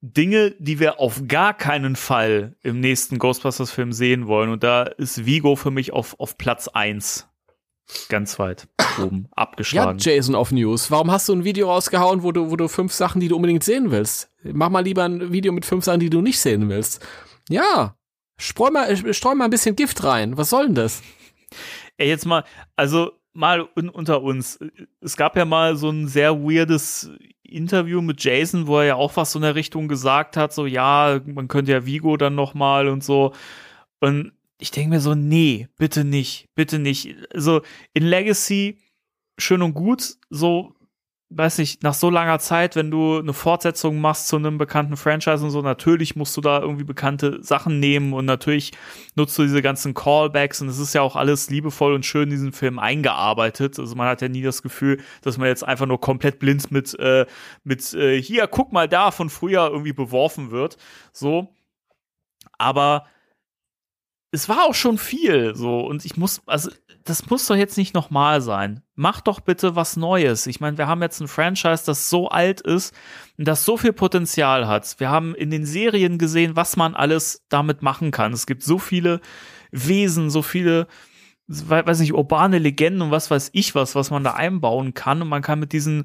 Dinge, 0.00 0.54
die 0.58 0.80
wir 0.80 0.98
auf 0.98 1.22
gar 1.28 1.54
keinen 1.54 1.94
Fall 1.94 2.56
im 2.62 2.80
nächsten 2.80 3.18
Ghostbusters-Film 3.18 3.92
sehen 3.92 4.26
wollen. 4.26 4.50
Und 4.50 4.64
da 4.64 4.82
ist 4.82 5.26
Vigo 5.26 5.54
für 5.54 5.70
mich 5.70 5.92
auf, 5.92 6.18
auf 6.18 6.36
Platz 6.38 6.68
eins 6.68 7.28
Ganz 8.08 8.38
weit 8.38 8.68
oben 9.02 9.28
abgeschlagen. 9.36 9.98
Ja, 9.98 10.12
Jason 10.14 10.34
auf 10.34 10.52
News. 10.52 10.90
Warum 10.90 11.10
hast 11.10 11.28
du 11.28 11.34
ein 11.34 11.44
Video 11.44 11.70
rausgehauen, 11.70 12.22
wo 12.22 12.32
du, 12.32 12.50
wo 12.50 12.56
du 12.56 12.68
fünf 12.68 12.92
Sachen, 12.92 13.20
die 13.20 13.28
du 13.28 13.36
unbedingt 13.36 13.64
sehen 13.64 13.90
willst? 13.90 14.30
Mach 14.42 14.70
mal 14.70 14.80
lieber 14.80 15.04
ein 15.04 15.32
Video 15.32 15.52
mit 15.52 15.64
fünf 15.64 15.84
Sachen, 15.84 16.00
die 16.00 16.10
du 16.10 16.20
nicht 16.20 16.40
sehen 16.40 16.68
willst. 16.68 17.04
Ja, 17.48 17.96
Spreu 18.42 18.70
mal, 18.70 19.14
streu 19.14 19.36
mal 19.36 19.44
ein 19.44 19.50
bisschen 19.50 19.76
Gift 19.76 20.02
rein. 20.02 20.36
Was 20.36 20.50
soll 20.50 20.66
denn 20.66 20.74
das? 20.74 21.00
Ey, 21.96 22.08
jetzt 22.08 22.26
mal, 22.26 22.44
also 22.74 23.12
mal 23.32 23.68
un 23.76 23.88
unter 23.88 24.22
uns. 24.22 24.58
Es 25.00 25.16
gab 25.16 25.36
ja 25.36 25.44
mal 25.44 25.76
so 25.76 25.90
ein 25.90 26.08
sehr 26.08 26.42
weirdes 26.42 27.10
Interview 27.44 28.00
mit 28.00 28.24
Jason, 28.24 28.66
wo 28.66 28.78
er 28.78 28.84
ja 28.84 28.94
auch 28.96 29.16
was 29.16 29.30
so 29.30 29.38
in 29.38 29.44
der 29.44 29.54
Richtung 29.54 29.86
gesagt 29.86 30.36
hat, 30.36 30.52
so 30.52 30.66
ja, 30.66 31.20
man 31.24 31.46
könnte 31.46 31.70
ja 31.70 31.86
Vigo 31.86 32.16
dann 32.16 32.34
noch 32.34 32.54
mal 32.54 32.88
und 32.88 33.04
so. 33.04 33.32
Und 34.00 34.32
ich 34.62 34.70
denke 34.70 34.90
mir 34.90 35.00
so, 35.00 35.16
nee, 35.16 35.68
bitte 35.76 36.04
nicht, 36.04 36.48
bitte 36.54 36.78
nicht. 36.78 37.16
Also 37.34 37.62
in 37.94 38.04
Legacy 38.04 38.78
schön 39.36 39.60
und 39.60 39.74
gut, 39.74 40.14
so 40.30 40.76
weiß 41.30 41.58
nicht, 41.58 41.82
nach 41.82 41.94
so 41.94 42.10
langer 42.10 42.38
Zeit, 42.38 42.76
wenn 42.76 42.90
du 42.90 43.18
eine 43.18 43.32
Fortsetzung 43.32 44.00
machst 44.00 44.28
zu 44.28 44.36
einem 44.36 44.58
bekannten 44.58 44.96
Franchise 44.96 45.42
und 45.42 45.50
so, 45.50 45.62
natürlich 45.62 46.14
musst 46.14 46.36
du 46.36 46.40
da 46.40 46.60
irgendwie 46.60 46.84
bekannte 46.84 47.42
Sachen 47.42 47.80
nehmen 47.80 48.12
und 48.12 48.24
natürlich 48.24 48.72
nutzt 49.16 49.36
du 49.38 49.42
diese 49.42 49.62
ganzen 49.62 49.94
Callbacks 49.94 50.60
und 50.60 50.68
es 50.68 50.78
ist 50.78 50.94
ja 50.94 51.00
auch 51.00 51.16
alles 51.16 51.50
liebevoll 51.50 51.94
und 51.94 52.06
schön 52.06 52.24
in 52.24 52.30
diesen 52.30 52.52
Film 52.52 52.78
eingearbeitet. 52.78 53.78
Also 53.78 53.96
man 53.96 54.06
hat 54.06 54.22
ja 54.22 54.28
nie 54.28 54.42
das 54.42 54.62
Gefühl, 54.62 55.00
dass 55.22 55.38
man 55.38 55.48
jetzt 55.48 55.64
einfach 55.64 55.86
nur 55.86 56.00
komplett 56.00 56.38
blind 56.38 56.70
mit, 56.70 56.96
äh, 57.00 57.26
mit 57.64 57.94
äh, 57.94 58.20
hier, 58.22 58.46
guck 58.46 58.72
mal 58.72 58.88
da 58.88 59.10
von 59.10 59.30
früher 59.30 59.70
irgendwie 59.70 59.94
beworfen 59.94 60.50
wird. 60.50 60.76
So. 61.12 61.48
Aber 62.58 63.06
es 64.32 64.48
war 64.48 64.64
auch 64.64 64.74
schon 64.74 64.96
viel 64.96 65.54
so 65.54 65.80
und 65.80 66.04
ich 66.06 66.16
muss, 66.16 66.40
also 66.46 66.70
das 67.04 67.28
muss 67.28 67.46
doch 67.46 67.56
jetzt 67.56 67.76
nicht 67.76 67.94
nochmal 67.94 68.40
sein. 68.40 68.82
Mach 68.94 69.20
doch 69.20 69.40
bitte 69.40 69.76
was 69.76 69.96
Neues. 69.96 70.46
Ich 70.46 70.60
meine, 70.60 70.78
wir 70.78 70.86
haben 70.86 71.02
jetzt 71.02 71.20
ein 71.20 71.28
Franchise, 71.28 71.82
das 71.84 72.08
so 72.08 72.28
alt 72.28 72.60
ist 72.62 72.94
und 73.36 73.46
das 73.46 73.64
so 73.64 73.76
viel 73.76 73.92
Potenzial 73.92 74.66
hat. 74.66 74.98
Wir 74.98 75.10
haben 75.10 75.34
in 75.34 75.50
den 75.50 75.66
Serien 75.66 76.16
gesehen, 76.16 76.56
was 76.56 76.76
man 76.76 76.94
alles 76.94 77.44
damit 77.50 77.82
machen 77.82 78.10
kann. 78.10 78.32
Es 78.32 78.46
gibt 78.46 78.62
so 78.62 78.78
viele 78.78 79.20
Wesen, 79.70 80.30
so 80.30 80.40
viele, 80.40 80.86
weiß 81.46 82.00
nicht, 82.00 82.14
urbane 82.14 82.58
Legenden 82.58 83.02
und 83.02 83.10
was 83.10 83.30
weiß 83.30 83.50
ich 83.52 83.74
was, 83.74 83.94
was 83.94 84.10
man 84.10 84.24
da 84.24 84.32
einbauen 84.32 84.94
kann. 84.94 85.20
Und 85.20 85.28
man 85.28 85.42
kann 85.42 85.60
mit 85.60 85.72
diesen, 85.72 86.04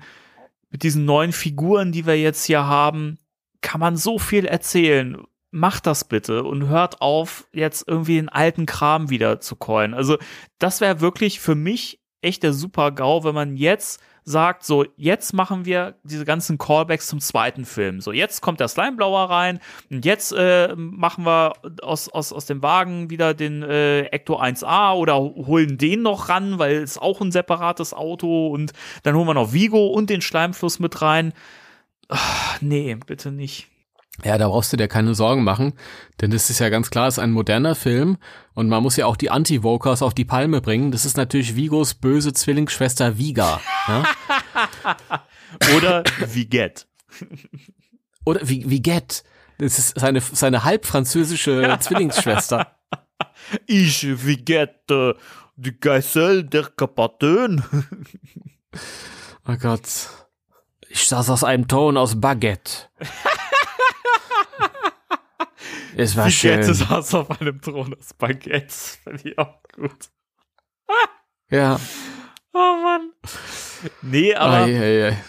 mit 0.70 0.84
diesen 0.84 1.06
neuen 1.06 1.32
Figuren, 1.32 1.94
die 1.94 2.06
wir 2.06 2.20
jetzt 2.20 2.44
hier 2.44 2.66
haben, 2.66 3.20
kann 3.62 3.80
man 3.80 3.96
so 3.96 4.20
viel 4.20 4.46
erzählen 4.46 5.18
macht 5.52 5.88
das 5.88 6.08
bitte 6.08 6.44
und 6.44 6.68
hört 6.68 7.02
auf, 7.02 7.48
jetzt 7.54 7.88
irgendwie 7.88 8.16
den 8.16 8.30
alten 8.30 8.66
Kram 8.66 9.10
wieder 9.10 9.40
zu 9.40 9.56
coin. 9.56 9.94
Also, 9.94 10.18
das 10.60 10.82
wäre 10.82 11.02
wirklich 11.02 11.40
für 11.40 11.56
mich 11.56 12.00
echt 12.22 12.44
der 12.44 12.54
super 12.54 12.92
GAU, 12.92 13.24
wenn 13.24 13.36
man 13.36 13.56
jetzt 13.56 14.02
sagt, 14.28 14.66
so, 14.66 14.86
jetzt 14.98 15.32
machen 15.34 15.64
wir 15.64 15.96
diese 16.04 16.26
ganzen 16.26 16.58
Callbacks 16.58 17.08
zum 17.08 17.22
zweiten 17.22 17.64
Film. 17.64 18.02
So, 18.02 18.12
jetzt 18.12 18.42
kommt 18.42 18.60
der 18.60 18.68
Slimeblower 18.68 19.30
rein 19.30 19.60
und 19.90 20.04
jetzt 20.04 20.34
äh, 20.34 20.76
machen 20.76 21.26
wir 21.26 21.54
aus, 21.82 22.10
aus, 22.10 22.34
aus 22.34 22.46
dem 22.46 22.62
Wagen 22.62 23.10
wieder 23.10 23.34
den 23.34 23.64
äh, 23.64 24.02
Ecto 24.08 24.38
1A 24.38 24.96
oder 24.96 25.18
holen 25.18 25.78
den 25.78 26.02
noch 26.02 26.28
ran, 26.28 26.60
weil 26.60 26.76
es 26.76 26.98
auch 26.98 27.22
ein 27.22 27.32
separates 27.32 27.94
Auto 27.94 28.48
und 28.50 28.74
dann 29.04 29.16
holen 29.16 29.28
wir 29.28 29.34
noch 29.34 29.54
Vigo 29.54 29.88
und 29.88 30.10
den 30.10 30.22
Schleimfluss 30.22 30.80
mit 30.80 31.02
rein. 31.02 31.32
Ach, 32.10 32.62
nee, 32.62 32.96
bitte 32.96 33.32
nicht. 33.32 33.70
Ja, 34.24 34.38
da 34.38 34.48
brauchst 34.48 34.74
du 34.74 34.78
dir 34.78 34.88
keine 34.88 35.14
Sorgen 35.14 35.44
machen, 35.44 35.74
denn 36.22 36.32
das 36.32 36.50
ist 36.50 36.60
ja 36.60 36.70
ganz 36.70 36.90
klar, 36.90 37.08
es 37.08 37.16
ist 37.16 37.24
ein 37.24 37.32
moderner 37.32 37.76
Film 37.76 38.18
und 38.56 38.68
man 38.68 38.82
muss 38.82 38.98
ja 38.98 39.06
auch 39.06 39.16
die 39.16 39.30
Anti-Vokers 39.30 40.02
auf 40.02 40.16
die 40.16 40.26
Palme 40.26 40.60
bringen. 40.60 40.92
Das 40.92 41.06
ist 41.06 41.18
natürlich 41.18 41.56
Vigos 41.56 41.94
böse 41.94 42.34
Zwillingsschwester 42.34 43.18
Viga. 43.20 43.62
Ja? 43.88 44.04
Oder 45.76 46.04
Viget. 46.26 46.88
Oder 48.26 48.42
wie, 48.44 48.70
wie 48.70 48.82
Get. 48.82 49.24
Das 49.60 49.80
ist 49.80 50.00
seine, 50.00 50.22
seine 50.22 50.64
halbfranzösische 50.64 51.78
Zwillingsschwester. 51.80 52.72
Ich 53.66 54.04
Viget, 54.04 54.92
äh, 54.92 55.14
die 55.56 55.80
Geißel 55.80 56.44
der 56.44 56.64
Karpaten. 56.64 57.64
Oh 59.48 59.56
Gott. 59.60 59.88
Ich 60.90 61.08
saß 61.08 61.30
aus 61.30 61.44
einem 61.44 61.68
Ton 61.68 61.98
aus 61.98 62.20
Baguette. 62.20 62.90
es 65.98 66.16
war 66.16 66.30
schön. 66.30 66.60
Viget 66.60 66.76
saß 66.76 67.14
auf 67.16 67.42
einem 67.42 67.62
Thron 67.62 67.96
aus 67.96 68.14
Baguettes. 68.14 69.00
Finde 69.04 69.30
ich 69.30 69.38
auch 69.38 69.62
gut. 69.74 70.10
Ja. 71.50 71.80
Oh 72.54 72.76
Mann. 72.84 73.12
Nee, 74.02 74.34
aber 74.36 74.66
Ei, 74.66 74.80
ei, 74.80 75.10
ei. 75.10 75.24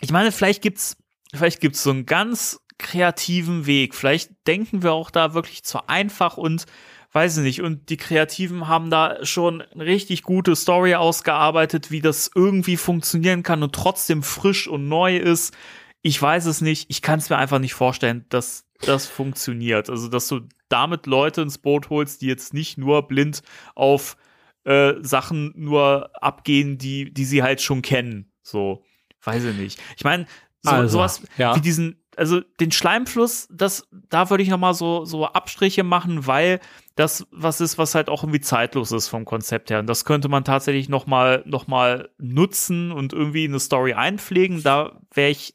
ich 0.00 0.10
meine, 0.10 0.32
vielleicht 0.32 0.62
gibt's, 0.62 0.96
vielleicht 1.34 1.60
gibt's 1.60 1.82
so 1.82 1.90
einen 1.90 2.06
ganz 2.06 2.60
kreativen 2.78 3.66
Weg. 3.66 3.94
Vielleicht 3.94 4.30
denken 4.46 4.82
wir 4.82 4.92
auch 4.92 5.10
da 5.10 5.34
wirklich 5.34 5.64
zu 5.64 5.88
einfach 5.88 6.36
und 6.36 6.66
weiß 7.12 7.38
ich 7.38 7.42
nicht. 7.42 7.62
Und 7.62 7.90
die 7.90 7.96
Kreativen 7.96 8.68
haben 8.68 8.90
da 8.90 9.24
schon 9.24 9.62
eine 9.62 9.84
richtig 9.84 10.22
gute 10.22 10.56
Story 10.56 10.94
ausgearbeitet, 10.94 11.90
wie 11.90 12.00
das 12.00 12.30
irgendwie 12.34 12.76
funktionieren 12.76 13.42
kann 13.42 13.62
und 13.62 13.74
trotzdem 13.74 14.22
frisch 14.22 14.66
und 14.68 14.88
neu 14.88 15.16
ist. 15.16 15.54
Ich 16.02 16.20
weiß 16.20 16.46
es 16.46 16.60
nicht. 16.60 16.88
Ich 16.88 17.02
kann 17.02 17.18
es 17.18 17.28
mir 17.28 17.36
einfach 17.36 17.58
nicht 17.58 17.74
vorstellen, 17.74 18.24
dass 18.28 18.69
das 18.82 19.06
funktioniert. 19.06 19.90
Also, 19.90 20.08
dass 20.08 20.28
du 20.28 20.40
damit 20.68 21.06
Leute 21.06 21.42
ins 21.42 21.58
Boot 21.58 21.90
holst, 21.90 22.22
die 22.22 22.26
jetzt 22.26 22.54
nicht 22.54 22.78
nur 22.78 23.06
blind 23.08 23.42
auf 23.74 24.16
äh, 24.64 24.94
Sachen 25.00 25.52
nur 25.56 26.10
abgehen, 26.22 26.78
die, 26.78 27.12
die 27.12 27.24
sie 27.24 27.42
halt 27.42 27.60
schon 27.60 27.82
kennen. 27.82 28.32
So, 28.42 28.84
weiß 29.22 29.44
ich 29.44 29.56
nicht. 29.56 29.80
Ich 29.96 30.04
meine, 30.04 30.26
so, 30.62 30.70
Also, 30.70 30.98
sowas 30.98 31.22
ja. 31.38 31.56
wie 31.56 31.60
diesen, 31.60 32.02
also 32.16 32.40
den 32.60 32.70
Schleimfluss, 32.70 33.48
das, 33.50 33.88
da 33.90 34.28
würde 34.28 34.42
ich 34.42 34.50
noch 34.50 34.58
mal 34.58 34.74
so, 34.74 35.04
so 35.04 35.26
Abstriche 35.26 35.84
machen, 35.84 36.26
weil 36.26 36.60
das 36.96 37.26
was 37.30 37.62
ist, 37.62 37.78
was 37.78 37.94
halt 37.94 38.10
auch 38.10 38.24
irgendwie 38.24 38.40
zeitlos 38.40 38.92
ist 38.92 39.08
vom 39.08 39.24
Konzept 39.24 39.70
her. 39.70 39.78
Und 39.78 39.86
das 39.86 40.04
könnte 40.04 40.28
man 40.28 40.44
tatsächlich 40.44 40.88
noch 40.88 41.06
mal, 41.06 41.42
noch 41.46 41.66
mal 41.66 42.10
nutzen 42.18 42.92
und 42.92 43.14
irgendwie 43.14 43.46
in 43.46 43.52
eine 43.52 43.60
Story 43.60 43.94
einpflegen. 43.94 44.62
Da 44.62 45.00
wäre 45.14 45.30
ich 45.30 45.54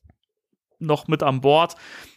noch 0.79 1.07
mit 1.07 1.21
an 1.21 1.41
Bord. 1.41 1.75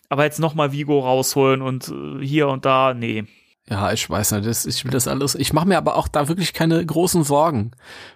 Aber 0.09 0.25
jetzt 0.25 0.41
noch 0.41 0.55
mal 0.55 0.73
Vigo 0.73 1.01
rausholen 1.01 1.63
und 1.63 1.89
äh, 1.89 2.25
hier 2.25 2.49
und 2.49 2.65
da, 2.65 2.95
nee. 2.95 3.25
Ja, 3.69 3.93
ich 3.93 4.09
weiß 4.09 4.33
nicht, 4.33 4.47
das, 4.47 4.65
ich 4.65 4.85
will 4.85 4.91
das 4.91 5.07
alles. 5.07 5.35
Ich 5.35 5.53
mache 5.53 5.69
mir 5.69 5.77
aber 5.77 5.97
auch 5.97 6.09
da 6.09 6.29
wirklich 6.29 6.55
keine 6.55 6.85
großen 6.85 7.23
Sorgen, 7.23 7.73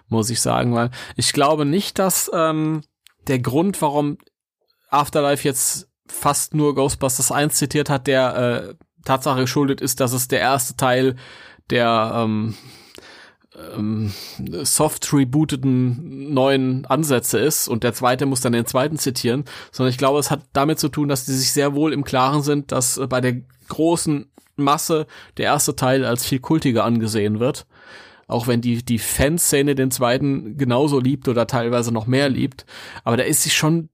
muss 0.07 0.31
ich 0.31 0.41
sagen, 0.41 0.73
weil 0.73 0.89
ich 1.15 1.31
glaube 1.31 1.65
nicht, 1.65 1.99
dass 1.99 2.31
ähm, 2.33 2.81
der 3.27 3.39
Grund, 3.39 3.81
warum 3.81 4.17
Afterlife 4.89 5.47
jetzt 5.47 5.89
fast 6.07 6.55
nur 6.55 6.73
Ghostbusters 6.75 7.31
1 7.31 7.55
zitiert 7.55 7.89
hat, 7.89 8.07
der 8.07 8.35
äh, 8.35 8.75
Tatsache 9.05 9.41
geschuldet 9.41 9.81
ist, 9.81 9.99
dass 9.99 10.13
es 10.13 10.27
der 10.27 10.39
erste 10.39 10.75
Teil 10.75 11.15
der 11.69 12.11
ähm, 12.15 12.55
ähm, 13.75 14.11
soft 14.63 15.11
rebooteten 15.13 16.33
neuen 16.33 16.85
Ansätze 16.85 17.39
ist 17.39 17.67
und 17.67 17.83
der 17.83 17.93
zweite 17.93 18.25
muss 18.25 18.41
dann 18.41 18.53
den 18.53 18.65
zweiten 18.65 18.97
zitieren, 18.97 19.45
sondern 19.71 19.91
ich 19.91 19.97
glaube, 19.97 20.19
es 20.19 20.31
hat 20.31 20.41
damit 20.53 20.79
zu 20.79 20.89
tun, 20.89 21.07
dass 21.07 21.25
die 21.25 21.33
sich 21.33 21.51
sehr 21.51 21.75
wohl 21.75 21.93
im 21.93 22.03
Klaren 22.03 22.41
sind, 22.41 22.71
dass 22.71 22.97
äh, 22.97 23.07
bei 23.07 23.21
der 23.21 23.41
großen 23.69 24.31
Masse 24.55 25.07
der 25.37 25.45
erste 25.45 25.75
Teil 25.75 26.05
als 26.05 26.25
viel 26.25 26.39
kultiger 26.39 26.83
angesehen 26.83 27.39
wird. 27.39 27.65
Auch 28.27 28.47
wenn 28.47 28.61
die, 28.61 28.83
die 28.83 28.99
Fanszene 28.99 29.75
den 29.75 29.91
zweiten 29.91 30.57
genauso 30.57 30.99
liebt 30.99 31.27
oder 31.27 31.45
teilweise 31.45 31.91
noch 31.91 32.07
mehr 32.07 32.29
liebt. 32.29 32.65
Aber 33.03 33.17
da 33.17 33.23
ist 33.23 33.43
sich 33.43 33.53
schon, 33.53 33.89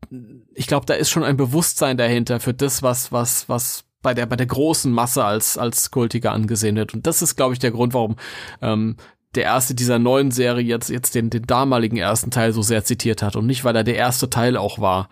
ich 0.53 0.67
glaube, 0.67 0.85
da 0.85 0.93
ist 0.93 1.09
schon 1.09 1.23
ein 1.23 1.35
Bewusstsein 1.35 1.97
dahinter 1.97 2.39
für 2.39 2.53
das, 2.53 2.83
was, 2.83 3.11
was, 3.11 3.49
was 3.49 3.85
bei 4.01 4.13
der, 4.13 4.27
bei 4.27 4.35
der 4.35 4.45
großen 4.45 4.91
Masse 4.91 5.25
als, 5.25 5.57
als 5.57 5.91
kultiger 5.91 6.31
angesehen 6.31 6.75
wird. 6.75 6.93
Und 6.93 7.07
das 7.07 7.21
ist, 7.21 7.35
glaube 7.35 7.53
ich, 7.53 7.59
der 7.59 7.71
Grund, 7.71 7.93
warum 7.93 8.15
ähm, 8.61 8.97
der 9.35 9.43
erste 9.43 9.75
dieser 9.75 9.99
neuen 9.99 10.31
Serie 10.31 10.65
jetzt, 10.65 10.89
jetzt 10.89 11.13
den, 11.13 11.29
den 11.29 11.43
damaligen 11.43 11.97
ersten 11.97 12.31
Teil 12.31 12.51
so 12.51 12.61
sehr 12.63 12.83
zitiert 12.83 13.21
hat 13.21 13.35
und 13.35 13.45
nicht, 13.45 13.63
weil 13.63 13.75
er 13.75 13.83
der 13.83 13.95
erste 13.95 14.29
Teil 14.29 14.57
auch 14.57 14.79
war. 14.79 15.09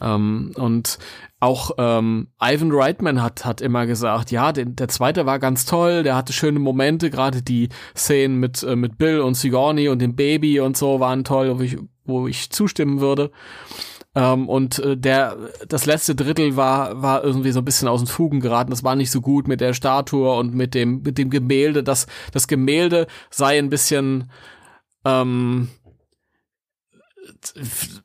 Ähm, 0.00 0.52
und 0.56 0.98
auch 1.40 1.72
ähm, 1.78 2.28
Ivan 2.40 2.70
Reitman 2.72 3.22
hat, 3.22 3.44
hat 3.44 3.60
immer 3.60 3.86
gesagt, 3.86 4.30
ja, 4.30 4.52
den, 4.52 4.76
der 4.76 4.88
zweite 4.88 5.26
war 5.26 5.38
ganz 5.38 5.66
toll, 5.66 6.02
der 6.02 6.16
hatte 6.16 6.32
schöne 6.32 6.58
Momente, 6.58 7.10
gerade 7.10 7.42
die 7.42 7.68
Szenen 7.96 8.38
mit, 8.40 8.62
äh, 8.62 8.76
mit 8.76 8.98
Bill 8.98 9.20
und 9.20 9.34
Sigourney 9.34 9.88
und 9.88 10.00
dem 10.00 10.16
Baby 10.16 10.60
und 10.60 10.76
so 10.76 11.00
waren 11.00 11.24
toll, 11.24 11.58
wo 11.58 11.62
ich, 11.62 11.78
wo 12.04 12.28
ich 12.28 12.50
zustimmen 12.50 13.00
würde. 13.00 13.30
Ähm, 14.14 14.48
und 14.48 14.80
äh, 14.80 14.96
der 14.96 15.36
das 15.68 15.86
letzte 15.86 16.16
Drittel 16.16 16.56
war 16.56 17.00
war 17.00 17.22
irgendwie 17.22 17.52
so 17.52 17.60
ein 17.60 17.64
bisschen 17.64 17.86
aus 17.86 18.00
den 18.00 18.08
Fugen 18.08 18.40
geraten. 18.40 18.70
Das 18.70 18.82
war 18.82 18.96
nicht 18.96 19.10
so 19.10 19.20
gut 19.20 19.46
mit 19.46 19.60
der 19.60 19.72
Statue 19.72 20.34
und 20.36 20.54
mit 20.54 20.74
dem 20.74 21.02
mit 21.02 21.16
dem 21.16 21.30
Gemälde. 21.30 21.84
Das 21.84 22.06
das 22.32 22.48
Gemälde 22.48 23.06
sei 23.30 23.58
ein 23.58 23.70
bisschen 23.70 24.30
ähm, 25.04 25.68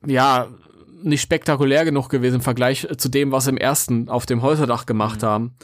ja 0.06 0.48
nicht 1.02 1.22
spektakulär 1.22 1.86
genug 1.86 2.10
gewesen 2.10 2.36
im 2.36 2.42
Vergleich 2.42 2.88
zu 2.98 3.10
dem, 3.10 3.32
was 3.32 3.48
im 3.48 3.58
ersten 3.58 4.10
auf 4.10 4.26
dem 4.26 4.42
Häuserdach 4.42 4.86
gemacht 4.86 5.24
haben. 5.24 5.56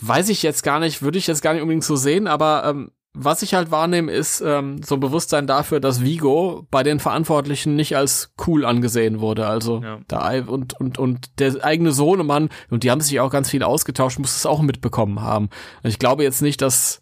Weiß 0.00 0.28
ich 0.28 0.42
jetzt 0.42 0.62
gar 0.62 0.80
nicht, 0.80 1.02
würde 1.02 1.18
ich 1.18 1.26
jetzt 1.26 1.42
gar 1.42 1.52
nicht 1.54 1.62
unbedingt 1.62 1.84
so 1.84 1.96
sehen, 1.96 2.26
aber 2.26 2.64
ähm, 2.66 2.90
was 3.18 3.42
ich 3.42 3.54
halt 3.54 3.70
wahrnehme, 3.70 4.12
ist 4.12 4.42
ähm, 4.42 4.82
so 4.82 4.94
ein 4.96 5.00
Bewusstsein 5.00 5.46
dafür, 5.46 5.80
dass 5.80 6.02
Vigo 6.02 6.66
bei 6.70 6.82
den 6.82 7.00
Verantwortlichen 7.00 7.74
nicht 7.74 7.96
als 7.96 8.34
cool 8.46 8.64
angesehen 8.64 9.20
wurde. 9.20 9.46
Also 9.46 9.80
Ja. 9.82 10.00
der 10.10 10.24
Ei- 10.24 10.42
und, 10.42 10.78
und, 10.78 10.98
und 10.98 11.38
der 11.40 11.64
eigene 11.64 11.92
Sohnemann, 11.92 12.50
und 12.70 12.82
die 12.82 12.90
haben 12.90 13.00
sich 13.00 13.18
auch 13.20 13.30
ganz 13.30 13.50
viel 13.50 13.62
ausgetauscht, 13.62 14.18
muss 14.18 14.36
es 14.36 14.44
auch 14.46 14.60
mitbekommen 14.60 15.22
haben. 15.22 15.48
Und 15.82 15.90
ich 15.90 15.98
glaube 15.98 16.22
jetzt 16.24 16.42
nicht, 16.42 16.60
dass 16.60 17.00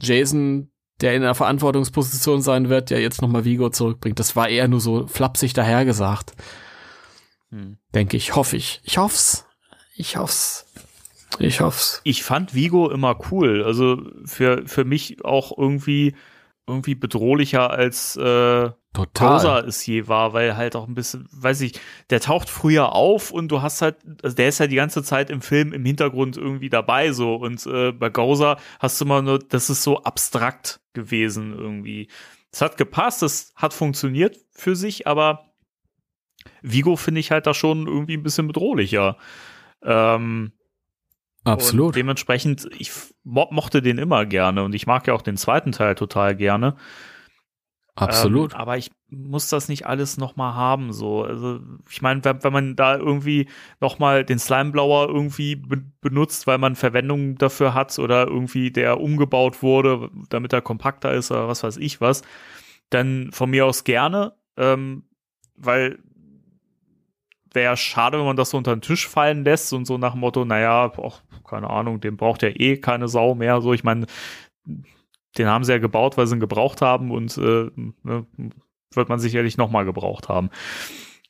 Jason, 0.00 0.70
der 1.00 1.14
in 1.14 1.22
einer 1.22 1.34
Verantwortungsposition 1.34 2.42
sein 2.42 2.68
wird, 2.68 2.90
ja 2.90 2.98
jetzt 2.98 3.22
nochmal 3.22 3.44
Vigo 3.44 3.70
zurückbringt. 3.70 4.18
Das 4.18 4.34
war 4.36 4.48
eher 4.48 4.68
nur 4.68 4.80
so 4.80 5.06
flapsig 5.06 5.52
dahergesagt. 5.54 6.32
Hm. 7.50 7.78
Denke 7.94 8.16
ich, 8.16 8.34
hoffe 8.34 8.56
ich. 8.56 8.80
Ich 8.84 8.98
hoff's. 8.98 9.46
Ich 9.94 10.16
hoff's. 10.16 10.63
Ich 11.38 11.60
hoff's. 11.60 12.00
ich 12.04 12.22
fand 12.22 12.54
Vigo 12.54 12.90
immer 12.90 13.18
cool. 13.30 13.62
Also 13.64 14.02
für, 14.24 14.66
für 14.66 14.84
mich 14.84 15.24
auch 15.24 15.56
irgendwie, 15.56 16.14
irgendwie 16.66 16.94
bedrohlicher 16.94 17.70
als 17.70 18.16
äh, 18.16 18.70
Bowser 18.92 19.66
es 19.66 19.84
je 19.84 20.06
war, 20.06 20.32
weil 20.32 20.56
halt 20.56 20.76
auch 20.76 20.86
ein 20.86 20.94
bisschen, 20.94 21.26
weiß 21.32 21.62
ich, 21.62 21.80
der 22.10 22.20
taucht 22.20 22.48
früher 22.48 22.92
auf 22.92 23.32
und 23.32 23.48
du 23.48 23.60
hast 23.60 23.82
halt, 23.82 23.96
also 24.22 24.36
der 24.36 24.48
ist 24.48 24.60
ja 24.60 24.68
die 24.68 24.76
ganze 24.76 25.02
Zeit 25.02 25.30
im 25.30 25.42
Film 25.42 25.72
im 25.72 25.84
Hintergrund 25.84 26.36
irgendwie 26.36 26.70
dabei 26.70 27.10
so 27.12 27.34
und 27.34 27.66
äh, 27.66 27.90
bei 27.90 28.08
Gauser 28.08 28.56
hast 28.78 29.00
du 29.00 29.04
immer 29.04 29.20
nur, 29.20 29.40
das 29.40 29.68
ist 29.68 29.82
so 29.82 30.02
abstrakt 30.04 30.80
gewesen 30.92 31.52
irgendwie. 31.58 32.08
Es 32.52 32.60
hat 32.60 32.76
gepasst, 32.76 33.24
es 33.24 33.52
hat 33.56 33.74
funktioniert 33.74 34.36
für 34.52 34.76
sich, 34.76 35.08
aber 35.08 35.50
Vigo 36.62 36.94
finde 36.94 37.20
ich 37.20 37.32
halt 37.32 37.48
da 37.48 37.54
schon 37.54 37.88
irgendwie 37.88 38.16
ein 38.16 38.22
bisschen 38.22 38.46
bedrohlicher. 38.46 39.16
Ähm, 39.82 40.52
und 41.44 41.52
Absolut. 41.52 41.94
dementsprechend, 41.94 42.68
ich 42.78 42.90
mo 43.22 43.48
mochte 43.50 43.82
den 43.82 43.98
immer 43.98 44.24
gerne 44.24 44.64
und 44.64 44.74
ich 44.74 44.86
mag 44.86 45.06
ja 45.06 45.14
auch 45.14 45.22
den 45.22 45.36
zweiten 45.36 45.72
Teil 45.72 45.94
total 45.94 46.34
gerne. 46.34 46.76
Absolut. 47.96 48.54
Ähm, 48.54 48.60
aber 48.60 48.76
ich 48.76 48.90
muss 49.08 49.48
das 49.48 49.68
nicht 49.68 49.86
alles 49.86 50.16
nochmal 50.16 50.54
haben, 50.54 50.92
so. 50.92 51.22
Also, 51.22 51.60
ich 51.88 52.02
meine, 52.02 52.24
wenn, 52.24 52.42
wenn 52.42 52.52
man 52.52 52.76
da 52.76 52.96
irgendwie 52.96 53.48
nochmal 53.80 54.24
den 54.24 54.38
Slimeblower 54.38 55.08
irgendwie 55.08 55.56
be 55.56 55.84
benutzt, 56.00 56.46
weil 56.46 56.58
man 56.58 56.76
Verwendung 56.76 57.36
dafür 57.36 57.74
hat 57.74 57.98
oder 57.98 58.26
irgendwie 58.26 58.70
der 58.70 59.00
umgebaut 59.00 59.62
wurde, 59.62 60.10
damit 60.28 60.52
er 60.52 60.60
kompakter 60.62 61.12
ist 61.12 61.30
oder 61.30 61.46
was 61.46 61.62
weiß 61.62 61.76
ich 61.76 62.00
was, 62.00 62.22
dann 62.90 63.30
von 63.32 63.50
mir 63.50 63.66
aus 63.66 63.84
gerne, 63.84 64.34
ähm, 64.56 65.04
weil 65.56 65.98
wäre 67.54 67.76
schade, 67.76 68.18
wenn 68.18 68.26
man 68.26 68.36
das 68.36 68.50
so 68.50 68.58
unter 68.58 68.74
den 68.74 68.82
Tisch 68.82 69.08
fallen 69.08 69.44
lässt 69.44 69.72
und 69.72 69.86
so 69.86 69.96
nach 69.98 70.12
dem 70.12 70.20
Motto, 70.20 70.44
naja, 70.44 70.92
auch, 70.96 71.20
keine 71.48 71.70
Ahnung, 71.70 72.00
den 72.00 72.16
braucht 72.16 72.42
ja 72.42 72.48
eh 72.48 72.76
keine 72.78 73.08
Sau 73.08 73.34
mehr. 73.34 73.60
So, 73.60 73.72
ich 73.72 73.84
meine, 73.84 74.06
den 75.38 75.46
haben 75.46 75.64
sie 75.64 75.72
ja 75.72 75.78
gebaut, 75.78 76.16
weil 76.16 76.26
sie 76.26 76.36
ihn 76.36 76.40
gebraucht 76.40 76.80
haben 76.82 77.10
und 77.10 77.36
äh, 77.38 77.70
ne, 78.02 78.26
wird 78.92 79.08
man 79.08 79.18
sicherlich 79.18 79.56
nochmal 79.56 79.84
gebraucht 79.84 80.28
haben. 80.28 80.50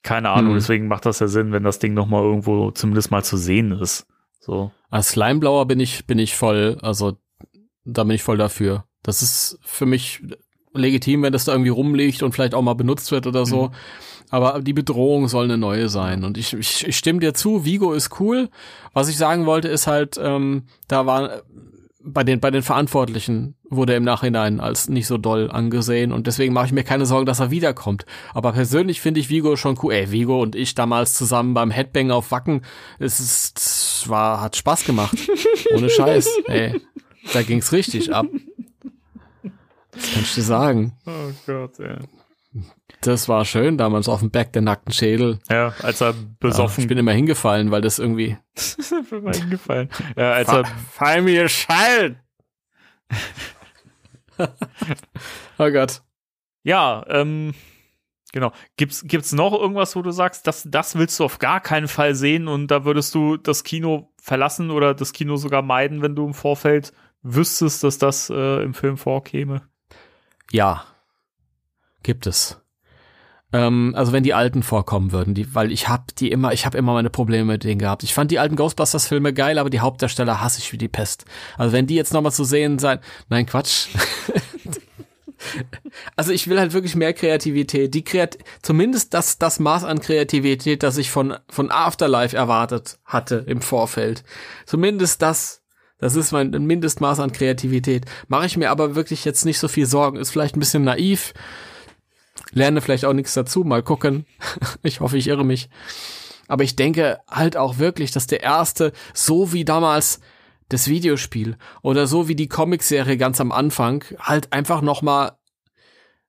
Keine 0.03 0.31
Ahnung, 0.31 0.53
Hm. 0.53 0.59
deswegen 0.59 0.89
macht 0.89 1.07
das 1.07 1.21
ja 1.21 1.29
Sinn, 1.29 1.53
wenn 1.53 1.63
das 1.63 1.79
Ding 1.79 1.95
nochmal 1.95 2.23
irgendwo 2.23 2.71
zumindest 2.71 3.11
mal 3.11 3.25
zu 3.25 3.37
sehen 3.37 3.73
ist. 3.73 4.07
So. 4.41 4.71
Als 4.91 5.09
Slimeblower 5.11 5.67
bin 5.67 5.81
ich, 5.81 6.07
bin 6.07 6.19
ich 6.19 6.35
voll, 6.37 6.79
also 6.83 7.17
da 7.85 8.05
bin 8.05 8.15
ich 8.17 8.23
voll 8.23 8.37
dafür. 8.37 8.85
Das 9.03 9.23
ist 9.23 9.59
für 9.63 9.87
mich 9.87 10.23
legitim, 10.75 11.23
wenn 11.23 11.33
das 11.33 11.47
da 11.47 11.53
irgendwie 11.53 11.71
rumliegt 11.71 12.23
und 12.23 12.33
vielleicht 12.33 12.55
auch 12.55 12.63
mal 12.63 12.75
benutzt 12.75 13.11
wird 13.13 13.27
oder 13.27 13.47
so. 13.47 13.71
Aber 14.35 14.61
die 14.61 14.73
Bedrohung 14.73 15.29
soll 15.29 15.45
eine 15.45 15.57
neue 15.57 15.89
sein. 15.89 16.25
Und 16.25 16.37
ich, 16.39 16.55
ich, 16.55 16.89
ich 16.89 16.97
stimme 16.97 17.21
dir 17.21 17.35
zu, 17.35 17.65
Vigo 17.65 17.93
ist 17.93 18.19
cool. 18.19 18.49
Was 18.93 19.09
ich 19.09 19.17
sagen 19.17 19.47
wollte, 19.47 19.69
ist 19.69 19.87
halt, 19.87 20.19
ähm, 20.21 20.65
da 20.89 21.07
war 21.07 21.43
bei 22.03 22.25
den, 22.25 22.41
bei 22.41 22.51
den 22.51 22.65
Verantwortlichen 22.65 23.55
wurde 23.63 23.93
er 23.93 23.99
im 23.99 24.03
Nachhinein 24.03 24.59
als 24.59 24.89
nicht 24.89 25.07
so 25.07 25.19
doll 25.19 25.53
angesehen 25.53 26.11
und 26.11 26.27
deswegen 26.27 26.53
mache 26.53 26.67
ich 26.67 26.73
mir 26.73 26.83
keine 26.83 27.07
Sorgen, 27.07 27.27
dass 27.27 27.39
er 27.39 27.53
wiederkommt. 27.53 28.07
Aber 28.33 28.51
persönlich 28.51 29.01
finde 29.01 29.21
ich 29.21 29.31
Vigo 29.31 29.55
schon 29.55 29.79
cool. 29.85 29.93
Ey, 29.93 30.11
Vigo 30.11 30.43
und 30.43 30.57
ich 30.57 30.75
damals 30.75 31.15
zusammen 31.15 31.55
beim 31.55 31.71
Headbang 31.71 32.11
auf 32.11 32.33
Wacken, 32.33 32.63
es 32.99 33.21
ist, 33.21 34.09
war, 34.09 34.41
hat 34.41 34.57
Spaß 34.57 34.85
gemacht. 34.85 35.17
Ohne 35.77 35.89
Scheiß. 35.89 36.29
Ey, 36.47 36.81
da 37.33 37.43
ging's 37.43 37.71
richtig 37.71 38.13
ab. 38.13 38.27
Das 39.93 40.13
kann 40.13 40.23
ich 40.23 40.35
dir 40.35 40.43
sagen. 40.43 40.93
Oh 41.07 41.31
Gott, 41.47 41.79
ja. 41.79 41.99
Das 43.01 43.29
war 43.29 43.45
schön 43.45 43.77
damals 43.77 44.09
auf 44.09 44.21
dem 44.21 44.31
Back 44.31 44.53
der 44.53 44.63
nackten 44.63 44.93
Schädel. 44.93 45.39
Ja, 45.51 45.75
als 45.83 46.01
er 46.01 46.15
besoffen. 46.41 46.83
Ja, 46.83 46.85
ich 46.85 46.89
bin 46.89 46.99
immer 46.99 47.13
hingefallen, 47.13 47.71
weil 47.71 47.83
das 47.83 47.99
irgendwie. 47.99 48.39
ich 48.57 48.77
bin 49.11 49.19
immer 49.21 49.33
hingefallen. 49.33 49.91
Ja, 50.17 50.33
als 50.33 50.49
er. 50.49 50.65
Fall 50.65 51.23
mir 51.23 51.49
Schall! 51.49 52.21
oh 55.59 55.71
Gott. 55.71 56.03
Ja, 56.63 57.05
ähm, 57.09 57.55
genau. 58.33 58.53
Gibt's, 58.77 59.03
gibt's 59.05 59.33
noch 59.33 59.53
irgendwas, 59.53 59.97
wo 59.97 60.03
du 60.03 60.11
sagst, 60.11 60.47
das, 60.47 60.67
das 60.69 60.97
willst 60.97 61.21
du 61.21 61.25
auf 61.25 61.39
gar 61.39 61.61
keinen 61.61 61.89
Fall 61.89 62.15
sehen 62.15 62.49
und 62.49 62.69
da 62.69 62.85
würdest 62.85 63.15
du 63.15 63.37
das 63.37 63.65
Kino 63.65 64.13
verlassen 64.21 64.71
oder 64.71 64.95
das 64.95 65.13
Kino 65.13 65.37
sogar 65.37 65.63
meiden, 65.63 66.03
wenn 66.03 66.17
du 66.17 66.27
im 66.27 66.35
Vorfeld 66.35 66.93
wüsstest, 67.23 67.85
dass 67.85 67.99
das 67.99 68.31
äh, 68.31 68.63
im 68.63 68.75
Film 68.75 68.97
vorkäme? 68.97 69.63
Ja. 70.51 70.85
Gibt 72.05 72.29
es. 72.29 72.61
Ähm, 73.53 73.95
also 73.97 74.13
wenn 74.13 74.23
die 74.23 74.35
alten 74.35 74.63
vorkommen 74.63 75.11
würden, 75.11 75.35
die, 75.35 75.55
weil 75.55 75.73
ich 75.73 75.89
hab 75.89 76.15
die 76.17 76.31
immer, 76.31 76.53
ich 76.53 76.67
habe 76.67 76.77
immer 76.77 76.93
meine 76.93 77.11
Probleme 77.11 77.53
mit 77.53 77.65
denen 77.65 77.79
gehabt. 77.79 78.03
Ich 78.03 78.15
fand 78.15 78.31
die 78.31 78.39
alten 78.39 78.57
Ghostbusters-Filme 78.57 79.33
geil, 79.33 79.59
aber 79.59 79.71
die 79.71 79.81
Hauptdarsteller 79.81 80.41
hasse 80.41 80.61
ich 80.61 80.73
wie 80.73 80.79
die 80.79 80.89
Pest. 80.89 81.25
Also 81.57 81.73
wenn 81.73 81.87
die 81.87 81.95
jetzt 81.95 82.13
nochmal 82.13 82.33
zu 82.33 82.45
sehen 82.45 82.79
sein, 82.79 83.01
nein, 83.29 83.47
Quatsch. 83.47 83.89
also 86.17 86.33
ich 86.33 86.47
will 86.47 86.61
halt 86.61 86.75
wirklich 86.75 86.95
mehr 86.95 87.15
Kreativität. 87.15 87.95
Die 87.95 88.05
Kreat 88.05 88.39
zumindest 88.61 89.15
das, 89.15 89.39
das 89.39 89.61
Maß 89.61 89.85
an 89.85 90.01
Kreativität, 90.01 90.83
das 90.83 90.99
ich 90.99 91.11
von, 91.11 91.37
von 91.49 91.71
Afterlife 91.71 92.37
erwartet 92.37 92.99
hatte 93.05 93.45
im 93.47 93.63
Vorfeld. 93.63 94.25
Zumindest 94.67 95.23
das 95.23 95.63
das 95.99 96.17
ist 96.17 96.33
mein 96.33 96.51
Mindestmaß 96.51 97.21
an 97.21 97.33
Kreativität. 97.33 98.05
Mache 98.29 98.45
ich 98.45 98.57
mir 98.59 98.71
aber 98.71 98.95
wirklich 98.95 99.25
jetzt 99.25 99.47
nicht 99.47 99.59
so 99.59 99.69
viel 99.69 99.87
Sorgen. 99.87 100.19
Ist 100.19 100.31
vielleicht 100.31 100.57
ein 100.57 100.61
bisschen 100.61 100.85
naiv 100.85 101.33
lerne 102.55 102.81
vielleicht 102.81 103.05
auch 103.05 103.13
nichts 103.13 103.35
dazu, 103.35 103.65
mal 103.65 103.83
gucken. 103.83 104.27
ich 104.83 105.01
hoffe, 105.01 105.19
ich 105.19 105.29
irre 105.29 105.45
mich. 105.45 105.69
Aber 106.47 106.65
ich 106.65 106.77
denke 106.77 107.21
halt 107.31 107.57
auch 107.57 107.79
wirklich, 107.79 108.11
dass 108.11 108.27
der 108.27 108.43
erste, 108.43 108.93
so 109.13 109.53
wie 109.53 109.65
damals 109.65 110.21
das 110.69 110.89
Videospiel 110.89 111.57
oder 111.83 112.07
so 112.07 112.29
wie 112.29 112.37
die 112.37 112.49
Comicserie 112.49 113.17
ganz 113.17 113.41
am 113.41 113.53
Anfang, 113.53 114.05
halt 114.19 114.53
einfach 114.53 114.81
noch 114.81 115.03
mal 115.03 115.39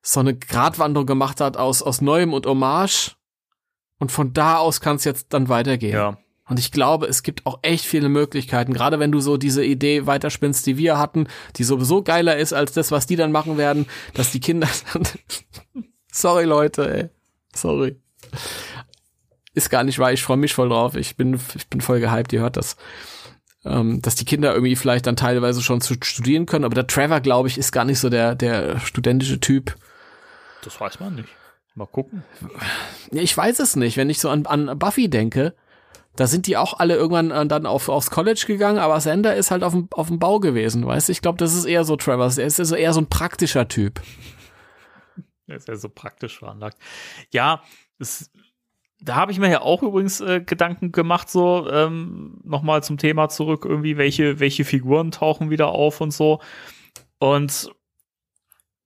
so 0.02 0.20
eine 0.20 0.36
Gratwanderung 0.36 1.06
gemacht 1.06 1.40
hat 1.40 1.56
aus, 1.56 1.82
aus 1.82 2.00
Neuem 2.00 2.32
und 2.32 2.46
Hommage. 2.46 3.16
Und 3.98 4.12
von 4.12 4.32
da 4.32 4.58
aus 4.58 4.80
kann 4.80 4.96
es 4.96 5.04
jetzt 5.04 5.28
dann 5.30 5.48
weitergehen. 5.48 5.94
Ja. 5.94 6.18
Und 6.48 6.60
ich 6.60 6.70
glaube, 6.70 7.06
es 7.06 7.22
gibt 7.22 7.44
auch 7.44 7.58
echt 7.62 7.84
viele 7.84 8.08
Möglichkeiten, 8.08 8.72
gerade 8.72 9.00
wenn 9.00 9.10
du 9.10 9.20
so 9.20 9.36
diese 9.36 9.64
Idee 9.64 10.06
weiterspinnst, 10.06 10.64
die 10.66 10.76
wir 10.76 10.96
hatten, 10.96 11.26
die 11.56 11.64
sowieso 11.64 12.02
geiler 12.02 12.36
ist 12.36 12.52
als 12.52 12.72
das, 12.72 12.92
was 12.92 13.06
die 13.06 13.16
dann 13.16 13.32
machen 13.32 13.58
werden, 13.58 13.86
dass 14.14 14.30
die 14.30 14.38
Kinder 14.38 14.68
Sorry, 16.16 16.44
Leute, 16.44 16.94
ey. 16.94 17.08
Sorry. 17.54 17.96
Ist 19.52 19.68
gar 19.68 19.84
nicht 19.84 19.98
wahr, 19.98 20.14
ich 20.14 20.22
freue 20.22 20.38
mich 20.38 20.54
voll 20.54 20.70
drauf. 20.70 20.94
Ich 20.96 21.16
bin, 21.16 21.38
ich 21.54 21.68
bin 21.68 21.82
voll 21.82 22.00
gehypt, 22.00 22.32
ihr 22.32 22.40
hört 22.40 22.56
das. 22.56 22.76
Ähm, 23.66 24.00
dass 24.00 24.14
die 24.14 24.24
Kinder 24.24 24.54
irgendwie 24.54 24.76
vielleicht 24.76 25.06
dann 25.06 25.16
teilweise 25.16 25.60
schon 25.60 25.82
zu 25.82 25.94
studieren 26.00 26.46
können, 26.46 26.64
aber 26.64 26.74
der 26.74 26.86
Trevor, 26.86 27.20
glaube 27.20 27.48
ich, 27.48 27.58
ist 27.58 27.70
gar 27.70 27.84
nicht 27.84 28.00
so 28.00 28.08
der, 28.08 28.34
der 28.34 28.80
studentische 28.80 29.40
Typ. 29.40 29.76
Das 30.62 30.80
weiß 30.80 31.00
man 31.00 31.16
nicht. 31.16 31.28
Mal 31.74 31.86
gucken. 31.86 32.22
Ja, 33.12 33.20
ich 33.20 33.36
weiß 33.36 33.58
es 33.58 33.76
nicht. 33.76 33.98
Wenn 33.98 34.08
ich 34.08 34.18
so 34.18 34.30
an, 34.30 34.46
an 34.46 34.78
Buffy 34.78 35.10
denke, 35.10 35.54
da 36.16 36.26
sind 36.26 36.46
die 36.46 36.56
auch 36.56 36.78
alle 36.78 36.94
irgendwann 36.94 37.30
äh, 37.30 37.44
dann 37.44 37.66
auf, 37.66 37.90
aufs 37.90 38.10
College 38.10 38.44
gegangen, 38.46 38.78
aber 38.78 38.98
Sander 39.00 39.36
ist 39.36 39.50
halt 39.50 39.62
auf 39.62 39.74
dem, 39.74 39.88
auf 39.90 40.06
dem 40.06 40.18
Bau 40.18 40.40
gewesen, 40.40 40.86
weißt 40.86 41.08
du? 41.08 41.12
Ich 41.12 41.20
glaube, 41.20 41.36
das 41.36 41.52
ist 41.52 41.66
eher 41.66 41.84
so 41.84 41.96
Trevor. 41.96 42.32
Er 42.38 42.46
ist 42.46 42.58
also 42.58 42.74
eher 42.74 42.94
so 42.94 43.02
ein 43.02 43.08
praktischer 43.08 43.68
Typ. 43.68 44.00
Er 45.46 45.56
ist 45.56 45.68
ja 45.68 45.76
so 45.76 45.88
praktisch 45.88 46.38
veranlagt. 46.38 46.78
Ja, 47.32 47.62
es, 47.98 48.30
da 49.00 49.14
habe 49.14 49.32
ich 49.32 49.38
mir 49.38 49.50
ja 49.50 49.60
auch 49.60 49.82
übrigens 49.82 50.20
äh, 50.20 50.40
Gedanken 50.40 50.92
gemacht, 50.92 51.28
so 51.28 51.68
ähm, 51.70 52.40
nochmal 52.44 52.82
zum 52.82 52.98
Thema 52.98 53.28
zurück, 53.28 53.64
irgendwie, 53.64 53.96
welche, 53.96 54.40
welche 54.40 54.64
Figuren 54.64 55.10
tauchen 55.10 55.50
wieder 55.50 55.68
auf 55.68 56.00
und 56.00 56.12
so. 56.12 56.40
Und 57.18 57.70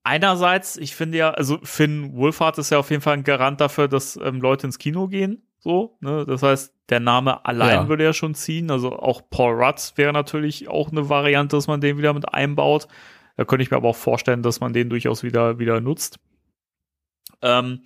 einerseits, 0.02 0.76
ich 0.76 0.94
finde 0.94 1.18
ja, 1.18 1.30
also 1.30 1.58
Finn 1.62 2.14
Wolfhard 2.14 2.58
ist 2.58 2.70
ja 2.70 2.78
auf 2.78 2.90
jeden 2.90 3.02
Fall 3.02 3.14
ein 3.14 3.24
Garant 3.24 3.60
dafür, 3.60 3.88
dass 3.88 4.16
ähm, 4.16 4.40
Leute 4.40 4.66
ins 4.66 4.78
Kino 4.78 5.08
gehen. 5.08 5.46
So, 5.58 5.98
ne? 6.00 6.24
Das 6.26 6.42
heißt, 6.42 6.74
der 6.88 7.00
Name 7.00 7.44
allein 7.44 7.82
ja. 7.82 7.88
würde 7.88 8.04
ja 8.04 8.12
schon 8.12 8.34
ziehen. 8.34 8.70
Also 8.70 8.98
auch 8.98 9.22
Paul 9.28 9.62
Rudd 9.62 9.92
wäre 9.96 10.12
natürlich 10.12 10.68
auch 10.68 10.90
eine 10.90 11.08
Variante, 11.08 11.56
dass 11.56 11.66
man 11.66 11.80
den 11.80 11.98
wieder 11.98 12.14
mit 12.14 12.32
einbaut. 12.32 12.88
Da 13.36 13.44
könnte 13.44 13.62
ich 13.62 13.70
mir 13.70 13.76
aber 13.76 13.90
auch 13.90 13.96
vorstellen, 13.96 14.42
dass 14.42 14.60
man 14.60 14.72
den 14.72 14.88
durchaus 14.88 15.22
wieder, 15.22 15.58
wieder 15.58 15.80
nutzt. 15.80 16.18
Ähm, 17.42 17.80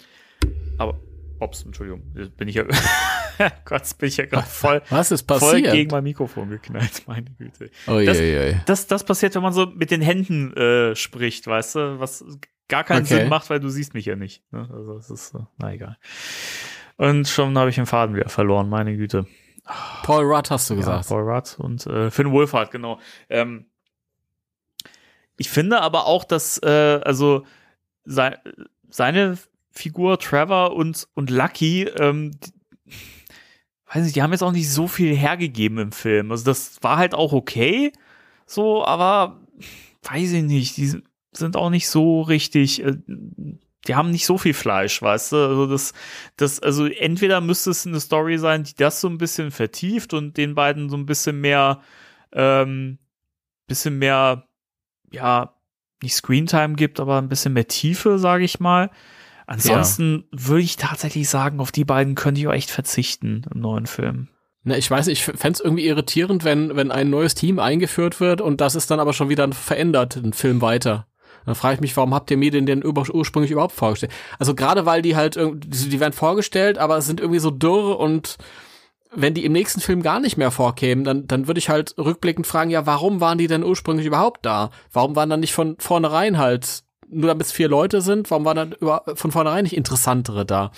aber, 0.78 1.00
ups, 1.40 1.62
Entschuldigung, 1.62 2.02
bin 2.36 2.48
ich 2.48 2.56
ja, 2.56 2.64
Gott, 3.64 3.82
bin 3.98 4.08
ich 4.08 4.16
ja 4.16 4.26
gerade 4.26 4.46
voll, 4.46 4.82
Was 4.90 5.10
ist 5.10 5.24
passiert? 5.24 5.50
voll 5.50 5.62
gegen 5.62 5.90
mein 5.90 6.04
Mikrofon 6.04 6.50
geknallt, 6.50 7.02
meine 7.06 7.30
Güte. 7.30 7.70
Oh, 7.86 8.00
das, 8.04 8.18
je, 8.18 8.50
je. 8.50 8.56
Das, 8.66 8.86
das 8.86 9.04
passiert, 9.04 9.34
wenn 9.34 9.42
man 9.42 9.52
so 9.52 9.66
mit 9.66 9.90
den 9.90 10.00
Händen 10.00 10.52
äh, 10.56 10.94
spricht, 10.94 11.46
weißt 11.46 11.74
du, 11.76 12.00
was 12.00 12.24
gar 12.68 12.84
keinen 12.84 13.04
okay. 13.04 13.20
Sinn 13.20 13.28
macht, 13.28 13.50
weil 13.50 13.60
du 13.60 13.68
siehst 13.68 13.94
mich 13.94 14.06
ja 14.06 14.16
nicht. 14.16 14.42
Ne? 14.52 14.68
Also, 14.72 14.94
das 14.94 15.10
ist, 15.10 15.34
na 15.58 15.72
egal. 15.72 15.98
Und 16.96 17.28
schon 17.28 17.56
habe 17.58 17.70
ich 17.70 17.76
den 17.76 17.86
Faden 17.86 18.14
wieder 18.14 18.28
verloren, 18.28 18.68
meine 18.68 18.96
Güte. 18.96 19.26
Paul 20.02 20.24
Rudd 20.24 20.50
hast 20.50 20.68
du 20.70 20.76
gesagt. 20.76 21.08
Ja, 21.08 21.16
Paul 21.16 21.22
Rudd 21.22 21.56
und 21.58 21.86
äh, 21.86 22.10
Finn 22.10 22.30
Wolfhard, 22.30 22.70
genau. 22.70 23.00
Ähm, 23.28 23.66
ich 25.36 25.50
finde 25.50 25.80
aber 25.80 26.06
auch, 26.06 26.24
dass, 26.24 26.62
äh, 26.62 27.00
also, 27.02 27.44
sein, 28.04 28.36
seine 28.90 29.38
Figur 29.70 30.18
Trevor 30.18 30.74
und, 30.74 31.08
und 31.14 31.30
Lucky, 31.30 31.84
ähm, 31.84 32.32
die, 32.32 32.52
weiß 33.92 34.04
nicht, 34.04 34.16
die 34.16 34.22
haben 34.22 34.32
jetzt 34.32 34.42
auch 34.42 34.52
nicht 34.52 34.70
so 34.70 34.88
viel 34.88 35.14
hergegeben 35.14 35.78
im 35.78 35.92
Film. 35.92 36.30
Also 36.30 36.44
das 36.44 36.82
war 36.82 36.96
halt 36.96 37.14
auch 37.14 37.32
okay, 37.32 37.92
so, 38.46 38.84
aber 38.84 39.40
weiß 40.02 40.32
ich 40.32 40.42
nicht, 40.42 40.76
die 40.76 41.02
sind 41.32 41.56
auch 41.56 41.70
nicht 41.70 41.88
so 41.88 42.22
richtig, 42.22 42.84
äh, 42.84 42.96
die 43.86 43.94
haben 43.94 44.10
nicht 44.10 44.26
so 44.26 44.38
viel 44.38 44.54
Fleisch, 44.54 45.00
weißt 45.02 45.32
du? 45.32 45.36
Also 45.36 45.66
das, 45.66 45.92
das, 46.36 46.60
also 46.60 46.86
entweder 46.86 47.40
müsste 47.40 47.70
es 47.70 47.86
eine 47.86 48.00
Story 48.00 48.38
sein, 48.38 48.64
die 48.64 48.74
das 48.74 49.00
so 49.00 49.08
ein 49.08 49.18
bisschen 49.18 49.50
vertieft 49.50 50.14
und 50.14 50.36
den 50.36 50.54
beiden 50.54 50.88
so 50.88 50.96
ein 50.96 51.06
bisschen 51.06 51.40
mehr, 51.40 51.80
ähm, 52.32 52.98
bisschen 53.66 53.98
mehr, 53.98 54.48
ja, 55.10 55.53
nicht 56.04 56.14
Screentime 56.14 56.74
gibt, 56.74 57.00
aber 57.00 57.18
ein 57.18 57.28
bisschen 57.28 57.52
mehr 57.52 57.66
Tiefe, 57.66 58.18
sage 58.18 58.44
ich 58.44 58.60
mal. 58.60 58.90
Ansonsten 59.46 60.24
ja. 60.32 60.48
würde 60.48 60.62
ich 60.62 60.76
tatsächlich 60.76 61.28
sagen, 61.28 61.60
auf 61.60 61.72
die 61.72 61.84
beiden 61.84 62.14
könnte 62.14 62.40
ich 62.40 62.48
auch 62.48 62.52
echt 62.52 62.70
verzichten 62.70 63.42
im 63.52 63.60
neuen 63.60 63.86
Film. 63.86 64.28
Na, 64.62 64.78
ich 64.78 64.90
weiß, 64.90 65.08
ich 65.08 65.24
fände 65.24 65.50
es 65.50 65.60
irgendwie 65.60 65.86
irritierend, 65.86 66.44
wenn, 66.44 66.74
wenn 66.74 66.90
ein 66.90 67.10
neues 67.10 67.34
Team 67.34 67.58
eingeführt 67.58 68.20
wird 68.20 68.40
und 68.40 68.62
das 68.62 68.74
ist 68.74 68.90
dann 68.90 69.00
aber 69.00 69.12
schon 69.12 69.28
wieder 69.28 69.50
verändert, 69.52 70.16
ein 70.16 70.32
Film 70.32 70.62
weiter. 70.62 71.06
Dann 71.44 71.54
frage 71.54 71.74
ich 71.74 71.80
mich, 71.80 71.94
warum 71.98 72.14
habt 72.14 72.30
ihr 72.30 72.38
mir 72.38 72.50
den 72.50 72.64
denn 72.64 72.82
ursprünglich 72.84 73.50
überhaupt 73.50 73.74
vorgestellt? 73.74 74.12
Also 74.38 74.54
gerade 74.54 74.86
weil 74.86 75.02
die 75.02 75.16
halt, 75.16 75.36
die 75.36 76.00
werden 76.00 76.14
vorgestellt, 76.14 76.78
aber 76.78 77.02
sind 77.02 77.20
irgendwie 77.20 77.40
so 77.40 77.50
dürr 77.50 77.98
und 77.98 78.38
wenn 79.16 79.34
die 79.34 79.44
im 79.44 79.52
nächsten 79.52 79.80
Film 79.80 80.02
gar 80.02 80.20
nicht 80.20 80.36
mehr 80.36 80.50
vorkämen, 80.50 81.04
dann, 81.04 81.26
dann 81.26 81.46
würde 81.46 81.58
ich 81.58 81.68
halt 81.68 81.94
rückblickend 81.98 82.46
fragen, 82.46 82.70
ja, 82.70 82.86
warum 82.86 83.20
waren 83.20 83.38
die 83.38 83.46
denn 83.46 83.64
ursprünglich 83.64 84.06
überhaupt 84.06 84.44
da? 84.44 84.70
Warum 84.92 85.16
waren 85.16 85.30
dann 85.30 85.40
nicht 85.40 85.52
von 85.52 85.76
vornherein 85.78 86.38
halt, 86.38 86.84
nur 87.08 87.28
damit 87.28 87.46
es 87.46 87.52
vier 87.52 87.68
Leute 87.68 88.00
sind, 88.00 88.30
warum 88.30 88.44
waren 88.44 88.56
dann 88.56 88.72
über, 88.72 89.04
von 89.14 89.32
vornherein 89.32 89.64
nicht 89.64 89.76
interessantere 89.76 90.44
da? 90.44 90.72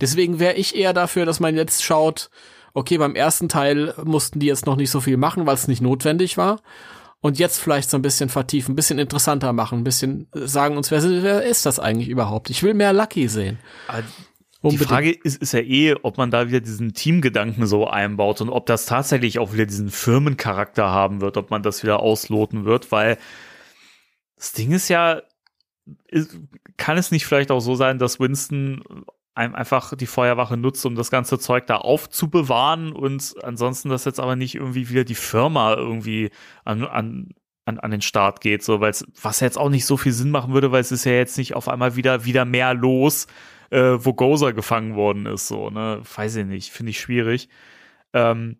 Deswegen 0.00 0.38
wäre 0.38 0.54
ich 0.54 0.76
eher 0.76 0.92
dafür, 0.92 1.26
dass 1.26 1.40
man 1.40 1.56
jetzt 1.56 1.84
schaut, 1.84 2.30
okay, 2.72 2.98
beim 2.98 3.14
ersten 3.14 3.48
Teil 3.48 3.94
mussten 4.04 4.40
die 4.40 4.46
jetzt 4.46 4.66
noch 4.66 4.76
nicht 4.76 4.90
so 4.90 5.00
viel 5.00 5.16
machen, 5.16 5.46
weil 5.46 5.54
es 5.54 5.68
nicht 5.68 5.82
notwendig 5.82 6.36
war. 6.36 6.60
Und 7.20 7.38
jetzt 7.38 7.58
vielleicht 7.58 7.88
so 7.88 7.96
ein 7.96 8.02
bisschen 8.02 8.28
vertiefen, 8.28 8.72
ein 8.72 8.76
bisschen 8.76 8.98
interessanter 8.98 9.54
machen, 9.54 9.78
ein 9.78 9.84
bisschen 9.84 10.28
sagen 10.34 10.76
uns, 10.76 10.90
wer, 10.90 11.02
wer 11.02 11.42
ist 11.42 11.64
das 11.64 11.78
eigentlich 11.78 12.10
überhaupt? 12.10 12.50
Ich 12.50 12.62
will 12.62 12.74
mehr 12.74 12.92
Lucky 12.92 13.28
sehen. 13.28 13.58
Aber 13.88 14.02
Unbedingt. 14.64 14.80
Die 14.80 14.86
Frage 14.86 15.10
ist, 15.10 15.42
ist 15.42 15.52
ja 15.52 15.60
eh, 15.60 15.94
ob 16.02 16.16
man 16.16 16.30
da 16.30 16.48
wieder 16.48 16.60
diesen 16.60 16.94
Teamgedanken 16.94 17.66
so 17.66 17.86
einbaut 17.86 18.40
und 18.40 18.48
ob 18.48 18.64
das 18.64 18.86
tatsächlich 18.86 19.38
auch 19.38 19.52
wieder 19.52 19.66
diesen 19.66 19.90
Firmencharakter 19.90 20.88
haben 20.88 21.20
wird, 21.20 21.36
ob 21.36 21.50
man 21.50 21.62
das 21.62 21.82
wieder 21.82 22.00
ausloten 22.00 22.64
wird, 22.64 22.90
weil 22.90 23.18
das 24.36 24.52
Ding 24.52 24.72
ist 24.72 24.88
ja, 24.88 25.20
ist, 26.08 26.38
kann 26.78 26.96
es 26.96 27.10
nicht 27.10 27.26
vielleicht 27.26 27.50
auch 27.50 27.60
so 27.60 27.74
sein, 27.74 27.98
dass 27.98 28.20
Winston 28.20 28.82
einfach 29.34 29.94
die 29.94 30.06
Feuerwache 30.06 30.56
nutzt, 30.56 30.86
um 30.86 30.94
das 30.94 31.10
ganze 31.10 31.38
Zeug 31.38 31.66
da 31.66 31.76
aufzubewahren 31.76 32.92
und 32.92 33.34
ansonsten 33.42 33.90
das 33.90 34.06
jetzt 34.06 34.20
aber 34.20 34.34
nicht 34.34 34.54
irgendwie 34.54 34.88
wieder 34.88 35.04
die 35.04 35.14
Firma 35.14 35.74
irgendwie 35.74 36.30
an, 36.64 36.84
an, 36.84 37.34
an, 37.66 37.78
an 37.80 37.90
den 37.90 38.00
Start 38.00 38.40
geht, 38.40 38.62
so, 38.62 38.80
weil 38.80 38.92
es, 38.92 39.04
was 39.20 39.40
jetzt 39.40 39.58
auch 39.58 39.68
nicht 39.68 39.84
so 39.84 39.98
viel 39.98 40.12
Sinn 40.12 40.30
machen 40.30 40.54
würde, 40.54 40.72
weil 40.72 40.80
es 40.80 40.92
ist 40.92 41.04
ja 41.04 41.12
jetzt 41.12 41.36
nicht 41.36 41.54
auf 41.54 41.68
einmal 41.68 41.96
wieder, 41.96 42.24
wieder 42.24 42.46
mehr 42.46 42.72
los, 42.72 43.26
äh, 43.74 44.04
wo 44.04 44.14
Gozer 44.14 44.52
gefangen 44.52 44.94
worden 44.94 45.26
ist, 45.26 45.48
so, 45.48 45.68
ne, 45.68 46.00
weiß 46.16 46.36
ich 46.36 46.46
nicht, 46.46 46.70
finde 46.70 46.90
ich 46.90 47.00
schwierig. 47.00 47.48
Ähm, 48.12 48.58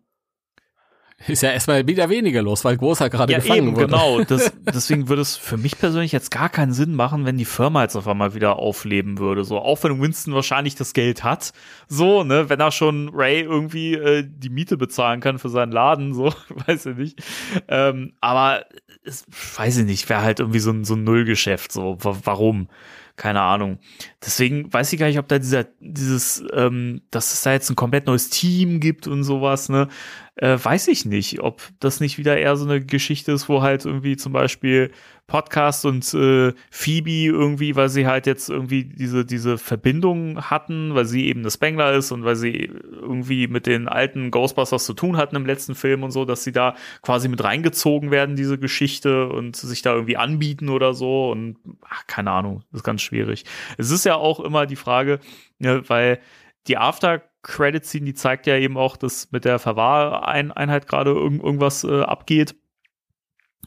ist 1.27 1.41
ja 1.41 1.51
erstmal 1.51 1.87
wieder 1.87 2.09
weniger 2.09 2.41
los, 2.41 2.65
weil 2.65 2.75
Großer 2.75 3.09
gerade 3.09 3.31
ja, 3.31 3.39
gefangen 3.39 3.69
eben, 3.69 3.75
wurde. 3.77 3.85
genau. 3.85 4.19
Das, 4.27 4.51
deswegen 4.61 5.07
würde 5.07 5.21
es 5.21 5.37
für 5.37 5.55
mich 5.55 5.77
persönlich 5.77 6.11
jetzt 6.11 6.29
gar 6.29 6.49
keinen 6.49 6.73
Sinn 6.73 6.93
machen, 6.93 7.25
wenn 7.25 7.37
die 7.37 7.45
Firma 7.45 7.83
jetzt 7.83 7.95
auf 7.95 8.07
einmal 8.07 8.33
wieder 8.35 8.57
aufleben 8.57 9.17
würde. 9.17 9.45
So, 9.45 9.57
auch 9.59 9.81
wenn 9.83 10.01
Winston 10.01 10.33
wahrscheinlich 10.33 10.75
das 10.75 10.93
Geld 10.93 11.23
hat, 11.23 11.53
so, 11.87 12.25
ne, 12.25 12.49
wenn 12.49 12.59
er 12.59 12.71
schon 12.71 13.09
Ray 13.13 13.41
irgendwie 13.41 13.93
äh, 13.93 14.27
die 14.27 14.49
Miete 14.49 14.75
bezahlen 14.75 15.21
kann 15.21 15.39
für 15.39 15.49
seinen 15.49 15.71
Laden, 15.71 16.13
so, 16.13 16.33
weiß 16.67 16.87
ich 16.87 16.97
nicht. 16.97 17.23
Ähm, 17.69 18.13
aber 18.19 18.65
es, 19.05 19.25
weiß 19.57 19.77
ich 19.77 19.85
nicht, 19.85 20.09
wäre 20.09 20.21
halt 20.21 20.41
irgendwie 20.41 20.59
so 20.59 20.71
ein, 20.71 20.83
so 20.83 20.95
ein 20.95 21.05
Nullgeschäft, 21.05 21.71
so, 21.71 21.97
warum? 22.01 22.67
Keine 23.15 23.41
Ahnung. 23.41 23.79
Deswegen 24.23 24.71
weiß 24.71 24.91
ich 24.91 24.99
gar 24.99 25.07
nicht, 25.07 25.19
ob 25.19 25.27
da 25.27 25.39
dieser, 25.39 25.65
dieses, 25.79 26.43
ähm, 26.53 27.01
dass 27.11 27.33
es 27.33 27.41
da 27.41 27.53
jetzt 27.53 27.69
ein 27.69 27.75
komplett 27.75 28.07
neues 28.07 28.29
Team 28.29 28.79
gibt 28.79 29.07
und 29.07 29.23
sowas, 29.23 29.69
ne? 29.69 29.87
Äh, 30.35 30.57
weiß 30.61 30.89
ich 30.89 31.05
nicht, 31.05 31.39
ob 31.39 31.61
das 31.79 32.01
nicht 32.01 32.17
wieder 32.17 32.37
eher 32.37 32.57
so 32.57 32.65
eine 32.65 32.83
Geschichte 32.83 33.31
ist, 33.31 33.47
wo 33.47 33.61
halt 33.61 33.85
irgendwie 33.85 34.17
zum 34.17 34.33
Beispiel 34.33 34.91
Podcast 35.27 35.85
und 35.85 36.13
äh, 36.13 36.53
Phoebe 36.69 37.25
irgendwie, 37.25 37.75
weil 37.75 37.89
sie 37.89 38.05
halt 38.05 38.27
jetzt 38.27 38.49
irgendwie 38.49 38.83
diese, 38.83 39.25
diese 39.25 39.57
Verbindung 39.57 40.39
hatten, 40.49 40.93
weil 40.93 41.05
sie 41.05 41.25
eben 41.27 41.39
eine 41.39 41.49
Spengler 41.49 41.93
ist 41.93 42.11
und 42.11 42.25
weil 42.25 42.35
sie 42.35 42.71
irgendwie 42.91 43.47
mit 43.47 43.65
den 43.65 43.87
alten 43.87 44.29
Ghostbusters 44.29 44.85
zu 44.85 44.93
tun 44.93 45.17
hatten 45.17 45.35
im 45.35 45.45
letzten 45.47 45.73
Film 45.73 46.03
und 46.03 46.11
so, 46.11 46.25
dass 46.25 46.43
sie 46.43 46.51
da 46.51 46.75
quasi 47.01 47.27
mit 47.27 47.43
reingezogen 47.43 48.11
werden, 48.11 48.35
diese 48.35 48.59
Geschichte 48.59 49.27
und 49.29 49.55
sich 49.55 49.81
da 49.81 49.93
irgendwie 49.93 50.17
anbieten 50.17 50.69
oder 50.69 50.93
so 50.93 51.31
und 51.31 51.57
ach, 51.89 52.05
keine 52.05 52.29
Ahnung, 52.29 52.61
das 52.71 52.81
ist 52.81 52.85
ganz 52.85 53.01
schwierig. 53.01 53.45
Es 53.77 53.89
ist 53.89 54.05
ja 54.05 54.15
auch 54.15 54.39
immer 54.39 54.67
die 54.67 54.75
Frage, 54.75 55.19
ne, 55.57 55.81
weil 55.87 56.19
die 56.67 56.77
After 56.77 57.23
Credit 57.41 57.85
Scene, 57.85 58.05
die 58.05 58.13
zeigt 58.13 58.47
ja 58.47 58.57
eben 58.57 58.77
auch, 58.77 58.97
dass 58.97 59.31
mit 59.31 59.45
der 59.45 59.59
Verwahreinheit 59.59 60.87
gerade 60.87 61.11
irgend, 61.11 61.43
irgendwas 61.43 61.83
äh, 61.83 62.01
abgeht. 62.01 62.55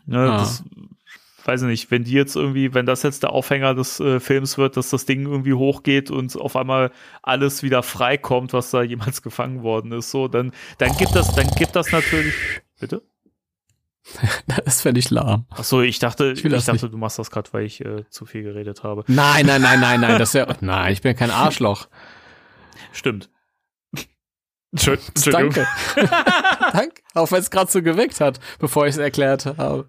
Ne, 0.06 0.18
ah. 0.18 0.38
Das 0.38 0.64
weiß 1.48 1.62
ich 1.62 1.68
nicht, 1.68 1.90
wenn 1.90 2.04
die 2.04 2.12
jetzt 2.12 2.36
irgendwie, 2.36 2.74
wenn 2.74 2.84
das 2.84 3.02
jetzt 3.02 3.22
der 3.22 3.30
Aufhänger 3.30 3.74
des 3.74 3.98
äh, 4.00 4.20
Films 4.20 4.58
wird, 4.58 4.76
dass 4.76 4.90
das 4.90 5.06
Ding 5.06 5.26
irgendwie 5.26 5.54
hochgeht 5.54 6.10
und 6.10 6.36
auf 6.36 6.54
einmal 6.56 6.92
alles 7.22 7.62
wieder 7.62 7.82
freikommt, 7.82 8.52
was 8.52 8.70
da 8.70 8.82
jemals 8.82 9.22
gefangen 9.22 9.62
worden 9.62 9.92
ist, 9.92 10.10
so, 10.10 10.28
dann, 10.28 10.52
dann 10.76 10.94
gibt 10.98 11.16
das, 11.16 11.34
dann 11.34 11.48
gibt 11.48 11.74
das 11.74 11.90
natürlich, 11.90 12.34
bitte? 12.78 13.02
Das 14.64 14.82
fände 14.82 15.00
ich 15.00 15.10
lahm. 15.10 15.46
Ach 15.50 15.64
so, 15.64 15.82
ich 15.82 15.98
dachte, 15.98 16.32
ich, 16.32 16.44
ich 16.44 16.64
dachte, 16.64 16.88
du 16.88 16.96
machst 16.96 17.18
das 17.18 17.30
gerade, 17.30 17.52
weil 17.52 17.64
ich 17.64 17.84
äh, 17.84 18.08
zu 18.08 18.26
viel 18.26 18.42
geredet 18.42 18.82
habe. 18.82 19.04
Nein, 19.06 19.46
nein, 19.46 19.60
nein, 19.60 19.80
nein, 19.80 20.00
nein, 20.00 20.18
das 20.18 20.28
ist 20.34 20.34
ja, 20.34 20.46
nein, 20.60 20.92
ich 20.92 21.02
bin 21.02 21.16
kein 21.16 21.30
Arschloch. 21.30 21.88
Stimmt. 22.92 23.30
Danke. 24.72 25.66
Danke. 26.72 27.02
Auch 27.14 27.32
wenn 27.32 27.40
es 27.40 27.50
gerade 27.50 27.70
so 27.70 27.82
geweckt 27.82 28.20
hat, 28.20 28.38
bevor 28.58 28.86
ich 28.86 28.90
es 28.94 28.98
erklärt 28.98 29.46
habe. 29.46 29.88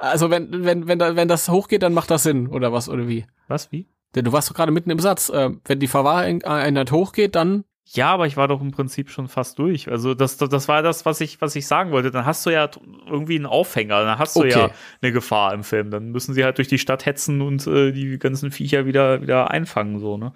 Also 0.00 0.30
wenn, 0.30 0.64
wenn, 0.64 0.86
wenn, 0.86 0.98
da, 0.98 1.16
wenn 1.16 1.28
das 1.28 1.48
hochgeht, 1.48 1.82
dann 1.82 1.94
macht 1.94 2.10
das 2.10 2.22
Sinn, 2.22 2.48
oder 2.48 2.72
was, 2.72 2.88
oder 2.88 3.08
wie? 3.08 3.26
Was, 3.48 3.72
wie? 3.72 3.88
Denn 4.14 4.24
du 4.24 4.32
warst 4.32 4.48
doch 4.48 4.54
gerade 4.54 4.72
mitten 4.72 4.90
im 4.90 5.00
Satz. 5.00 5.28
Äh, 5.28 5.50
wenn 5.64 5.80
die 5.80 5.86
Verwahreinheit 5.86 6.92
hochgeht, 6.92 7.34
dann. 7.34 7.64
Ja, 7.84 8.10
aber 8.10 8.26
ich 8.26 8.36
war 8.36 8.48
doch 8.48 8.60
im 8.60 8.70
Prinzip 8.70 9.10
schon 9.10 9.28
fast 9.28 9.58
durch. 9.58 9.88
Also 9.88 10.14
das, 10.14 10.36
das, 10.36 10.50
das 10.50 10.68
war 10.68 10.82
das, 10.82 11.06
was 11.06 11.20
ich, 11.20 11.40
was 11.40 11.56
ich 11.56 11.66
sagen 11.66 11.90
wollte. 11.90 12.10
Dann 12.10 12.26
hast 12.26 12.44
du 12.44 12.50
ja 12.50 12.68
irgendwie 13.06 13.36
einen 13.36 13.46
Aufhänger, 13.46 14.04
dann 14.04 14.18
hast 14.18 14.36
du 14.36 14.40
okay. 14.40 14.50
ja 14.50 14.70
eine 15.00 15.12
Gefahr 15.12 15.54
im 15.54 15.64
Film. 15.64 15.90
Dann 15.90 16.10
müssen 16.10 16.34
sie 16.34 16.44
halt 16.44 16.58
durch 16.58 16.68
die 16.68 16.78
Stadt 16.78 17.06
hetzen 17.06 17.40
und 17.40 17.66
äh, 17.66 17.92
die 17.92 18.18
ganzen 18.18 18.50
Viecher 18.50 18.84
wieder, 18.84 19.22
wieder 19.22 19.50
einfangen, 19.50 20.00
so, 20.00 20.18
ne? 20.18 20.32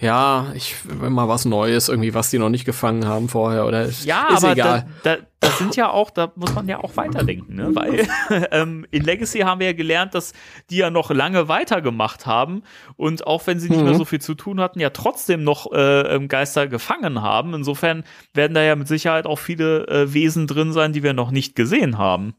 Ja, 0.00 0.52
ich 0.54 0.76
mal 0.84 1.28
was 1.28 1.44
Neues, 1.44 1.88
irgendwie, 1.88 2.12
was 2.14 2.30
die 2.30 2.38
noch 2.38 2.48
nicht 2.48 2.64
gefangen 2.64 3.06
haben 3.06 3.28
vorher 3.28 3.66
oder 3.66 3.88
ja, 4.04 4.28
ist 4.28 4.42
aber 4.42 4.52
egal. 4.52 4.86
Da, 5.04 5.16
da, 5.16 5.22
das 5.38 5.58
sind 5.58 5.76
ja 5.76 5.90
auch, 5.90 6.10
da 6.10 6.32
muss 6.34 6.54
man 6.54 6.66
ja 6.66 6.82
auch 6.82 6.96
weiterdenken, 6.96 7.54
ne? 7.54 7.70
Weil 7.74 8.08
ähm, 8.50 8.86
in 8.90 9.04
Legacy 9.04 9.40
haben 9.40 9.60
wir 9.60 9.68
ja 9.68 9.72
gelernt, 9.74 10.14
dass 10.14 10.32
die 10.70 10.78
ja 10.78 10.90
noch 10.90 11.10
lange 11.10 11.48
weitergemacht 11.48 12.26
haben 12.26 12.62
und 12.96 13.26
auch 13.26 13.46
wenn 13.46 13.60
sie 13.60 13.68
nicht 13.68 13.80
mhm. 13.80 13.84
mehr 13.84 13.94
so 13.94 14.04
viel 14.04 14.20
zu 14.20 14.34
tun 14.34 14.60
hatten, 14.60 14.80
ja 14.80 14.90
trotzdem 14.90 15.44
noch 15.44 15.70
äh, 15.72 16.14
ähm, 16.14 16.26
Geister 16.26 16.66
gefangen 16.66 17.22
haben. 17.22 17.54
Insofern 17.54 18.02
werden 18.34 18.54
da 18.54 18.62
ja 18.62 18.74
mit 18.74 18.88
Sicherheit 18.88 19.26
auch 19.26 19.38
viele 19.38 19.86
äh, 19.88 20.12
Wesen 20.12 20.46
drin 20.46 20.72
sein, 20.72 20.92
die 20.92 21.02
wir 21.02 21.12
noch 21.12 21.30
nicht 21.30 21.54
gesehen 21.54 21.98
haben. 21.98 22.34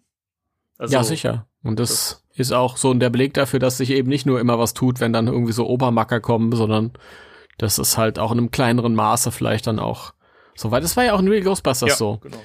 Also, 0.77 0.95
ja, 0.95 1.03
sicher. 1.03 1.47
Und 1.63 1.79
das, 1.79 2.23
das 2.29 2.39
ist 2.39 2.51
auch 2.51 2.77
so 2.77 2.93
der 2.93 3.09
Beleg 3.09 3.33
dafür, 3.33 3.59
dass 3.59 3.77
sich 3.77 3.91
eben 3.91 4.09
nicht 4.09 4.25
nur 4.25 4.39
immer 4.39 4.59
was 4.59 4.73
tut, 4.73 4.99
wenn 4.99 5.13
dann 5.13 5.27
irgendwie 5.27 5.53
so 5.53 5.67
Obermacker 5.67 6.19
kommen, 6.19 6.51
sondern 6.51 6.91
das 7.57 7.79
ist 7.79 7.97
halt 7.97 8.19
auch 8.19 8.31
in 8.31 8.37
einem 8.37 8.51
kleineren 8.51 8.95
Maße 8.95 9.31
vielleicht 9.31 9.67
dann 9.67 9.79
auch 9.79 10.13
so, 10.55 10.71
weil 10.71 10.81
das 10.81 10.95
war 10.97 11.03
ja 11.03 11.13
auch 11.13 11.19
in 11.19 11.27
Real 11.27 11.43
Ghostbusters 11.43 11.89
ja, 11.89 11.95
so. 11.95 12.19
Genau. 12.21 12.37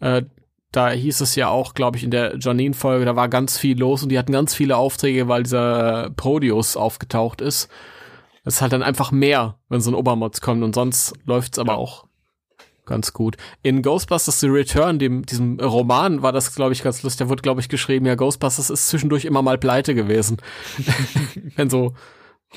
Äh, 0.00 0.24
da 0.72 0.90
hieß 0.90 1.20
es 1.20 1.34
ja 1.34 1.48
auch, 1.48 1.74
glaube 1.74 1.98
ich, 1.98 2.04
in 2.04 2.10
der 2.10 2.38
Janine-Folge, 2.38 3.04
da 3.04 3.14
war 3.14 3.28
ganz 3.28 3.58
viel 3.58 3.78
los 3.78 4.02
und 4.02 4.08
die 4.08 4.18
hatten 4.18 4.32
ganz 4.32 4.54
viele 4.54 4.78
Aufträge, 4.78 5.28
weil 5.28 5.42
dieser 5.42 6.10
Prodius 6.16 6.78
aufgetaucht 6.78 7.42
ist. 7.42 7.70
Das 8.44 8.54
ist 8.54 8.62
halt 8.62 8.72
dann 8.72 8.82
einfach 8.82 9.12
mehr, 9.12 9.58
wenn 9.68 9.82
so 9.82 9.90
ein 9.90 9.94
Obermods 9.94 10.40
kommt 10.40 10.64
und 10.64 10.74
sonst 10.74 11.12
läuft's 11.26 11.58
aber 11.58 11.74
ja. 11.74 11.78
auch 11.78 12.06
ganz 12.86 13.12
gut. 13.12 13.36
In 13.62 13.82
Ghostbusters 13.82 14.40
The 14.40 14.48
Return, 14.48 14.98
dem, 14.98 15.24
diesem 15.26 15.60
Roman, 15.60 16.22
war 16.22 16.32
das, 16.32 16.54
glaube 16.54 16.72
ich, 16.72 16.82
ganz 16.82 17.02
lustig. 17.02 17.26
Da 17.26 17.28
wurde, 17.28 17.42
glaube 17.42 17.60
ich, 17.60 17.68
geschrieben, 17.68 18.06
ja, 18.06 18.14
Ghostbusters 18.14 18.70
ist 18.70 18.88
zwischendurch 18.88 19.26
immer 19.26 19.42
mal 19.42 19.58
pleite 19.58 19.94
gewesen. 19.94 20.38
wenn 21.56 21.70
so 21.70 21.94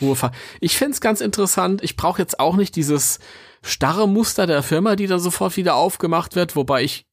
Ruhefahr. 0.01 0.31
Ich 0.59 0.77
find's 0.77 1.01
ganz 1.01 1.21
interessant. 1.21 1.83
Ich 1.83 1.95
brauche 1.95 2.21
jetzt 2.21 2.39
auch 2.39 2.55
nicht 2.55 2.75
dieses 2.75 3.19
starre 3.61 4.07
Muster 4.07 4.47
der 4.47 4.63
Firma, 4.63 4.95
die 4.95 5.07
dann 5.07 5.19
sofort 5.19 5.57
wieder 5.57 5.75
aufgemacht 5.75 6.35
wird, 6.35 6.55
wobei 6.55 6.83
ich 6.83 7.05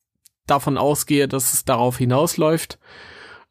davon 0.47 0.77
ausgehe, 0.77 1.29
dass 1.29 1.53
es 1.53 1.65
darauf 1.65 1.99
hinausläuft. 1.99 2.79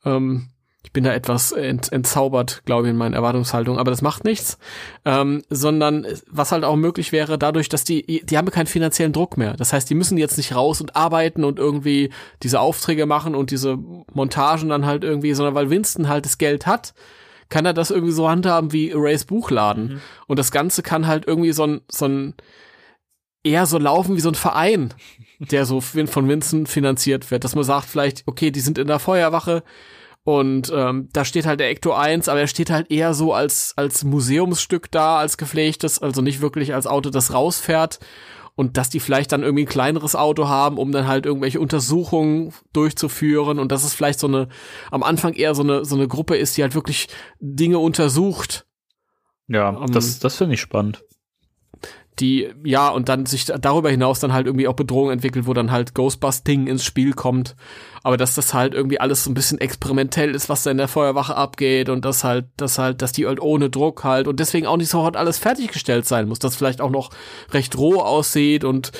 Ähm, 0.05 0.49
ich 0.83 0.91
bin 0.93 1.03
da 1.03 1.13
etwas 1.13 1.51
ent 1.51 1.91
entzaubert, 1.91 2.63
glaube 2.65 2.87
ich, 2.87 2.91
in 2.91 2.97
meinen 2.97 3.13
Erwartungshaltungen, 3.13 3.79
aber 3.79 3.91
das 3.91 4.01
macht 4.01 4.23
nichts. 4.23 4.57
Ähm, 5.05 5.43
sondern 5.49 6.07
was 6.29 6.51
halt 6.51 6.63
auch 6.63 6.75
möglich 6.75 7.11
wäre, 7.11 7.37
dadurch, 7.37 7.69
dass 7.69 7.83
die, 7.83 8.25
die 8.25 8.37
haben 8.37 8.49
keinen 8.49 8.67
finanziellen 8.67 9.13
Druck 9.13 9.37
mehr. 9.37 9.53
Das 9.53 9.73
heißt, 9.73 9.89
die 9.89 9.95
müssen 9.95 10.17
jetzt 10.17 10.37
nicht 10.37 10.55
raus 10.55 10.81
und 10.81 10.95
arbeiten 10.95 11.43
und 11.43 11.59
irgendwie 11.59 12.09
diese 12.41 12.59
Aufträge 12.59 13.05
machen 13.05 13.35
und 13.35 13.51
diese 13.51 13.77
Montagen 13.77 14.69
dann 14.69 14.85
halt 14.85 15.03
irgendwie, 15.03 15.33
sondern 15.33 15.55
weil 15.55 15.69
Winston 15.69 16.09
halt 16.09 16.25
das 16.25 16.39
Geld 16.39 16.65
hat, 16.65 16.93
kann 17.51 17.65
er 17.65 17.73
das 17.73 17.91
irgendwie 17.91 18.13
so 18.13 18.27
handhaben 18.27 18.73
wie 18.73 18.91
Rays 18.91 19.25
Buchladen. 19.25 19.83
Mhm. 19.83 20.01
Und 20.25 20.39
das 20.39 20.49
Ganze 20.51 20.81
kann 20.81 21.05
halt 21.05 21.27
irgendwie 21.27 21.51
so 21.51 21.67
ein, 21.67 21.81
so 21.91 22.05
ein, 22.05 22.33
eher 23.43 23.67
so 23.67 23.77
laufen 23.77 24.15
wie 24.15 24.21
so 24.21 24.29
ein 24.29 24.35
Verein, 24.35 24.93
der 25.37 25.65
so 25.65 25.81
von 25.81 26.27
Vincent 26.27 26.69
finanziert 26.69 27.29
wird, 27.29 27.43
dass 27.43 27.53
man 27.53 27.63
sagt 27.63 27.85
vielleicht, 27.85 28.23
okay, 28.25 28.49
die 28.49 28.59
sind 28.59 28.77
in 28.79 28.87
der 28.87 28.99
Feuerwache 28.99 29.63
und 30.23 30.71
ähm, 30.73 31.09
da 31.13 31.25
steht 31.25 31.45
halt 31.45 31.59
der 31.59 31.69
Ecto 31.69 31.93
1, 31.93 32.29
aber 32.29 32.41
er 32.41 32.47
steht 32.47 32.69
halt 32.69 32.91
eher 32.91 33.13
so 33.13 33.33
als, 33.33 33.73
als 33.75 34.03
Museumsstück 34.03 34.91
da, 34.91 35.17
als 35.17 35.37
gepflegtes, 35.37 35.99
also 35.99 36.21
nicht 36.21 36.41
wirklich 36.41 36.73
als 36.73 36.87
Auto, 36.87 37.09
das 37.09 37.33
rausfährt 37.33 37.99
und 38.55 38.77
dass 38.77 38.89
die 38.89 38.99
vielleicht 38.99 39.31
dann 39.31 39.43
irgendwie 39.43 39.63
ein 39.63 39.69
kleineres 39.69 40.15
Auto 40.15 40.47
haben, 40.47 40.77
um 40.77 40.91
dann 40.91 41.07
halt 41.07 41.25
irgendwelche 41.25 41.59
Untersuchungen 41.59 42.53
durchzuführen 42.73 43.59
und 43.59 43.71
dass 43.71 43.83
es 43.83 43.93
vielleicht 43.93 44.19
so 44.19 44.27
eine 44.27 44.49
am 44.91 45.03
Anfang 45.03 45.33
eher 45.33 45.55
so 45.55 45.63
eine 45.63 45.85
so 45.85 45.95
eine 45.95 46.07
Gruppe 46.07 46.35
ist, 46.35 46.57
die 46.57 46.63
halt 46.63 46.75
wirklich 46.75 47.07
Dinge 47.39 47.79
untersucht. 47.79 48.65
Ja, 49.47 49.69
um, 49.69 49.83
ähm, 49.83 49.91
das 49.91 50.19
das 50.19 50.37
finde 50.37 50.55
ich 50.55 50.61
spannend 50.61 51.03
die, 52.19 52.49
ja, 52.63 52.89
und 52.89 53.09
dann 53.09 53.25
sich 53.25 53.45
darüber 53.45 53.89
hinaus 53.89 54.19
dann 54.19 54.33
halt 54.33 54.45
irgendwie 54.45 54.67
auch 54.67 54.75
Bedrohung 54.75 55.11
entwickelt, 55.11 55.47
wo 55.47 55.53
dann 55.53 55.71
halt 55.71 55.93
Ghostbusting 55.93 56.67
ins 56.67 56.83
Spiel 56.83 57.13
kommt. 57.13 57.55
Aber 58.03 58.17
dass 58.17 58.33
das 58.33 58.53
halt 58.53 58.73
irgendwie 58.73 58.99
alles 58.99 59.23
so 59.23 59.29
ein 59.29 59.35
bisschen 59.35 59.59
experimentell 59.59 60.33
ist, 60.33 60.49
was 60.49 60.63
da 60.63 60.71
in 60.71 60.77
der 60.77 60.87
Feuerwache 60.87 61.35
abgeht 61.35 61.89
und 61.89 62.03
dass 62.03 62.23
halt, 62.23 62.45
dass 62.57 62.79
halt, 62.79 63.01
dass 63.01 63.11
die 63.11 63.27
halt 63.27 63.39
ohne 63.39 63.69
Druck 63.69 64.03
halt 64.03 64.27
und 64.27 64.39
deswegen 64.39 64.65
auch 64.65 64.77
nicht 64.77 64.89
sofort 64.89 65.17
alles 65.17 65.37
fertiggestellt 65.37 66.05
sein 66.05 66.27
muss, 66.27 66.39
dass 66.39 66.55
vielleicht 66.55 66.81
auch 66.81 66.89
noch 66.89 67.11
recht 67.51 67.77
roh 67.77 67.99
aussieht 67.99 68.63
und 68.63 68.91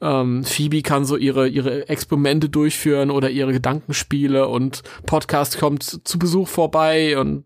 ähm, 0.00 0.44
Phoebe 0.44 0.82
kann 0.82 1.04
so 1.04 1.16
ihre, 1.16 1.48
ihre 1.48 1.88
Experimente 1.88 2.48
durchführen 2.48 3.10
oder 3.10 3.30
ihre 3.30 3.52
Gedankenspiele 3.52 4.48
und 4.48 4.82
Podcast 5.06 5.58
kommt 5.58 5.82
zu 5.82 6.18
Besuch 6.18 6.48
vorbei 6.48 7.18
und 7.18 7.44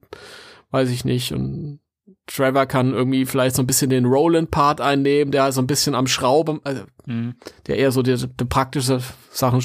weiß 0.71 0.91
ich 0.91 1.05
nicht 1.05 1.33
und 1.33 1.81
Trevor 2.27 2.67
kann 2.67 2.95
irgendwie 2.95 3.27
vielleicht 3.27 3.57
so 3.57 3.63
ein 3.63 3.67
bisschen 3.67 3.91
den 3.91 4.05
Roland-Part 4.05 4.81
einnehmen, 4.81 5.33
der 5.33 5.51
so 5.53 5.61
ein 5.61 5.67
bisschen 5.67 5.95
am 5.95 6.07
Schrauben, 6.07 6.61
also, 6.65 6.83
mhm. 7.05 7.35
der 7.67 7.79
eher 7.79 7.91
so 7.91 8.03
die, 8.03 8.17
die 8.17 8.45
praktische 8.45 9.01
Sachen 9.31 9.61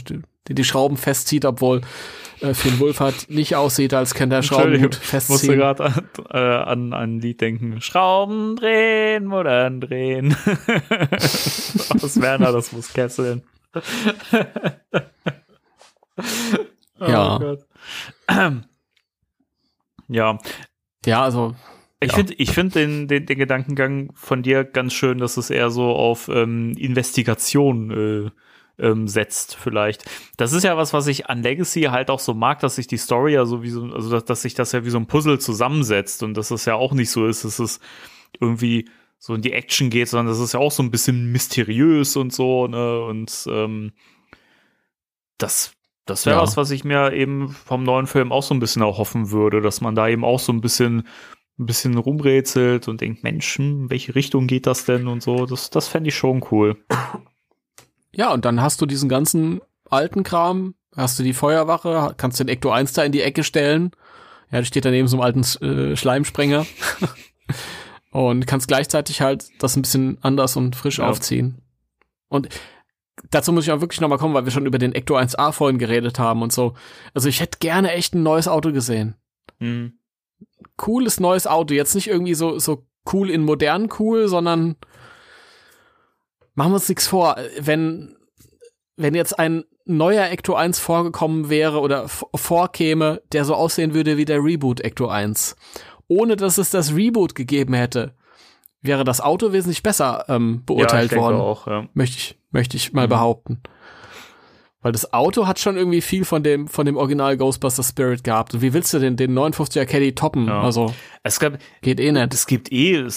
der 0.47 0.55
die 0.55 0.63
Schrauben 0.63 0.97
festzieht, 0.97 1.45
obwohl 1.45 1.81
äh, 2.41 2.53
Finn 2.53 2.79
Wolfhard 2.79 3.29
nicht 3.29 3.55
aussieht, 3.55 3.93
als 3.93 4.13
könnte 4.13 4.35
er 4.35 4.43
Schrauben 4.43 4.81
gut 4.81 4.95
festziehen. 4.95 5.35
Ich 5.35 5.41
musste 5.41 5.57
gerade 5.57 5.85
an, 5.85 6.09
äh, 6.31 6.37
an, 6.37 6.93
ein 6.93 7.19
Lied 7.19 7.41
denken. 7.41 7.81
Schrauben 7.81 8.55
drehen, 8.55 9.25
Muttern 9.25 9.81
drehen. 9.81 10.35
Aus 12.01 12.21
Werner, 12.21 12.51
das 12.51 12.71
muss 12.71 12.93
kesseln. 12.93 13.43
ja. 16.99 17.39
Oh 17.39 17.57
ja. 20.07 20.37
Ja, 21.05 21.23
also. 21.23 21.55
Ich 21.99 22.11
ja. 22.11 22.17
finde 22.17 22.33
ich 22.35 22.51
find 22.51 22.75
den, 22.75 23.07
den, 23.07 23.25
den 23.25 23.37
Gedankengang 23.39 24.11
von 24.13 24.43
dir 24.43 24.63
ganz 24.63 24.93
schön, 24.93 25.17
dass 25.17 25.37
es 25.37 25.49
eher 25.49 25.71
so 25.71 25.89
auf 25.89 26.29
ähm, 26.29 26.73
Investigation 26.77 27.91
äh, 28.27 28.29
ähm, 28.79 29.07
setzt, 29.07 29.55
vielleicht. 29.55 30.05
Das 30.37 30.53
ist 30.53 30.63
ja 30.63 30.77
was, 30.77 30.93
was 30.93 31.07
ich 31.07 31.29
an 31.29 31.41
Legacy 31.41 31.83
halt 31.83 32.09
auch 32.09 32.19
so 32.19 32.33
mag, 32.33 32.59
dass 32.59 32.75
sich 32.75 32.87
die 32.87 32.97
Story 32.97 33.33
ja 33.33 33.45
so 33.45 33.63
wie 33.63 33.69
so, 33.69 33.85
also 33.85 34.09
dass, 34.09 34.25
dass 34.25 34.41
sich 34.41 34.53
das 34.53 34.71
ja 34.71 34.85
wie 34.85 34.89
so 34.89 34.97
ein 34.97 35.07
Puzzle 35.07 35.39
zusammensetzt 35.39 36.23
und 36.23 36.35
dass 36.35 36.51
es 36.51 36.65
ja 36.65 36.75
auch 36.75 36.93
nicht 36.93 37.09
so 37.09 37.27
ist, 37.27 37.43
dass 37.43 37.59
es 37.59 37.79
irgendwie 38.39 38.89
so 39.19 39.33
in 39.33 39.41
die 39.41 39.53
Action 39.53 39.89
geht, 39.89 40.09
sondern 40.09 40.27
das 40.27 40.39
ist 40.39 40.53
ja 40.53 40.59
auch 40.59 40.71
so 40.71 40.83
ein 40.83 40.91
bisschen 40.91 41.31
mysteriös 41.31 42.15
und 42.15 42.31
so, 42.33 42.67
ne? 42.67 43.01
Und 43.01 43.47
ähm, 43.49 43.93
das, 45.39 45.73
das 46.05 46.25
wäre 46.25 46.37
ja. 46.37 46.41
was, 46.43 46.55
was 46.57 46.71
ich 46.71 46.83
mir 46.83 47.13
eben 47.13 47.49
vom 47.49 47.83
neuen 47.83 48.07
Film 48.07 48.31
auch 48.31 48.43
so 48.43 48.53
ein 48.53 48.59
bisschen 48.59 48.83
erhoffen 48.83 49.31
würde, 49.31 49.61
dass 49.61 49.81
man 49.81 49.95
da 49.95 50.07
eben 50.07 50.23
auch 50.23 50.39
so 50.39 50.53
ein 50.53 50.61
bisschen 50.61 51.07
ein 51.59 51.65
bisschen 51.65 51.97
rumrätselt 51.97 52.87
und 52.87 53.01
denkt, 53.01 53.23
Mensch, 53.23 53.57
hm, 53.57 53.83
in 53.83 53.89
welche 53.89 54.13
Richtung 54.13 54.47
geht 54.47 54.67
das 54.67 54.85
denn 54.85 55.07
und 55.07 55.23
so. 55.23 55.45
Das, 55.45 55.69
das 55.69 55.87
fände 55.87 56.09
ich 56.09 56.15
schon 56.15 56.45
cool. 56.51 56.77
Ja, 58.17 58.33
und 58.33 58.45
dann 58.45 58.61
hast 58.61 58.81
du 58.81 58.87
diesen 58.87 59.09
ganzen 59.09 59.61
alten 59.89 60.23
Kram, 60.23 60.73
hast 60.95 61.19
du 61.19 61.23
die 61.23 61.33
Feuerwache, 61.33 62.15
kannst 62.17 62.39
den 62.39 62.47
Ecto 62.47 62.71
1 62.71 62.93
da 62.93 63.03
in 63.03 63.11
die 63.11 63.21
Ecke 63.21 63.43
stellen. 63.43 63.91
Ja, 64.51 64.57
der 64.57 64.65
steht 64.65 64.85
daneben 64.85 65.07
so 65.07 65.21
einem 65.21 65.23
alten 65.23 65.63
äh, 65.63 65.95
Schleimsprenger. 65.95 66.65
und 68.11 68.47
kannst 68.47 68.67
gleichzeitig 68.67 69.21
halt 69.21 69.45
das 69.59 69.75
ein 69.75 69.83
bisschen 69.83 70.17
anders 70.21 70.55
und 70.55 70.75
frisch 70.75 70.97
ja. 70.97 71.07
aufziehen. 71.07 71.61
Und 72.27 72.49
dazu 73.29 73.53
muss 73.53 73.65
ich 73.65 73.71
auch 73.71 73.81
wirklich 73.81 74.01
nochmal 74.01 74.17
kommen, 74.17 74.33
weil 74.33 74.45
wir 74.45 74.51
schon 74.51 74.65
über 74.65 74.79
den 74.79 74.95
Ecto 74.95 75.15
1A 75.15 75.51
vorhin 75.51 75.77
geredet 75.77 76.17
haben 76.17 76.41
und 76.41 76.51
so. 76.51 76.73
Also 77.13 77.29
ich 77.29 77.39
hätte 77.39 77.59
gerne 77.59 77.91
echt 77.91 78.15
ein 78.15 78.23
neues 78.23 78.47
Auto 78.47 78.71
gesehen. 78.71 79.13
Mhm. 79.59 79.93
Cooles 80.75 81.19
neues 81.19 81.45
Auto. 81.45 81.75
Jetzt 81.75 81.93
nicht 81.93 82.07
irgendwie 82.07 82.33
so, 82.33 82.57
so 82.57 82.87
cool 83.13 83.29
in 83.29 83.43
modern 83.43 83.89
cool, 83.99 84.27
sondern 84.27 84.75
machen 86.57 86.71
wir 86.71 86.75
uns 86.75 86.89
nichts 86.89 87.07
vor, 87.07 87.37
wenn, 87.59 88.17
wenn 88.97 89.13
jetzt 89.13 89.37
ein 89.37 89.63
neuer 89.85 90.29
Ecto 90.29 90.55
1 90.55 90.79
vorgekommen 90.79 91.49
wäre 91.49 91.79
oder 91.79 92.09
vorkäme, 92.09 93.21
der 93.31 93.45
so 93.45 93.53
aussehen 93.53 93.93
würde 93.93 94.17
wie 94.17 94.25
der 94.25 94.43
Reboot 94.43 94.81
Ecto 94.81 95.07
1, 95.07 95.55
ohne 96.07 96.35
dass 96.35 96.57
es 96.57 96.71
das 96.71 96.95
Reboot 96.95 97.35
gegeben 97.35 97.75
hätte, 97.75 98.15
wäre 98.81 99.03
das 99.03 99.21
Auto 99.21 99.53
wesentlich 99.53 99.83
besser 99.83 100.25
ähm, 100.29 100.63
beurteilt 100.65 101.11
ja, 101.11 101.19
worden. 101.19 101.37
Auch, 101.37 101.67
ja. 101.67 101.87
Möchte 101.93 102.17
ich, 102.17 102.39
möchte 102.49 102.75
ich 102.75 102.91
mal 102.91 103.05
mhm. 103.05 103.11
behaupten. 103.11 103.61
Weil 104.81 104.91
das 104.91 105.11
Auto 105.11 105.47
hat 105.47 105.59
schon 105.59 105.75
irgendwie 105.75 106.01
viel 106.01 106.23
von 106.23 106.43
dem, 106.43 106.67
von 106.67 106.85
dem 106.85 106.97
Original 106.97 107.35
Ghostbuster 107.35 107.81
Spirit 107.81 108.23
gehabt. 108.23 108.53
Und 108.53 108.61
wie 108.61 108.73
willst 108.73 108.93
du 108.93 108.99
den, 108.99 109.15
den 109.15 109.37
59er 109.37 109.85
Caddy 109.85 110.13
toppen? 110.13 110.47
Ja. 110.47 110.61
Also, 110.61 110.93
es 111.23 111.39
gab, 111.39 111.57
geht 111.81 111.99
eh 111.99 112.11
nicht. 112.11 112.33
Es 112.33 112.45
gibt 112.45 112.71
eh 112.71 113.07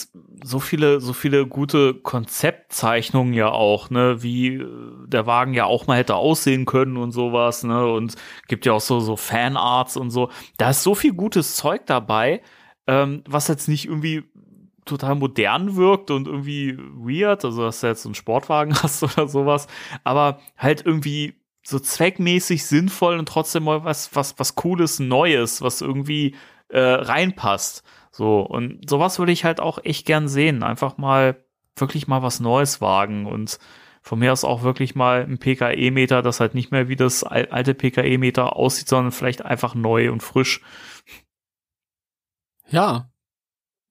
so 0.42 0.58
viele, 0.58 1.00
so 1.00 1.12
viele 1.12 1.46
gute 1.46 1.94
Konzeptzeichnungen 1.94 3.34
ja 3.34 3.50
auch, 3.50 3.90
ne, 3.90 4.22
wie 4.22 4.54
äh, 4.54 4.66
der 5.06 5.26
Wagen 5.26 5.52
ja 5.52 5.66
auch 5.66 5.86
mal 5.86 5.98
hätte 5.98 6.14
aussehen 6.14 6.64
können 6.64 6.96
und 6.96 7.12
sowas, 7.12 7.62
ne, 7.62 7.86
und 7.86 8.14
gibt 8.48 8.64
ja 8.64 8.72
auch 8.72 8.80
so, 8.80 9.00
so 9.00 9.16
Fanarts 9.16 9.98
und 9.98 10.10
so. 10.10 10.30
Da 10.56 10.70
ist 10.70 10.82
so 10.82 10.94
viel 10.94 11.12
gutes 11.12 11.56
Zeug 11.56 11.84
dabei, 11.84 12.40
ähm, 12.86 13.22
was 13.28 13.48
jetzt 13.48 13.68
nicht 13.68 13.86
irgendwie 13.86 14.24
total 14.86 15.14
modern 15.14 15.76
wirkt 15.76 16.10
und 16.10 16.26
irgendwie 16.26 16.76
weird, 16.76 17.44
also 17.44 17.62
dass 17.62 17.80
du 17.80 17.86
jetzt 17.86 18.06
einen 18.06 18.14
Sportwagen 18.14 18.74
hast 18.82 19.02
oder 19.02 19.28
sowas, 19.28 19.66
aber 20.04 20.40
halt 20.56 20.84
irgendwie 20.84 21.39
so 21.62 21.78
zweckmäßig 21.78 22.64
sinnvoll 22.66 23.18
und 23.18 23.28
trotzdem 23.28 23.64
mal 23.64 23.84
was, 23.84 24.14
was, 24.14 24.38
was 24.38 24.54
Cooles, 24.54 24.98
Neues, 24.98 25.62
was 25.62 25.80
irgendwie 25.80 26.34
äh, 26.68 26.80
reinpasst. 26.80 27.82
So, 28.10 28.40
und 28.40 28.88
sowas 28.88 29.18
würde 29.18 29.32
ich 29.32 29.44
halt 29.44 29.60
auch 29.60 29.78
echt 29.84 30.06
gern 30.06 30.28
sehen. 30.28 30.62
Einfach 30.62 30.96
mal 30.96 31.44
wirklich 31.76 32.08
mal 32.08 32.22
was 32.22 32.40
Neues 32.40 32.80
wagen 32.80 33.26
und 33.26 33.58
von 34.02 34.18
mir 34.18 34.32
aus 34.32 34.44
auch 34.44 34.62
wirklich 34.62 34.94
mal 34.94 35.22
ein 35.22 35.38
PKE-Meter, 35.38 36.22
das 36.22 36.40
halt 36.40 36.54
nicht 36.54 36.72
mehr 36.72 36.88
wie 36.88 36.96
das 36.96 37.22
alte 37.22 37.74
PKE-Meter 37.74 38.56
aussieht, 38.56 38.88
sondern 38.88 39.12
vielleicht 39.12 39.44
einfach 39.44 39.74
neu 39.74 40.10
und 40.10 40.22
frisch. 40.22 40.62
Ja, 42.68 43.10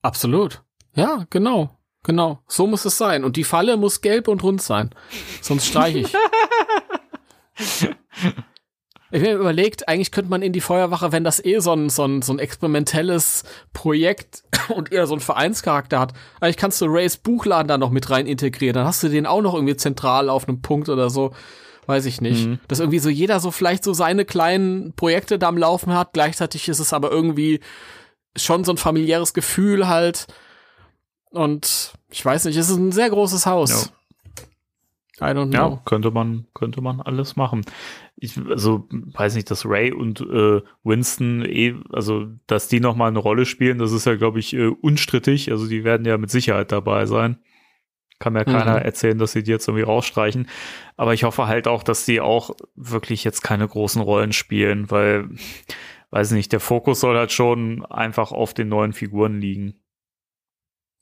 absolut. 0.01 0.63
Ja, 0.95 1.25
genau. 1.29 1.79
Genau. 2.03 2.41
So 2.47 2.65
muss 2.65 2.85
es 2.85 2.97
sein. 2.97 3.23
Und 3.23 3.35
die 3.35 3.43
Falle 3.43 3.77
muss 3.77 4.01
gelb 4.01 4.27
und 4.27 4.41
rund 4.41 4.61
sein. 4.61 4.89
Sonst 5.41 5.67
streiche 5.67 5.99
ich. 5.99 6.13
Ich 9.11 9.21
habe 9.21 9.33
mir 9.33 9.39
überlegt, 9.39 9.87
eigentlich 9.87 10.11
könnte 10.11 10.29
man 10.29 10.43
in 10.43 10.53
die 10.53 10.61
Feuerwache, 10.61 11.11
wenn 11.11 11.23
das 11.23 11.43
eh 11.43 11.59
so 11.59 11.73
ein, 11.73 11.89
so 11.89 12.05
ein, 12.05 12.21
so 12.21 12.31
ein 12.31 12.39
experimentelles 12.39 13.43
Projekt 13.73 14.43
und 14.69 14.91
eher 14.91 15.07
so 15.07 15.15
ein 15.15 15.19
Vereinscharakter 15.19 15.99
hat, 15.99 16.13
eigentlich 16.39 16.57
kannst 16.57 16.79
du 16.81 16.85
Rays 16.85 17.17
Buchladen 17.17 17.67
da 17.67 17.77
noch 17.77 17.89
mit 17.89 18.09
rein 18.11 18.27
integrieren. 18.27 18.75
Dann 18.75 18.85
hast 18.85 19.01
du 19.01 19.09
den 19.09 19.25
auch 19.25 19.41
noch 19.41 19.55
irgendwie 19.55 19.75
zentral 19.75 20.29
auf 20.29 20.47
einem 20.47 20.61
Punkt 20.61 20.89
oder 20.89 21.09
so. 21.09 21.33
Weiß 21.87 22.05
ich 22.05 22.21
nicht. 22.21 22.45
Mhm. 22.45 22.59
Dass 22.67 22.79
irgendwie 22.79 22.99
so 22.99 23.09
jeder 23.09 23.39
so 23.39 23.49
vielleicht 23.49 23.83
so 23.83 23.93
seine 23.93 24.25
kleinen 24.25 24.93
Projekte 24.93 25.39
da 25.39 25.47
am 25.47 25.57
Laufen 25.57 25.95
hat. 25.95 26.13
Gleichzeitig 26.13 26.69
ist 26.69 26.77
es 26.77 26.93
aber 26.93 27.09
irgendwie 27.09 27.61
schon 28.35 28.63
so 28.63 28.71
ein 28.73 28.77
familiäres 28.77 29.33
Gefühl 29.33 29.87
halt. 29.87 30.27
Und 31.31 31.93
ich 32.11 32.23
weiß 32.23 32.45
nicht, 32.45 32.57
es 32.57 32.69
ist 32.69 32.77
ein 32.77 32.91
sehr 32.91 33.09
großes 33.09 33.47
Haus. 33.47 33.85
Ja. 33.85 33.98
I 35.21 35.33
don't 35.33 35.49
know. 35.49 35.71
Ja, 35.71 35.81
könnte 35.85 36.11
man, 36.11 36.47
könnte 36.53 36.81
man 36.81 37.01
alles 37.01 37.35
machen. 37.35 37.65
Ich, 38.15 38.37
also, 38.37 38.87
weiß 38.89 39.35
nicht, 39.35 39.49
dass 39.51 39.65
Ray 39.65 39.91
und 39.91 40.21
äh, 40.21 40.61
Winston 40.83 41.45
eh, 41.45 41.75
also, 41.91 42.27
dass 42.47 42.67
die 42.67 42.79
nochmal 42.79 43.09
eine 43.09 43.19
Rolle 43.19 43.45
spielen, 43.45 43.77
das 43.79 43.91
ist 43.91 44.05
ja, 44.05 44.15
glaube 44.15 44.39
ich, 44.39 44.53
äh, 44.53 44.67
unstrittig. 44.67 45.51
Also, 45.51 45.67
die 45.67 45.83
werden 45.83 46.05
ja 46.05 46.17
mit 46.17 46.31
Sicherheit 46.31 46.71
dabei 46.71 47.05
sein. 47.05 47.39
Kann 48.19 48.33
mir 48.33 48.43
keiner 48.43 48.79
mhm. 48.79 48.85
erzählen, 48.85 49.17
dass 49.17 49.31
sie 49.31 49.43
die 49.43 49.51
jetzt 49.51 49.67
irgendwie 49.69 49.85
rausstreichen. 49.85 50.49
Aber 50.97 51.13
ich 51.13 51.23
hoffe 51.23 51.47
halt 51.47 51.69
auch, 51.69 51.83
dass 51.83 52.03
die 52.03 52.19
auch 52.19 52.51
wirklich 52.75 53.23
jetzt 53.23 53.41
keine 53.41 53.65
großen 53.65 54.01
Rollen 54.01 54.33
spielen, 54.33 54.91
weil, 54.91 55.29
weiß 56.11 56.31
nicht, 56.31 56.51
der 56.51 56.59
Fokus 56.59 56.99
soll 56.99 57.17
halt 57.17 57.31
schon 57.31 57.85
einfach 57.85 58.33
auf 58.33 58.53
den 58.53 58.67
neuen 58.67 58.91
Figuren 58.91 59.39
liegen. 59.39 59.79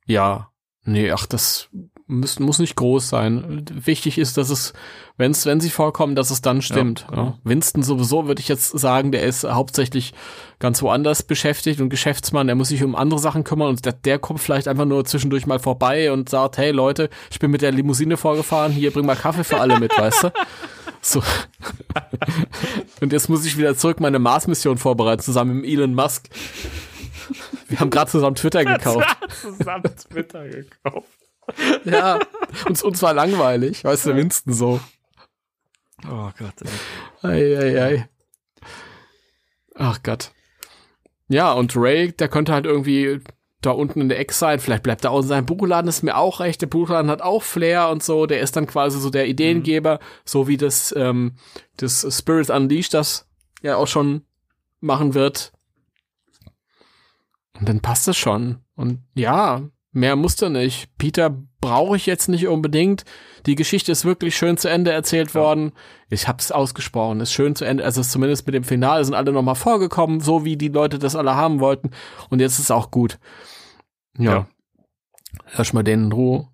Ja, 0.05 0.51
nee, 0.83 1.11
ach, 1.11 1.25
das 1.25 1.71
muss, 2.07 2.39
muss 2.39 2.59
nicht 2.59 2.75
groß 2.75 3.09
sein. 3.09 3.65
Wichtig 3.69 4.17
ist, 4.17 4.37
dass 4.37 4.49
es, 4.49 4.73
wenn's, 5.17 5.45
wenn 5.45 5.59
sie 5.59 5.69
vorkommen, 5.69 6.15
dass 6.15 6.31
es 6.31 6.41
dann 6.41 6.61
stimmt. 6.61 7.01
Ja, 7.01 7.07
genau. 7.09 7.39
Winston 7.43 7.83
sowieso 7.83 8.27
würde 8.27 8.41
ich 8.41 8.47
jetzt 8.47 8.77
sagen, 8.77 9.11
der 9.11 9.23
ist 9.23 9.43
hauptsächlich 9.43 10.13
ganz 10.59 10.81
woanders 10.81 11.23
beschäftigt 11.23 11.81
und 11.81 11.89
Geschäftsmann, 11.89 12.47
der 12.47 12.55
muss 12.55 12.69
sich 12.69 12.83
um 12.83 12.95
andere 12.95 13.19
Sachen 13.19 13.43
kümmern 13.43 13.69
und 13.69 13.85
der, 13.85 13.93
der 13.93 14.19
kommt 14.19 14.39
vielleicht 14.39 14.67
einfach 14.67 14.85
nur 14.85 15.03
zwischendurch 15.05 15.45
mal 15.45 15.59
vorbei 15.59 16.11
und 16.11 16.29
sagt, 16.29 16.57
hey 16.57 16.71
Leute, 16.71 17.09
ich 17.29 17.39
bin 17.39 17.51
mit 17.51 17.61
der 17.61 17.73
Limousine 17.73 18.15
vorgefahren, 18.15 18.71
hier 18.71 18.91
bring 18.91 19.05
mal 19.05 19.15
Kaffee 19.15 19.43
für 19.43 19.59
alle 19.59 19.79
mit, 19.79 19.91
weißt 19.97 20.23
du? 20.23 20.31
So. 21.01 21.21
und 23.01 23.11
jetzt 23.11 23.29
muss 23.29 23.45
ich 23.45 23.57
wieder 23.57 23.75
zurück 23.75 23.99
meine 23.99 24.19
Mars-Mission 24.19 24.77
vorbereiten, 24.77 25.21
zusammen 25.21 25.57
mit 25.57 25.69
Elon 25.69 25.93
Musk. 25.93 26.29
Wir 27.67 27.81
haben 27.81 27.89
gerade 27.89 28.09
zusammen 28.09 28.35
Twitter 28.35 28.63
gekauft. 28.63 29.05
zusammen 29.57 29.83
Twitter 30.09 30.47
gekauft 30.47 31.26
ja, 31.85 32.19
uns, 32.67 32.83
uns 32.83 33.01
war 33.01 33.13
langweilig, 33.13 33.83
weißt 33.83 34.07
du, 34.07 34.15
Winston 34.15 34.53
so. 34.53 34.79
Oh 36.05 36.29
Gott. 36.37 36.53
Ei, 37.23 37.57
ei, 37.57 37.81
ei. 37.81 38.09
Ach 39.75 40.01
Gott. 40.03 40.31
Ja, 41.27 41.53
und 41.53 41.75
Ray, 41.75 42.11
der 42.11 42.29
könnte 42.29 42.53
halt 42.53 42.65
irgendwie 42.65 43.21
da 43.61 43.71
unten 43.71 44.01
in 44.01 44.09
der 44.09 44.19
Ecke 44.19 44.33
sein. 44.33 44.59
Vielleicht 44.59 44.83
bleibt 44.83 45.03
er 45.03 45.11
auch 45.11 45.21
in 45.21 45.27
seinem 45.27 45.45
Buchladen, 45.45 45.89
ist 45.89 46.03
mir 46.03 46.17
auch 46.17 46.39
recht. 46.39 46.61
Der 46.61 46.67
Buchladen 46.67 47.09
hat 47.09 47.21
auch 47.21 47.43
Flair 47.43 47.89
und 47.89 48.03
so. 48.03 48.25
Der 48.25 48.39
ist 48.39 48.55
dann 48.55 48.67
quasi 48.67 48.99
so 48.99 49.09
der 49.09 49.27
Ideengeber, 49.27 49.95
mhm. 49.95 50.05
so 50.25 50.47
wie 50.47 50.57
das, 50.57 50.93
ähm, 50.95 51.35
das 51.77 52.05
Spirit 52.15 52.49
Unleashed 52.49 52.93
das 52.93 53.27
ja 53.61 53.75
auch 53.75 53.87
schon 53.87 54.21
machen 54.79 55.13
wird. 55.13 55.51
Und 57.59 57.67
dann 57.67 57.81
passt 57.81 58.07
das 58.07 58.17
schon. 58.17 58.59
Und 58.75 59.03
ja, 59.15 59.67
Mehr 59.97 60.15
musste 60.15 60.51
nicht. 60.51 60.95
Peter 60.99 61.35
brauche 61.59 61.95
ich 61.95 62.05
jetzt 62.05 62.29
nicht 62.29 62.47
unbedingt. 62.47 63.03
Die 63.47 63.55
Geschichte 63.55 63.91
ist 63.91 64.05
wirklich 64.05 64.37
schön 64.37 64.55
zu 64.55 64.69
Ende 64.69 64.91
erzählt 64.91 65.29
ja. 65.29 65.41
worden. 65.41 65.71
Ich 66.11 66.27
hab's 66.27 66.51
ausgesprochen. 66.51 67.19
Ist 67.19 67.33
schön 67.33 67.55
zu 67.55 67.65
Ende. 67.65 67.83
Also 67.83 68.03
zumindest 68.03 68.45
mit 68.45 68.53
dem 68.53 68.63
Finale 68.63 69.03
sind 69.03 69.15
alle 69.15 69.31
nochmal 69.31 69.55
vorgekommen, 69.55 70.19
so 70.19 70.45
wie 70.45 70.55
die 70.55 70.67
Leute 70.67 70.99
das 70.99 71.15
alle 71.15 71.33
haben 71.33 71.59
wollten. 71.61 71.89
Und 72.29 72.41
jetzt 72.41 72.59
ist 72.59 72.65
es 72.65 72.71
auch 72.71 72.91
gut. 72.91 73.17
Ja. 74.19 74.31
ja. 74.31 74.47
Lass 75.57 75.73
mal 75.73 75.81
den 75.81 76.03
in 76.03 76.11
Ruhe. 76.11 76.47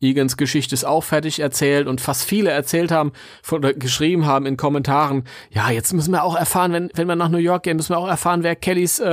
Egans 0.00 0.38
Geschichte 0.38 0.74
ist 0.74 0.84
auch 0.84 1.04
fertig 1.04 1.40
erzählt 1.40 1.88
und 1.88 2.00
fast 2.00 2.24
viele 2.24 2.50
erzählt 2.50 2.90
haben 2.90 3.12
oder 3.50 3.74
geschrieben 3.74 4.24
haben 4.24 4.46
in 4.46 4.56
Kommentaren, 4.56 5.24
ja, 5.50 5.70
jetzt 5.70 5.92
müssen 5.94 6.12
wir 6.12 6.22
auch 6.22 6.36
erfahren, 6.36 6.72
wenn, 6.72 6.90
wenn 6.94 7.08
wir 7.08 7.16
nach 7.16 7.30
New 7.30 7.38
York 7.38 7.62
gehen, 7.62 7.78
müssen 7.78 7.94
wir 7.94 7.98
auch 7.98 8.08
erfahren, 8.08 8.42
wer 8.42 8.56
Kellys 8.56 9.00
äh, 9.00 9.08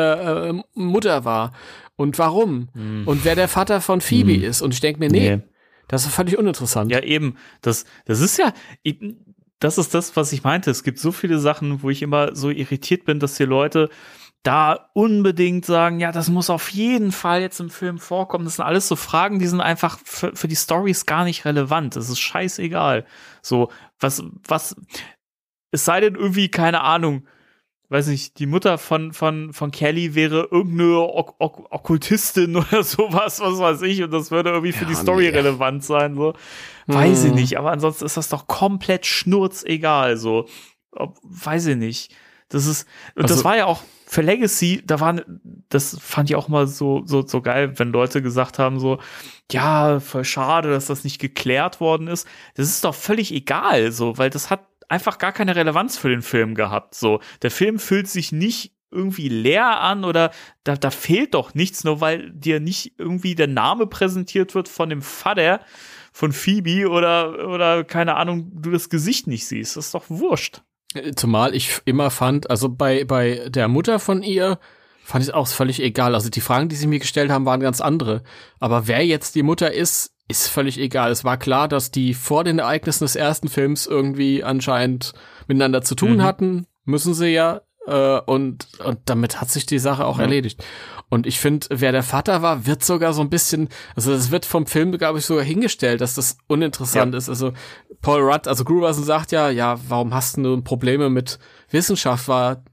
äh, 0.49 0.61
Mutter 0.73 1.23
war 1.23 1.53
und 1.95 2.17
warum 2.19 2.69
Hm. 2.73 3.07
und 3.07 3.25
wer 3.25 3.35
der 3.35 3.47
Vater 3.47 3.81
von 3.81 4.01
Phoebe 4.01 4.35
ist. 4.35 4.61
Und 4.61 4.73
ich 4.73 4.79
denke 4.79 4.99
mir, 4.99 5.09
nee, 5.09 5.39
das 5.87 6.05
ist 6.05 6.13
völlig 6.13 6.37
uninteressant. 6.37 6.91
Ja, 6.91 7.01
eben. 7.01 7.37
Das, 7.61 7.85
das 8.05 8.19
ist 8.19 8.37
ja, 8.37 8.53
das 9.59 9.77
ist 9.77 9.93
das, 9.93 10.15
was 10.15 10.33
ich 10.33 10.43
meinte. 10.43 10.71
Es 10.71 10.83
gibt 10.83 10.99
so 10.99 11.11
viele 11.11 11.39
Sachen, 11.39 11.83
wo 11.83 11.89
ich 11.89 12.01
immer 12.01 12.35
so 12.35 12.49
irritiert 12.49 13.05
bin, 13.05 13.19
dass 13.19 13.35
die 13.35 13.45
Leute 13.45 13.89
da 14.43 14.89
unbedingt 14.93 15.65
sagen, 15.65 16.01
ja, 16.01 16.11
das 16.11 16.27
muss 16.29 16.49
auf 16.49 16.69
jeden 16.69 17.13
Fall 17.13 17.39
jetzt 17.39 17.61
im 17.61 17.69
Film 17.69 17.97
vorkommen. 17.97 18.43
Das 18.43 18.57
sind 18.57 18.65
alles 18.65 18.89
so 18.89 18.97
Fragen, 18.97 19.39
die 19.39 19.47
sind 19.47 19.61
einfach 19.61 19.99
für, 20.03 20.35
für 20.35 20.49
die 20.49 20.55
Stories 20.57 21.05
gar 21.05 21.23
nicht 21.23 21.45
relevant. 21.45 21.95
Das 21.95 22.09
ist 22.09 22.19
scheißegal. 22.19 23.05
So, 23.41 23.71
was, 24.01 24.21
was, 24.45 24.75
es 25.71 25.85
sei 25.85 26.01
denn 26.01 26.15
irgendwie, 26.15 26.49
keine 26.49 26.81
Ahnung, 26.81 27.25
weiß 27.89 28.07
nicht, 28.07 28.39
die 28.39 28.45
Mutter 28.47 28.77
von, 28.77 29.13
von, 29.13 29.53
von 29.53 29.71
Kelly 29.71 30.15
wäre 30.15 30.47
irgendeine 30.51 30.97
ok 30.99 31.35
ok 31.39 31.67
Okkultistin 31.71 32.55
oder 32.55 32.83
sowas, 32.83 33.39
was 33.39 33.59
weiß 33.59 33.81
ich, 33.83 34.01
und 34.03 34.11
das 34.11 34.31
würde 34.31 34.49
irgendwie 34.51 34.71
für 34.71 34.83
Ja, 34.85 34.89
die 34.89 34.95
Story 34.95 35.23
nee. 35.31 35.37
relevant 35.37 35.83
sein, 35.83 36.15
so. 36.15 36.33
Weiß 36.87 37.23
ich 37.23 37.29
Hm. 37.29 37.35
nicht, 37.35 37.57
aber 37.57 37.71
ansonsten 37.71 38.05
ist 38.05 38.17
das 38.17 38.29
doch 38.29 38.47
komplett 38.47 39.05
schnurzegal, 39.05 40.17
so. 40.17 40.47
Ob, 40.91 41.17
weiß 41.23 41.67
ich 41.67 41.75
nicht. 41.77 42.15
Das 42.49 42.65
ist, 42.67 42.87
und 43.15 43.23
das 43.23 43.31
Also- 43.37 43.43
war 43.45 43.57
ja 43.57 43.65
auch 43.65 43.81
für 44.05 44.21
Legacy, 44.21 44.83
da 44.85 44.99
waren, 44.99 45.21
das 45.69 45.97
fand 45.99 46.29
ich 46.29 46.35
auch 46.35 46.47
mal 46.47 46.67
so, 46.67 47.01
so, 47.05 47.25
so 47.25 47.41
geil, 47.41 47.73
wenn 47.79 47.91
Leute 47.91 48.21
gesagt 48.21 48.59
haben, 48.59 48.79
so, 48.79 48.99
ja, 49.51 49.99
voll 49.99 50.23
schade, 50.23 50.69
dass 50.69 50.85
das 50.85 51.03
nicht 51.03 51.19
geklärt 51.19 51.79
worden 51.79 52.07
ist. 52.07 52.27
Das 52.55 52.67
ist 52.67 52.83
doch 52.83 52.93
völlig 52.93 53.33
egal, 53.33 53.91
so, 53.91 54.17
weil 54.19 54.29
das 54.29 54.51
hat 54.51 54.67
einfach 54.93 55.17
gar 55.17 55.31
keine 55.31 55.55
Relevanz 55.55 55.97
für 55.97 56.09
den 56.09 56.21
Film 56.21 56.53
gehabt, 56.53 56.93
so. 56.93 57.19
Der 57.41 57.49
Film 57.49 57.79
fühlt 57.79 58.07
sich 58.07 58.31
nicht 58.31 58.73
irgendwie 58.91 59.27
leer 59.27 59.81
an 59.81 60.05
oder 60.05 60.29
da, 60.63 60.75
da 60.75 60.91
fehlt 60.91 61.33
doch 61.33 61.55
nichts, 61.55 61.83
nur 61.83 61.99
weil 61.99 62.29
dir 62.31 62.59
nicht 62.59 62.93
irgendwie 62.99 63.33
der 63.33 63.47
Name 63.47 63.87
präsentiert 63.87 64.53
wird 64.53 64.69
von 64.69 64.89
dem 64.89 65.01
Vater 65.01 65.61
von 66.11 66.31
Phoebe 66.31 66.87
oder, 66.87 67.49
oder 67.49 67.83
keine 67.83 68.17
Ahnung, 68.17 68.51
du 68.53 68.69
das 68.69 68.89
Gesicht 68.89 69.25
nicht 69.25 69.47
siehst. 69.47 69.75
Das 69.75 69.85
ist 69.85 69.95
doch 69.95 70.05
wurscht. 70.09 70.61
Zumal 71.15 71.55
ich 71.55 71.81
immer 71.85 72.11
fand, 72.11 72.51
also 72.51 72.69
bei, 72.69 73.03
bei 73.03 73.49
der 73.49 73.67
Mutter 73.67 73.97
von 73.97 74.21
ihr 74.21 74.59
fand 75.03 75.23
ich 75.23 75.29
es 75.29 75.33
auch 75.33 75.47
völlig 75.47 75.81
egal. 75.81 76.13
Also 76.13 76.29
die 76.29 76.39
Fragen, 76.39 76.69
die 76.69 76.75
sie 76.75 76.85
mir 76.85 76.99
gestellt 76.99 77.31
haben, 77.31 77.47
waren 77.47 77.61
ganz 77.61 77.81
andere. 77.81 78.21
Aber 78.59 78.87
wer 78.87 79.03
jetzt 79.03 79.33
die 79.33 79.41
Mutter 79.41 79.73
ist, 79.73 80.12
ist 80.27 80.47
völlig 80.47 80.79
egal. 80.79 81.11
Es 81.11 81.23
war 81.23 81.37
klar, 81.37 81.67
dass 81.67 81.91
die 81.91 82.13
vor 82.13 82.43
den 82.43 82.59
Ereignissen 82.59 83.03
des 83.03 83.15
ersten 83.15 83.49
Films 83.49 83.85
irgendwie 83.87 84.43
anscheinend 84.43 85.13
miteinander 85.47 85.81
zu 85.81 85.95
tun 85.95 86.15
Mhm. 86.17 86.23
hatten. 86.23 86.67
Müssen 86.85 87.13
sie 87.13 87.29
ja. 87.29 87.61
Äh, 87.85 88.19
und, 88.21 88.67
und 88.85 88.99
damit 89.05 89.41
hat 89.41 89.49
sich 89.49 89.65
die 89.65 89.79
Sache 89.79 90.05
auch 90.05 90.17
Ja. 90.17 90.23
erledigt. 90.23 90.63
Und 91.09 91.27
ich 91.27 91.39
finde, 91.39 91.67
wer 91.69 91.91
der 91.91 92.01
Vater 92.01 92.41
war, 92.41 92.65
wird 92.65 92.83
sogar 92.83 93.11
so 93.13 93.21
ein 93.21 93.29
bisschen, 93.29 93.67
also 93.95 94.11
das 94.13 94.31
wird 94.31 94.45
vom 94.45 94.65
Film, 94.65 94.97
glaube 94.97 95.19
ich, 95.19 95.25
sogar 95.25 95.43
hingestellt, 95.43 95.99
dass 96.01 96.15
das 96.15 96.37
uninteressant 96.47 97.13
ist. 97.13 97.27
Also 97.29 97.51
Paul 98.01 98.21
Rudd, 98.21 98.47
also 98.47 98.63
Gruberson 98.63 99.03
sagt 99.03 99.31
ja, 99.33 99.49
ja, 99.49 99.77
warum 99.89 100.13
hast 100.13 100.37
du 100.37 100.61
Probleme 100.61 101.09
mit 101.09 101.37
Wissenschaft? 101.69 102.27
War 102.29 102.63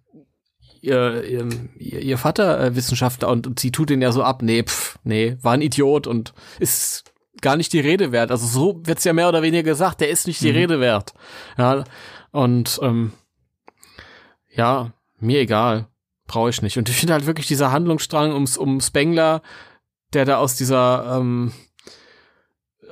ihr, 0.80 1.24
ihr, 1.24 1.48
ihr 1.78 2.16
Vater 2.18 2.60
äh, 2.60 2.76
Wissenschaftler 2.76 3.28
und, 3.28 3.46
und 3.46 3.58
sie 3.60 3.72
tut 3.72 3.90
ihn 3.90 4.00
ja 4.00 4.12
so 4.12 4.22
ab. 4.22 4.42
Nee, 4.42 4.62
pff, 4.62 4.98
nee, 5.04 5.36
war 5.42 5.52
ein 5.52 5.62
Idiot 5.62 6.06
und 6.06 6.32
ist 6.60 7.04
gar 7.40 7.56
nicht 7.56 7.72
die 7.72 7.80
Rede 7.80 8.12
wert. 8.12 8.30
Also 8.30 8.46
so 8.46 8.80
wird's 8.84 9.04
ja 9.04 9.12
mehr 9.12 9.28
oder 9.28 9.42
weniger 9.42 9.62
gesagt, 9.62 10.00
der 10.00 10.08
ist 10.10 10.26
nicht 10.26 10.40
die 10.40 10.50
Mhm. 10.50 10.56
Rede 10.58 10.80
wert. 10.80 11.12
Ja, 11.58 11.84
und 12.32 12.78
ähm, 12.82 13.12
ja, 14.54 14.92
mir 15.18 15.40
egal. 15.40 15.86
Brauche 16.26 16.50
ich 16.50 16.62
nicht. 16.62 16.78
Und 16.78 16.88
ich 16.88 16.96
finde 16.96 17.14
halt 17.14 17.26
wirklich 17.26 17.46
dieser 17.46 17.72
Handlungsstrang 17.72 18.32
ums, 18.32 18.56
um 18.56 18.80
Spengler, 18.80 19.42
der 20.12 20.24
da 20.24 20.36
aus 20.38 20.54
dieser, 20.56 21.16
ähm, 21.18 21.52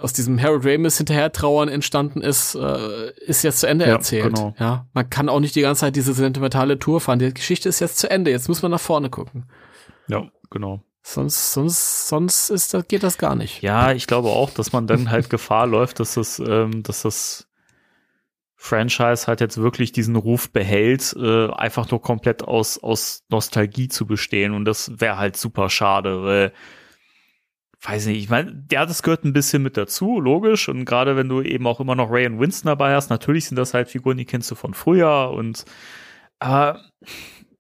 aus 0.00 0.12
diesem 0.12 0.40
Harold 0.40 0.64
Ramis 0.64 0.96
hinterher 0.98 1.32
trauern 1.32 1.68
entstanden 1.68 2.20
ist, 2.20 2.54
äh, 2.54 3.10
ist 3.26 3.42
jetzt 3.42 3.60
zu 3.60 3.66
Ende 3.68 3.86
Ja, 3.86 3.92
erzählt. 3.92 4.34
genau. 4.34 4.54
Ja, 4.58 4.86
man 4.92 5.10
kann 5.10 5.28
auch 5.28 5.40
nicht 5.40 5.54
die 5.56 5.60
ganze 5.60 5.80
Zeit 5.82 5.96
diese 5.96 6.14
sentimentale 6.14 6.78
Tour 6.78 7.00
fahren. 7.00 7.18
Die 7.18 7.32
Geschichte 7.34 7.68
ist 7.68 7.80
jetzt 7.80 7.98
zu 7.98 8.10
Ende. 8.10 8.30
Jetzt 8.30 8.48
muss 8.48 8.62
man 8.62 8.70
nach 8.70 8.80
vorne 8.80 9.10
gucken. 9.10 9.46
Ja, 10.08 10.28
genau. 10.50 10.82
Sonst, 11.02 11.52
sonst, 11.52 12.08
sonst 12.08 12.50
ist 12.50 12.74
das, 12.74 12.86
geht 12.86 13.02
das 13.02 13.18
gar 13.18 13.34
nicht. 13.34 13.62
Ja, 13.62 13.92
ich 13.92 14.06
glaube 14.06 14.28
auch, 14.28 14.50
dass 14.50 14.72
man 14.72 14.86
dann 14.86 15.10
halt 15.10 15.30
Gefahr 15.30 15.66
läuft, 15.66 16.00
dass 16.00 16.14
das, 16.14 16.38
ähm, 16.38 16.82
dass 16.82 17.02
das 17.02 17.48
Franchise 18.60 19.28
halt 19.28 19.40
jetzt 19.40 19.56
wirklich 19.58 19.92
diesen 19.92 20.16
Ruf 20.16 20.50
behält, 20.50 21.14
äh, 21.16 21.48
einfach 21.52 21.88
nur 21.90 22.02
komplett 22.02 22.42
aus, 22.42 22.82
aus 22.82 23.24
Nostalgie 23.30 23.88
zu 23.88 24.04
bestehen. 24.04 24.52
Und 24.52 24.64
das 24.64 25.00
wäre 25.00 25.16
halt 25.16 25.36
super 25.36 25.70
schade, 25.70 26.24
weil, 26.24 26.52
weiß 27.82 28.06
nicht, 28.06 28.18
ich 28.18 28.28
meine, 28.28 28.64
ja, 28.70 28.84
das 28.84 29.04
gehört 29.04 29.24
ein 29.24 29.32
bisschen 29.32 29.62
mit 29.62 29.76
dazu, 29.76 30.20
logisch. 30.20 30.68
Und 30.68 30.84
gerade 30.84 31.16
wenn 31.16 31.28
du 31.28 31.40
eben 31.40 31.68
auch 31.68 31.78
immer 31.78 31.94
noch 31.94 32.10
Ray 32.10 32.26
und 32.26 32.40
Winston 32.40 32.66
dabei 32.66 32.94
hast, 32.94 33.10
natürlich 33.10 33.46
sind 33.46 33.56
das 33.56 33.74
halt 33.74 33.88
Figuren, 33.88 34.18
die 34.18 34.24
kennst 34.24 34.50
du 34.50 34.56
von 34.56 34.74
früher 34.74 35.30
und 35.30 35.64
aber 36.40 36.82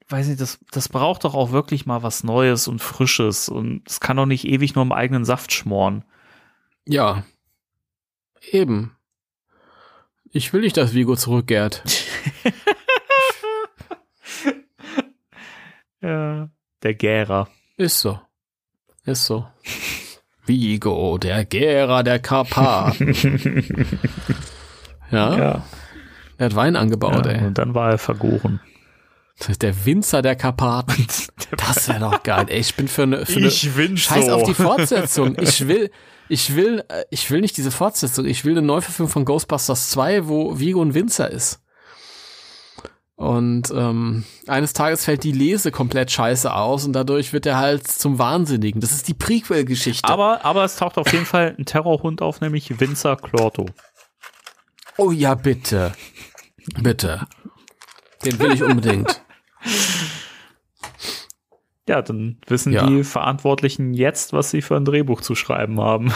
weiß 0.08 0.28
nicht, 0.28 0.40
das, 0.40 0.58
das 0.70 0.88
braucht 0.88 1.24
doch 1.24 1.34
auch 1.34 1.50
wirklich 1.50 1.86
mal 1.86 2.02
was 2.02 2.24
Neues 2.24 2.68
und 2.68 2.80
Frisches 2.80 3.48
und 3.48 3.82
es 3.88 4.00
kann 4.00 4.16
doch 4.16 4.26
nicht 4.26 4.44
ewig 4.46 4.74
nur 4.74 4.82
im 4.82 4.92
eigenen 4.92 5.24
Saft 5.24 5.52
schmoren. 5.52 6.04
Ja. 6.86 7.24
Eben. 8.50 8.96
Ich 10.30 10.52
will 10.52 10.60
nicht, 10.62 10.76
dass 10.76 10.94
Vigo 10.94 11.16
zurückkehrt. 11.16 11.82
Ja. 16.00 16.48
Der 16.82 16.94
Gärer. 16.94 17.48
Ist 17.76 18.00
so. 18.00 18.20
Ist 19.04 19.26
so. 19.26 19.46
Vigo, 20.46 21.18
der 21.18 21.44
Gera 21.44 22.02
der 22.02 22.20
Karpaten. 22.20 23.12
ja, 25.10 25.36
Ja. 25.36 25.64
er 26.38 26.44
hat 26.46 26.54
Wein 26.54 26.76
angebaut, 26.76 27.26
ja. 27.26 27.32
ey. 27.32 27.46
Und 27.46 27.58
dann 27.58 27.74
war 27.74 27.90
er 27.90 27.98
vergoren. 27.98 28.60
Der 29.60 29.84
Winzer 29.86 30.20
der 30.22 30.36
Karpaten. 30.36 31.06
Das 31.56 31.88
wäre 31.88 32.00
doch 32.00 32.22
geil. 32.22 32.46
Ey, 32.48 32.58
ich 32.58 32.74
bin 32.74 32.88
für 32.88 33.04
eine, 33.04 33.24
für 33.24 33.38
eine 33.38 33.50
Scheiß 33.50 34.28
auf 34.28 34.42
die 34.42 34.54
Fortsetzung. 34.54 35.36
Ich 35.40 35.66
will, 35.66 35.90
ich 36.28 36.54
will, 36.56 36.84
äh, 36.88 37.04
ich 37.10 37.30
will 37.30 37.40
nicht 37.40 37.56
diese 37.56 37.70
Fortsetzung. 37.70 38.26
Ich 38.26 38.44
will 38.44 38.52
eine 38.52 38.66
Neuverfilmung 38.66 39.10
von 39.10 39.24
Ghostbusters 39.24 39.90
2, 39.90 40.28
wo 40.28 40.58
Vigo 40.58 40.82
ein 40.82 40.94
Winzer 40.94 41.30
ist. 41.30 41.60
Und 43.16 43.72
ähm, 43.74 44.24
eines 44.46 44.74
Tages 44.74 45.04
fällt 45.04 45.24
die 45.24 45.32
Lese 45.32 45.72
komplett 45.72 46.12
scheiße 46.12 46.54
aus 46.54 46.84
und 46.84 46.92
dadurch 46.92 47.32
wird 47.32 47.46
er 47.46 47.56
halt 47.56 47.88
zum 47.88 48.18
Wahnsinnigen. 48.18 48.80
Das 48.80 48.92
ist 48.92 49.08
die 49.08 49.14
Prequel-Geschichte. 49.14 50.08
Aber, 50.08 50.44
aber 50.44 50.64
es 50.64 50.76
taucht 50.76 50.98
auf 50.98 51.12
jeden 51.12 51.26
Fall 51.26 51.56
ein 51.58 51.64
Terrorhund 51.64 52.22
auf, 52.22 52.40
nämlich 52.40 52.78
Winzer 52.78 53.16
Clorto. 53.16 53.66
Oh 54.98 55.10
ja, 55.10 55.34
bitte. 55.34 55.94
Bitte. 56.80 57.26
Den 58.24 58.38
will 58.38 58.52
ich 58.52 58.62
unbedingt. 58.62 59.20
Ja, 61.88 62.02
dann 62.02 62.38
wissen 62.46 62.72
Ja. 62.72 62.86
die 62.86 63.02
Verantwortlichen 63.02 63.94
jetzt, 63.94 64.32
was 64.32 64.50
sie 64.50 64.60
für 64.62 64.76
ein 64.76 64.84
Drehbuch 64.84 65.20
zu 65.22 65.34
schreiben 65.34 65.80
haben. 65.80 66.12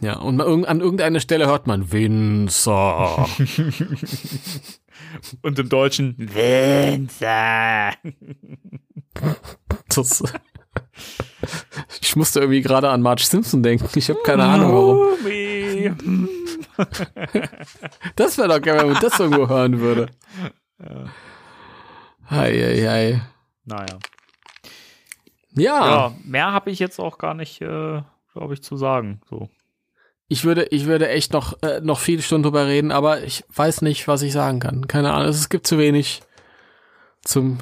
Ja, 0.00 0.18
und 0.18 0.40
an 0.40 0.80
irgendeiner 0.80 1.20
Stelle 1.20 1.46
hört 1.46 1.66
man 1.66 1.90
Winzer. 1.92 3.28
Und 5.42 5.58
im 5.58 5.68
Deutschen 5.68 6.16
Winzer. 6.18 7.92
Das, 9.94 10.22
ich 12.00 12.16
musste 12.16 12.40
irgendwie 12.40 12.60
gerade 12.62 12.88
an 12.90 13.00
Marge 13.02 13.22
Simpson 13.24 13.62
denken. 13.62 13.88
Ich 13.96 14.08
habe 14.10 14.18
keine 14.24 14.42
Ahnung 14.44 14.72
warum. 14.72 14.98
Das 18.16 18.36
wäre 18.38 18.48
doch 18.48 18.60
geil, 18.60 18.78
wenn 18.80 18.92
man 18.92 19.00
das 19.00 19.18
irgendwo 19.20 19.48
hören 19.48 19.78
würde. 19.80 20.08
Hei, 22.34 22.52
hei, 22.52 22.88
hei. 22.88 23.20
Naja. 23.64 23.98
Ja, 25.56 25.86
Ja, 25.86 26.14
mehr 26.24 26.52
habe 26.52 26.70
ich 26.70 26.80
jetzt 26.80 26.98
auch 26.98 27.18
gar 27.18 27.34
nicht, 27.34 27.60
äh, 27.60 28.02
glaube 28.32 28.54
ich, 28.54 28.62
zu 28.62 28.76
sagen. 28.76 29.20
So. 29.30 29.48
ich 30.26 30.44
würde, 30.44 30.64
ich 30.70 30.86
würde 30.86 31.08
echt 31.08 31.32
noch, 31.32 31.62
äh, 31.62 31.80
noch 31.80 32.00
viele 32.00 32.22
Stunden 32.22 32.42
drüber 32.42 32.66
reden, 32.66 32.90
aber 32.90 33.22
ich 33.22 33.44
weiß 33.54 33.82
nicht, 33.82 34.08
was 34.08 34.22
ich 34.22 34.32
sagen 34.32 34.58
kann. 34.58 34.88
Keine 34.88 35.12
Ahnung. 35.12 35.28
Es 35.28 35.48
gibt 35.48 35.66
zu 35.66 35.78
wenig 35.78 36.22
zum 37.22 37.58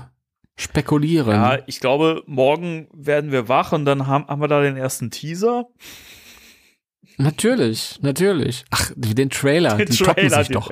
Spekulieren. 0.56 1.32
Ja, 1.32 1.58
ich 1.66 1.80
glaube, 1.80 2.22
morgen 2.26 2.88
werden 2.92 3.30
wir 3.30 3.48
wach 3.48 3.72
und 3.72 3.84
dann 3.84 4.06
haben, 4.06 4.26
haben 4.26 4.40
wir 4.40 4.48
da 4.48 4.62
den 4.62 4.76
ersten 4.76 5.10
Teaser. 5.10 5.66
Natürlich, 7.18 7.98
natürlich. 8.00 8.64
Ach, 8.70 8.90
den 8.96 9.28
Trailer, 9.28 9.76
Den 9.76 9.88
die 9.88 9.96
toppen 9.98 10.30
sich 10.30 10.48
doch. 10.48 10.70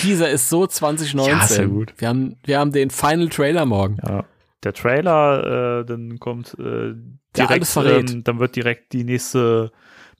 Teaser 0.00 0.30
ist 0.30 0.48
so 0.48 0.66
2019. 0.66 1.38
Ja, 1.38 1.46
sehr 1.46 1.66
gut. 1.68 1.92
Wir 1.98 2.08
haben, 2.08 2.36
wir 2.44 2.58
haben 2.58 2.72
den 2.72 2.90
Final 2.90 3.28
Trailer 3.28 3.66
morgen. 3.66 3.98
Ja. 4.06 4.24
Der 4.62 4.72
Trailer, 4.72 5.80
äh, 5.80 5.84
dann 5.84 6.18
kommt 6.18 6.54
äh, 6.58 6.94
direkt, 7.36 7.66
verrät. 7.66 8.10
ähm, 8.10 8.24
dann 8.24 8.38
wird 8.38 8.56
direkt 8.56 8.92
die 8.92 9.04
nächste 9.04 9.70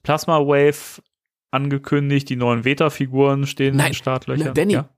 Plasma 0.03 0.39
Wave 0.39 1.01
angekündigt, 1.51 2.29
die 2.29 2.35
neuen 2.35 2.63
Veta-Figuren 2.63 3.47
stehen 3.47 3.71
in 3.71 3.77
Nein, 3.77 3.87
den 3.87 3.95
Startlöchern. 3.95 4.53
Danny, 4.53 4.73
Ja? 4.73 4.89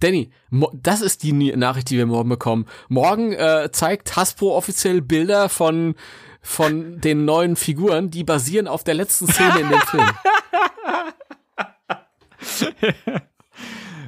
Danny, 0.00 0.30
das 0.74 1.00
ist 1.00 1.22
die 1.22 1.32
Nachricht, 1.32 1.88
die 1.90 1.96
wir 1.96 2.06
morgen 2.06 2.28
bekommen. 2.28 2.66
Morgen 2.88 3.32
äh, 3.32 3.70
zeigt 3.72 4.16
Hasbro 4.16 4.56
offiziell 4.56 5.00
Bilder 5.00 5.48
von 5.48 5.94
von 6.44 7.00
den 7.00 7.24
neuen 7.24 7.54
Figuren, 7.54 8.10
die 8.10 8.24
basieren 8.24 8.66
auf 8.66 8.82
der 8.82 8.94
letzten 8.94 9.28
Szene 9.28 9.60
in 9.60 9.68
dem 9.70 9.80
Film. 9.86 10.10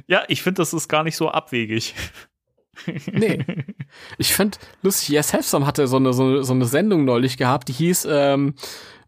ja, 0.07 0.23
ich 0.27 0.41
finde, 0.41 0.61
das 0.61 0.73
ist 0.73 0.87
gar 0.87 1.03
nicht 1.03 1.15
so 1.15 1.29
abwegig. 1.29 1.95
Nee. 3.11 3.45
Ich 4.17 4.33
fand 4.33 4.59
lustig, 4.81 5.09
Yes 5.09 5.31
Hefsam 5.31 5.65
hatte 5.65 5.87
so 5.87 5.95
eine, 5.95 6.11
so, 6.11 6.23
eine, 6.23 6.43
so 6.43 6.53
eine 6.53 6.65
Sendung 6.65 7.05
neulich 7.05 7.37
gehabt, 7.37 7.69
die 7.69 7.73
hieß 7.73 8.05
ähm, 8.09 8.55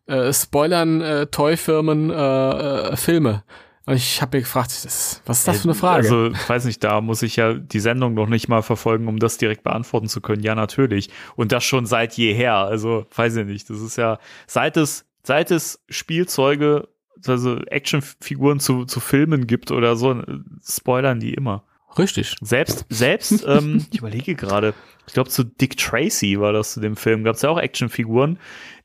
äh, 0.05 0.31
Spoilern 0.31 1.01
äh, 1.01 1.27
Toyfirmen 1.27 2.09
äh, 2.09 2.13
äh, 2.13 2.95
Filme. 2.95 3.43
Und 3.85 3.95
ich 3.95 4.21
habe 4.21 4.37
mir 4.37 4.41
gefragt, 4.41 4.71
das, 4.83 5.21
was 5.25 5.39
ist 5.39 5.47
das 5.47 5.61
für 5.61 5.65
eine 5.65 5.73
Frage? 5.73 6.03
Also, 6.03 6.27
ich 6.27 6.49
weiß 6.49 6.65
nicht, 6.65 6.83
da 6.83 6.99
muss 6.99 7.21
ich 7.21 7.37
ja 7.37 7.53
die 7.53 7.79
Sendung 7.79 8.13
noch 8.15 8.27
nicht 8.27 8.49
mal 8.49 8.61
verfolgen, 8.61 9.07
um 9.07 9.17
das 9.17 9.37
direkt 9.37 9.63
beantworten 9.63 10.09
zu 10.09 10.19
können. 10.19 10.43
Ja, 10.43 10.55
natürlich. 10.55 11.09
Und 11.37 11.53
das 11.53 11.63
schon 11.63 11.85
seit 11.85 12.13
jeher. 12.15 12.55
Also, 12.55 13.05
weiß 13.15 13.37
ich 13.37 13.45
nicht. 13.45 13.69
Das 13.69 13.79
ist 13.79 13.95
ja, 13.95 14.19
seit 14.45 14.75
es, 14.75 15.05
seit 15.23 15.51
es 15.51 15.83
Spielzeuge, 15.87 16.89
also 17.25 17.57
Actionfiguren 17.65 18.59
zu, 18.59 18.85
zu 18.85 18.99
Filmen 18.99 19.47
gibt 19.47 19.71
oder 19.71 19.95
so, 19.95 20.21
spoilern 20.63 21.19
die 21.19 21.33
immer. 21.33 21.63
Richtig. 21.97 22.35
Selbst, 22.41 22.85
selbst, 22.89 23.43
ähm, 23.47 23.85
ich 23.91 23.99
überlege 23.99 24.35
gerade, 24.35 24.73
ich 25.07 25.13
glaube 25.13 25.29
zu 25.29 25.43
Dick 25.43 25.77
Tracy 25.77 26.39
war 26.39 26.53
das 26.53 26.73
zu 26.73 26.79
dem 26.79 26.95
Film, 26.95 27.23
gab 27.23 27.35
es 27.35 27.41
ja 27.41 27.49
auch 27.49 27.57
Actionfiguren, 27.57 28.39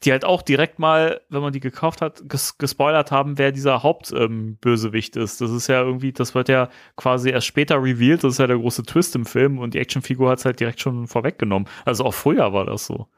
die 0.05 0.13
halt 0.13 0.25
auch 0.25 0.43
direkt 0.43 0.79
mal, 0.79 1.21
wenn 1.29 1.43
man 1.43 1.53
die 1.53 1.61
gekauft 1.61 2.01
hat, 2.01 2.23
ges 2.29 2.59
gespoilert 2.59 3.11
haben, 3.11 3.39
wer 3.39 3.53
dieser 3.53 3.83
Hauptbösewicht 3.83 5.17
ähm, 5.17 5.23
ist. 5.23 5.41
Das 5.41 5.51
ist 5.51 5.67
ja 5.67 5.83
irgendwie, 5.83 6.13
das 6.13 6.35
wird 6.35 6.49
ja 6.49 6.69
quasi 6.97 7.31
erst 7.31 7.47
später 7.47 7.83
revealed, 7.83 8.25
das 8.25 8.35
ist 8.35 8.39
ja 8.39 8.47
der 8.47 8.59
große 8.59 8.85
Twist 8.85 9.15
im 9.15 9.27
Film 9.27 9.59
und 9.59 9.75
die 9.75 9.79
Actionfigur 9.79 10.31
hat 10.31 10.39
es 10.39 10.45
halt 10.45 10.61
direkt 10.61 10.81
schon 10.81 11.07
vorweggenommen. 11.07 11.69
Also 11.85 12.05
auch 12.05 12.15
früher 12.15 12.53
war 12.53 12.65
das 12.65 12.87
so. 12.87 13.09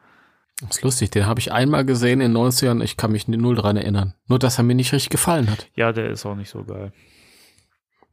Das 0.61 0.77
ist 0.77 0.83
lustig, 0.83 1.11
den 1.11 1.27
habe 1.27 1.41
ich 1.41 1.53
einmal 1.53 1.85
gesehen 1.85 2.21
in 2.21 2.33
den 2.33 2.43
90ern, 2.43 2.83
ich 2.83 2.97
kann 2.97 3.11
mich 3.13 3.27
null 3.29 3.57
dran 3.57 3.77
erinnern. 3.77 4.15
Nur, 4.29 4.39
dass 4.39 4.59
er 4.59 4.65
mir 4.65 4.75
nicht 4.75 4.93
richtig 4.93 5.11
gefallen 5.11 5.51
hat. 5.51 5.67
Ja, 5.75 5.93
der 5.93 6.11
ist 6.11 6.25
auch 6.27 6.37
nicht 6.37 6.51
so 6.51 6.63
geil. 6.65 6.93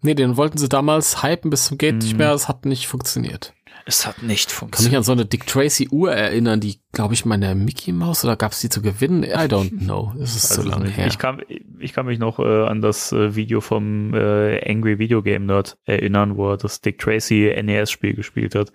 Nee, 0.01 0.15
den 0.15 0.35
wollten 0.37 0.57
sie 0.57 0.67
damals 0.67 1.21
hypen 1.21 1.51
bis 1.51 1.65
zum 1.65 1.77
geht 1.77 1.95
nicht 1.97 2.13
Mhm. 2.13 2.17
mehr, 2.17 2.31
es 2.33 2.47
hat 2.47 2.65
nicht 2.65 2.87
funktioniert. 2.87 3.53
Es 3.85 4.05
hat 4.07 4.21
nicht 4.23 4.47
Kann 4.49 4.53
mich 4.53 4.57
funktioniert. 4.59 4.97
an 4.97 5.03
so 5.03 5.11
eine 5.11 5.25
Dick 5.25 5.45
Tracy 5.45 5.89
Uhr 5.89 6.11
erinnern, 6.11 6.59
die, 6.59 6.79
glaube 6.91 7.13
ich, 7.13 7.25
meine 7.25 7.53
Mickey 7.55 7.91
Mouse 7.91 8.23
oder 8.23 8.35
gab 8.35 8.51
es 8.51 8.59
die 8.61 8.69
zu 8.69 8.81
gewinnen? 8.81 9.23
I 9.23 9.27
don't 9.47 9.77
know. 9.79 10.13
Es 10.19 10.35
ist 10.35 10.49
so 10.49 10.61
Also 10.61 10.69
lange 10.71 10.85
nicht. 10.85 10.97
her. 10.97 11.07
Ich 11.07 11.17
kann, 11.19 11.41
ich 11.79 11.93
kann 11.93 12.05
mich 12.07 12.17
noch 12.19 12.39
äh, 12.39 12.65
an 12.65 12.81
das 12.81 13.11
äh, 13.11 13.35
Video 13.35 13.61
vom 13.61 14.13
äh, 14.15 14.67
Angry 14.69 14.97
Video 14.99 15.21
Game 15.21 15.45
Nerd 15.45 15.77
erinnern, 15.85 16.37
wo 16.37 16.49
er 16.51 16.57
das 16.57 16.81
Dick 16.81 16.97
Tracy 16.99 17.51
NES-Spiel 17.61 18.13
gespielt 18.15 18.55
hat. 18.55 18.71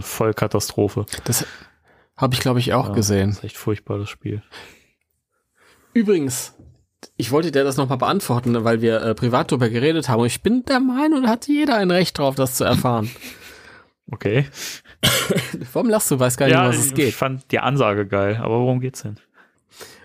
Voll 0.00 0.32
Katastrophe. 0.34 1.04
Das 1.24 1.46
habe 2.16 2.34
ich, 2.34 2.40
glaube 2.40 2.58
ich, 2.60 2.72
auch 2.74 2.88
Ja, 2.88 2.94
gesehen. 2.94 3.28
Das 3.30 3.38
ist 3.38 3.44
echt 3.44 3.56
furchtbar, 3.56 3.98
das 3.98 4.08
Spiel. 4.08 4.42
Übrigens, 5.92 6.54
ich 7.16 7.30
wollte 7.30 7.52
dir 7.52 7.64
das 7.64 7.76
nochmal 7.76 7.98
beantworten, 7.98 8.64
weil 8.64 8.80
wir 8.82 9.00
äh, 9.02 9.14
privat 9.14 9.50
darüber 9.50 9.68
geredet 9.68 10.08
haben. 10.08 10.20
Und 10.20 10.26
ich 10.26 10.42
bin 10.42 10.64
der 10.64 10.80
Meinung, 10.80 11.22
da 11.22 11.28
hat 11.30 11.46
jeder 11.48 11.76
ein 11.76 11.90
Recht 11.90 12.18
drauf, 12.18 12.34
das 12.34 12.54
zu 12.56 12.64
erfahren. 12.64 13.10
Okay. 14.08 14.46
Warum 15.72 15.90
lachst 15.90 16.12
du? 16.12 16.20
Weiß 16.20 16.36
gar 16.36 16.46
nicht, 16.46 16.54
um 16.56 16.62
was 16.62 16.76
es 16.78 16.86
ich 16.86 16.94
geht. 16.94 17.12
fand 17.12 17.50
die 17.50 17.58
Ansage 17.58 18.06
geil, 18.06 18.36
aber 18.36 18.60
worum 18.60 18.78
geht's 18.78 19.02
denn? 19.02 19.18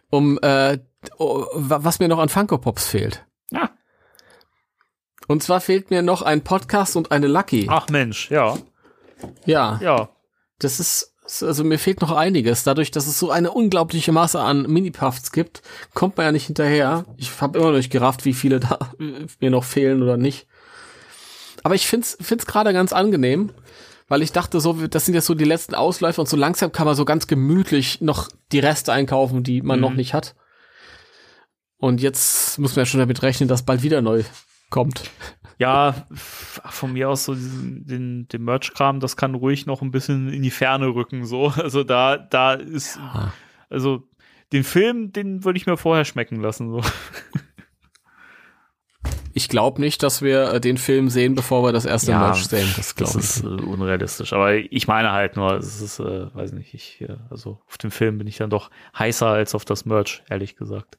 Um, 0.10 0.40
äh, 0.42 0.80
oh, 1.20 1.46
wa- 1.54 1.82
was 1.84 2.00
mir 2.00 2.08
noch 2.08 2.18
an 2.18 2.28
Funko 2.28 2.58
Pops 2.58 2.88
fehlt. 2.88 3.24
Ah. 3.54 3.70
Und 5.28 5.44
zwar 5.44 5.62
fehlt 5.62 5.92
mir 5.92 6.02
noch 6.02 6.24
ein 6.24 6.44
Podcast 6.44 6.96
und 6.96 7.12
eine 7.12 7.28
Lucky. 7.28 7.68
Ach 7.70 7.90
Mensch, 7.90 8.32
ja, 8.32 8.58
Ja, 9.46 9.78
ja. 9.84 10.10
das 10.58 10.80
ist, 10.80 11.11
also 11.42 11.64
mir 11.64 11.80
fehlt 11.80 12.02
noch 12.02 12.12
einiges. 12.12 12.64
Dadurch, 12.64 12.92
dass 12.92 13.08
es 13.08 13.18
so 13.18 13.32
eine 13.32 13.52
unglaubliche 13.52 14.12
Masse 14.12 14.40
an 14.42 14.64
Mini-Puffs 14.64 15.32
gibt, 15.32 15.62
kommt 15.94 16.18
man 16.18 16.26
ja 16.28 16.32
nicht 16.32 16.48
hinterher. 16.48 17.06
Ich 17.18 17.40
habe 17.42 17.58
immer 17.60 17.70
noch 17.72 17.78
nicht 17.78 17.92
gerafft, 17.92 18.26
wie 18.26 18.34
viele 18.34 18.60
da 18.60 18.80
mir 19.40 19.50
noch 19.50 19.64
fehlen 19.64 20.04
oder 20.04 20.18
nicht. 20.18 20.48
Aber 21.64 21.76
ich 21.76 21.88
find's, 21.88 22.18
find's 22.20 22.46
gerade 22.46 22.74
ganz 22.74 22.92
angenehm, 22.92 23.52
weil 24.08 24.22
ich 24.24 24.32
dachte 24.32 24.60
so, 24.60 24.74
das 24.74 25.06
sind 25.06 25.14
jetzt 25.14 25.28
so 25.28 25.36
die 25.36 25.46
letzten 25.46 25.76
Ausläufer 25.76 26.22
und 26.22 26.28
so 26.28 26.36
langsam 26.38 26.72
kann 26.72 26.86
man 26.86 26.96
so 26.96 27.06
ganz 27.06 27.28
gemütlich 27.28 28.02
noch 28.02 28.28
die 28.52 28.60
Reste 28.60 28.92
einkaufen, 28.92 29.44
die 29.44 29.62
man 29.62 29.78
Mhm. 29.80 29.82
noch 29.82 29.94
nicht 29.94 30.14
hat. 30.14 30.36
Und 31.78 32.02
jetzt 32.02 32.60
muss 32.60 32.76
man 32.76 32.82
ja 32.82 32.86
schon 32.86 33.00
damit 33.00 33.22
rechnen, 33.24 33.48
dass 33.48 33.64
bald 33.64 33.84
wieder 33.84 34.02
neu 34.02 34.24
kommt. 34.70 35.04
Ja, 35.62 36.08
von 36.12 36.94
mir 36.94 37.10
aus 37.10 37.26
so 37.26 37.36
diesen, 37.36 37.86
den, 37.86 38.28
den 38.28 38.44
Merch-Kram, 38.44 39.00
das 39.00 39.16
kann 39.16 39.36
ruhig 39.36 39.66
noch 39.66 39.82
ein 39.82 39.92
bisschen 39.92 40.28
in 40.34 40.42
die 40.42 40.52
Ferne 40.52 40.88
rücken, 40.88 41.26
so. 41.26 41.50
Also 41.58 41.84
da, 41.84 42.18
da 42.18 42.54
ist, 42.54 42.98
Ja. 42.98 43.32
also 43.70 44.08
den 44.52 44.64
Film, 44.64 45.12
den 45.14 45.44
würde 45.46 45.58
ich 45.58 45.68
mir 45.68 45.78
vorher 45.78 46.06
schmecken 46.06 46.42
lassen, 46.42 46.70
so. 46.72 46.82
Ich 49.34 49.48
glaube 49.48 49.80
nicht, 49.80 50.04
dass 50.04 50.22
wir 50.22 50.54
äh, 50.56 50.60
den 50.60 50.78
Film 50.78 51.10
sehen, 51.10 51.36
bevor 51.36 51.64
wir 51.64 51.72
das 51.72 51.86
erste 51.86 52.12
Ja, 52.12 52.20
Merch 52.20 52.46
sehen. 52.48 52.68
Das 52.76 52.94
Das 52.96 53.16
ist 53.16 53.44
äh, 53.44 53.48
unrealistisch. 53.48 54.34
Aber 54.34 54.54
ich 54.56 54.88
meine 54.90 55.14
halt 55.14 55.38
nur, 55.38 55.54
es 55.54 55.80
ist, 55.82 56.00
äh, 56.00 56.36
weiß 56.36 56.52
nicht, 56.52 56.74
ich, 56.74 57.00
äh, 57.02 57.16
also 57.30 57.62
auf 57.68 57.78
den 57.78 57.92
Film 57.92 58.18
bin 58.18 58.28
ich 58.28 58.38
dann 58.38 58.50
doch 58.50 58.70
heißer 58.98 59.28
als 59.28 59.56
auf 59.56 59.64
das 59.64 59.86
Merch, 59.86 60.22
ehrlich 60.30 60.58
gesagt. 60.58 60.98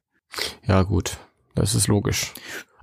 Ja, 0.67 0.83
gut. 0.83 1.19
Das 1.55 1.75
ist 1.75 1.89
logisch. 1.89 2.33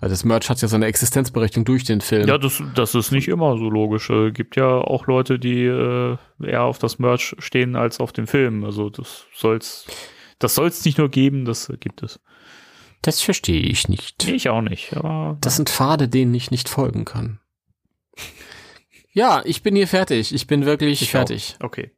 Also 0.01 0.13
das 0.13 0.23
Merch 0.23 0.49
hat 0.49 0.61
ja 0.61 0.67
seine 0.69 0.85
Existenzberechtigung 0.85 1.65
durch 1.65 1.83
den 1.83 1.99
Film. 2.01 2.27
Ja, 2.27 2.37
das, 2.37 2.63
das 2.73 2.95
ist 2.95 3.11
nicht 3.11 3.27
immer 3.27 3.57
so 3.57 3.69
logisch. 3.69 4.09
Äh, 4.09 4.31
gibt 4.31 4.55
ja 4.55 4.67
auch 4.77 5.07
Leute, 5.07 5.39
die 5.39 5.63
äh, 5.65 6.17
eher 6.41 6.63
auf 6.63 6.79
das 6.79 6.99
Merch 6.99 7.35
stehen 7.39 7.75
als 7.75 7.99
auf 7.99 8.13
den 8.13 8.25
Film. 8.27 8.63
Also 8.63 8.89
das 8.89 9.25
soll's, 9.35 9.85
das 10.39 10.55
soll's 10.55 10.85
nicht 10.85 10.97
nur 10.97 11.09
geben, 11.09 11.43
das 11.45 11.71
gibt 11.81 12.01
es. 12.01 12.19
Das 13.01 13.21
verstehe 13.21 13.61
ich 13.61 13.87
nicht. 13.89 14.25
Ich 14.27 14.49
auch 14.49 14.61
nicht. 14.61 14.95
Aber 14.95 15.37
Das 15.41 15.55
sind 15.57 15.69
Pfade, 15.69 16.07
denen 16.07 16.33
ich 16.33 16.49
nicht 16.51 16.69
folgen 16.69 17.05
kann. 17.05 17.39
Ja, 19.11 19.41
ich 19.45 19.63
bin 19.63 19.75
hier 19.75 19.87
fertig. 19.87 20.33
Ich 20.33 20.47
bin 20.47 20.65
wirklich 20.65 21.01
Ich 21.01 21.11
fertig. 21.11 21.57
okay. 21.61 21.91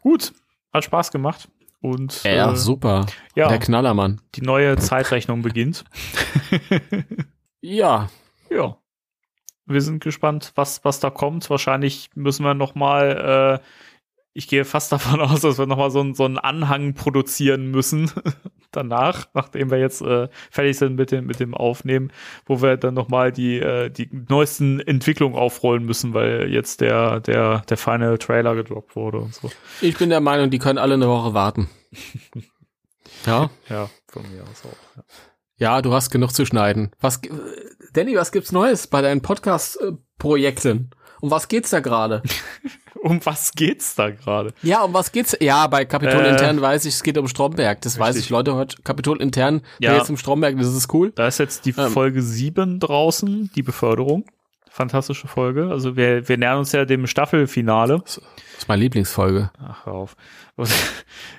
Gut, 0.00 0.32
hat 0.72 0.84
Spaß 0.84 1.10
gemacht. 1.10 1.48
Und 1.84 2.24
Ja, 2.24 2.50
äh, 2.52 2.56
super. 2.56 3.04
ja, 3.34 3.48
Der 3.48 3.58
Knallermann. 3.58 4.22
die 4.36 4.40
neue 4.40 4.76
Zeitrechnung 4.78 5.42
beginnt. 5.42 5.84
Ja, 7.60 8.08
Ja. 8.50 8.76
Wir 9.66 9.80
sind 9.80 10.02
gespannt, 10.04 10.52
was, 10.56 10.84
was 10.84 11.00
da 11.00 11.08
kommt. 11.08 11.48
Wahrscheinlich 11.48 12.10
müssen 12.14 12.44
wir 12.44 12.52
noch 12.52 12.74
mal, 12.74 13.60
äh, 13.62 13.64
ich 14.34 14.48
gehe 14.48 14.64
fast 14.64 14.92
davon 14.92 15.20
aus, 15.20 15.40
dass 15.40 15.58
wir 15.58 15.66
noch 15.66 15.78
mal 15.78 15.90
so, 15.90 16.00
einen- 16.00 16.14
so 16.14 16.24
einen 16.24 16.38
Anhang 16.38 16.94
produzieren 16.94 17.70
müssen 17.70 18.10
danach, 18.72 19.26
nachdem 19.34 19.70
wir 19.70 19.78
jetzt 19.78 20.02
äh, 20.02 20.28
fertig 20.50 20.76
sind 20.76 20.96
mit 20.96 21.12
dem, 21.12 21.26
mit 21.26 21.38
dem 21.38 21.54
Aufnehmen, 21.54 22.10
wo 22.44 22.60
wir 22.60 22.76
dann 22.76 22.94
noch 22.94 23.08
mal 23.08 23.30
die, 23.30 23.58
äh, 23.60 23.88
die 23.88 24.08
neuesten 24.28 24.80
Entwicklungen 24.80 25.36
aufrollen 25.36 25.84
müssen, 25.84 26.12
weil 26.12 26.50
jetzt 26.52 26.80
der, 26.80 27.20
der, 27.20 27.60
der 27.60 27.76
Final 27.76 28.18
Trailer 28.18 28.56
gedroppt 28.56 28.96
wurde 28.96 29.18
und 29.18 29.32
so. 29.32 29.50
ich 29.80 29.96
bin 29.96 30.10
der 30.10 30.20
Meinung, 30.20 30.50
die 30.50 30.58
können 30.58 30.78
alle 30.78 30.94
eine 30.94 31.08
Woche 31.08 31.32
warten. 31.34 31.68
Ja, 33.26 33.48
Ja, 33.70 33.88
von 34.08 34.22
mir 34.22 34.42
aus 34.42 34.64
auch. 34.64 34.96
Ja. 34.96 35.02
ja, 35.76 35.82
du 35.82 35.92
hast 35.94 36.10
genug 36.10 36.32
zu 36.32 36.44
schneiden. 36.44 36.90
Was, 37.00 37.20
gi- 37.22 37.30
Danny, 37.92 38.16
was 38.16 38.32
gibt's 38.32 38.52
Neues 38.52 38.86
bei 38.86 39.00
deinen 39.02 39.22
Podcast-Projekten? 39.22 40.90
Um 41.20 41.30
was 41.30 41.48
geht's 41.48 41.70
da 41.70 41.80
gerade? 41.80 42.22
Um 43.02 43.20
was 43.26 43.52
geht's 43.52 43.94
da 43.96 44.08
gerade? 44.10 44.54
Ja, 44.62 44.82
um 44.82 44.94
was 44.94 45.12
geht's? 45.12 45.36
Ja, 45.38 45.66
bei 45.66 45.84
Kapitol 45.84 46.22
Äh, 46.22 46.30
intern 46.30 46.58
weiß 46.62 46.86
ich, 46.86 46.94
es 46.94 47.02
geht 47.02 47.18
um 47.18 47.28
Stromberg. 47.28 47.82
Das 47.82 47.98
weiß 47.98 48.14
richtig. 48.14 48.24
ich, 48.24 48.30
Leute. 48.30 48.54
Heute 48.54 48.80
Kapitol 48.82 49.20
intern, 49.20 49.60
Ja. 49.78 49.94
jetzt 49.94 50.08
im 50.08 50.16
Stromberg, 50.16 50.56
das 50.56 50.68
ist 50.74 50.90
cool. 50.94 51.12
Da 51.14 51.26
ist 51.26 51.36
jetzt 51.38 51.66
die 51.66 51.74
Ähm. 51.76 51.90
Folge 51.90 52.22
7 52.22 52.80
draußen, 52.80 53.50
die 53.54 53.62
Beförderung. 53.62 54.24
Fantastische 54.70 55.28
Folge. 55.28 55.68
Also 55.70 55.96
wir, 55.96 56.26
wir 56.30 56.38
nähern 56.38 56.56
uns 56.60 56.72
ja 56.72 56.86
dem 56.86 57.06
Staffelfinale. 57.06 57.98
Das 58.02 58.22
ist 58.58 58.68
meine 58.68 58.80
Lieblingsfolge. 58.80 59.50
Ach, 59.62 59.84
hör 59.84 59.92
auf. 59.92 60.16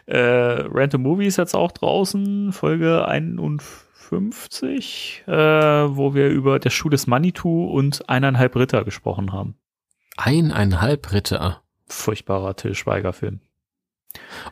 Äh, 0.05 0.19
Random 0.19 1.01
Movie 1.01 1.25
ist 1.25 1.37
jetzt 1.37 1.55
auch 1.55 1.71
draußen, 1.71 2.53
Folge 2.53 3.07
51, 3.07 5.23
äh, 5.25 5.31
wo 5.31 6.13
wir 6.13 6.29
über 6.29 6.59
der 6.59 6.69
Schuh 6.69 6.89
des 6.89 7.07
Manitou 7.07 7.65
und 7.71 8.07
eineinhalb 8.07 8.55
Ritter 8.55 8.83
gesprochen 8.83 9.33
haben. 9.33 9.55
Eineinhalb 10.17 11.11
Ritter. 11.11 11.61
Furchtbarer 11.87 12.55
Till 12.55 12.73
Schweiger-Film. 12.75 13.39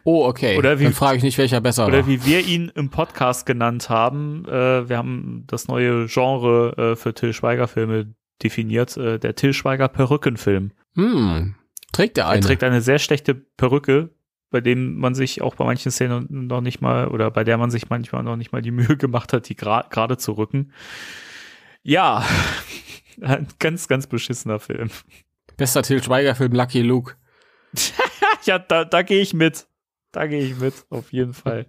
Oh, 0.03 0.25
okay. 0.25 0.57
Oder 0.57 0.79
wie- 0.79 0.83
Dann 0.83 0.93
frage 0.93 1.17
ich 1.17 1.23
nicht, 1.23 1.37
welcher 1.37 1.61
besser 1.61 1.87
Oder 1.87 1.99
war. 1.99 2.07
wie 2.07 2.25
wir 2.25 2.41
ihn 2.45 2.69
im 2.75 2.89
Podcast 2.89 3.45
genannt 3.45 3.89
haben, 3.89 4.45
äh, 4.47 4.89
wir 4.89 4.97
haben 4.97 5.45
das 5.47 5.67
neue 5.67 6.07
Genre 6.07 6.75
äh, 6.91 6.95
für 6.97 7.13
Till 7.13 7.33
Schweiger-Filme 7.33 8.13
definiert, 8.41 8.97
äh, 8.97 9.19
der 9.19 9.35
Till 9.35 9.53
Schweiger 9.53 9.87
Perückenfilm. 9.87 10.71
Hm. 10.95 11.55
Trägt 11.93 12.17
der 12.17 12.25
Er 12.25 12.31
eine? 12.31 12.41
trägt 12.41 12.63
eine 12.63 12.81
sehr 12.81 12.99
schlechte 12.99 13.33
Perücke, 13.35 14.09
bei 14.49 14.59
dem 14.59 14.97
man 14.97 15.15
sich 15.15 15.41
auch 15.41 15.55
bei 15.55 15.63
manchen 15.63 15.91
Szenen 15.91 16.27
noch 16.47 16.61
nicht 16.61 16.81
mal 16.81 17.07
oder 17.07 17.31
bei 17.31 17.43
der 17.45 17.57
man 17.57 17.71
sich 17.71 17.89
manchmal 17.89 18.23
noch 18.23 18.35
nicht 18.35 18.51
mal 18.51 18.61
die 18.61 18.71
Mühe 18.71 18.97
gemacht 18.97 19.31
hat, 19.31 19.47
die 19.47 19.55
gerade 19.55 19.87
gra 19.89 20.17
zu 20.17 20.33
rücken. 20.33 20.73
Ja, 21.83 22.25
ein 23.21 23.47
ganz, 23.59 23.87
ganz 23.87 24.07
beschissener 24.07 24.59
Film. 24.59 24.89
Bester 25.57 25.83
Till 25.83 26.01
Schweiger-Film 26.01 26.53
Lucky 26.53 26.81
Luke. 26.81 27.15
ja, 28.45 28.59
da, 28.59 28.85
da 28.85 29.01
gehe 29.01 29.21
ich 29.21 29.33
mit. 29.33 29.67
Da 30.11 30.27
gehe 30.27 30.43
ich 30.43 30.57
mit, 30.57 30.85
auf 30.89 31.11
jeden 31.11 31.33
Fall. 31.33 31.65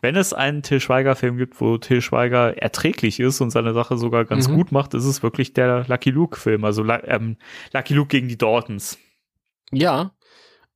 Wenn 0.00 0.16
es 0.16 0.32
einen 0.32 0.62
Till 0.62 0.80
Schweiger-Film 0.80 1.36
gibt, 1.36 1.60
wo 1.60 1.78
Till 1.78 2.00
Schweiger 2.00 2.56
erträglich 2.60 3.20
ist 3.20 3.40
und 3.40 3.50
seine 3.50 3.72
Sache 3.74 3.96
sogar 3.96 4.24
ganz 4.24 4.48
mhm. 4.48 4.56
gut 4.56 4.72
macht, 4.72 4.94
ist 4.94 5.04
es 5.04 5.22
wirklich 5.22 5.52
der 5.52 5.86
Lucky 5.88 6.10
Luke-Film, 6.10 6.64
also 6.64 6.84
ähm, 6.84 7.36
Lucky 7.72 7.94
Luke 7.94 8.08
gegen 8.08 8.28
die 8.28 8.38
Daltons. 8.38 8.98
Ja, 9.70 10.12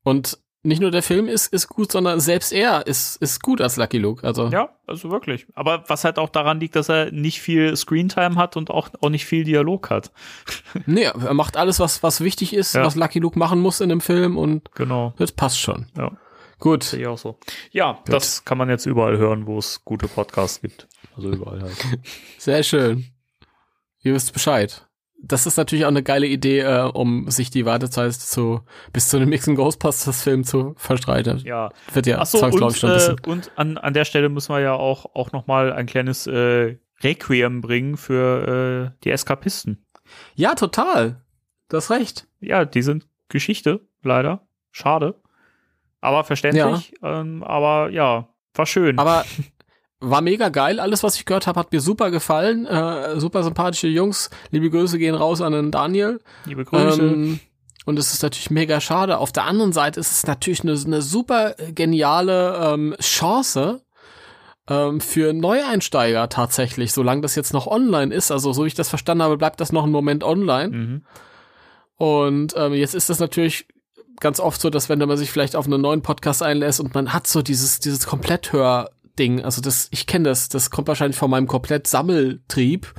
und 0.03 0.39
nicht 0.63 0.81
nur 0.81 0.91
der 0.91 1.03
Film 1.03 1.27
ist, 1.27 1.53
ist 1.53 1.69
gut, 1.69 1.91
sondern 1.91 2.21
selbst 2.21 2.53
er 2.53 2.87
ist, 2.87 3.17
ist 3.17 3.43
gut 3.43 3.61
als 3.61 3.77
Lucky 3.77 3.99
Luke. 3.99 4.27
Also. 4.27 4.49
Ja, 4.49 4.71
also 4.87 5.11
wirklich. 5.11 5.47
Aber 5.55 5.85
was 5.89 6.05
halt 6.05 6.19
auch 6.19 6.29
daran 6.29 6.61
liegt, 6.61 6.77
dass 6.77 6.91
er 6.91 7.11
nicht 7.13 7.41
viel 7.41 7.75
Screentime 7.77 8.37
hat 8.37 8.57
und 8.57 8.71
auch, 8.71 8.91
auch 9.01 9.09
nicht 9.09 9.25
viel 9.25 9.45
Dialog 9.45 9.89
hat. 9.89 10.13
nee, 10.87 11.05
er 11.05 11.35
macht 11.35 11.57
alles, 11.57 11.81
was, 11.81 12.03
was 12.03 12.21
wichtig 12.21 12.53
ist, 12.53 12.75
ja. 12.75 12.85
was 12.85 12.95
Lucky 12.95 13.21
Luke 13.21 13.39
machen 13.39 13.61
muss 13.61 13.81
in 13.81 13.89
dem 13.89 14.03
Film 14.03 14.37
und 14.37 14.71
genau. 14.75 15.15
das 15.17 15.33
passt 15.33 15.59
schon. 15.59 15.87
Ja. 15.97 16.13
Gut. 16.59 16.85
Sehe 16.85 17.01
ich 17.01 17.07
auch 17.07 17.17
so. 17.17 17.39
Ja, 17.71 17.93
Gut. 17.93 18.13
das 18.13 18.45
kann 18.45 18.59
man 18.59 18.69
jetzt 18.69 18.85
überall 18.85 19.17
hören, 19.17 19.47
wo 19.47 19.59
es 19.59 19.83
gute 19.85 20.09
Podcasts 20.09 20.61
gibt. 20.61 20.89
Also 21.17 21.31
überall 21.31 21.63
halt. 21.63 21.77
Sehr 22.39 22.63
schön. 22.63 23.07
Ihr 24.03 24.13
wisst 24.13 24.35
Bescheid 24.35 24.87
das 25.23 25.47
ist 25.47 25.57
natürlich 25.57 25.85
auch 25.85 25.91
eine 25.91 26.03
geile 26.03 26.27
Idee, 26.27 26.61
äh, 26.61 26.83
um 26.83 27.31
sich 27.31 27.51
die 27.51 27.67
Wartezeit 27.67 28.15
zu 28.15 28.61
bis 28.93 29.09
zu 29.09 29.17
einem 29.17 29.29
nächsten 29.29 29.55
Ghostbusters-Film 29.55 30.45
zu 30.45 30.75
verstreiten. 30.77 31.39
Ja. 31.45 31.71
Wird 31.93 32.07
ja 32.07 32.19
Achso, 32.19 32.45
und, 32.45 32.83
äh, 32.83 33.17
und 33.27 33.51
an, 33.57 33.79
an 33.79 33.95
der 33.95 34.05
Stelle 34.05 34.29
müssen 34.29 34.55
wir 34.55 34.61
ja 34.61 34.75
auch, 34.75 35.15
auch 35.15 35.33
noch 35.33 35.47
mal 35.47 35.73
ein 35.73 35.87
kleines 35.87 36.27
äh, 36.27 36.77
Requiem 37.03 37.61
bringen 37.61 37.97
für 37.97 38.93
äh, 38.95 38.99
die 39.05 39.11
Eskapisten. 39.11 39.85
Ja, 40.35 40.55
total. 40.55 41.23
Du 41.69 41.77
hast 41.77 41.91
recht. 41.91 42.27
Ja, 42.41 42.65
die 42.65 42.83
sind 42.83 43.07
Geschichte, 43.29 43.81
leider. 44.03 44.47
Schade. 44.73 45.21
Aber 46.01 46.25
verständlich. 46.25 46.95
Ja. 47.03 47.21
Ähm, 47.21 47.43
aber 47.43 47.91
ja, 47.91 48.29
war 48.55 48.67
schön. 48.67 48.99
Aber 48.99 49.25
war 50.01 50.23
mega 50.23 50.49
geil. 50.49 50.81
Alles, 50.81 51.03
was 51.03 51.17
ich 51.17 51.27
gehört 51.27 51.47
habe, 51.47 51.61
hat 51.61 51.73
mir 51.73 51.81
super 51.81 52.11
gefallen. 52.11 52.67
Äh, 52.67 53.21
super 53.21 53.43
sympathische 53.43 53.89
Jungs. 53.89 54.31
Liebe 54.51 54.71
Grüße 54.71 54.99
gehen 54.99 55.15
raus 55.15 55.41
an 55.41 55.53
den 55.53 55.71
Daniel. 55.71 56.21
Liebe 56.47 56.65
Grüße. 56.65 57.03
Ähm, 57.03 57.41
und 57.85 57.99
es 57.99 58.13
ist 58.13 58.23
natürlich 58.23 58.51
mega 58.51 58.81
schade. 58.81 59.19
Auf 59.19 59.33
der 59.33 59.45
anderen 59.45 59.73
Seite 59.73 60.01
ist 60.01 60.13
es 60.13 60.27
natürlich 60.27 60.63
eine, 60.63 60.73
eine 60.73 61.03
super 61.03 61.55
geniale 61.75 62.73
ähm, 62.75 62.95
Chance 63.01 63.83
ähm, 64.69 65.01
für 65.01 65.33
Neueinsteiger 65.33 66.29
tatsächlich, 66.29 66.93
solange 66.93 67.23
das 67.23 67.35
jetzt 67.35 67.53
noch 67.53 67.67
online 67.67 68.15
ist. 68.15 68.31
Also 68.31 68.53
so 68.53 68.65
wie 68.65 68.69
ich 68.69 68.75
das 68.75 68.89
verstanden 68.89 69.23
habe, 69.23 69.37
bleibt 69.37 69.61
das 69.61 69.73
noch 69.73 69.83
einen 69.83 69.93
Moment 69.93 70.25
online. 70.25 70.77
Mhm. 70.77 71.03
Und 71.97 72.55
ähm, 72.57 72.73
jetzt 72.73 72.95
ist 72.95 73.11
das 73.11 73.19
natürlich 73.19 73.67
ganz 74.21 74.41
oft 74.41 74.61
so, 74.61 74.71
dass 74.71 74.89
wenn 74.89 74.99
man 74.99 75.17
sich 75.17 75.31
vielleicht 75.31 75.57
auf 75.57 75.67
einen 75.67 75.81
neuen 75.81 76.03
Podcast 76.03 76.43
einlässt 76.43 76.81
und 76.81 76.95
man 76.95 77.13
hat 77.13 77.27
so 77.27 77.43
dieses, 77.43 77.81
dieses 77.81 78.07
Kompletthör 78.07 78.91
Ding. 79.21 79.45
Also 79.45 79.61
das, 79.61 79.89
ich 79.91 80.07
kenne 80.07 80.29
das, 80.29 80.49
das 80.49 80.71
kommt 80.71 80.89
wahrscheinlich 80.89 81.17
von 81.17 81.31
meinem 81.31 81.47
komplett 81.47 81.87
Sammeltrieb, 81.87 82.93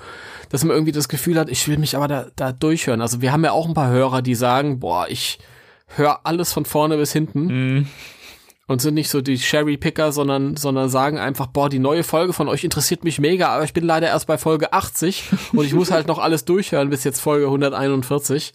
dass 0.49 0.63
man 0.63 0.75
irgendwie 0.75 0.93
das 0.93 1.09
Gefühl 1.09 1.37
hat, 1.39 1.49
ich 1.49 1.67
will 1.67 1.77
mich 1.77 1.95
aber 1.95 2.07
da, 2.07 2.27
da 2.35 2.51
durchhören. 2.51 3.01
Also 3.01 3.21
wir 3.21 3.31
haben 3.31 3.43
ja 3.43 3.51
auch 3.51 3.67
ein 3.67 3.73
paar 3.73 3.89
Hörer, 3.89 4.21
die 4.21 4.35
sagen, 4.35 4.79
boah, 4.79 5.07
ich 5.09 5.39
höre 5.87 6.25
alles 6.25 6.53
von 6.53 6.65
vorne 6.65 6.97
bis 6.97 7.11
hinten. 7.11 7.45
Mhm 7.45 7.87
und 8.71 8.81
sind 8.81 8.93
nicht 8.93 9.09
so 9.09 9.19
die 9.19 9.37
Sherry-Picker, 9.37 10.13
sondern, 10.13 10.55
sondern 10.55 10.87
sagen 10.87 11.19
einfach, 11.19 11.47
boah, 11.47 11.67
die 11.67 11.77
neue 11.77 12.03
Folge 12.03 12.31
von 12.31 12.47
euch 12.47 12.63
interessiert 12.63 13.03
mich 13.03 13.19
mega, 13.19 13.49
aber 13.49 13.65
ich 13.65 13.73
bin 13.73 13.83
leider 13.83 14.07
erst 14.07 14.27
bei 14.27 14.37
Folge 14.37 14.71
80 14.71 15.25
und 15.53 15.65
ich 15.65 15.73
muss 15.73 15.91
halt 15.91 16.07
noch 16.07 16.19
alles 16.19 16.45
durchhören 16.45 16.89
bis 16.89 17.03
jetzt 17.03 17.19
Folge 17.19 17.47
141. 17.47 18.53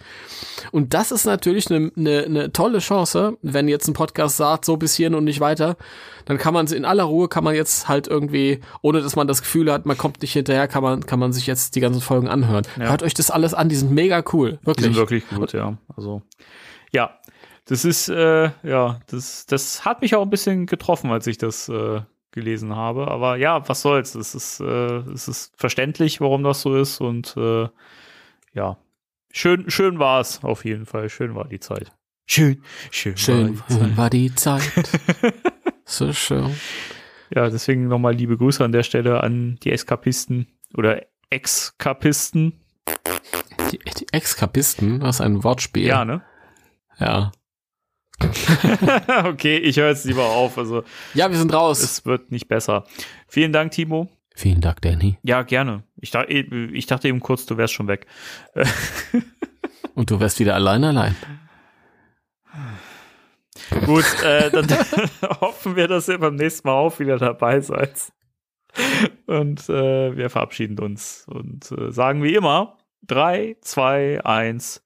Und 0.73 0.95
das 0.95 1.13
ist 1.13 1.27
natürlich 1.27 1.71
eine 1.71 1.93
ne, 1.97 2.27
ne 2.29 2.53
tolle 2.53 2.79
Chance, 2.79 3.37
wenn 3.43 3.69
jetzt 3.69 3.89
ein 3.89 3.93
Podcast 3.93 4.39
sagt, 4.39 4.65
so 4.65 4.79
bis 4.79 4.95
hierhin 4.95 5.15
und 5.15 5.25
nicht 5.25 5.41
weiter, 5.41 5.77
dann 6.25 6.39
kann 6.39 6.55
man 6.55 6.67
in 6.69 6.87
aller 6.87 7.05
Ruhe, 7.05 7.29
kann 7.29 7.45
man 7.45 7.55
jetzt 7.55 7.87
halt 7.87 8.09
irgendwie, 8.09 8.61
ohne 8.81 9.03
dass 9.03 9.17
man 9.17 9.29
das 9.29 9.43
Gefühl 9.43 9.71
hat, 9.71 9.85
man 9.85 9.99
kommt 9.99 10.23
nicht 10.23 10.33
hinterher, 10.33 10.67
kann 10.67 10.83
man, 10.83 11.05
kann 11.05 11.19
man 11.19 11.35
sich 11.35 11.47
jetzt 11.47 11.77
die 11.77 11.81
ganzen 11.81 12.01
Folgen 12.01 12.29
anhören. 12.29 12.67
Ja. 12.79 12.89
Hört 12.89 13.03
euch 13.03 13.13
das 13.13 13.31
alles 13.31 13.53
an, 13.53 13.69
die 13.69 13.77
sind 13.77 13.93
mega 13.93 14.25
cool, 14.33 14.59
wirklich. 14.65 14.77
Die 14.77 14.83
sind 14.85 14.97
wirklich 14.97 15.29
gut, 15.29 15.53
ja. 15.53 15.77
Also, 15.95 16.23
ja, 16.93 17.19
das 17.67 17.85
ist, 17.85 18.09
äh, 18.09 18.51
ja, 18.63 19.01
das, 19.09 19.47
das 19.47 19.85
hat 19.85 20.01
mich 20.01 20.15
auch 20.15 20.23
ein 20.23 20.31
bisschen 20.31 20.67
getroffen, 20.67 21.11
als 21.11 21.27
ich 21.27 21.37
das 21.37 21.69
äh, 21.69 22.01
gelesen 22.31 22.77
habe. 22.77 23.09
Aber 23.09 23.37
ja, 23.37 23.69
was 23.69 23.83
soll's? 23.83 24.15
Es 24.15 24.35
ist, 24.35 24.61
äh, 24.61 24.99
es 25.13 25.27
ist 25.27 25.53
verständlich, 25.57 26.21
warum 26.21 26.45
das 26.45 26.63
so 26.63 26.77
ist. 26.77 27.01
Und 27.01 27.37
äh, 27.37 27.69
ja, 28.53 28.79
schön, 29.33 29.69
schön 29.69 29.99
war 29.99 30.21
es 30.21 30.45
auf 30.45 30.65
jeden 30.65 30.87
Fall. 30.87 31.09
Schön 31.09 31.35
war 31.35 31.49
die 31.49 31.59
Zeit. 31.59 31.93
Schön, 32.27 32.63
schön, 32.91 33.17
schön 33.17 33.59
war 33.97 34.11
die 34.11 34.35
Zeit. 34.35 34.77
War 34.77 34.91
die 34.91 34.95
Zeit. 35.23 35.35
so 35.85 36.13
schön. 36.13 36.55
Ja, 37.35 37.51
deswegen 37.51 37.89
nochmal 37.89 38.15
liebe 38.15 38.37
Grüße 38.37 38.65
an 38.65 38.73
der 38.73 38.85
Stelle 38.85 39.23
an 39.23 39.59
die 39.65 39.73
Eskapisten 39.73 40.47
oder 40.75 41.03
Exkapisten. 41.31 42.61
Die, 43.73 43.79
die 43.79 44.07
Exkapisten, 44.13 45.03
was 45.03 45.21
ein 45.21 45.43
Wortspiel. 45.43 45.87
Ja, 45.87 46.05
ne? 46.05 46.23
Ja. 47.01 47.33
okay, 49.25 49.59
ich 49.59 49.77
höre 49.77 49.89
jetzt 49.89 50.05
lieber 50.05 50.25
auf. 50.25 50.59
Also 50.59 50.85
ja, 51.15 51.31
wir 51.31 51.39
sind 51.39 51.53
raus. 51.53 51.83
Es 51.83 52.05
wird 52.07 52.31
nicht 52.31 52.49
besser. 52.49 52.85
Vielen 53.29 53.53
Dank, 53.53 53.73
Timo. 53.73 54.09
Vielen 54.35 54.61
Dank, 54.61 54.83
Danny. 54.83 55.19
Ja, 55.23 55.43
gerne. 55.43 55.83
Ich, 55.97 56.11
dachte, 56.11 56.31
ich 56.31 56.87
dachte 56.87 57.09
eben 57.09 57.21
kurz, 57.21 57.47
du 57.47 57.57
wärst 57.57 57.75
schon 57.75 57.89
weg. 57.89 58.07
Und 59.95 60.11
du 60.11 60.21
wärst 60.21 60.39
wieder 60.41 60.55
allein 60.55 60.85
allein. 60.85 61.17
Gut, 63.87 64.05
äh, 64.23 64.51
dann 64.53 64.67
hoffen 65.41 65.75
wir, 65.75 65.89
dass 65.89 66.09
ihr 66.09 66.19
beim 66.19 66.37
nächsten 66.37 66.69
Mal 66.69 66.75
auch 66.75 66.99
wieder 66.99 67.19
dabei 67.19 67.61
seid. 67.61 68.13
Und 69.27 69.69
äh, 69.71 70.17
wir 70.17 70.29
verabschieden 70.29 70.79
uns 70.79 71.25
und 71.29 71.73
äh, 71.73 71.91
sagen 71.91 72.23
wie 72.23 72.35
immer: 72.35 72.77
3, 73.07 73.57
2, 73.63 74.23
1. 74.23 74.85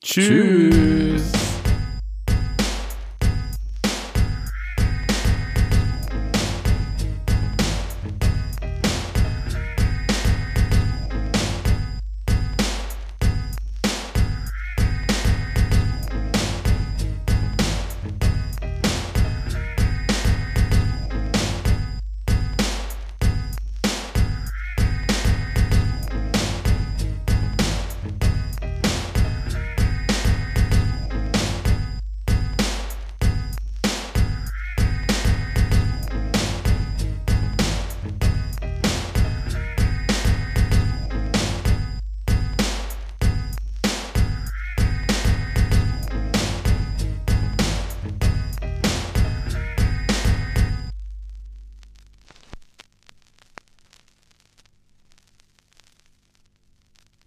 Tschüss. 0.00 0.26
Tschüss. 0.26 1.45